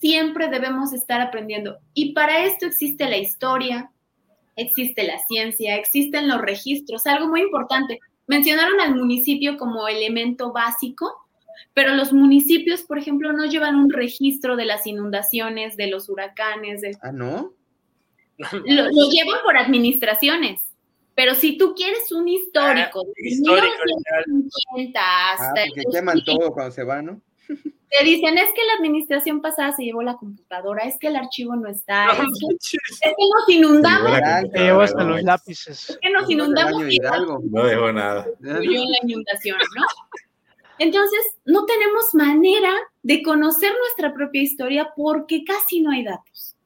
Siempre 0.00 0.48
debemos 0.48 0.94
estar 0.94 1.20
aprendiendo. 1.20 1.76
Y 1.92 2.14
para 2.14 2.46
esto 2.46 2.64
existe 2.64 3.06
la 3.06 3.18
historia, 3.18 3.90
existe 4.56 5.02
la 5.02 5.18
ciencia, 5.28 5.76
existen 5.76 6.28
los 6.28 6.40
registros, 6.40 7.06
algo 7.06 7.28
muy 7.28 7.42
importante. 7.42 7.98
Mencionaron 8.26 8.80
al 8.80 8.96
municipio 8.96 9.58
como 9.58 9.86
elemento 9.86 10.50
básico, 10.50 11.12
pero 11.74 11.94
los 11.94 12.12
municipios, 12.12 12.82
por 12.82 12.98
ejemplo, 12.98 13.32
no 13.32 13.44
llevan 13.46 13.76
un 13.76 13.90
registro 13.90 14.56
de 14.56 14.64
las 14.64 14.86
inundaciones, 14.86 15.76
de 15.76 15.88
los 15.88 16.08
huracanes. 16.08 16.80
De... 16.80 16.96
Ah, 17.02 17.12
¿no? 17.12 17.54
Lo, 18.38 18.84
lo, 18.84 19.10
llevan 19.10 19.38
por 19.44 19.56
administraciones. 19.56 20.60
Pero 21.14 21.34
si 21.34 21.58
tú 21.58 21.74
quieres 21.74 22.10
un 22.12 22.28
histórico, 22.28 23.02
ah, 23.06 23.12
histórico 23.22 23.74
1950 23.84 25.00
hasta 25.32 25.60
ah, 25.60 25.64
porque 25.68 25.82
queman 25.92 26.24
todo 26.24 26.52
cuando 26.52 26.70
se 26.72 26.84
va, 26.84 27.02
¿no? 27.02 27.20
Te 27.46 28.04
dicen, 28.04 28.38
es 28.38 28.48
que 28.54 28.64
la 28.64 28.74
administración 28.78 29.42
pasada 29.42 29.72
se 29.72 29.82
llevó 29.82 30.02
la 30.02 30.16
computadora, 30.16 30.84
es 30.84 30.96
que 31.00 31.08
el 31.08 31.16
archivo 31.16 31.56
no 31.56 31.68
está, 31.68 32.06
no, 32.06 32.12
es, 32.12 32.18
que, 32.18 32.76
es, 32.76 33.00
que, 33.00 33.10
nos 33.36 33.48
inundamos. 33.48 34.12
Te 34.52 34.58
llevó 34.60 34.82
hasta 34.82 35.02
los 35.02 35.22
lápices. 35.24 35.90
Es 35.90 35.98
que 35.98 36.10
nos 36.10 36.30
inundamos. 36.30 36.82
No 37.50 37.64
dejó 37.64 37.92
nada. 37.92 38.26
la 38.38 38.64
inundación, 39.02 39.58
¿no? 39.76 39.86
Entonces, 40.80 41.20
no 41.44 41.66
tenemos 41.66 42.14
manera 42.14 42.72
de 43.02 43.22
conocer 43.22 43.70
nuestra 43.78 44.14
propia 44.14 44.40
historia 44.40 44.90
porque 44.96 45.44
casi 45.44 45.82
no 45.82 45.90
hay 45.90 46.04
datos. 46.04 46.56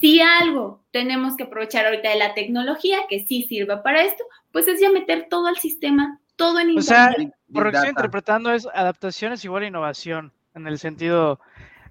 Si 0.00 0.22
algo 0.22 0.82
tenemos 0.90 1.36
que 1.36 1.42
aprovechar 1.42 1.84
ahorita 1.84 2.08
de 2.08 2.16
la 2.16 2.32
tecnología, 2.32 3.00
que 3.10 3.26
sí 3.26 3.42
sirva 3.42 3.82
para 3.82 4.04
esto, 4.04 4.24
pues 4.52 4.68
es 4.68 4.80
ya 4.80 4.88
meter 4.88 5.26
todo 5.28 5.48
al 5.48 5.58
sistema, 5.58 6.18
todo 6.36 6.58
en 6.60 6.68
o 6.68 6.80
Internet. 6.80 7.16
sea, 7.18 7.30
por 7.52 7.64
lo 7.64 7.70
que 7.70 7.76
estoy 7.76 7.90
interpretando 7.90 8.50
es 8.50 8.66
adaptación 8.72 9.34
es 9.34 9.44
igual 9.44 9.64
a 9.64 9.66
innovación, 9.66 10.32
en 10.54 10.66
el 10.66 10.78
sentido 10.78 11.40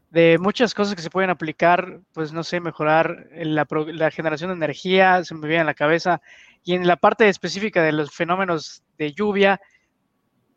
de 0.10 0.40
muchas 0.40 0.74
cosas 0.74 0.96
que 0.96 1.04
se 1.04 1.12
pueden 1.12 1.30
aplicar, 1.30 2.00
pues 2.14 2.34
no 2.34 2.44
sé, 2.44 2.60
mejorar 2.60 3.28
la, 3.34 3.68
la 3.70 4.10
generación 4.10 4.50
de 4.50 4.56
energía, 4.56 5.24
se 5.24 5.36
me 5.36 5.48
viene 5.48 5.62
a 5.62 5.66
la 5.66 5.76
cabeza, 5.76 6.22
y 6.64 6.74
en 6.74 6.88
la 6.88 6.96
parte 6.96 7.30
específica 7.30 7.84
de 7.84 7.92
los 7.92 8.12
fenómenos 8.12 8.82
de 8.98 9.12
lluvia, 9.12 9.62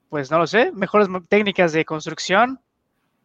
pues 0.08 0.30
no 0.30 0.38
lo 0.38 0.46
sé, 0.46 0.72
mejores 0.72 1.08
técnicas 1.28 1.72
de 1.72 1.84
construcción 1.84 2.60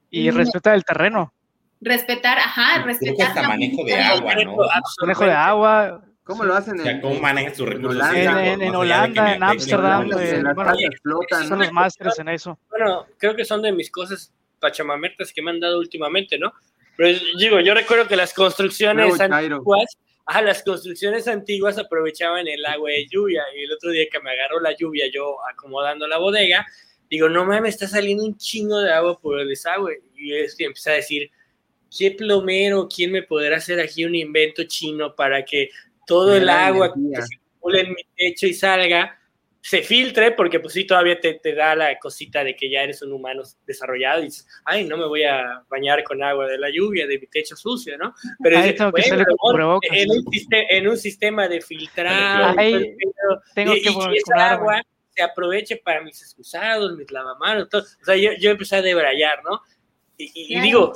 y 0.09 0.29
mm. 0.29 0.35
respetar 0.35 0.75
el 0.75 0.83
terreno. 0.83 1.33
Respetar, 1.79 2.37
ajá, 2.37 2.83
respetar. 2.83 3.29
Hasta 3.29 3.47
manejo 3.47 3.83
de 3.83 3.95
agua, 3.95 4.35
¿no? 4.35 4.57
Manejo 5.01 5.25
de 5.25 5.31
agua, 5.31 6.01
¿Cómo 6.23 6.43
lo 6.43 6.55
hacen? 6.55 6.79
O 6.79 6.83
sea, 6.83 7.01
¿Cómo 7.01 7.19
manejan 7.19 7.55
sus 7.55 7.67
recursos? 7.67 8.07
En, 8.13 8.37
en, 8.37 8.61
en 8.61 8.75
Holanda, 8.75 9.35
en 9.35 9.43
Ámsterdam, 9.43 10.07
bueno, 10.55 10.73
explotan, 10.79 11.47
son 11.47 11.59
los 11.59 11.71
másteres 11.71 12.19
en 12.19 12.29
eso. 12.29 12.57
Bueno, 12.69 13.05
creo 13.17 13.35
que 13.35 13.43
son 13.43 13.61
de 13.61 13.71
mis 13.71 13.89
cosas 13.89 14.31
pachamamertas 14.59 15.33
que 15.33 15.41
me 15.41 15.51
han 15.51 15.59
dado 15.59 15.79
últimamente, 15.79 16.37
¿no? 16.37 16.53
Pero 16.95 17.19
digo, 17.37 17.59
yo 17.59 17.73
recuerdo 17.73 18.07
que 18.07 18.15
las 18.15 18.33
construcciones 18.33 19.19
antiguas, 19.19 19.97
ajá, 20.25 20.41
las 20.41 20.63
construcciones 20.63 21.27
antiguas 21.27 21.77
aprovechaban 21.77 22.47
el 22.47 22.65
agua 22.65 22.89
de 22.89 23.07
lluvia. 23.07 23.43
Y 23.55 23.63
el 23.63 23.71
otro 23.71 23.91
día 23.91 24.05
que 24.11 24.19
me 24.19 24.31
agarró 24.31 24.59
la 24.59 24.75
lluvia, 24.75 25.05
yo 25.11 25.37
acomodando 25.51 26.07
la 26.07 26.17
bodega, 26.17 26.65
digo, 27.09 27.29
no 27.29 27.45
mames, 27.45 27.75
está 27.75 27.87
saliendo 27.87 28.23
un 28.23 28.37
chingo 28.37 28.79
de 28.79 28.91
agua 28.91 29.19
por 29.19 29.39
el 29.39 29.47
desagüe. 29.47 30.01
Y 30.15 30.33
empecé 30.63 30.91
a 30.91 30.95
decir, 30.95 31.31
¿qué 31.95 32.11
plomero, 32.11 32.87
quién 32.93 33.11
me 33.11 33.23
podrá 33.23 33.57
hacer 33.57 33.79
aquí 33.79 34.05
un 34.05 34.15
invento 34.15 34.63
chino 34.63 35.15
para 35.15 35.43
que 35.43 35.69
todo 36.07 36.35
el 36.35 36.49
agua 36.49 36.93
que 36.93 37.21
circule 37.21 37.81
en 37.81 37.89
mi 37.93 38.03
techo 38.15 38.47
y 38.47 38.53
salga 38.53 39.20
se 39.61 39.83
filtre, 39.83 40.31
porque 40.31 40.59
pues 40.59 40.73
sí, 40.73 40.85
todavía 40.85 41.19
te, 41.19 41.35
te, 41.35 41.53
da 41.53 41.75
la 41.75 41.97
cosita 41.99 42.43
de 42.43 42.55
que 42.55 42.69
ya 42.69 42.81
eres 42.81 43.01
un 43.03 43.13
humano 43.13 43.43
desarrollado 43.65 44.21
y 44.21 44.25
dices, 44.25 44.47
ay, 44.65 44.85
no 44.85 44.97
me 44.97 45.05
voy 45.05 45.23
a 45.23 45.63
bañar 45.69 46.03
con 46.03 46.21
agua 46.23 46.47
de 46.47 46.57
la 46.57 46.69
lluvia, 46.71 47.05
de 47.05 47.19
mi 47.19 47.27
techo 47.27 47.55
sucio, 47.55 47.95
¿no? 47.97 48.13
Pero 48.41 48.57
es, 48.57 48.75
en, 48.79 48.81
un 50.09 50.31
sistema, 50.31 50.63
en, 50.69 50.87
un 50.87 50.97
sistema, 50.97 51.47
de 51.47 51.61
filtrar, 51.61 52.55
tengo 53.53 53.75
y, 53.75 53.81
que 53.83 53.89
y 53.89 54.17
esa 54.17 54.51
agua 54.51 54.81
se 55.15 55.21
aproveche 55.21 55.77
para 55.77 56.01
mis 56.01 56.19
excusados, 56.21 56.97
mis 56.97 57.11
lavamanos, 57.11 57.69
todo. 57.69 57.83
o 57.83 58.05
sea, 58.05 58.15
yo, 58.15 58.31
yo 58.39 58.49
empecé 58.51 58.77
a 58.77 58.81
debrayar, 58.81 59.43
¿no? 59.43 59.61
Y, 60.17 60.59
digo, 60.59 60.93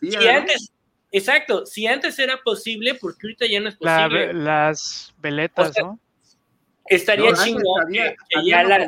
si, 0.00 0.16
antes, 0.28 0.72
exacto, 1.12 1.64
si 1.64 1.86
antes 1.86 2.18
era 2.18 2.40
posible, 2.42 2.94
porque 2.94 3.26
ahorita 3.26 3.46
ya 3.46 3.60
no 3.60 3.68
es 3.68 3.76
posible. 3.76 4.32
las 4.32 5.14
veletas, 5.18 5.72
¿no? 5.80 6.00
Estaría 6.88 7.32
chingón 7.34 7.92
que, 7.92 8.16
ya 8.44 8.62
las 8.64 8.86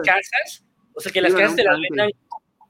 casas, 0.00 0.64
o 0.94 1.00
sea, 1.00 1.12
que 1.12 1.20
las 1.20 1.34
casas 1.34 1.56
te 1.56 1.64
las 1.64 1.78
vendan 1.80 2.10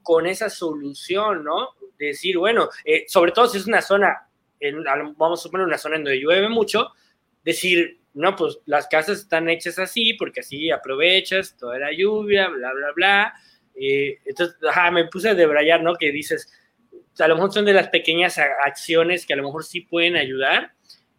con 0.03 0.25
esa 0.25 0.49
solución, 0.49 1.43
¿no? 1.43 1.69
Decir, 1.97 2.37
bueno, 2.37 2.69
eh, 2.85 3.05
sobre 3.07 3.31
todo 3.31 3.47
si 3.47 3.57
es 3.57 3.67
una 3.67 3.81
zona, 3.81 4.29
en, 4.59 4.83
vamos 5.17 5.39
a 5.39 5.43
suponer 5.43 5.67
una 5.67 5.77
zona 5.77 5.97
en 5.97 6.03
donde 6.03 6.19
llueve 6.19 6.47
mucho, 6.47 6.91
decir, 7.43 7.99
no, 8.13 8.35
pues 8.35 8.59
las 8.65 8.87
casas 8.87 9.19
están 9.19 9.49
hechas 9.49 9.79
así 9.79 10.13
porque 10.13 10.39
así 10.39 10.71
aprovechas 10.71 11.55
toda 11.57 11.77
la 11.77 11.91
lluvia, 11.91 12.47
bla, 12.49 12.73
bla, 12.73 12.87
bla. 12.95 13.33
Eh, 13.75 14.19
entonces, 14.25 14.57
ajá, 14.67 14.91
me 14.91 15.05
puse 15.07 15.29
a 15.29 15.35
debrayar, 15.35 15.83
¿no? 15.83 15.95
Que 15.95 16.11
dices, 16.11 16.51
a 17.19 17.27
lo 17.27 17.35
mejor 17.35 17.53
son 17.53 17.65
de 17.65 17.73
las 17.73 17.89
pequeñas 17.89 18.37
acciones 18.37 19.25
que 19.25 19.33
a 19.33 19.37
lo 19.37 19.43
mejor 19.43 19.63
sí 19.63 19.81
pueden 19.81 20.15
ayudar. 20.15 20.73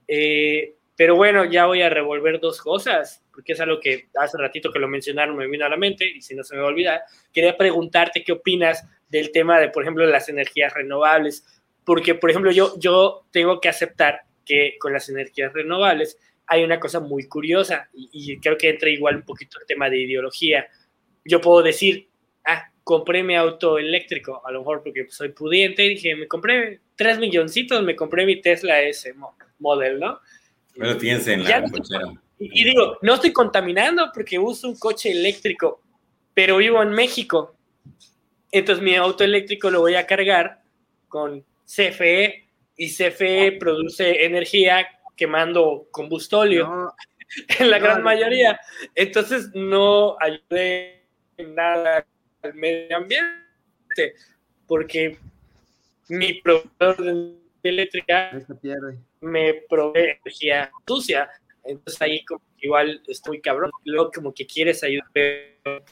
Eh, 0.07 0.75
pero 0.97 1.15
bueno, 1.15 1.45
ya 1.45 1.67
voy 1.67 1.83
a 1.83 1.91
revolver 1.91 2.41
dos 2.41 2.61
cosas, 2.61 3.23
porque 3.39 3.53
es 3.53 3.61
algo 3.61 3.79
que 3.79 4.09
hace 4.17 4.37
ratito 4.37 4.73
que 4.73 4.81
lo 4.81 4.89
mencionaron 4.89 5.37
me 5.37 5.47
vino 5.47 5.65
a 5.65 5.69
la 5.69 5.77
mente 5.77 6.05
y 6.05 6.21
si 6.21 6.35
no 6.35 6.43
se 6.43 6.57
me 6.57 6.61
va 6.61 6.67
a 6.67 6.71
olvidar. 6.71 7.03
Quería 7.33 7.57
preguntarte 7.57 8.25
qué 8.25 8.33
opinas 8.33 8.85
del 9.09 9.31
tema 9.31 9.61
de, 9.61 9.69
por 9.69 9.85
ejemplo, 9.85 10.05
las 10.07 10.29
energías 10.29 10.75
renovables, 10.75 11.47
porque, 11.85 12.17
por 12.17 12.31
ejemplo, 12.31 12.51
yo, 12.51 12.77
yo 12.81 13.27
tengo 13.31 13.61
que 13.61 13.69
aceptar 13.69 14.23
que 14.45 14.75
con 14.81 14.93
las 14.93 15.09
energías 15.09 15.53
renovables 15.53 16.19
hay 16.49 16.65
una 16.65 16.81
cosa 16.81 16.99
muy 16.99 17.29
curiosa 17.29 17.89
y, 17.93 18.11
y 18.13 18.41
creo 18.41 18.59
que 18.59 18.71
entra 18.71 18.91
igual 18.91 19.15
un 19.15 19.23
poquito 19.23 19.61
el 19.61 19.67
tema 19.69 19.89
de 19.89 20.01
ideología. 20.01 20.67
Yo 21.25 21.41
puedo 21.41 21.63
decir, 21.63 22.09
ah, 22.45 22.73
compré 22.83 23.23
mi 23.23 23.37
auto 23.37 23.79
eléctrico, 23.79 24.43
a 24.45 24.51
lo 24.51 24.59
mejor 24.59 24.83
porque 24.83 25.07
soy 25.11 25.29
pudiente, 25.29 25.85
y 25.85 25.91
dije, 25.91 26.17
me 26.17 26.27
compré 26.27 26.81
tres 26.97 27.21
milloncitos, 27.21 27.85
me 27.85 27.95
compré 27.95 28.27
mi 28.27 28.41
Tesla 28.41 28.81
S 28.81 29.15
model, 29.61 30.01
¿no? 30.01 30.19
Pero 30.77 30.97
tienes 30.97 31.29
en 31.29 31.45
la 31.45 31.63
cochera. 31.63 32.21
Y, 32.39 32.65
digo, 32.65 32.99
no 33.03 33.15
estoy 33.15 33.33
contaminando 33.33 34.11
porque 34.15 34.39
uso 34.39 34.69
un 34.69 34.79
coche 34.79 35.11
eléctrico, 35.11 35.83
pero 36.35 36.59
vivo 36.59 36.83
en 36.83 36.91
México. 36.91 37.57
Entonces 38.51 38.83
mi 38.83 38.95
auto 38.95 39.25
eléctrico 39.25 39.71
lo 39.71 39.81
voy 39.81 39.97
a 39.97 40.07
cargar 40.07 40.63
con 41.09 41.45
CFE 41.65 42.49
y 42.77 42.95
CFE 42.95 43.53
produce 43.59 44.25
energía 44.25 44.87
quemando 45.17 45.89
combustóleo 45.91 46.95
en 47.59 47.71
la 47.71 47.79
gran 47.79 48.03
mayoría. 48.03 48.59
Entonces 48.95 49.51
no 49.55 50.17
ayude 50.21 51.03
en 51.37 51.55
nada 51.55 52.07
al 52.43 52.55
medio 52.55 52.97
ambiente 52.97 54.15
porque 54.67 55.19
mi 56.09 56.35
proveedor 56.35 56.97
de 57.03 57.39
eléctrica 57.63 58.31
me 59.21 59.55
provee 59.69 60.19
energía 60.23 60.71
sucia. 60.87 61.29
Entonces 61.69 62.01
ahí 62.01 62.25
como 62.25 62.43
igual 62.61 63.03
estoy 63.07 63.41
cabrón. 63.41 63.71
Luego 63.85 64.11
como 64.11 64.33
que 64.33 64.47
quieres 64.47 64.83
ayudar, 64.83 65.09
pero 65.13 65.85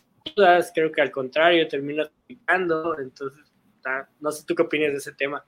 creo 0.75 0.93
que 0.93 1.03
al 1.03 1.11
contrario 1.11 1.69
terminas 1.69 2.11
picando. 2.27 2.99
Entonces, 2.99 3.45
no 4.21 4.33
sé 4.33 4.45
tú 4.47 4.55
qué 4.55 4.63
opinas 4.63 4.93
de 4.93 4.99
ese 4.99 5.13
tema. 5.13 5.45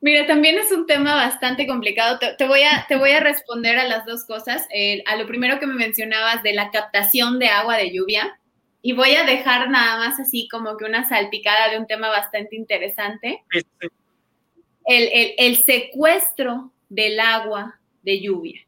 Mira, 0.00 0.26
también 0.26 0.56
es 0.58 0.70
un 0.70 0.86
tema 0.86 1.16
bastante 1.16 1.66
complicado. 1.66 2.18
Te, 2.18 2.46
voy, 2.46 2.62
a, 2.62 2.86
te 2.88 2.96
voy 2.96 3.10
a 3.10 3.20
responder 3.20 3.78
a 3.78 3.88
las 3.88 4.06
dos 4.06 4.24
cosas. 4.24 4.66
a 5.06 5.16
lo 5.16 5.26
primero 5.26 5.58
que 5.58 5.66
me 5.66 5.74
mencionabas 5.74 6.42
de 6.42 6.54
la 6.54 6.70
captación 6.70 7.38
de 7.38 7.48
agua 7.48 7.76
de 7.76 7.92
lluvia. 7.92 8.38
Y 8.80 8.92
voy 8.92 9.16
a 9.16 9.24
dejar 9.24 9.70
nada 9.70 9.98
más 9.98 10.20
así 10.20 10.48
como 10.48 10.76
que 10.76 10.84
una 10.84 11.04
salpicada 11.08 11.68
de 11.70 11.78
un 11.78 11.88
tema 11.88 12.08
bastante 12.10 12.54
interesante. 12.54 13.42
El, 14.84 15.34
el 15.36 15.56
secuestro 15.64 16.72
del 16.88 17.18
agua 17.18 17.80
de 18.02 18.20
lluvia. 18.20 18.67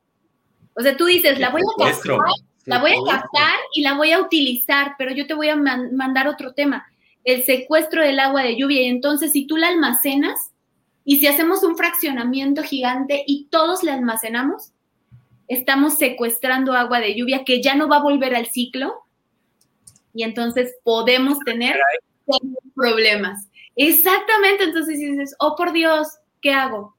O 0.74 0.82
sea, 0.82 0.96
tú 0.96 1.06
dices, 1.06 1.38
la 1.38 1.50
voy 1.50 1.60
a 1.60 1.86
captar, 1.86 2.16
la 2.64 2.78
voy 2.78 2.92
a 2.92 3.12
captar 3.12 3.54
y 3.74 3.82
la 3.82 3.94
voy 3.94 4.12
a 4.12 4.20
utilizar, 4.20 4.94
pero 4.98 5.12
yo 5.12 5.26
te 5.26 5.34
voy 5.34 5.48
a 5.48 5.56
mandar 5.56 6.28
otro 6.28 6.52
tema, 6.52 6.86
el 7.24 7.44
secuestro 7.44 8.02
del 8.02 8.20
agua 8.20 8.42
de 8.42 8.56
lluvia. 8.56 8.82
Y 8.82 8.86
entonces, 8.86 9.32
si 9.32 9.46
tú 9.46 9.56
la 9.56 9.68
almacenas 9.68 10.52
y 11.04 11.18
si 11.18 11.26
hacemos 11.26 11.62
un 11.62 11.76
fraccionamiento 11.76 12.62
gigante 12.62 13.24
y 13.26 13.48
todos 13.50 13.82
la 13.82 13.94
almacenamos, 13.94 14.72
estamos 15.48 15.98
secuestrando 15.98 16.74
agua 16.74 17.00
de 17.00 17.14
lluvia 17.14 17.44
que 17.44 17.60
ya 17.60 17.74
no 17.74 17.88
va 17.88 17.96
a 17.96 18.02
volver 18.02 18.34
al 18.36 18.46
ciclo 18.46 19.02
y 20.14 20.22
entonces 20.22 20.76
podemos 20.84 21.38
tener 21.40 21.76
problemas. 22.74 23.48
Exactamente, 23.76 24.64
entonces 24.64 24.98
dices, 24.98 25.34
oh 25.38 25.56
por 25.56 25.72
Dios, 25.72 26.08
¿qué 26.40 26.52
hago? 26.52 26.94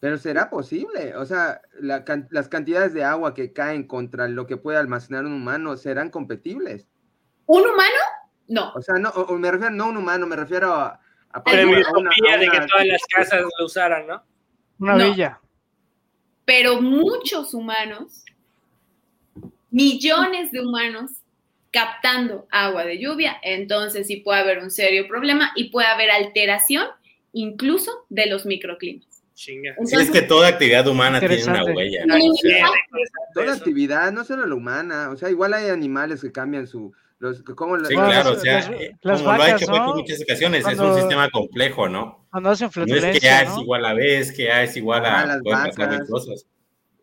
Pero 0.00 0.16
será 0.16 0.48
posible, 0.48 1.14
o 1.14 1.26
sea, 1.26 1.60
las 1.78 2.48
cantidades 2.48 2.94
de 2.94 3.04
agua 3.04 3.34
que 3.34 3.52
caen 3.52 3.86
contra 3.86 4.28
lo 4.28 4.46
que 4.46 4.56
puede 4.56 4.78
almacenar 4.78 5.26
un 5.26 5.34
humano 5.34 5.76
serán 5.76 6.08
compatibles. 6.08 6.88
¿Un 7.44 7.62
humano? 7.62 7.98
No. 8.48 8.72
O 8.72 8.80
sea, 8.80 8.94
no, 8.94 9.12
me 9.38 9.50
refiero 9.50 9.74
no 9.74 9.84
a 9.84 9.88
un 9.88 9.98
humano, 9.98 10.26
me 10.26 10.36
refiero 10.36 10.72
a... 10.72 10.98
a, 11.32 11.44
Pero 11.44 11.68
una, 11.68 12.36
de 12.38 12.48
que 12.48 12.66
todas 12.66 12.86
las 12.86 13.02
casas 13.14 13.42
lo 13.58 13.66
usaran, 13.66 14.06
¿no? 14.06 14.22
Una 14.78 14.96
villa. 14.96 15.38
Pero 16.46 16.80
muchos 16.80 17.52
humanos, 17.52 18.24
millones 19.70 20.50
de 20.50 20.60
humanos 20.60 21.10
captando 21.70 22.48
agua 22.50 22.84
de 22.84 22.98
lluvia, 22.98 23.36
entonces 23.42 24.06
sí 24.06 24.16
puede 24.16 24.40
haber 24.40 24.58
un 24.60 24.70
serio 24.70 25.06
problema 25.06 25.52
y 25.54 25.70
puede 25.70 25.88
haber 25.88 26.10
alteración 26.10 26.86
incluso 27.32 28.06
de 28.08 28.26
los 28.26 28.46
microclimas. 28.46 29.09
Sí, 29.40 29.58
es 29.98 30.10
que 30.10 30.20
toda 30.20 30.48
actividad 30.48 30.86
humana 30.86 31.18
tiene 31.18 31.42
una 31.44 31.64
huella. 31.64 32.04
toda 33.32 33.54
actividad, 33.54 34.12
no 34.12 34.22
solo 34.22 34.44
la 34.44 34.54
humana, 34.54 35.08
o 35.08 35.16
sea, 35.16 35.30
igual 35.30 35.54
hay 35.54 35.70
animales 35.70 36.20
que 36.20 36.30
cambian 36.30 36.66
su... 36.66 36.92
Los, 37.18 37.38
sí, 37.38 37.44
claro, 37.44 38.32
o 38.32 38.38
sea, 38.38 38.70
como 39.02 39.32
lo 39.36 39.42
ha 39.42 39.50
hecho 39.50 39.74
en 39.74 39.82
muchas 39.82 40.22
ocasiones, 40.22 40.66
es 40.66 40.78
un 40.78 40.94
sistema 40.94 41.28
complejo, 41.30 41.86
¿no? 41.86 42.26
Cuando 42.30 42.50
hacen 42.50 42.70
no 42.74 42.94
es 42.94 43.20
que 43.20 43.28
A 43.28 43.42
es 43.42 43.58
igual 43.58 43.84
a 43.84 43.94
B, 43.94 44.18
es 44.18 44.32
que 44.32 44.50
A 44.50 44.62
es 44.62 44.76
igual 44.76 45.04
a... 45.04 45.26
las 45.26 45.42
vacas. 45.42 46.08
Cosas. 46.08 46.46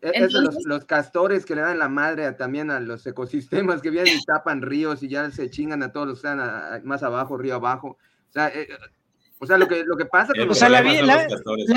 E, 0.00 0.28
los, 0.28 0.64
los, 0.64 0.84
castores 0.84 1.44
que 1.44 1.54
le 1.54 1.62
dan 1.62 1.78
la 1.78 1.88
madre 1.88 2.30
también 2.32 2.70
a 2.70 2.80
los 2.80 3.06
ecosistemas 3.06 3.80
que 3.80 3.90
vienen 3.90 4.16
y 4.16 4.24
tapan 4.24 4.62
ríos 4.62 5.02
y 5.04 5.08
ya 5.08 5.28
se 5.30 5.50
chingan 5.50 5.82
a 5.82 5.92
todos 5.92 6.06
los 6.08 6.20
que 6.20 6.28
están 6.28 6.84
más 6.84 7.02
abajo, 7.02 7.36
río 7.36 7.56
abajo. 7.56 7.96
O 8.28 8.32
sea, 8.32 8.48
eh, 8.48 8.68
o 9.40 9.46
sea, 9.46 9.58
lo 9.58 9.68
que, 9.68 9.84
lo 9.84 9.96
que 9.96 10.06
pasa... 10.06 10.32
o 10.48 10.54
sea, 10.54 10.68
la, 10.68 10.82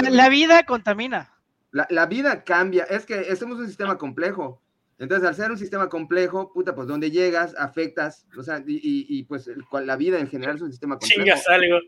la, 0.10 0.30
vida 0.30 0.64
contamina. 0.64 1.32
La, 1.72 2.06
vida 2.06 2.44
cambia. 2.44 2.84
Es 2.86 3.06
que 3.06 3.36
somos 3.36 3.60
un 3.60 3.68
sistema 3.68 3.98
complejo. 3.98 4.62
Entonces, 4.98 5.28
al 5.28 5.36
ser 5.36 5.52
un 5.52 5.58
sistema 5.58 5.90
complejo, 5.90 6.52
puta, 6.54 6.76
pues 6.76 6.88
donde 6.88 7.10
llegas, 7.10 7.56
afectas, 7.58 8.28
o 8.38 8.44
sea, 8.44 8.64
y, 8.66 9.06
y, 9.10 9.24
pues 9.24 9.50
la 9.72 9.96
vida 9.96 10.20
en 10.20 10.28
general 10.28 10.56
es 10.56 10.62
un 10.62 10.72
sistema 10.72 10.96
complejo. 10.96 11.24
Chingas 11.24 11.48
algo. 11.48 11.80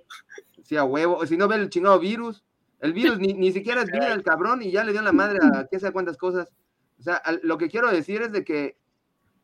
Sí, 0.63 0.77
a 0.77 0.83
huevo. 0.83 1.17
O 1.17 1.25
si 1.25 1.37
no 1.37 1.47
ve 1.47 1.57
el 1.57 1.69
chingado 1.69 1.99
virus, 1.99 2.43
el 2.79 2.93
virus 2.93 3.19
ni, 3.19 3.33
ni 3.33 3.51
siquiera 3.51 3.81
es 3.81 3.91
vida 3.91 4.13
el 4.13 4.23
cabrón 4.23 4.61
y 4.61 4.71
ya 4.71 4.83
le 4.83 4.91
dio 4.91 5.01
la 5.01 5.11
madre 5.11 5.39
a 5.41 5.67
qué 5.69 5.79
sé 5.79 5.91
cuántas 5.91 6.17
cosas. 6.17 6.49
O 6.99 7.03
sea, 7.03 7.21
lo 7.41 7.57
que 7.57 7.69
quiero 7.69 7.89
decir 7.91 8.21
es 8.21 8.31
de 8.31 8.43
que 8.43 8.77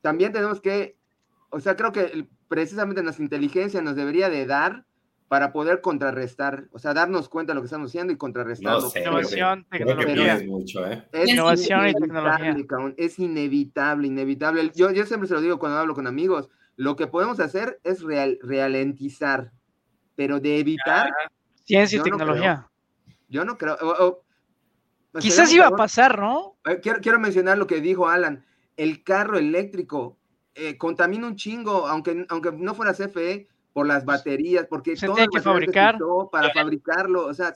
también 0.02 0.32
tenemos 0.32 0.62
que, 0.62 0.98
o 1.50 1.60
sea, 1.60 1.76
creo 1.76 1.92
que 1.92 2.28
precisamente 2.48 3.04
nuestra 3.04 3.24
inteligencia 3.24 3.82
nos 3.82 3.96
debería 3.96 4.30
de 4.30 4.46
dar 4.46 4.86
para 5.30 5.54
poder 5.54 5.80
contrarrestar, 5.80 6.66
o 6.72 6.80
sea, 6.80 6.94
darnos 6.94 7.30
cuenta 7.30 7.52
de 7.52 7.56
lo 7.56 7.62
que 7.62 7.66
estamos 7.68 7.92
haciendo 7.92 8.12
y 8.12 8.18
contrarrestarlo. 8.18 8.82
No 8.82 9.00
Innovación, 9.00 9.66
tecnología. 9.70 10.34
Es 10.36 10.48
mucho, 10.48 10.86
¿eh? 10.86 11.08
Es 11.14 11.30
Innovación 11.30 11.88
y 11.88 11.94
tecnología. 11.94 12.58
es 12.98 13.20
inevitable, 13.20 14.08
inevitable. 14.08 14.72
Yo, 14.76 14.92
yo 14.92 15.06
siempre 15.06 15.28
se 15.30 15.36
lo 15.36 15.42
digo 15.42 15.60
cuando 15.60 15.78
hablo 15.78 15.94
con 15.94 16.08
amigos, 16.08 16.50
lo 16.76 16.96
que 16.96 17.06
podemos 17.08 17.40
hacer 17.40 17.80
es 17.84 18.02
real, 18.02 18.40
ralentizar, 18.42 19.52
pero 20.16 20.40
de 20.40 20.58
evitar, 20.60 21.12
Ciencia 21.64 21.98
y 21.98 22.00
Yo 22.00 22.04
no 22.06 22.18
tecnología. 22.18 22.68
Yo 23.28 23.46
no 23.46 23.58
creo. 23.58 23.76
o- 23.82 24.06
o- 24.08 24.24
pues 25.12 25.24
Quizás 25.24 25.54
iba 25.54 25.68
a 25.68 25.72
pasar, 25.72 26.18
¿no? 26.20 26.56
Eh, 26.66 26.80
Quiero, 26.82 27.00
quiero 27.02 27.20
mencionar 27.20 27.58
lo 27.60 27.68
que 27.68 27.82
dijo 27.82 28.08
Alan. 28.10 28.44
El 28.78 29.04
carro 29.04 29.38
eléctrico 29.38 30.18
eh, 30.56 30.78
contamina 30.78 31.28
un 31.28 31.36
chingo, 31.36 31.88
aunque, 31.88 32.26
aunque 32.30 32.52
no 32.52 32.74
fuera 32.74 32.94
CFE, 32.94 33.48
por 33.74 33.88
las 33.88 34.06
baterías, 34.06 34.66
porque 34.70 34.96
Se 34.96 35.06
todo 35.06 35.16
tiene 35.16 35.26
el 35.32 35.38
que 35.38 35.42
fabricar. 35.42 35.98
para 36.32 36.52
fabricarlo. 36.52 37.26
O 37.26 37.34
sea, 37.34 37.56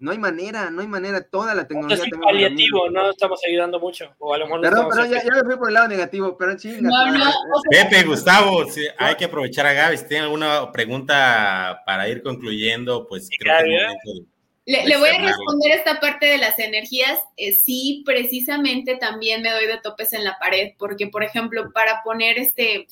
no 0.00 0.12
hay 0.12 0.18
manera, 0.18 0.70
no 0.70 0.80
hay 0.80 0.86
manera. 0.86 1.20
Toda 1.22 1.54
la 1.54 1.62
Esto 1.62 1.74
tecnología. 1.74 2.04
es 2.04 2.18
paliativo, 2.20 2.88
no 2.90 3.10
estamos 3.10 3.40
ayudando 3.46 3.80
mucho. 3.80 4.14
O 4.18 4.32
a 4.32 4.38
lo 4.38 4.44
mejor 4.46 4.60
no 4.60 4.68
Perdón, 4.68 4.88
perdón, 4.88 5.10
ya, 5.10 5.22
ya 5.24 5.30
me 5.34 5.42
fui 5.44 5.56
por 5.56 5.68
el 5.68 5.74
lado 5.74 5.88
negativo, 5.88 6.36
pero 6.38 6.56
chinga. 6.56 6.80
No, 6.88 7.18
no, 7.18 7.30
Pepe, 7.70 8.04
Gustavo, 8.04 8.64
sí, 8.70 8.82
hay 8.96 9.16
que 9.16 9.24
aprovechar 9.24 9.66
a 9.66 9.72
Gaby. 9.72 9.96
Si 9.98 10.06
tiene 10.06 10.24
alguna 10.24 10.70
pregunta 10.70 11.82
para 11.84 12.08
ir 12.08 12.22
concluyendo, 12.22 13.06
pues 13.08 13.28
creo 13.38 13.58
que 13.64 13.86
es 13.86 14.22
Le, 14.66 14.86
le 14.86 14.96
voy 14.98 15.08
a 15.08 15.18
responder 15.18 15.72
esta 15.72 15.98
parte 15.98 16.26
de 16.26 16.38
las 16.38 16.58
energías. 16.60 17.18
Eh, 17.36 17.52
sí, 17.52 18.04
precisamente 18.06 18.96
también 18.96 19.42
me 19.42 19.50
doy 19.50 19.66
de 19.66 19.80
topes 19.82 20.12
en 20.12 20.22
la 20.22 20.38
pared, 20.38 20.74
porque, 20.78 21.08
por 21.08 21.24
ejemplo, 21.24 21.72
para 21.72 22.02
poner 22.04 22.38
este 22.38 22.86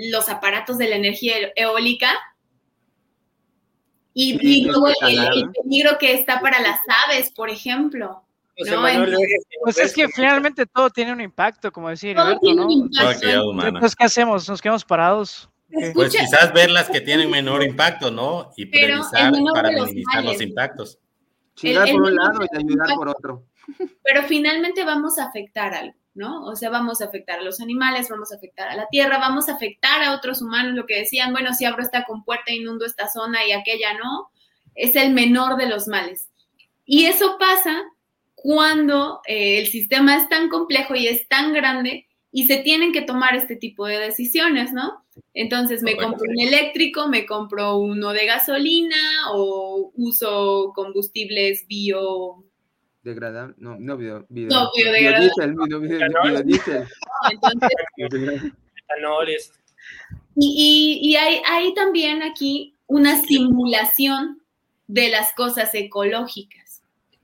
los 0.00 0.28
aparatos 0.28 0.78
de 0.78 0.88
la 0.88 0.96
energía 0.96 1.38
e- 1.38 1.52
eólica 1.56 2.10
y, 4.14 4.38
Sí, 4.38 4.38
y 4.42 4.60
es 4.60 4.66
luego 4.66 4.88
el, 4.88 5.50
peligro 5.62 5.98
que 5.98 6.12
está 6.14 6.40
para 6.40 6.60
las 6.60 6.78
aves, 7.06 7.30
por 7.30 7.50
ejemplo. 7.50 8.22
No, 8.66 8.88
entonces- 8.88 9.44
Pues 9.62 9.78
es 9.78 9.92
que 9.94 10.08
finalmente 10.08 10.66
todo 10.66 10.90
tiene 10.90 11.12
un 11.12 11.20
impacto, 11.20 11.70
como 11.70 11.88
decía 11.90 12.14
Todo 12.14 12.24
Heriberto, 12.24 12.40
tiene 12.46 12.60
¿no? 12.60 12.66
un 12.66 12.90
Toda 12.90 13.02
impacto. 13.02 13.10
actividad 13.10 13.48
humana. 13.48 13.68
Entonces, 13.68 13.96
¿qué 13.96 14.04
hacemos? 14.04 14.48
¿Nos 14.48 14.60
quedamos 14.62 14.84
parados? 14.84 15.48
¿Qué? 15.70 15.92
Pues 15.94 16.12
quizás 16.12 16.52
ver 16.52 16.70
las 16.70 16.88
que 16.88 17.00
tienen 17.00 17.30
menor 17.30 17.62
impacto, 17.62 18.10
¿no? 18.10 18.50
Y 18.56 18.66
Pero 18.66 19.02
menor 19.30 19.52
para 19.52 19.70
minimizar 19.70 20.24
los 20.24 20.40
impactos. 20.40 20.98
Chingar 21.54 21.88
por 21.90 22.02
un 22.02 22.14
lado 22.16 22.40
y 22.52 22.56
ayudar 22.56 22.88
por 22.96 23.08
otro. 23.08 23.44
Pero 24.02 24.22
finalmente 24.24 24.84
vamos 24.84 25.18
a 25.18 25.24
afectar 25.24 25.74
algo, 25.74 25.94
¿no? 26.14 26.44
O 26.44 26.56
sea, 26.56 26.70
vamos 26.70 27.00
a 27.00 27.06
afectar 27.06 27.40
a 27.40 27.42
los 27.42 27.60
animales, 27.60 28.08
vamos 28.08 28.32
a 28.32 28.36
afectar 28.36 28.68
a 28.68 28.76
la 28.76 28.88
tierra, 28.88 29.18
vamos 29.18 29.48
a 29.48 29.54
afectar 29.54 30.02
a 30.02 30.14
otros 30.14 30.42
humanos, 30.42 30.74
lo 30.74 30.86
que 30.86 30.98
decían, 30.98 31.32
bueno, 31.32 31.54
si 31.54 31.64
abro 31.64 31.82
esta 31.82 32.04
compuerta, 32.04 32.52
inundo 32.52 32.84
esta 32.84 33.08
zona 33.08 33.46
y 33.46 33.52
aquella 33.52 33.94
no, 33.94 34.30
es 34.74 34.96
el 34.96 35.12
menor 35.12 35.56
de 35.56 35.68
los 35.68 35.88
males. 35.88 36.28
Y 36.84 37.04
eso 37.04 37.36
pasa 37.38 37.82
cuando 38.34 39.20
eh, 39.26 39.58
el 39.58 39.66
sistema 39.66 40.16
es 40.16 40.28
tan 40.28 40.48
complejo 40.48 40.94
y 40.94 41.08
es 41.08 41.28
tan 41.28 41.52
grande 41.52 42.06
y 42.30 42.46
se 42.46 42.58
tienen 42.58 42.92
que 42.92 43.02
tomar 43.02 43.34
este 43.34 43.56
tipo 43.56 43.86
de 43.86 43.98
decisiones, 43.98 44.72
¿no? 44.72 45.04
Entonces 45.34 45.82
me 45.82 45.96
compro 45.96 46.24
un 46.28 46.40
eléctrico, 46.40 47.08
me 47.08 47.26
compro 47.26 47.78
uno 47.78 48.12
de 48.12 48.26
gasolina 48.26 48.96
o 49.32 49.90
uso 49.94 50.72
combustibles 50.74 51.66
bio 51.66 52.44
Degradable. 53.08 53.54
No, 53.58 53.76
no, 53.78 53.96
video. 53.96 54.26
video 54.28 54.50
No, 54.50 54.70
biodegradable. 54.76 55.30
biodiesel, 55.36 55.54
bio- 55.54 55.80
bio- 55.80 56.30
biodiesel. 56.30 56.86
Entonces, 57.30 57.70
etanol 58.76 59.28
es- 59.28 59.52
y, 60.36 61.00
y- 61.02 61.08
y 61.10 61.16
hay, 61.16 61.40
hay 61.46 61.74
también 61.74 62.22
aquí 62.22 62.74
una 62.86 63.20
simulación 63.22 64.42
de 64.86 65.08
las 65.08 65.32
cosas 65.34 65.74
ecológicas. 65.74 66.67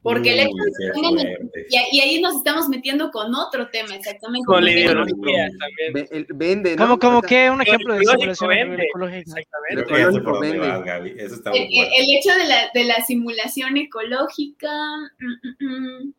Porque 0.04 0.34
el 0.34 0.40
hecho 0.40 0.50
de 0.54 1.50
que 1.56 1.66
y, 1.70 1.96
y 1.96 2.00
ahí 2.00 2.20
nos 2.20 2.36
estamos 2.36 2.68
metiendo 2.68 3.10
con 3.10 3.34
otro 3.34 3.68
tema, 3.70 3.96
exactamente. 3.96 4.44
con 4.44 4.62
la 4.62 4.70
ideología 4.70 5.48
también. 5.58 5.92
Ve- 5.94 6.08
el- 6.12 6.26
Vende, 6.34 6.76
¿no? 6.76 6.82
¿Cómo, 6.84 6.98
cómo 6.98 7.18
O 7.18 7.20
sea, 7.22 7.28
qué? 7.28 7.50
Un 7.50 7.62
ejemplo 7.62 7.94
de 7.94 8.02
ecológico 8.02 8.34
simulación 8.34 8.68
vende. 8.68 8.84
ecológico. 8.84 9.18
Exactamente. 9.30 9.84
Que 9.94 10.02
dónde 10.04 10.40
vende. 10.40 10.58
vas. 10.68 11.10
Eso 11.18 11.34
está 11.36 11.50
El, 11.52 11.62
el 11.62 12.16
hecho 12.18 12.30
de 12.36 12.44
la, 12.44 12.70
de 12.74 12.84
la 12.84 13.04
simulación 13.06 13.76
ecológica, 13.78 14.70
mm, 15.18 15.64
mm, 15.64 15.68
mm, 16.06 16.12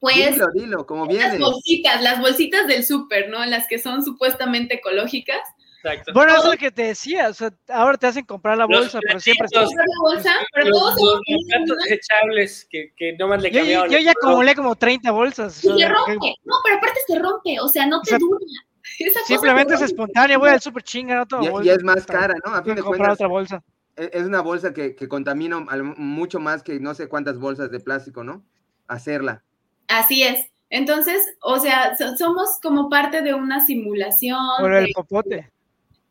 pues 0.00 0.32
Dilo, 0.34 0.46
dilo, 0.52 0.86
como 0.86 1.06
las 1.06 1.14
viene. 1.30 1.38
bolsitas, 1.38 2.02
las 2.02 2.20
bolsitas 2.20 2.66
del 2.66 2.84
súper, 2.84 3.28
¿no? 3.30 3.44
Las 3.46 3.66
que 3.68 3.78
son 3.78 4.04
supuestamente 4.04 4.74
ecológicas. 4.74 5.40
Exacto. 5.84 6.12
Bueno, 6.14 6.32
eso 6.32 6.44
es 6.44 6.50
lo 6.52 6.56
que 6.58 6.70
te 6.70 6.82
decía. 6.84 7.28
O 7.28 7.34
sea, 7.34 7.52
ahora 7.68 7.98
te 7.98 8.06
hacen 8.06 8.24
comprar 8.24 8.56
la 8.56 8.66
Los 8.66 8.80
bolsa, 8.80 9.00
pero 9.06 9.20
siempre. 9.20 9.46
Comprar 9.52 9.86
la 9.86 10.02
bolsa, 10.14 10.32
pero 10.54 10.68
los, 10.70 10.78
todos 10.78 10.94
los 11.00 11.20
tenido 11.26 11.48
platos 11.48 11.76
desechables 11.84 12.66
que, 12.70 12.92
que 12.96 13.16
nomás 13.18 13.42
le 13.42 13.50
Yo, 13.50 13.58
cambiaron. 13.60 13.90
yo 13.90 13.98
ya 13.98 14.10
acumulé 14.12 14.54
como 14.54 14.74
30 14.76 15.10
bolsas. 15.10 15.62
Y 15.64 15.68
o 15.68 15.76
se 15.78 15.88
rompe. 15.88 16.12
que 16.20 16.34
No, 16.44 16.54
pero 16.64 16.76
aparte 16.76 17.00
se 17.06 17.18
rompe, 17.18 17.60
o 17.60 17.68
sea, 17.68 17.86
no 17.86 18.00
te 18.00 18.10
sea, 18.10 18.18
dura. 18.18 18.38
Esa 18.98 19.20
Simplemente 19.26 19.74
es 19.74 19.82
espontánea, 19.82 20.38
voy 20.38 20.50
al 20.50 20.60
super 20.60 20.82
chinga, 20.82 21.26
no 21.30 21.40
bolsa. 21.50 21.66
ya 21.66 21.72
es 21.72 21.82
más 21.82 22.06
cara, 22.06 22.34
¿no? 22.46 22.54
A 22.54 22.62
fin 22.62 22.74
de 22.76 22.82
comprar 22.82 22.98
cuentas, 23.08 23.14
otra 23.14 23.26
bolsa. 23.26 23.62
e- 23.96 24.10
es 24.12 24.24
una 24.24 24.40
bolsa 24.40 24.72
que, 24.72 24.94
que 24.94 25.08
contamina 25.08 25.58
mucho 25.96 26.38
más 26.38 26.62
que 26.62 26.78
no 26.80 26.94
sé 26.94 27.08
cuántas 27.08 27.38
bolsas 27.38 27.70
de 27.70 27.80
plástico, 27.80 28.22
¿no? 28.24 28.44
Hacerla. 28.86 29.42
Así 29.88 30.22
es. 30.22 30.46
Entonces, 30.70 31.34
o 31.40 31.58
sea, 31.58 31.96
so- 31.96 32.16
somos 32.16 32.58
como 32.62 32.88
parte 32.88 33.22
de 33.22 33.34
una 33.34 33.64
simulación 33.64 34.38
Por 34.60 34.74
el 34.74 34.86
de, 34.86 34.92
popote. 34.94 35.50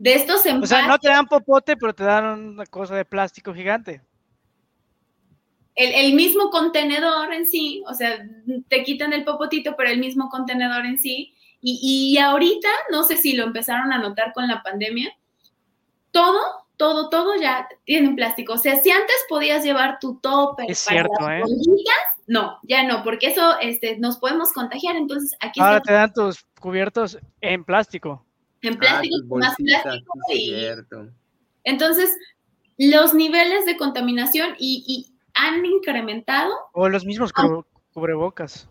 De 0.03 0.15
estos 0.15 0.45
O 0.61 0.67
sea, 0.67 0.81
empaques. 0.81 0.87
no 0.87 0.99
te 0.99 1.09
dan 1.09 1.27
popote, 1.27 1.77
pero 1.77 1.93
te 1.95 2.03
dan 2.03 2.25
una 2.25 2.65
cosa 2.65 2.95
de 2.95 3.05
plástico 3.05 3.53
gigante. 3.53 4.01
el, 5.75 5.93
el 5.93 6.13
mismo 6.13 6.49
contenedor 6.51 7.33
en 7.33 7.45
sí, 7.45 7.83
o 7.87 7.93
sea, 7.93 8.25
te 8.67 8.83
quitan 8.83 9.13
el 9.13 9.23
popotito, 9.23 9.75
pero 9.75 9.89
el 9.89 9.99
mismo 9.99 10.29
contenedor 10.29 10.85
en 10.85 10.99
sí. 10.99 11.33
Y, 11.61 11.79
y 12.13 12.17
ahorita, 12.19 12.67
no 12.91 13.03
sé 13.03 13.17
si 13.17 13.33
lo 13.33 13.43
empezaron 13.45 13.91
a 13.93 13.97
notar 13.97 14.33
con 14.33 14.47
la 14.47 14.61
pandemia, 14.61 15.11
todo, 16.11 16.39
todo, 16.77 17.09
todo 17.09 17.35
ya 17.41 17.67
tiene 17.85 18.09
un 18.09 18.15
plástico. 18.15 18.53
O 18.53 18.57
sea, 18.57 18.75
si 18.81 18.91
antes 18.91 19.15
podías 19.29 19.63
llevar 19.63 19.97
tu 19.99 20.19
topper 20.19 20.69
Es 20.69 20.83
para 20.85 21.03
cierto, 21.03 21.29
las 21.29 21.39
¿eh? 21.39 21.41
bollitas, 21.41 21.95
no, 22.27 22.59
ya 22.63 22.83
no, 22.83 23.03
porque 23.03 23.27
eso 23.27 23.57
este, 23.61 23.97
nos 23.97 24.17
podemos 24.17 24.51
contagiar. 24.53 24.95
Entonces, 24.95 25.35
aquí 25.39 25.59
Ahora 25.61 25.81
te 25.81 25.93
dan 25.93 26.13
tus 26.13 26.43
cubiertos 26.59 27.17
en 27.41 27.63
plástico. 27.63 28.25
En 28.63 28.73
Ah, 28.75 28.77
plástico, 28.79 29.15
tus 29.19 29.27
más 29.29 29.55
plástico 29.55 30.13
sí, 30.29 30.33
y 30.33 30.45
cierto. 30.59 31.07
entonces 31.63 32.15
los 32.77 33.13
niveles 33.13 33.65
de 33.65 33.77
contaminación 33.77 34.55
y, 34.59 34.83
y 34.87 35.13
han 35.35 35.65
incrementado 35.65 36.51
O 36.73 36.89
los 36.89 37.05
mismos 37.05 37.31
Ah. 37.35 37.43
cubre- 37.43 37.65
cubrebocas. 37.93 38.67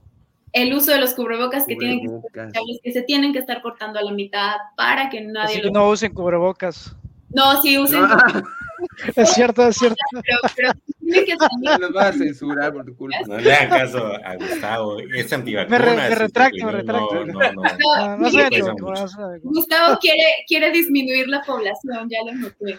el 0.53 0.75
uso 0.75 0.91
de 0.93 0.99
los 1.01 1.15
cubrebocas 1.15 1.65
que 1.67 1.77
tienen 1.77 2.01
que, 2.01 2.79
que 2.83 2.93
se 2.93 3.03
tienen 3.03 3.33
que 3.33 3.39
estar 3.39 3.63
cortando 3.63 3.99
a 3.99 4.03
la 4.03 4.13
mitad 4.13 4.57
para 4.77 5.09
que 5.09 5.21
nadie 5.21 5.45
Así 5.45 5.57
que 5.61 5.63
los... 5.67 5.73
no 5.73 5.89
usen 5.89 6.13
cubrebocas. 6.13 6.95
No, 7.31 7.61
sí 7.63 7.79
usen, 7.79 8.01
No, 8.03 8.09
Es 9.17 9.31
cierto, 9.33 9.67
es 9.69 9.77
cierto. 9.77 9.97
pero, 10.13 10.39
pero 10.57 10.73
tienen 11.01 11.25
que 11.25 11.37
salir. 11.39 11.81
los 11.81 11.93
vas 11.93 12.07
a 12.07 12.13
censurar 12.13 12.73
por 12.73 12.85
tu 12.85 12.97
culpa. 12.97 13.17
No 13.27 13.39
le 13.39 13.53
hagan 13.53 13.81
caso 13.81 14.13
a 14.25 14.37
Gustavo. 14.37 14.99
Es 15.15 15.33
antivacuna. 15.33 15.79
Me 15.79 15.85
re- 15.85 15.97
me 15.97 16.15
retracto, 16.15 16.67
me 16.67 16.73
retracto. 16.73 17.25
No, 17.27 17.33
no, 17.33 17.53
no. 17.53 17.63
No, 17.63 18.17
No, 18.17 18.19
no 18.19 19.09
soy. 19.09 19.41
Gustavo 19.43 19.99
quiere, 20.01 20.23
quiere 20.47 20.71
disminuir 20.71 21.29
la 21.29 21.43
población, 21.43 22.09
ya 22.09 22.19
lo 22.27 22.35
noté. 22.35 22.79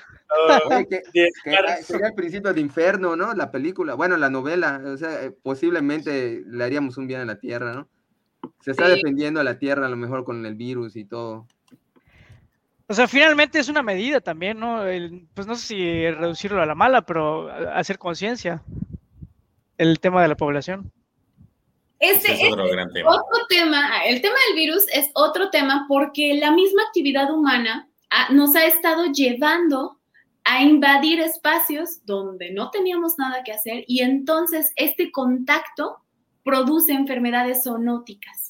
Oye, 0.69 0.87
que- 0.87 1.01
de- 1.13 1.29
que 1.43 1.55
ah, 1.55 1.77
sería 1.83 2.07
el 2.07 2.13
principio 2.15 2.53
de 2.53 2.61
Inferno, 2.61 3.15
¿no? 3.15 3.33
La 3.33 3.51
película, 3.51 3.93
bueno, 3.95 4.17
la 4.17 4.29
novela, 4.29 4.81
o 4.85 4.97
sea, 4.97 5.23
eh, 5.23 5.31
posiblemente 5.31 6.43
le 6.47 6.63
haríamos 6.63 6.97
un 6.97 7.07
bien 7.07 7.21
a 7.21 7.25
la 7.25 7.39
Tierra, 7.39 7.73
¿no? 7.73 7.87
Se 8.61 8.71
está 8.71 8.87
Sí. 8.87 8.95
defendiendo 8.95 9.39
a 9.39 9.43
la 9.43 9.57
Tierra 9.57 9.85
a 9.85 9.89
lo 9.89 9.95
mejor 9.95 10.23
con 10.25 10.45
el 10.45 10.55
virus 10.55 10.95
y 10.95 11.05
todo. 11.05 11.47
O 12.87 12.93
sea, 12.93 13.07
finalmente 13.07 13.59
es 13.59 13.69
una 13.69 13.81
medida 13.81 14.19
también, 14.19 14.59
¿no? 14.59 14.85
El- 14.85 15.27
pues 15.33 15.47
no 15.47 15.55
sé 15.55 15.65
si 15.67 16.11
reducirlo 16.11 16.61
a 16.61 16.65
la 16.65 16.75
mala, 16.75 17.01
pero 17.03 17.49
a- 17.49 17.77
hacer 17.77 17.97
conciencia. 17.97 18.61
El 19.77 19.99
tema 19.99 20.21
de 20.21 20.27
la 20.27 20.35
población. 20.37 20.91
Este 21.99 22.33
Ese 22.33 22.47
es 22.47 22.51
otro 22.53 22.69
gran 22.69 22.91
tema. 22.91 23.09
Otro 23.09 23.45
tema, 23.47 24.03
el 24.05 24.21
tema 24.21 24.35
del 24.49 24.57
virus 24.57 24.85
es 24.93 25.09
otro 25.15 25.49
tema 25.49 25.85
porque 25.87 26.33
la 26.35 26.51
misma 26.51 26.83
actividad 26.83 27.31
humana 27.33 27.87
nos 28.31 28.55
ha 28.55 28.65
estado 28.65 29.05
llevando 29.05 29.97
a 30.43 30.61
invadir 30.61 31.21
espacios 31.21 32.05
donde 32.05 32.51
no 32.51 32.69
teníamos 32.69 33.17
nada 33.17 33.43
que 33.45 33.53
hacer 33.53 33.85
y 33.87 34.01
entonces 34.01 34.73
este 34.75 35.11
contacto 35.11 35.99
produce 36.43 36.91
enfermedades 36.91 37.63
zoonóticas. 37.63 38.42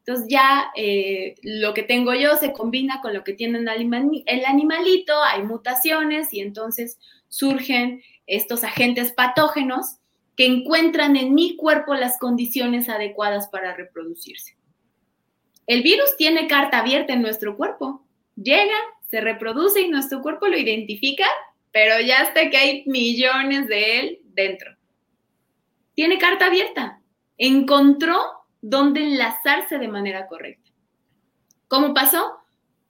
Entonces 0.00 0.26
ya 0.28 0.70
eh, 0.76 1.34
lo 1.42 1.72
que 1.74 1.82
tengo 1.82 2.14
yo 2.14 2.36
se 2.36 2.52
combina 2.52 3.00
con 3.00 3.14
lo 3.14 3.22
que 3.22 3.34
tiene 3.34 3.58
el, 3.58 3.68
anima- 3.68 4.02
el 4.26 4.44
animalito, 4.44 5.22
hay 5.22 5.42
mutaciones 5.42 6.32
y 6.32 6.40
entonces 6.40 6.98
surgen 7.28 8.02
estos 8.26 8.64
agentes 8.64 9.12
patógenos 9.12 9.96
que 10.36 10.46
encuentran 10.46 11.16
en 11.16 11.34
mi 11.34 11.54
cuerpo 11.56 11.94
las 11.94 12.18
condiciones 12.18 12.88
adecuadas 12.88 13.48
para 13.48 13.74
reproducirse. 13.74 14.56
El 15.66 15.82
virus 15.82 16.16
tiene 16.16 16.48
carta 16.48 16.78
abierta 16.78 17.12
en 17.12 17.22
nuestro 17.22 17.56
cuerpo. 17.56 18.04
Llega, 18.36 18.74
se 19.10 19.20
reproduce 19.20 19.82
y 19.82 19.88
nuestro 19.88 20.22
cuerpo 20.22 20.48
lo 20.48 20.56
identifica, 20.56 21.26
pero 21.72 22.00
ya 22.00 22.22
hasta 22.22 22.48
que 22.48 22.56
hay 22.56 22.84
millones 22.86 23.68
de 23.68 24.00
él 24.00 24.20
dentro. 24.24 24.74
Tiene 25.94 26.18
carta 26.18 26.46
abierta. 26.46 27.00
Encontró 27.36 28.16
dónde 28.60 29.02
enlazarse 29.02 29.78
de 29.78 29.88
manera 29.88 30.26
correcta. 30.26 30.70
¿Cómo 31.68 31.94
pasó? 31.94 32.38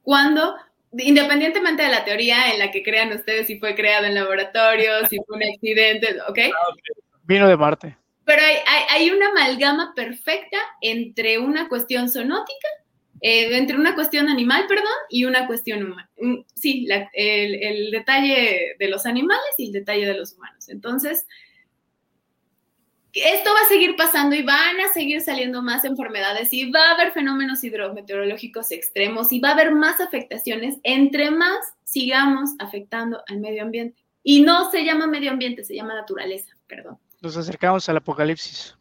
Cuando 0.02 0.56
independientemente 0.98 1.82
de 1.82 1.88
la 1.88 2.04
teoría 2.04 2.52
en 2.52 2.58
la 2.58 2.70
que 2.70 2.82
crean 2.82 3.12
ustedes 3.12 3.46
si 3.46 3.58
fue 3.58 3.74
creado 3.74 4.06
en 4.06 4.14
laboratorio, 4.14 5.06
si 5.08 5.18
fue 5.26 5.36
un 5.36 5.44
accidente, 5.44 6.16
¿ok? 6.28 6.38
Ah, 6.46 6.74
Vino 7.24 7.48
de 7.48 7.56
Marte. 7.56 7.96
Pero 8.24 8.42
hay, 8.42 8.56
hay, 8.90 9.10
una 9.10 9.28
amalgama 9.28 9.92
perfecta 9.94 10.58
entre 10.80 11.38
una 11.38 11.68
cuestión 11.68 12.08
sonótica, 12.08 12.68
eh, 13.20 13.56
entre 13.56 13.76
una 13.76 13.94
cuestión 13.94 14.28
animal, 14.28 14.66
perdón, 14.68 14.86
y 15.08 15.24
una 15.24 15.46
cuestión 15.46 15.84
humana. 15.84 16.10
Mm, 16.18 16.38
sí, 16.54 16.88
el, 17.12 17.54
el, 17.62 17.90
detalle 17.90 18.76
de 18.78 18.88
los 18.88 19.06
animales 19.06 19.54
y 19.58 19.66
el 19.66 19.72
detalle 19.72 20.06
de 20.06 20.14
los 20.14 20.34
humanos. 20.34 20.68
Entonces, 20.68 21.26
esto 23.12 23.50
va 23.50 23.66
a 23.66 23.68
seguir 23.68 23.96
pasando 23.96 24.36
y 24.36 24.42
van 24.42 24.80
a 24.80 24.92
seguir 24.92 25.20
saliendo 25.20 25.62
más 25.62 25.84
enfermedades 25.84 26.52
y 26.52 26.70
va 26.70 26.80
a 26.90 26.94
haber 26.94 27.12
fenómenos 27.12 27.64
hidrometeorológicos 27.64 28.70
extremos 28.70 29.32
y 29.32 29.40
va 29.40 29.50
a 29.50 29.52
haber 29.52 29.72
más 29.72 30.00
afectaciones 30.00 30.76
entre 30.82 31.30
más 31.30 31.58
sigamos 31.84 32.50
afectando 32.58 33.22
al 33.28 33.40
medio 33.40 33.62
ambiente. 33.62 34.04
Y 34.22 34.42
no 34.42 34.70
se 34.70 34.84
llama 34.84 35.06
medio 35.06 35.30
ambiente, 35.30 35.64
se 35.64 35.74
llama 35.74 35.94
naturaleza, 35.94 36.56
perdón. 36.66 36.98
Nos 37.20 37.36
acercamos 37.36 37.88
al 37.88 37.96
apocalipsis. 37.96 38.76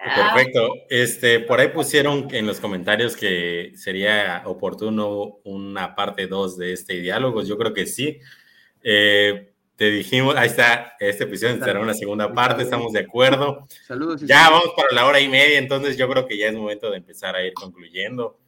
Ah. 0.00 0.32
Perfecto. 0.34 0.68
Este, 0.88 1.40
por 1.40 1.60
ahí 1.60 1.68
pusieron 1.68 2.28
en 2.32 2.46
los 2.46 2.60
comentarios 2.60 3.16
que 3.16 3.72
sería 3.74 4.42
oportuno 4.46 5.38
una 5.44 5.94
parte 5.94 6.26
2 6.26 6.56
de 6.56 6.72
este 6.72 6.94
diálogo. 7.00 7.42
Yo 7.42 7.58
creo 7.58 7.74
que 7.74 7.86
sí. 7.86 8.18
Eh, 8.82 9.47
te 9.78 9.92
dijimos, 9.92 10.34
ahí 10.34 10.48
está, 10.48 10.96
este 10.98 11.22
episodio 11.22 11.64
será 11.64 11.78
una 11.78 11.94
segunda 11.94 12.34
parte, 12.34 12.64
estamos 12.64 12.92
de 12.92 12.98
acuerdo. 12.98 13.68
Saludos. 13.86 14.20
Ya 14.22 14.50
vamos 14.50 14.72
para 14.76 14.92
la 14.92 15.06
hora 15.06 15.20
y 15.20 15.28
media, 15.28 15.56
entonces 15.56 15.96
yo 15.96 16.08
creo 16.08 16.26
que 16.26 16.36
ya 16.36 16.48
es 16.48 16.54
momento 16.54 16.90
de 16.90 16.96
empezar 16.96 17.36
a 17.36 17.44
ir 17.44 17.54
concluyendo. 17.54 18.40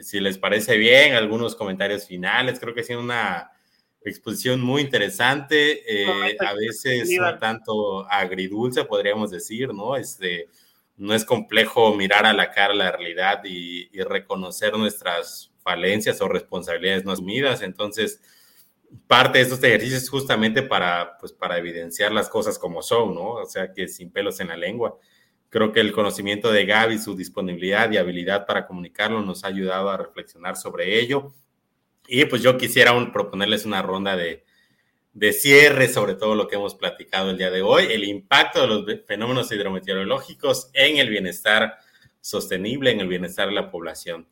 Si 0.00 0.18
les 0.18 0.38
parece 0.38 0.78
bien, 0.78 1.12
algunos 1.12 1.54
comentarios 1.56 2.06
finales, 2.06 2.58
creo 2.58 2.72
que 2.72 2.80
ha 2.80 2.84
sido 2.84 3.00
una 3.00 3.50
exposición 4.00 4.62
muy 4.62 4.80
interesante, 4.80 5.82
eh, 5.86 6.38
a 6.40 6.54
veces 6.54 7.06
un 7.20 7.38
tanto 7.38 8.10
agridulce, 8.10 8.86
podríamos 8.86 9.30
decir, 9.30 9.74
¿no? 9.74 9.94
Este, 9.94 10.48
no 10.96 11.12
es 11.12 11.26
complejo 11.26 11.94
mirar 11.96 12.24
a 12.24 12.32
la 12.32 12.50
cara 12.50 12.72
la 12.72 12.92
realidad 12.92 13.42
y, 13.44 13.90
y 13.92 14.00
reconocer 14.04 14.72
nuestras 14.78 15.52
falencias 15.62 16.22
o 16.22 16.28
responsabilidades 16.28 17.04
no 17.04 17.12
asumidas, 17.12 17.60
entonces 17.60 18.22
parte 19.06 19.38
de 19.38 19.44
estos 19.44 19.62
ejercicios 19.62 20.08
justamente 20.08 20.62
para, 20.62 21.16
pues, 21.18 21.32
para 21.32 21.58
evidenciar 21.58 22.12
las 22.12 22.28
cosas 22.28 22.58
como 22.58 22.82
son, 22.82 23.14
¿no? 23.14 23.32
O 23.32 23.46
sea, 23.46 23.72
que 23.72 23.88
sin 23.88 24.10
pelos 24.10 24.40
en 24.40 24.48
la 24.48 24.56
lengua. 24.56 24.98
Creo 25.50 25.72
que 25.72 25.80
el 25.80 25.92
conocimiento 25.92 26.52
de 26.52 26.66
Gaby, 26.66 26.98
su 26.98 27.16
disponibilidad 27.16 27.90
y 27.90 27.96
habilidad 27.96 28.46
para 28.46 28.66
comunicarlo 28.66 29.22
nos 29.22 29.44
ha 29.44 29.48
ayudado 29.48 29.90
a 29.90 29.96
reflexionar 29.96 30.56
sobre 30.56 31.00
ello. 31.00 31.32
Y 32.06 32.24
pues 32.26 32.42
yo 32.42 32.56
quisiera 32.58 32.92
proponerles 33.12 33.64
una 33.64 33.82
ronda 33.82 34.16
de, 34.16 34.44
de 35.12 35.32
cierre 35.32 35.88
sobre 35.88 36.14
todo 36.14 36.34
lo 36.34 36.48
que 36.48 36.56
hemos 36.56 36.74
platicado 36.74 37.30
el 37.30 37.38
día 37.38 37.50
de 37.50 37.62
hoy, 37.62 37.86
el 37.90 38.04
impacto 38.04 38.60
de 38.60 38.66
los 38.68 38.84
fenómenos 39.06 39.50
hidrometeorológicos 39.50 40.70
en 40.74 40.98
el 40.98 41.10
bienestar 41.10 41.78
sostenible, 42.20 42.90
en 42.90 43.00
el 43.00 43.08
bienestar 43.08 43.48
de 43.48 43.54
la 43.54 43.70
población. 43.70 44.28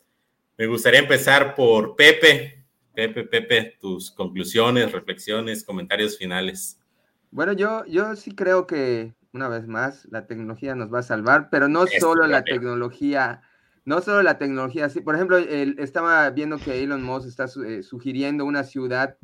Me 0.59 0.67
gustaría 0.67 1.01
empezar 1.01 1.55
por 1.55 1.97
Pepe. 1.97 2.56
Pepe, 2.97 3.25
Pepe, 3.25 3.77
tus 3.79 4.11
conclusiones, 4.11 4.91
reflexiones, 4.91 5.63
comentarios 5.63 6.17
finales. 6.17 6.81
Bueno, 7.31 7.53
yo, 7.53 7.85
yo 7.85 8.17
sí 8.17 8.35
creo 8.35 8.67
que, 8.67 9.15
una 9.35 9.49
vez 9.49 9.69
más, 9.69 10.07
la 10.11 10.27
tecnología 10.27 10.75
nos 10.75 10.93
va 10.93 11.01
a 11.01 11.03
salvar, 11.03 11.51
pero 11.51 11.69
no 11.69 11.87
solo 11.87 12.27
la 12.27 12.43
tecnología, 12.43 13.43
no 13.85 14.01
solo 14.01 14.23
la 14.23 14.39
tecnología, 14.39 14.89
sí, 14.89 15.03
por 15.03 15.15
ejemplo, 15.15 15.37
estaba 15.37 16.31
viendo 16.31 16.57
que 16.57 16.83
Elon 16.83 17.03
Musk 17.03 17.29
está 17.29 17.45
eh, 17.67 17.83
sugiriendo 17.83 18.47
una 18.47 18.65
ciudad 18.65 19.19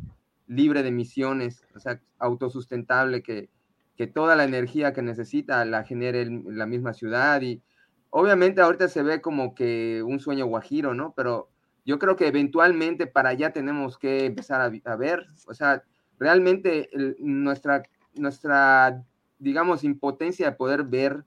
libre 0.47 0.82
de 0.82 0.90
emisiones, 0.90 1.65
o 1.74 1.81
sea, 1.81 1.99
autosustentable, 2.19 3.23
que, 3.23 3.49
que 3.97 4.07
toda 4.07 4.36
la 4.36 4.44
energía 4.44 4.93
que 4.93 5.01
necesita 5.01 5.65
la 5.65 5.85
genere 5.85 6.27
la 6.44 6.66
misma 6.66 6.93
ciudad 6.93 7.40
y 7.40 7.62
obviamente 8.11 8.61
ahorita 8.61 8.89
se 8.89 9.03
ve 9.03 9.23
como 9.23 9.55
que 9.55 10.03
un 10.03 10.20
sueño 10.20 10.44
guajiro, 10.44 10.93
¿no? 10.93 11.15
Pero 11.16 11.52
yo 11.84 11.98
creo 11.98 12.16
que 12.16 12.26
eventualmente 12.26 13.06
para 13.06 13.30
allá 13.30 13.52
tenemos 13.52 13.98
que 13.98 14.26
empezar 14.26 14.60
a, 14.84 14.96
ver, 14.96 15.26
o 15.46 15.54
sea, 15.54 15.82
realmente 16.18 16.88
nuestra, 17.18 17.82
nuestra, 18.14 19.02
digamos, 19.38 19.84
impotencia 19.84 20.50
de 20.50 20.56
poder 20.56 20.84
ver 20.84 21.24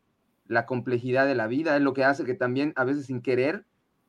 la 0.47 0.65
complejidad 0.65 1.25
de 1.25 1.35
la 1.35 1.47
vida 1.47 1.75
es 1.75 1.81
lo 1.81 1.93
que 1.93 2.05
hace 2.05 2.23
que 2.23 2.35
también 2.35 2.73
a 2.75 2.83
veces 2.83 3.07
sin 3.07 3.21
querer, 3.21 3.65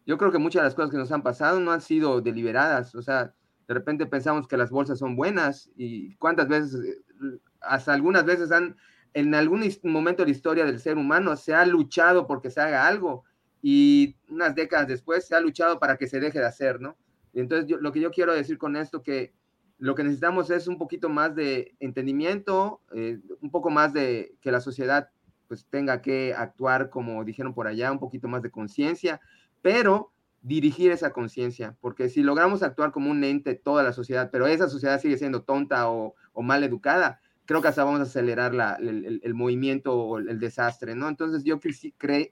yo 0.07 0.19
creo 0.19 0.31
que 0.31 0.39
muchas 0.39 0.63
de 0.63 0.67
las 0.67 0.75
cosas 0.75 0.91
que 0.91 0.99
nos 0.99 1.11
han 1.11 1.23
pasado 1.23 1.59
no 1.59 1.73
han 1.73 1.81
sido 1.81 2.21
deliberadas, 2.21 2.95
o 2.95 3.03
sea, 3.03 3.35
de 3.67 3.75
repente 3.75 4.07
pensamos 4.07 4.47
que 4.47 4.57
las 4.57 4.71
bolsas 4.71 4.99
son 4.99 5.17
buenas 5.17 5.71
y 5.77 6.15
cuántas 6.17 6.47
veces, 6.47 6.75
eh, 6.75 7.39
hasta 7.61 7.93
algunas 7.93 8.25
veces 8.25 8.53
han, 8.53 8.77
en 9.15 9.35
algún 9.35 9.65
momento 9.83 10.23
de 10.23 10.29
la 10.31 10.37
historia 10.37 10.65
del 10.65 10.79
ser 10.79 10.97
humano 10.97 11.35
se 11.37 11.55
ha 11.55 11.67
luchado 11.67 12.29
porque 12.29 12.51
se 12.51 12.61
haga 12.61 12.87
algo 12.87 13.25
y 13.63 14.17
unas 14.29 14.55
décadas 14.55 14.89
después 14.89 15.27
se 15.27 15.35
ha 15.35 15.41
luchado 15.41 15.79
para 15.79 15.97
que 15.97 16.07
se 16.07 16.21
deje 16.21 16.39
de 16.39 16.47
hacer, 16.47 16.81
¿no? 16.81 16.97
entonces, 17.33 17.77
lo 17.81 17.93
que 17.93 18.01
yo 18.01 18.11
quiero 18.11 18.35
decir 18.35 18.57
con 18.57 18.77
esto, 18.77 19.03
que 19.03 19.35
lo 19.79 19.95
que 19.95 20.03
necesitamos 20.03 20.51
es 20.51 20.69
un 20.69 20.79
poquito 20.79 21.09
más 21.09 21.35
de 21.35 21.75
entendimiento, 21.81 22.81
eh, 22.93 23.21
un 23.41 23.51
poco 23.51 23.71
más 23.71 23.93
de 23.93 24.35
que 24.41 24.51
la 24.51 24.61
sociedad 24.61 25.11
pues 25.49 25.67
tenga 25.69 26.01
que 26.03 26.35
actuar 26.35 26.91
como 26.91 27.23
dijeron 27.25 27.55
por 27.55 27.67
allá, 27.67 27.93
un 27.93 27.99
poquito 27.99 28.27
más 28.27 28.43
de 28.43 28.51
conciencia, 28.51 29.21
pero 29.63 30.13
dirigir 30.43 30.93
esa 30.93 31.13
conciencia, 31.13 31.77
porque 31.81 32.09
si 32.09 32.23
logramos 32.23 32.63
actuar 32.63 32.93
como 32.93 33.11
un 33.11 33.23
ente 33.25 33.55
toda 33.55 33.83
la 33.83 33.93
sociedad, 33.93 34.31
pero 34.31 34.47
esa 34.47 34.69
sociedad 34.69 35.01
sigue 35.01 35.19
siendo 35.19 35.43
tonta 35.43 35.91
o, 35.91 36.15
mal 36.37 36.63
educada, 36.63 37.21
creo 37.47 37.63
que 37.63 37.69
hasta 37.69 37.85
vamos 37.85 38.01
a 38.01 38.05
acelerar 38.05 38.55
el, 38.81 39.35
movimiento 39.35 39.95
o 39.95 40.19
el, 40.19 40.39
desastre, 40.39 40.95
¿no? 40.95 41.09
Entonces 41.09 41.45
yo 41.45 41.59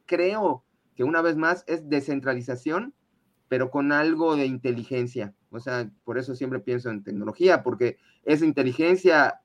creo 0.07 0.64
que 0.95 1.05
una 1.05 1.23
vez 1.23 1.37
más 1.37 1.65
es 1.67 1.89
descentralización, 1.89 2.95
pero 3.49 3.71
con 3.71 3.93
algo 3.93 4.37
de 4.37 4.47
inteligencia. 4.47 5.35
O 5.51 5.61
sea, 5.61 5.91
por 6.05 6.19
eso 6.19 6.35
siempre 6.35 6.61
pienso 6.61 6.91
en 6.91 7.05
tecnología, 7.05 7.63
porque 7.63 7.99
esa 8.25 8.45
inteligencia 8.45 9.41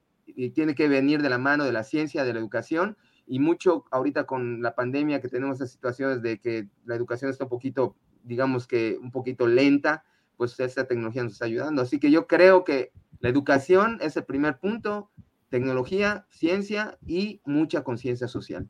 tiene 0.54 0.76
que 0.76 0.88
venir 0.88 1.22
de 1.22 1.30
la 1.30 1.38
mano 1.38 1.66
de 1.66 1.72
la 1.72 1.84
ciencia, 1.84 2.24
de 2.24 2.34
la 2.34 2.40
educación, 2.40 2.98
y 3.26 3.40
mucho 3.40 3.86
ahorita 3.92 4.26
con 4.26 4.62
la 4.62 4.74
pandemia 4.76 5.22
que 5.22 5.28
tenemos 5.28 5.58
esas 5.58 5.72
situaciones 5.72 6.22
de 6.22 6.40
que 6.40 6.68
la 6.86 6.96
educación 6.96 7.30
está 7.30 7.44
un 7.44 7.50
poquito, 7.50 7.96
digamos 8.24 8.66
que 8.66 8.98
un 9.02 9.12
poquito 9.12 9.46
lenta, 9.46 10.04
pues 10.38 10.60
esa 10.60 10.86
tecnología 10.86 11.24
nos 11.24 11.34
está 11.34 11.46
ayudando. 11.46 11.82
Así 11.82 12.00
que 12.00 12.10
yo 12.10 12.26
creo 12.26 12.64
que 12.64 12.92
la 13.20 13.30
educación 13.30 14.00
es 14.02 14.18
el 14.18 14.24
primer 14.24 14.58
punto, 14.60 15.12
tecnología, 15.50 16.26
ciencia 16.32 16.98
y 17.06 17.42
mucha 17.44 17.84
conciencia 17.84 18.28
social 18.28 18.70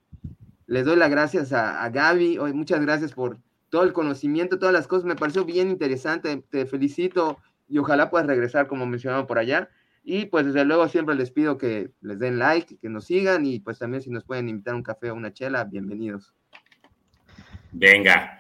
les 0.69 0.85
doy 0.85 0.97
las 0.97 1.09
gracias 1.09 1.51
a, 1.51 1.89
Gaby. 1.89 2.37
Muchas 2.53 2.79
gracias 2.79 3.11
por 3.13 3.39
todo 3.71 3.83
el 3.83 3.91
conocimiento, 3.91 4.59
todas 4.59 4.71
las 4.71 4.85
cosas. 4.85 5.03
Me 5.05 5.15
pareció 5.15 5.43
bien 5.43 5.71
interesante. 5.71 6.43
Te 6.51 6.67
felicito 6.67 7.39
y 7.67 7.79
ojalá 7.79 8.11
puedas 8.11 8.27
regresar 8.27 8.67
como 8.67 8.85
mencionaba 8.85 9.25
por 9.25 9.39
allá. 9.39 9.69
Y 10.03 10.25
pues 10.25 10.45
desde 10.45 10.65
luego 10.65 10.87
siempre 10.87 11.15
les 11.15 11.31
pido 11.31 11.57
que 11.57 11.89
les 12.01 12.19
den 12.19 12.37
like, 12.37 12.77
que 12.77 12.87
nos 12.87 13.05
sigan 13.05 13.47
y 13.47 13.59
pues 13.59 13.79
también 13.79 14.03
si 14.03 14.11
nos 14.11 14.23
pueden 14.23 14.47
invitar 14.47 14.75
un 14.75 14.83
café 14.83 15.09
o 15.09 15.15
una 15.15 15.33
chela, 15.33 15.63
bienvenidos. 15.63 16.35
Venga. 17.71 18.39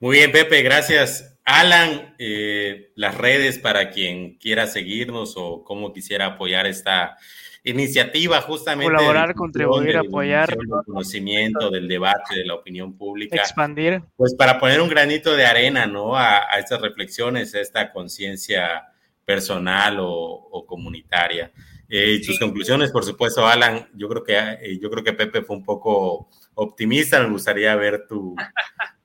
Muy 0.00 0.16
bien, 0.16 0.32
Pepe, 0.32 0.62
gracias. 0.62 1.38
Alan, 1.44 2.14
eh, 2.18 2.90
las 2.96 3.16
redes 3.18 3.58
para 3.58 3.90
quien 3.90 4.38
quiera 4.38 4.66
seguirnos 4.66 5.34
o 5.36 5.62
cómo 5.62 5.92
quisiera 5.92 6.24
apoyar 6.24 6.66
esta, 6.66 7.18
iniciativa 7.66 8.40
justamente. 8.40 8.92
Colaborar, 8.92 9.34
contribuir, 9.34 9.96
apoyar. 9.96 10.50
El 10.52 10.68
conocimiento, 10.84 11.70
del 11.70 11.88
debate, 11.88 12.36
de 12.36 12.44
la 12.44 12.54
opinión 12.54 12.96
pública. 12.96 13.36
Expandir. 13.36 14.02
Pues 14.16 14.34
para 14.34 14.58
poner 14.58 14.80
un 14.80 14.88
granito 14.88 15.36
de 15.36 15.44
arena, 15.44 15.86
¿no? 15.86 16.16
A, 16.16 16.38
estas 16.58 16.80
reflexiones, 16.80 17.54
a 17.54 17.60
esta 17.60 17.92
conciencia 17.92 18.84
personal 19.24 19.98
o, 20.00 20.64
comunitaria. 20.66 21.52
Eh, 21.88 22.18
y 22.20 22.26
tus 22.26 22.38
conclusiones, 22.38 22.90
por 22.90 23.04
supuesto, 23.04 23.46
Alan, 23.46 23.88
yo 23.94 24.08
creo 24.08 24.24
que 24.24 24.36
eh, 24.36 24.78
yo 24.80 24.90
creo 24.90 25.04
que 25.04 25.12
Pepe 25.12 25.42
fue 25.42 25.56
un 25.56 25.64
poco 25.64 26.28
optimista, 26.54 27.20
me 27.22 27.30
gustaría 27.30 27.74
ver 27.76 28.06
tu, 28.08 28.34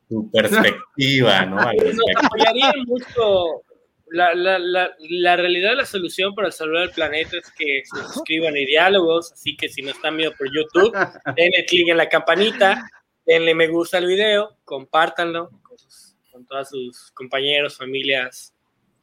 tu 0.07 0.29
perspectiva, 0.31 1.45
¿no? 1.45 1.59
apoyaría 1.59 2.71
mucho 2.88 3.63
la, 4.11 4.33
la, 4.35 4.59
la, 4.59 4.95
la, 4.99 5.35
realidad, 5.38 5.75
la 5.75 5.85
solución 5.85 6.35
para 6.35 6.51
salvar 6.51 6.83
el 6.83 6.91
planeta 6.91 7.38
es 7.38 7.51
que 7.51 7.83
se 7.85 8.13
suscriban 8.13 8.53
a 8.53 8.57
diálogos, 8.57 9.31
así 9.31 9.55
que 9.55 9.69
si 9.69 9.81
no 9.81 9.91
están 9.91 10.17
viendo 10.17 10.35
por 10.35 10.47
YouTube, 10.53 10.91
denle 11.35 11.65
clic 11.65 11.88
en 11.89 11.97
la 11.97 12.09
campanita, 12.09 12.89
denle 13.25 13.55
me 13.55 13.67
gusta 13.67 13.97
al 13.97 14.07
video, 14.07 14.57
compártanlo 14.65 15.49
con, 15.63 15.77
con 16.31 16.45
todos 16.45 16.69
sus 16.69 17.11
compañeros, 17.11 17.77
familias 17.77 18.53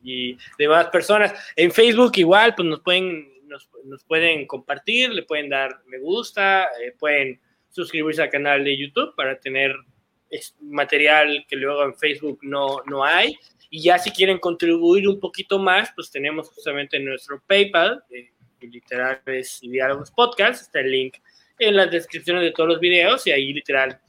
y 0.02 0.36
demás 0.59 0.89
personas. 0.89 1.32
En 1.56 1.72
Facebook 1.72 2.12
igual, 2.16 2.55
pues 2.55 2.68
nos 2.68 2.80
pueden, 2.80 3.48
nos, 3.48 3.68
nos 3.85 4.05
pueden 4.05 4.47
compartir, 4.47 5.10
le 5.10 5.22
pueden 5.22 5.48
dar 5.48 5.80
me 5.86 5.98
gusta, 5.98 6.64
eh, 6.64 6.94
pueden 6.98 7.40
suscribirse 7.70 8.22
al 8.22 8.30
canal 8.30 8.62
de 8.62 8.76
YouTube 8.76 9.14
para 9.16 9.40
tener 9.40 9.74
material 10.60 11.47
que 11.48 11.56
luego 11.56 11.85
en 11.85 11.94
Facebook 11.94 12.40
no, 12.43 12.82
no 12.86 13.02
hay 13.02 13.35
Y 13.70 13.82
ya 13.82 13.99
si 13.99 14.11
quieren 14.11 14.39
contribuir 14.39 15.09
un 15.09 15.20
poquito 15.20 15.59
más, 15.59 15.90
pues 15.95 16.11
tenemos 16.11 16.49
justamente 16.49 16.99
nuestro 16.99 17.43
PayPal, 17.47 18.03
eh, 18.11 18.31
literales 18.61 19.59
y 19.62 19.70
diálogos 19.70 20.11
podcast, 20.11 20.62
está 20.62 20.81
el 20.81 20.90
link 20.90 21.16
en 21.59 21.77
las 21.77 21.90
descripciones 21.90 22.43
de 22.43 22.53
todos 22.53 22.69
los 22.69 22.81
videos 22.81 23.27
y 23.27 23.32
ahí 23.32 23.53
literal. 23.53 24.01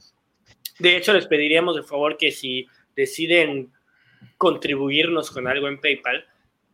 De 0.78 0.96
hecho, 0.96 1.12
les 1.12 1.26
pediríamos 1.26 1.76
de 1.76 1.82
favor 1.82 2.16
que 2.16 2.30
si 2.30 2.66
deciden 2.96 3.72
contribuirnos 4.38 5.30
con 5.30 5.46
algo 5.46 5.68
en 5.68 5.80
PayPal, 5.80 6.24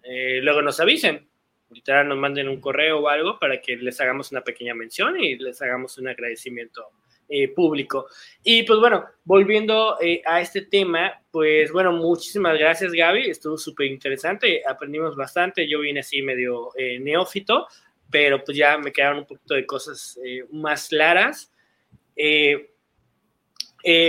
eh, 0.03 0.41
luego 0.43 0.63
nos 0.63 0.79
avisen. 0.81 1.29
Literal, 1.71 2.09
nos 2.09 2.19
manden 2.19 2.49
un 2.49 2.61
correo 2.61 3.01
o 3.01 3.09
algo 3.09 3.39
para 3.41 3.61
que 3.61 3.77
les 3.77 4.01
hagamos 4.01 4.31
una 4.31 4.43
pequeña 4.43 4.75
mención 4.75 5.19
y 5.19 5.37
les 5.37 5.61
hagamos 5.61 5.99
un 5.99 6.07
agradecimiento 6.09 6.93
eh, 7.29 7.49
público. 7.49 8.07
Y 8.43 8.63
pues 8.63 8.79
bueno, 8.79 9.05
volviendo 9.25 9.99
eh, 10.01 10.23
a 10.25 10.41
este 10.41 10.63
tema, 10.63 11.21
pues 11.31 11.73
bueno, 11.73 11.93
muchísimas 11.93 12.59
gracias 12.59 12.93
Gaby, 12.93 13.31
estuvo 13.31 13.59
súper 13.59 13.87
interesante, 13.87 14.63
aprendimos 14.67 15.17
bastante, 15.17 15.69
yo 15.69 15.81
vine 15.81 16.01
así 16.01 16.23
medio 16.23 16.71
neófito, 17.01 17.67
pero 18.11 18.43
pues 18.45 18.57
ya 18.57 18.79
me 18.79 18.93
quedaron 18.93 19.19
un 19.19 19.27
poquito 19.27 19.55
de 19.55 19.67
cosas 19.67 20.19
más 20.51 20.89
claras. 20.89 21.53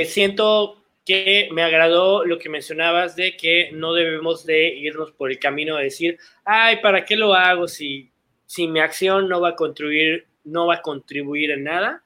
siento 0.06 0.78
que 1.08 1.48
me 1.54 1.64
agradó 1.64 2.26
lo 2.26 2.38
que 2.38 2.50
mencionabas 2.50 3.16
de 3.16 3.38
que 3.38 3.70
no 3.72 3.94
debemos 3.94 4.46
de 4.46 4.68
irnos 4.68 5.14
por 5.14 5.32
el 5.32 5.40
camino 5.40 5.78
de 5.78 5.86
decir, 5.86 6.18
ay, 6.44 6.82
¿para 6.82 7.06
qué 7.06 7.16
lo 7.16 7.34
hago 7.34 7.70
si, 7.70 8.12
si 8.46 8.68
mi 8.68 8.82
acción 8.82 9.30
no 9.30 9.40
va 9.40 9.50
a 9.50 9.56
contribuir, 9.56 10.28
no 10.44 10.68
va 10.68 10.76
a 10.76 10.82
contribuir 10.82 11.52
en 11.52 11.64
nada? 11.64 12.04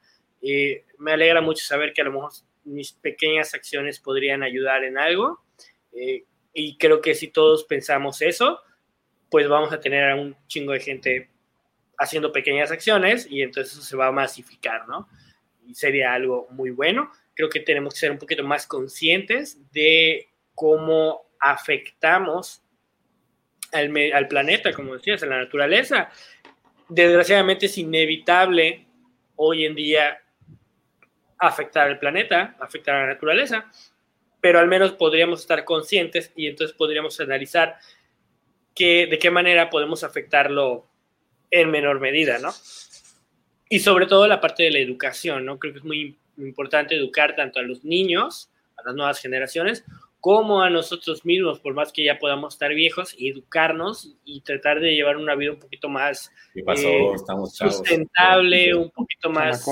Me 0.98 1.12
alegra 1.12 1.40
mucho 1.40 1.64
saber 1.64 1.92
que 1.92 2.02
a 2.02 2.04
lo 2.04 2.12
mejor 2.12 2.32
mis 2.64 2.92
pequeñas 2.92 3.54
acciones 3.54 4.00
podrían 4.00 4.42
ayudar 4.42 4.84
en 4.84 4.98
algo. 4.98 5.44
Eh, 5.92 6.24
y 6.52 6.76
creo 6.76 7.00
que 7.00 7.14
si 7.14 7.28
todos 7.28 7.64
pensamos 7.64 8.20
eso, 8.22 8.60
pues 9.30 9.48
vamos 9.48 9.72
a 9.72 9.80
tener 9.80 10.10
a 10.10 10.16
un 10.16 10.36
chingo 10.46 10.72
de 10.72 10.80
gente 10.80 11.30
haciendo 11.98 12.32
pequeñas 12.32 12.70
acciones 12.70 13.26
y 13.30 13.42
entonces 13.42 13.72
eso 13.72 13.82
se 13.82 13.96
va 13.96 14.08
a 14.08 14.12
masificar, 14.12 14.88
¿no? 14.88 15.08
Y 15.64 15.74
sería 15.74 16.12
algo 16.12 16.48
muy 16.50 16.70
bueno 16.70 17.10
creo 17.34 17.48
que 17.48 17.60
tenemos 17.60 17.94
que 17.94 18.00
ser 18.00 18.10
un 18.10 18.18
poquito 18.18 18.44
más 18.44 18.66
conscientes 18.66 19.58
de 19.72 20.28
cómo 20.54 21.22
afectamos 21.40 22.62
al, 23.72 23.94
al 24.12 24.28
planeta, 24.28 24.72
como 24.72 24.94
decías, 24.94 25.22
a 25.22 25.26
la 25.26 25.38
naturaleza. 25.38 26.10
Desgraciadamente 26.88 27.66
es 27.66 27.78
inevitable 27.78 28.86
hoy 29.36 29.64
en 29.64 29.74
día 29.74 30.21
afectar 31.48 31.88
al 31.88 31.98
planeta, 31.98 32.56
afectar 32.60 32.94
a 32.94 33.00
la 33.02 33.14
naturaleza, 33.14 33.70
pero 34.40 34.60
al 34.60 34.68
menos 34.68 34.92
podríamos 34.92 35.40
estar 35.40 35.64
conscientes 35.64 36.32
y 36.36 36.46
entonces 36.46 36.76
podríamos 36.76 37.18
analizar 37.20 37.76
que, 38.74 39.06
de 39.06 39.18
qué 39.18 39.30
manera 39.30 39.68
podemos 39.68 40.04
afectarlo 40.04 40.86
en 41.50 41.70
menor 41.70 42.00
medida, 42.00 42.38
¿no? 42.38 42.50
Y 43.68 43.80
sobre 43.80 44.06
todo 44.06 44.26
la 44.26 44.40
parte 44.40 44.62
de 44.62 44.70
la 44.70 44.78
educación, 44.78 45.44
¿no? 45.44 45.58
Creo 45.58 45.72
que 45.72 45.80
es 45.80 45.84
muy 45.84 46.16
importante 46.38 46.96
educar 46.96 47.34
tanto 47.34 47.58
a 47.58 47.62
los 47.62 47.84
niños, 47.84 48.50
a 48.76 48.82
las 48.84 48.94
nuevas 48.94 49.20
generaciones, 49.20 49.84
como 50.20 50.62
a 50.62 50.70
nosotros 50.70 51.24
mismos, 51.24 51.58
por 51.58 51.74
más 51.74 51.92
que 51.92 52.04
ya 52.04 52.18
podamos 52.18 52.54
estar 52.54 52.72
viejos, 52.72 53.16
educarnos 53.18 54.14
y 54.24 54.40
tratar 54.42 54.78
de 54.78 54.94
llevar 54.94 55.16
una 55.16 55.34
vida 55.34 55.52
un 55.52 55.58
poquito 55.58 55.88
más 55.88 56.30
eh, 56.54 56.64
sustentable, 57.50 58.74
un 58.74 58.90
poquito 58.90 59.30
más 59.30 59.64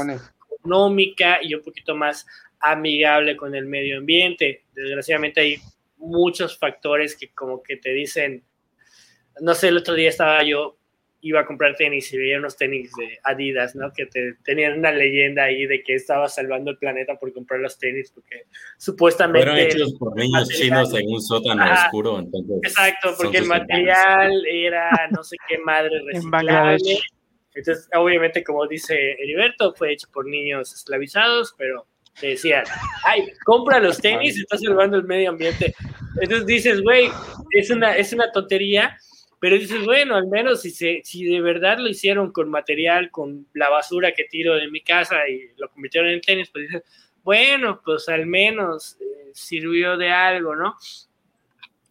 económica 0.61 1.39
y 1.43 1.55
un 1.55 1.63
poquito 1.63 1.95
más 1.95 2.27
amigable 2.61 3.37
con 3.37 3.55
el 3.55 3.67
medio 3.67 3.99
ambiente. 3.99 4.65
Desgraciadamente 4.75 5.41
hay 5.41 5.57
muchos 5.97 6.59
factores 6.59 7.17
que 7.17 7.31
como 7.31 7.63
que 7.63 7.77
te 7.77 7.91
dicen, 7.91 8.45
no 9.41 9.55
sé, 9.55 9.69
el 9.69 9.79
otro 9.79 9.95
día 9.95 10.09
estaba 10.09 10.43
yo 10.43 10.77
iba 11.23 11.41
a 11.41 11.47
comprar 11.47 11.77
tenis 11.77 12.13
y 12.13 12.19
veía 12.19 12.39
unos 12.39 12.57
tenis 12.57 12.91
de 12.97 13.19
Adidas, 13.25 13.75
¿no? 13.77 13.93
Que 13.93 14.07
te, 14.07 14.35
tenían 14.45 14.79
una 14.79 14.91
leyenda 14.91 15.45
ahí 15.45 15.67
de 15.67 15.83
que 15.83 15.95
estaba 15.95 16.29
salvando 16.29 16.71
el 16.71 16.79
planeta 16.79 17.17
por 17.17 17.33
comprar 17.33 17.61
los 17.61 17.79
tenis, 17.79 18.11
porque 18.11 18.45
supuestamente... 18.79 19.47
Fueron 19.47 19.67
hechos 19.67 19.95
por 19.99 20.17
niños 20.17 20.49
chinos 20.49 20.95
en 20.95 21.07
un 21.09 21.21
sótano 21.21 21.65
oscuro, 21.73 22.21
entonces... 22.21 22.57
Exacto, 22.63 23.15
porque 23.19 23.39
el 23.39 23.47
material 23.47 24.47
era 24.47 24.91
no 25.11 25.23
sé 25.23 25.37
qué 25.49 25.59
madre 25.59 26.01
reciclable. 26.07 26.79
Entonces, 27.55 27.89
obviamente, 27.95 28.45
como 28.45 28.67
dice 28.67 28.95
Heriberto, 29.13 29.75
fue 29.75 29.93
hecho 29.93 30.09
por 30.13 30.27
niños 30.27 30.73
esclavizados, 30.73 31.55
pero 31.59 31.87
te 32.19 32.29
decían, 32.29 32.65
ay, 33.05 33.33
compra 33.45 33.81
los 33.81 33.99
tenis 33.99 34.39
estás 34.39 34.61
salvando 34.61 34.97
el 34.97 35.05
medio 35.05 35.31
ambiente. 35.31 35.75
Entonces 36.21 36.47
dices, 36.47 36.83
güey, 36.83 37.09
es 37.53 37.71
una, 37.71 37.97
es 37.97 38.13
una 38.13 38.31
tontería, 38.31 38.97
pero 39.41 39.57
dices, 39.57 39.85
bueno, 39.85 40.17
al 40.17 40.27
menos 40.29 40.63
si, 40.63 40.71
se, 40.71 41.01
si 41.03 41.25
de 41.25 41.41
verdad 41.41 41.79
lo 41.79 41.89
hicieron 41.89 42.31
con 42.31 42.51
material, 42.51 43.11
con 43.11 43.47
la 43.55 43.69
basura 43.71 44.13
que 44.13 44.25
tiro 44.25 44.55
de 44.55 44.71
mi 44.71 44.83
casa 44.83 45.29
y 45.29 45.51
lo 45.57 45.71
convirtieron 45.71 46.11
en 46.11 46.21
tenis, 46.21 46.51
pues 46.51 46.69
dices, 46.69 46.83
bueno, 47.23 47.81
pues 47.85 48.09
al 48.09 48.27
menos 48.27 48.97
eh, 49.01 49.31
sirvió 49.33 49.97
de 49.97 50.11
algo, 50.11 50.55
¿no? 50.55 50.77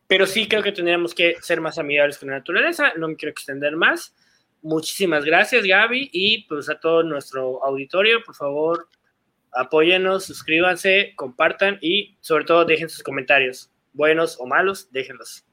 Pero 0.07 0.25
sí 0.25 0.47
creo 0.47 0.63
que 0.63 0.71
tendríamos 0.71 1.13
que 1.13 1.35
ser 1.41 1.61
más 1.61 1.77
amigables 1.77 2.17
con 2.17 2.29
la 2.29 2.37
naturaleza, 2.37 2.93
no 2.97 3.07
me 3.07 3.15
quiero 3.15 3.31
extender 3.31 3.75
más. 3.75 4.15
Muchísimas 4.61 5.23
gracias, 5.23 5.63
Gaby, 5.63 6.09
y 6.11 6.43
pues 6.43 6.69
a 6.69 6.79
todo 6.79 7.03
nuestro 7.03 7.63
auditorio, 7.63 8.23
por 8.23 8.35
favor, 8.35 8.89
apóyenos, 9.53 10.25
suscríbanse, 10.25 11.13
compartan 11.15 11.77
y 11.81 12.17
sobre 12.19 12.45
todo 12.45 12.65
dejen 12.65 12.89
sus 12.89 13.03
comentarios, 13.03 13.71
buenos 13.93 14.37
o 14.39 14.45
malos, 14.45 14.91
déjenlos. 14.91 15.45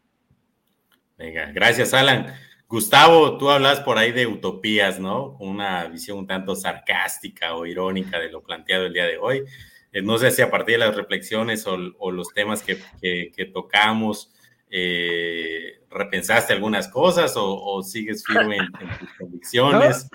Venga, 1.17 1.51
gracias, 1.53 1.95
Alan. 1.95 2.35
Gustavo, 2.69 3.39
tú 3.39 3.49
hablas 3.49 3.79
por 3.81 3.97
ahí 3.97 4.11
de 4.11 4.27
utopías, 4.27 4.99
¿no? 4.99 5.37
Una 5.39 5.87
visión 5.87 6.19
un 6.19 6.27
tanto 6.27 6.57
sarcástica 6.57 7.55
o 7.55 7.65
irónica 7.65 8.19
de 8.19 8.29
lo 8.29 8.43
planteado 8.43 8.87
el 8.87 8.93
día 8.93 9.07
de 9.07 9.19
hoy. 9.19 9.45
Eh, 9.93 10.03
no 10.03 10.19
sé 10.19 10.33
si 10.33 10.43
a 10.43 10.51
partir 10.51 10.75
de 10.75 10.87
las 10.87 10.97
reflexiones 10.97 11.65
o, 11.67 12.11
los 12.11 12.35
temas 12.35 12.63
que, 12.63 13.51
tocamos, 13.53 14.35
eh, 14.69 15.76
repensaste 15.97 16.53
algunas 16.53 16.89
cosas 16.89 17.33
o, 17.37 17.83
sigues 17.83 18.25
firme 18.25 18.57
en, 18.59 18.73
tus 18.73 19.09
convicciones. 19.19 20.09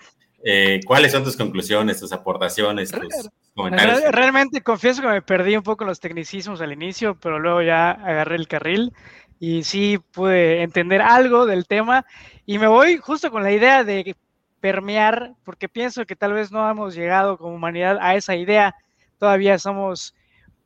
Eh, 0.43 0.79
¿Cuáles 0.85 1.11
son 1.11 1.23
tus 1.23 1.37
conclusiones, 1.37 1.99
tus 1.99 2.11
aportaciones, 2.11 2.91
tus 2.91 3.29
comentarios? 3.53 4.01
Realmente 4.11 4.61
confieso 4.61 5.01
que 5.01 5.07
me 5.07 5.21
perdí 5.21 5.55
un 5.55 5.63
poco 5.63 5.85
los 5.85 5.99
tecnicismos 5.99 6.61
al 6.61 6.71
inicio, 6.71 7.15
pero 7.19 7.39
luego 7.39 7.61
ya 7.61 7.91
agarré 7.91 8.37
el 8.37 8.47
carril 8.47 8.91
y 9.39 9.63
sí 9.63 9.99
pude 10.11 10.63
entender 10.63 11.01
algo 11.01 11.45
del 11.45 11.67
tema 11.67 12.05
y 12.45 12.57
me 12.57 12.67
voy 12.67 12.97
justo 12.97 13.31
con 13.31 13.43
la 13.43 13.51
idea 13.51 13.83
de 13.83 14.15
permear, 14.59 15.33
porque 15.43 15.67
pienso 15.67 16.05
que 16.05 16.15
tal 16.15 16.33
vez 16.33 16.51
no 16.51 16.69
hemos 16.69 16.95
llegado 16.95 17.37
como 17.37 17.55
humanidad 17.55 17.97
a 17.99 18.15
esa 18.15 18.35
idea, 18.35 18.75
todavía 19.17 19.57
somos 19.59 20.15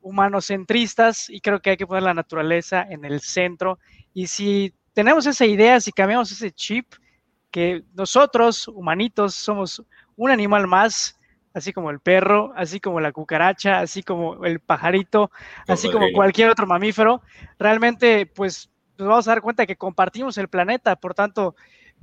humanocentristas 0.02 1.30
y 1.30 1.42
creo 1.42 1.62
que 1.62 1.72
hay 1.72 1.78
que 1.78 1.88
poner 1.88 2.04
la 2.04 2.14
naturaleza 2.14 2.86
en 2.88 3.06
el 3.06 3.22
centro 3.22 3.80
y 4.14 4.28
si 4.28 4.74
tenemos 4.96 5.26
esa 5.28 5.46
idea, 5.46 5.80
si 5.82 5.92
cambiamos 5.92 6.32
ese 6.32 6.52
chip, 6.52 6.94
que 7.52 7.84
nosotros, 7.94 8.68
humanitos, 8.68 9.36
somos 9.36 9.84
un 10.16 10.32
animal 10.32 10.68
más, 10.68 11.20
así 11.54 11.74
como 11.74 11.92
el 11.92 12.00
perro, 12.00 12.54
así 12.56 12.80
como 12.80 13.02
la 13.02 13.12
cucaracha, 13.12 13.80
así 13.80 14.04
como 14.04 14.46
el 14.46 14.62
pajarito, 14.62 15.32
así 15.68 15.92
como 15.92 16.08
cualquier 16.14 16.50
otro 16.50 16.66
mamífero, 16.66 17.22
realmente 17.60 18.26
pues 18.26 18.70
nos 18.98 19.10
vamos 19.10 19.28
a 19.28 19.32
dar 19.32 19.42
cuenta 19.42 19.66
que 19.66 19.76
compartimos 19.76 20.38
el 20.38 20.48
planeta, 20.48 20.96
por 20.96 21.14
tanto, 21.14 21.56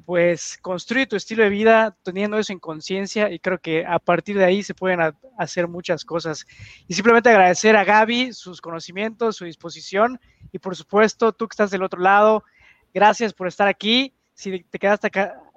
pues 0.04 0.58
construye 0.60 1.06
tu 1.06 1.16
estilo 1.16 1.44
de 1.44 1.48
vida 1.48 1.96
teniendo 2.02 2.38
eso 2.38 2.52
en 2.52 2.58
conciencia 2.58 3.30
y 3.30 3.38
creo 3.38 3.58
que 3.58 3.86
a 3.86 3.98
partir 3.98 4.36
de 4.36 4.44
ahí 4.44 4.62
se 4.62 4.74
pueden 4.74 5.00
hacer 5.38 5.66
muchas 5.66 6.04
cosas. 6.04 6.46
Y 6.88 6.94
simplemente 6.94 7.30
agradecer 7.30 7.76
a 7.76 7.84
Gaby 7.84 8.34
sus 8.34 8.60
conocimientos, 8.60 9.36
su 9.36 9.46
disposición 9.46 10.20
y 10.50 10.58
por 10.58 10.76
supuesto 10.76 11.32
tú 11.32 11.48
que 11.48 11.54
estás 11.54 11.70
del 11.70 11.82
otro 11.82 12.00
lado, 12.00 12.44
gracias 12.92 13.32
por 13.32 13.48
estar 13.48 13.68
aquí. 13.68 14.12
Si 14.34 14.60
te 14.64 14.78
quedaste 14.78 15.10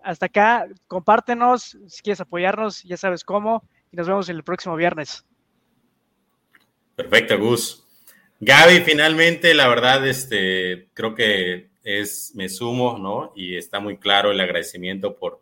hasta 0.03 0.25
acá, 0.25 0.67
compártenos, 0.87 1.77
si 1.87 2.01
quieres 2.01 2.21
apoyarnos, 2.21 2.83
ya 2.83 2.97
sabes 2.97 3.23
cómo 3.23 3.63
nos 3.91 4.07
vemos 4.07 4.29
el 4.29 4.43
próximo 4.43 4.75
viernes. 4.75 5.25
Perfecto, 6.95 7.37
Gus. 7.39 7.85
Gaby, 8.39 8.81
finalmente, 8.81 9.53
la 9.53 9.67
verdad, 9.67 10.05
este, 10.07 10.89
creo 10.93 11.15
que 11.15 11.69
es, 11.83 12.33
me 12.35 12.49
sumo, 12.49 12.97
¿no? 12.97 13.31
Y 13.35 13.55
está 13.55 13.79
muy 13.79 13.97
claro 13.97 14.31
el 14.31 14.39
agradecimiento 14.39 15.15
por, 15.15 15.41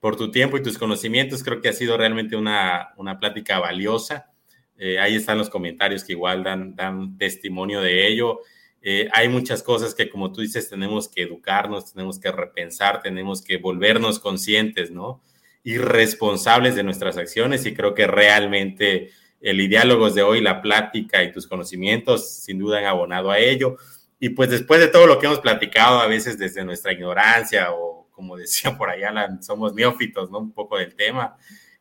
por 0.00 0.16
tu 0.16 0.30
tiempo 0.30 0.56
y 0.56 0.62
tus 0.62 0.78
conocimientos. 0.78 1.42
Creo 1.42 1.60
que 1.60 1.68
ha 1.68 1.72
sido 1.72 1.96
realmente 1.96 2.36
una, 2.36 2.92
una 2.96 3.18
plática 3.18 3.58
valiosa. 3.58 4.30
Eh, 4.76 4.98
ahí 4.98 5.14
están 5.16 5.38
los 5.38 5.48
comentarios 5.48 6.04
que 6.04 6.12
igual 6.12 6.42
dan, 6.42 6.74
dan 6.74 7.16
testimonio 7.16 7.80
de 7.80 8.06
ello. 8.06 8.40
Eh, 8.84 9.08
hay 9.12 9.28
muchas 9.28 9.64
cosas 9.64 9.94
que, 9.94 10.08
como 10.08 10.30
tú 10.30 10.42
dices, 10.42 10.68
tenemos 10.68 11.08
que 11.08 11.22
educarnos, 11.22 11.92
tenemos 11.92 12.20
que 12.20 12.30
repensar, 12.30 13.02
tenemos 13.02 13.42
que 13.42 13.56
volvernos 13.56 14.20
conscientes, 14.20 14.92
¿no? 14.92 15.22
y 15.64 15.78
responsables 15.78 16.76
de 16.76 16.82
nuestras 16.82 17.16
acciones 17.16 17.64
y 17.64 17.74
creo 17.74 17.94
que 17.94 18.06
realmente 18.06 19.10
el 19.40 19.66
diálogo 19.68 20.10
de 20.10 20.22
hoy, 20.22 20.40
la 20.42 20.60
plática 20.60 21.24
y 21.24 21.32
tus 21.32 21.46
conocimientos 21.46 22.42
sin 22.42 22.58
duda 22.58 22.78
han 22.78 22.84
abonado 22.84 23.30
a 23.30 23.38
ello. 23.38 23.78
Y 24.20 24.30
pues 24.30 24.50
después 24.50 24.80
de 24.80 24.88
todo 24.88 25.06
lo 25.06 25.18
que 25.18 25.26
hemos 25.26 25.40
platicado, 25.40 26.00
a 26.00 26.06
veces 26.06 26.38
desde 26.38 26.64
nuestra 26.64 26.92
ignorancia 26.92 27.72
o 27.72 28.08
como 28.12 28.36
decía 28.38 28.76
por 28.76 28.90
allá, 28.90 29.12
somos 29.40 29.74
neófitos, 29.74 30.30
¿no? 30.30 30.38
Un 30.38 30.52
poco 30.52 30.78
del 30.78 30.94
tema. 30.94 31.36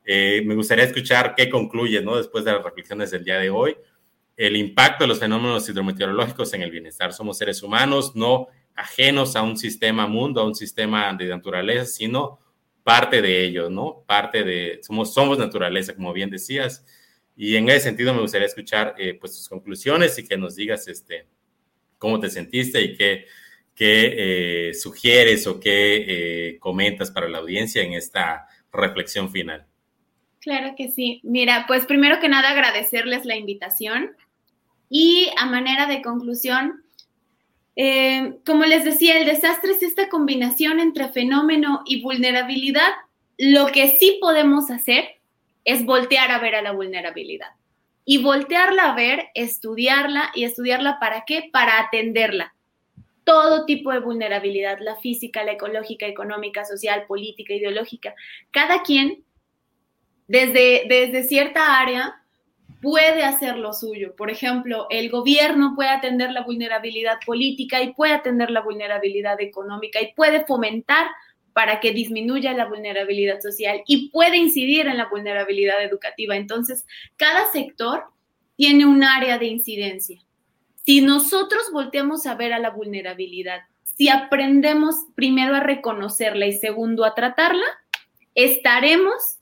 Eh, 0.05 0.41
me 0.45 0.55
gustaría 0.55 0.85
escuchar 0.85 1.35
qué 1.35 1.49
concluye, 1.49 2.01
¿no? 2.01 2.17
Después 2.17 2.45
de 2.45 2.53
las 2.53 2.63
reflexiones 2.63 3.11
del 3.11 3.23
día 3.23 3.38
de 3.38 3.49
hoy, 3.49 3.75
el 4.35 4.55
impacto 4.55 5.03
de 5.03 5.10
los 5.10 5.19
fenómenos 5.19 5.68
hidrometeorológicos 5.69 6.53
en 6.53 6.64
el 6.64 6.72
bienestar. 6.72 7.14
Somos 7.14 7.38
seres 7.38 7.61
humanos, 7.61 8.15
no 8.15 8.47
ajenos 8.76 9.35
a 9.35 9.43
un 9.43 9.57
sistema 9.57 10.07
mundo, 10.07 10.41
a 10.41 10.45
un 10.45 10.55
sistema 10.55 11.14
de 11.14 11.27
naturaleza, 11.27 11.85
sino 11.85 12.39
parte 12.84 13.22
de 13.22 13.45
ello, 13.45 13.69
¿no? 13.69 14.03
Parte 14.05 14.43
de, 14.43 14.80
somos, 14.81 15.14
somos 15.14 15.38
naturaleza, 15.38 15.95
como 15.95 16.14
bien 16.14 16.30
decías. 16.30 16.85
Y 17.35 17.55
en 17.55 17.69
ese 17.69 17.81
sentido 17.81 18.14
me 18.14 18.22
gustaría 18.22 18.47
escuchar 18.47 18.95
eh, 18.97 19.18
pues 19.19 19.34
tus 19.34 19.49
conclusiones 19.49 20.18
y 20.19 20.27
que 20.27 20.38
nos 20.38 20.55
digas 20.55 20.88
este, 20.88 21.27
cómo 21.97 22.19
te 22.19 22.30
sentiste 22.30 22.81
y 22.81 22.95
qué, 22.95 23.26
qué 23.73 24.69
eh, 24.69 24.73
sugieres 24.73 25.47
o 25.47 25.60
qué 25.60 26.05
eh, 26.07 26.60
comentas 26.60 27.11
para 27.11 27.30
la 27.30 27.39
audiencia 27.39 27.81
en 27.81 27.93
esta 27.93 28.47
reflexión 28.72 29.31
final. 29.31 29.65
Claro 30.41 30.76
que 30.77 30.89
sí. 30.89 31.22
Mira, 31.23 31.64
pues 31.68 31.85
primero 31.85 32.19
que 32.19 32.27
nada 32.27 32.49
agradecerles 32.49 33.23
la 33.23 33.38
invitación 33.38 34.11
y 34.95 35.32
a 35.38 35.48
manera 35.48 35.88
de 35.88 36.03
conclusión, 36.03 36.84
eh, 37.76 38.38
como 38.45 38.64
les 38.64 38.86
decía, 38.86 39.18
el 39.18 39.26
desastre 39.26 39.72
es 39.72 39.82
esta 39.82 40.07
combinación 40.07 40.80
entre 40.80 41.10
fenómeno 41.10 41.82
y 41.88 42.03
vulnerabilidad. 42.03 42.91
Lo 43.40 43.65
que 43.72 43.98
sí 43.98 44.20
podemos 44.22 44.70
hacer 44.70 45.15
es 45.65 45.84
voltear 45.84 46.30
a 46.30 46.38
ver 46.38 46.53
a 46.53 46.61
la 46.61 46.74
vulnerabilidad. 46.74 47.48
Y 48.06 48.22
voltearla 48.22 48.91
a 48.91 48.95
ver, 48.95 49.30
estudiarla 49.34 50.30
y 50.36 50.44
estudiarla 50.44 50.99
para 50.99 51.24
qué? 51.26 51.49
Para 51.52 51.80
atenderla. 51.80 52.53
Todo 53.24 53.65
tipo 53.65 53.91
de 53.91 53.99
vulnerabilidad, 53.99 54.78
la 54.80 54.98
física, 54.98 55.44
la 55.44 55.53
ecológica, 55.53 56.06
económica, 56.06 56.65
social, 56.65 57.06
política, 57.07 57.56
ideológica. 57.56 58.14
Cada 58.52 58.84
quien, 58.84 59.24
desde, 60.28 60.84
desde 60.88 61.24
cierta 61.24 61.80
área, 61.80 62.22
puede 62.84 63.23
hacer 63.23 63.57
lo 63.57 63.72
suyo. 63.72 64.14
Por 64.15 64.30
ejemplo, 64.30 64.88
el 64.89 65.10
gobierno 65.10 65.73
puede 65.73 65.89
atender 65.89 66.31
la 66.31 66.43
vulnerabilidad 66.43 67.18
política 67.26 67.81
y 67.81 67.93
puede 67.93 68.11
atender 68.11 68.51
la 68.51 68.60
vulnerabilidad 68.60 69.39
económica 69.39 70.01
y 70.01 70.14
puede 70.14 70.45
fomentar 70.45 71.07
para 71.53 71.80
que 71.80 71.93
disminuya 71.93 72.51
la 72.51 72.65
vulnerabilidad 72.65 73.39
social 73.39 73.84
y 73.88 74.10
puede 74.10 74.35
incidir 74.35 74.88
en 74.88 74.97
la 74.97 75.07
vulnerabilidad 75.07 75.81
educativa. 75.81 76.35
Entonces, 76.35 76.85
cada 77.15 77.49
sector 77.53 78.03
tiene 78.57 78.85
un 78.85 79.01
área 79.03 79.38
de 79.38 79.45
incidencia. 79.45 80.19
Si 80.85 80.99
nosotros 80.99 81.72
volteamos 81.72 82.26
a 82.26 82.35
ver 82.35 82.51
a 82.51 82.60
la 82.60 82.72
vulnerabilidad, 82.72 83.61
si 83.84 84.10
aprendemos 84.10 84.95
primero 85.15 85.55
a 85.55 85.61
reconocerla 85.61 86.47
y 86.47 86.53
segundo 86.53 87.05
a 87.05 87.15
tratarla, 87.15 87.65
estaremos 88.35 89.38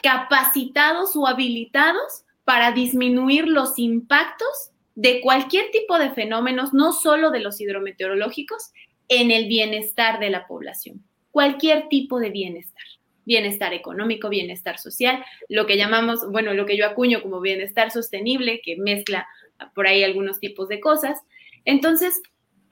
capacitados 0.00 1.16
o 1.16 1.26
habilitados 1.26 2.25
para 2.46 2.70
disminuir 2.70 3.48
los 3.48 3.76
impactos 3.76 4.70
de 4.94 5.20
cualquier 5.20 5.72
tipo 5.72 5.98
de 5.98 6.10
fenómenos, 6.10 6.72
no 6.72 6.92
solo 6.92 7.32
de 7.32 7.40
los 7.40 7.60
hidrometeorológicos, 7.60 8.70
en 9.08 9.32
el 9.32 9.48
bienestar 9.48 10.20
de 10.20 10.30
la 10.30 10.46
población. 10.46 11.02
Cualquier 11.32 11.88
tipo 11.88 12.20
de 12.20 12.30
bienestar. 12.30 12.84
Bienestar 13.24 13.74
económico, 13.74 14.28
bienestar 14.28 14.78
social, 14.78 15.24
lo 15.48 15.66
que 15.66 15.76
llamamos, 15.76 16.30
bueno, 16.30 16.54
lo 16.54 16.66
que 16.66 16.76
yo 16.76 16.86
acuño 16.86 17.20
como 17.20 17.40
bienestar 17.40 17.90
sostenible, 17.90 18.60
que 18.64 18.76
mezcla 18.76 19.26
por 19.74 19.88
ahí 19.88 20.04
algunos 20.04 20.38
tipos 20.38 20.68
de 20.68 20.78
cosas. 20.78 21.18
Entonces, 21.64 22.22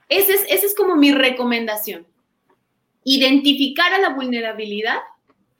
esa 0.07 0.33
es, 0.33 0.63
es 0.63 0.73
como 0.73 0.95
mi 0.95 1.11
recomendación. 1.11 2.07
Identificar 3.03 3.93
a 3.93 3.99
la 3.99 4.11
vulnerabilidad 4.11 4.99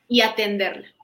y 0.08 0.22
atenderla. 0.22 0.95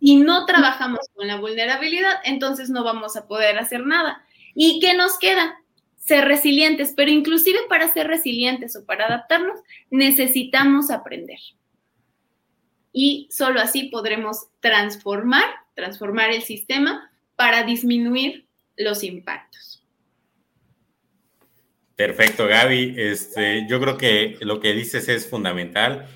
Si 0.00 0.16
no 0.16 0.46
trabajamos 0.46 1.00
con 1.14 1.26
la 1.26 1.36
vulnerabilidad, 1.36 2.14
entonces 2.24 2.70
no 2.70 2.82
vamos 2.82 3.16
a 3.16 3.26
poder 3.28 3.58
hacer 3.58 3.84
nada. 3.84 4.24
¿Y 4.54 4.80
qué 4.80 4.94
nos 4.94 5.18
queda? 5.18 5.60
Ser 5.98 6.24
resilientes, 6.24 6.94
pero 6.96 7.10
inclusive 7.10 7.58
para 7.68 7.92
ser 7.92 8.06
resilientes 8.06 8.74
o 8.76 8.84
para 8.86 9.06
adaptarnos, 9.06 9.60
necesitamos 9.90 10.90
aprender. 10.90 11.38
Y 12.92 13.28
solo 13.30 13.60
así 13.60 13.84
podremos 13.84 14.46
transformar, 14.60 15.44
transformar 15.74 16.30
el 16.30 16.42
sistema 16.42 17.10
para 17.36 17.62
disminuir 17.62 18.46
los 18.76 19.04
impactos. 19.04 19.84
Perfecto, 21.94 22.46
Gaby. 22.46 22.94
Este, 22.96 23.66
yo 23.68 23.78
creo 23.78 23.98
que 23.98 24.38
lo 24.40 24.58
que 24.58 24.72
dices 24.72 25.08
es 25.10 25.28
fundamental 25.28 26.08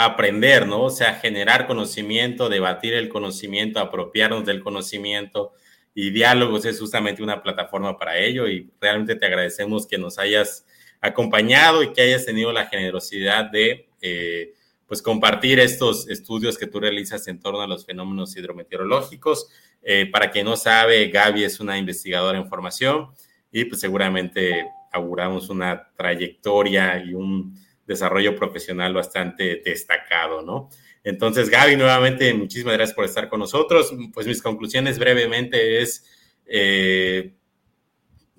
aprender, 0.00 0.68
¿no? 0.68 0.84
O 0.84 0.90
sea, 0.90 1.14
generar 1.14 1.66
conocimiento, 1.66 2.48
debatir 2.48 2.94
el 2.94 3.08
conocimiento, 3.08 3.80
apropiarnos 3.80 4.44
del 4.46 4.62
conocimiento 4.62 5.54
y 5.92 6.10
diálogos 6.10 6.64
es 6.66 6.78
justamente 6.78 7.20
una 7.20 7.42
plataforma 7.42 7.98
para 7.98 8.16
ello 8.16 8.46
y 8.46 8.70
realmente 8.80 9.16
te 9.16 9.26
agradecemos 9.26 9.88
que 9.88 9.98
nos 9.98 10.20
hayas 10.20 10.64
acompañado 11.00 11.82
y 11.82 11.92
que 11.92 12.02
hayas 12.02 12.24
tenido 12.24 12.52
la 12.52 12.66
generosidad 12.66 13.46
de 13.50 13.88
eh, 14.00 14.54
pues 14.86 15.02
compartir 15.02 15.58
estos 15.58 16.08
estudios 16.08 16.56
que 16.58 16.68
tú 16.68 16.78
realizas 16.78 17.26
en 17.26 17.40
torno 17.40 17.60
a 17.60 17.66
los 17.66 17.84
fenómenos 17.84 18.36
hidrometeorológicos. 18.36 19.48
Eh, 19.82 20.06
para 20.06 20.30
quien 20.30 20.46
no 20.46 20.54
sabe, 20.54 21.08
Gaby 21.08 21.42
es 21.42 21.58
una 21.58 21.76
investigadora 21.76 22.38
en 22.38 22.48
formación 22.48 23.08
y 23.50 23.64
pues 23.64 23.80
seguramente 23.80 24.64
auguramos 24.92 25.48
una 25.48 25.90
trayectoria 25.96 27.02
y 27.04 27.14
un 27.14 27.58
desarrollo 27.88 28.36
profesional 28.36 28.94
bastante 28.94 29.62
destacado, 29.64 30.42
¿no? 30.42 30.68
Entonces, 31.02 31.48
Gaby, 31.48 31.76
nuevamente, 31.76 32.32
muchísimas 32.34 32.74
gracias 32.74 32.94
por 32.94 33.06
estar 33.06 33.28
con 33.28 33.40
nosotros. 33.40 33.92
Pues 34.12 34.26
mis 34.26 34.42
conclusiones 34.42 34.98
brevemente 34.98 35.80
es, 35.80 36.04
eh, 36.44 37.32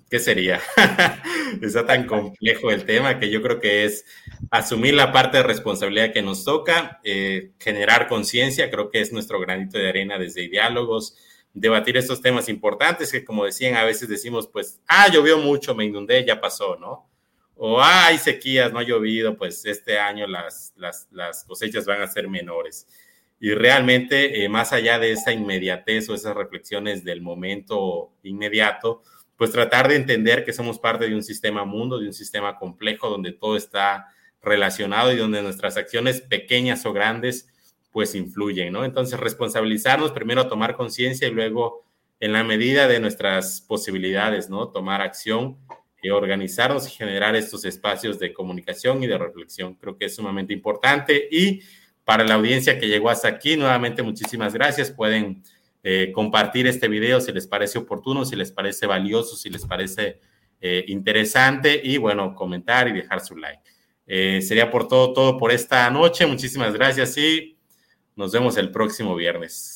¿qué 0.08 0.18
sería? 0.20 0.60
Está 1.62 1.84
tan 1.84 2.06
complejo 2.06 2.70
el 2.70 2.84
tema 2.84 3.18
que 3.18 3.28
yo 3.28 3.42
creo 3.42 3.58
que 3.58 3.84
es 3.84 4.04
asumir 4.52 4.94
la 4.94 5.10
parte 5.10 5.38
de 5.38 5.42
responsabilidad 5.42 6.12
que 6.12 6.22
nos 6.22 6.44
toca, 6.44 7.00
eh, 7.02 7.50
generar 7.58 8.06
conciencia, 8.06 8.70
creo 8.70 8.88
que 8.88 9.00
es 9.00 9.12
nuestro 9.12 9.40
granito 9.40 9.76
de 9.76 9.88
arena 9.88 10.16
desde 10.16 10.48
diálogos, 10.48 11.16
debatir 11.52 11.96
estos 11.96 12.22
temas 12.22 12.48
importantes 12.48 13.10
que, 13.10 13.24
como 13.24 13.44
decían, 13.44 13.74
a 13.74 13.84
veces 13.84 14.08
decimos, 14.08 14.46
pues, 14.46 14.80
ah, 14.86 15.08
llovió 15.12 15.38
mucho, 15.38 15.74
me 15.74 15.86
inundé, 15.86 16.24
ya 16.24 16.40
pasó, 16.40 16.76
¿no? 16.76 17.09
O 17.62 17.78
hay 17.78 18.16
sequías, 18.16 18.72
no 18.72 18.78
ha 18.78 18.84
llovido, 18.84 19.36
pues 19.36 19.66
este 19.66 19.98
año 19.98 20.26
las, 20.26 20.72
las, 20.78 21.44
cosechas 21.44 21.84
van 21.84 22.00
a 22.00 22.06
ser 22.06 22.26
menores. 22.26 22.86
Y 23.38 23.50
realmente, 23.50 24.42
eh, 24.42 24.48
más 24.48 24.72
allá 24.72 24.98
de 24.98 25.12
esa 25.12 25.30
inmediatez 25.30 26.08
o 26.08 26.14
esas 26.14 26.34
reflexiones 26.34 27.04
del 27.04 27.20
momento 27.20 28.12
inmediato, 28.22 29.02
pues 29.36 29.52
tratar 29.52 29.88
de 29.88 29.96
entender 29.96 30.42
que 30.42 30.54
somos 30.54 30.78
parte 30.78 31.06
de 31.06 31.14
un 31.14 31.22
sistema 31.22 31.66
mundo, 31.66 31.98
de 31.98 32.06
un 32.06 32.14
sistema 32.14 32.56
complejo 32.56 33.10
donde 33.10 33.32
todo 33.32 33.58
está 33.58 34.06
relacionado 34.40 35.12
y 35.12 35.18
donde 35.18 35.42
nuestras 35.42 35.76
acciones 35.76 36.22
pequeñas 36.22 36.86
o 36.86 36.94
grandes 36.94 37.46
pues 37.92 38.14
influyen, 38.14 38.72
¿no? 38.72 38.86
Entonces 38.86 39.20
responsabilizarnos, 39.20 40.12
primero 40.12 40.48
tomar 40.48 40.76
conciencia 40.76 41.28
y 41.28 41.32
luego 41.32 41.84
en 42.20 42.32
la 42.32 42.42
medida 42.42 42.88
de 42.88 43.00
nuestras 43.00 43.60
posibilidades, 43.60 44.48
¿no? 44.48 44.68
Tomar 44.68 45.02
acción 45.02 45.58
organizarnos 46.10 46.86
y 46.86 46.90
generar 46.92 47.36
estos 47.36 47.64
espacios 47.64 48.18
de 48.18 48.32
comunicación 48.32 49.02
y 49.02 49.06
de 49.06 49.18
reflexión. 49.18 49.74
Creo 49.74 49.96
que 49.96 50.06
es 50.06 50.14
sumamente 50.14 50.52
importante. 50.52 51.28
Y 51.30 51.60
para 52.04 52.24
la 52.24 52.34
audiencia 52.34 52.78
que 52.78 52.88
llegó 52.88 53.10
hasta 53.10 53.28
aquí, 53.28 53.56
nuevamente 53.56 54.02
muchísimas 54.02 54.54
gracias. 54.54 54.90
Pueden 54.90 55.42
eh, 55.82 56.10
compartir 56.14 56.66
este 56.66 56.88
video 56.88 57.20
si 57.20 57.32
les 57.32 57.46
parece 57.46 57.78
oportuno, 57.78 58.24
si 58.24 58.36
les 58.36 58.52
parece 58.52 58.86
valioso, 58.86 59.36
si 59.36 59.50
les 59.50 59.66
parece 59.66 60.20
eh, 60.60 60.84
interesante 60.88 61.80
y 61.82 61.96
bueno, 61.96 62.34
comentar 62.34 62.88
y 62.88 62.92
dejar 62.92 63.20
su 63.20 63.36
like. 63.36 63.62
Eh, 64.06 64.42
sería 64.42 64.70
por 64.70 64.88
todo, 64.88 65.12
todo 65.12 65.38
por 65.38 65.52
esta 65.52 65.88
noche. 65.90 66.26
Muchísimas 66.26 66.74
gracias 66.74 67.16
y 67.16 67.56
nos 68.16 68.32
vemos 68.32 68.56
el 68.56 68.70
próximo 68.70 69.14
viernes. 69.14 69.68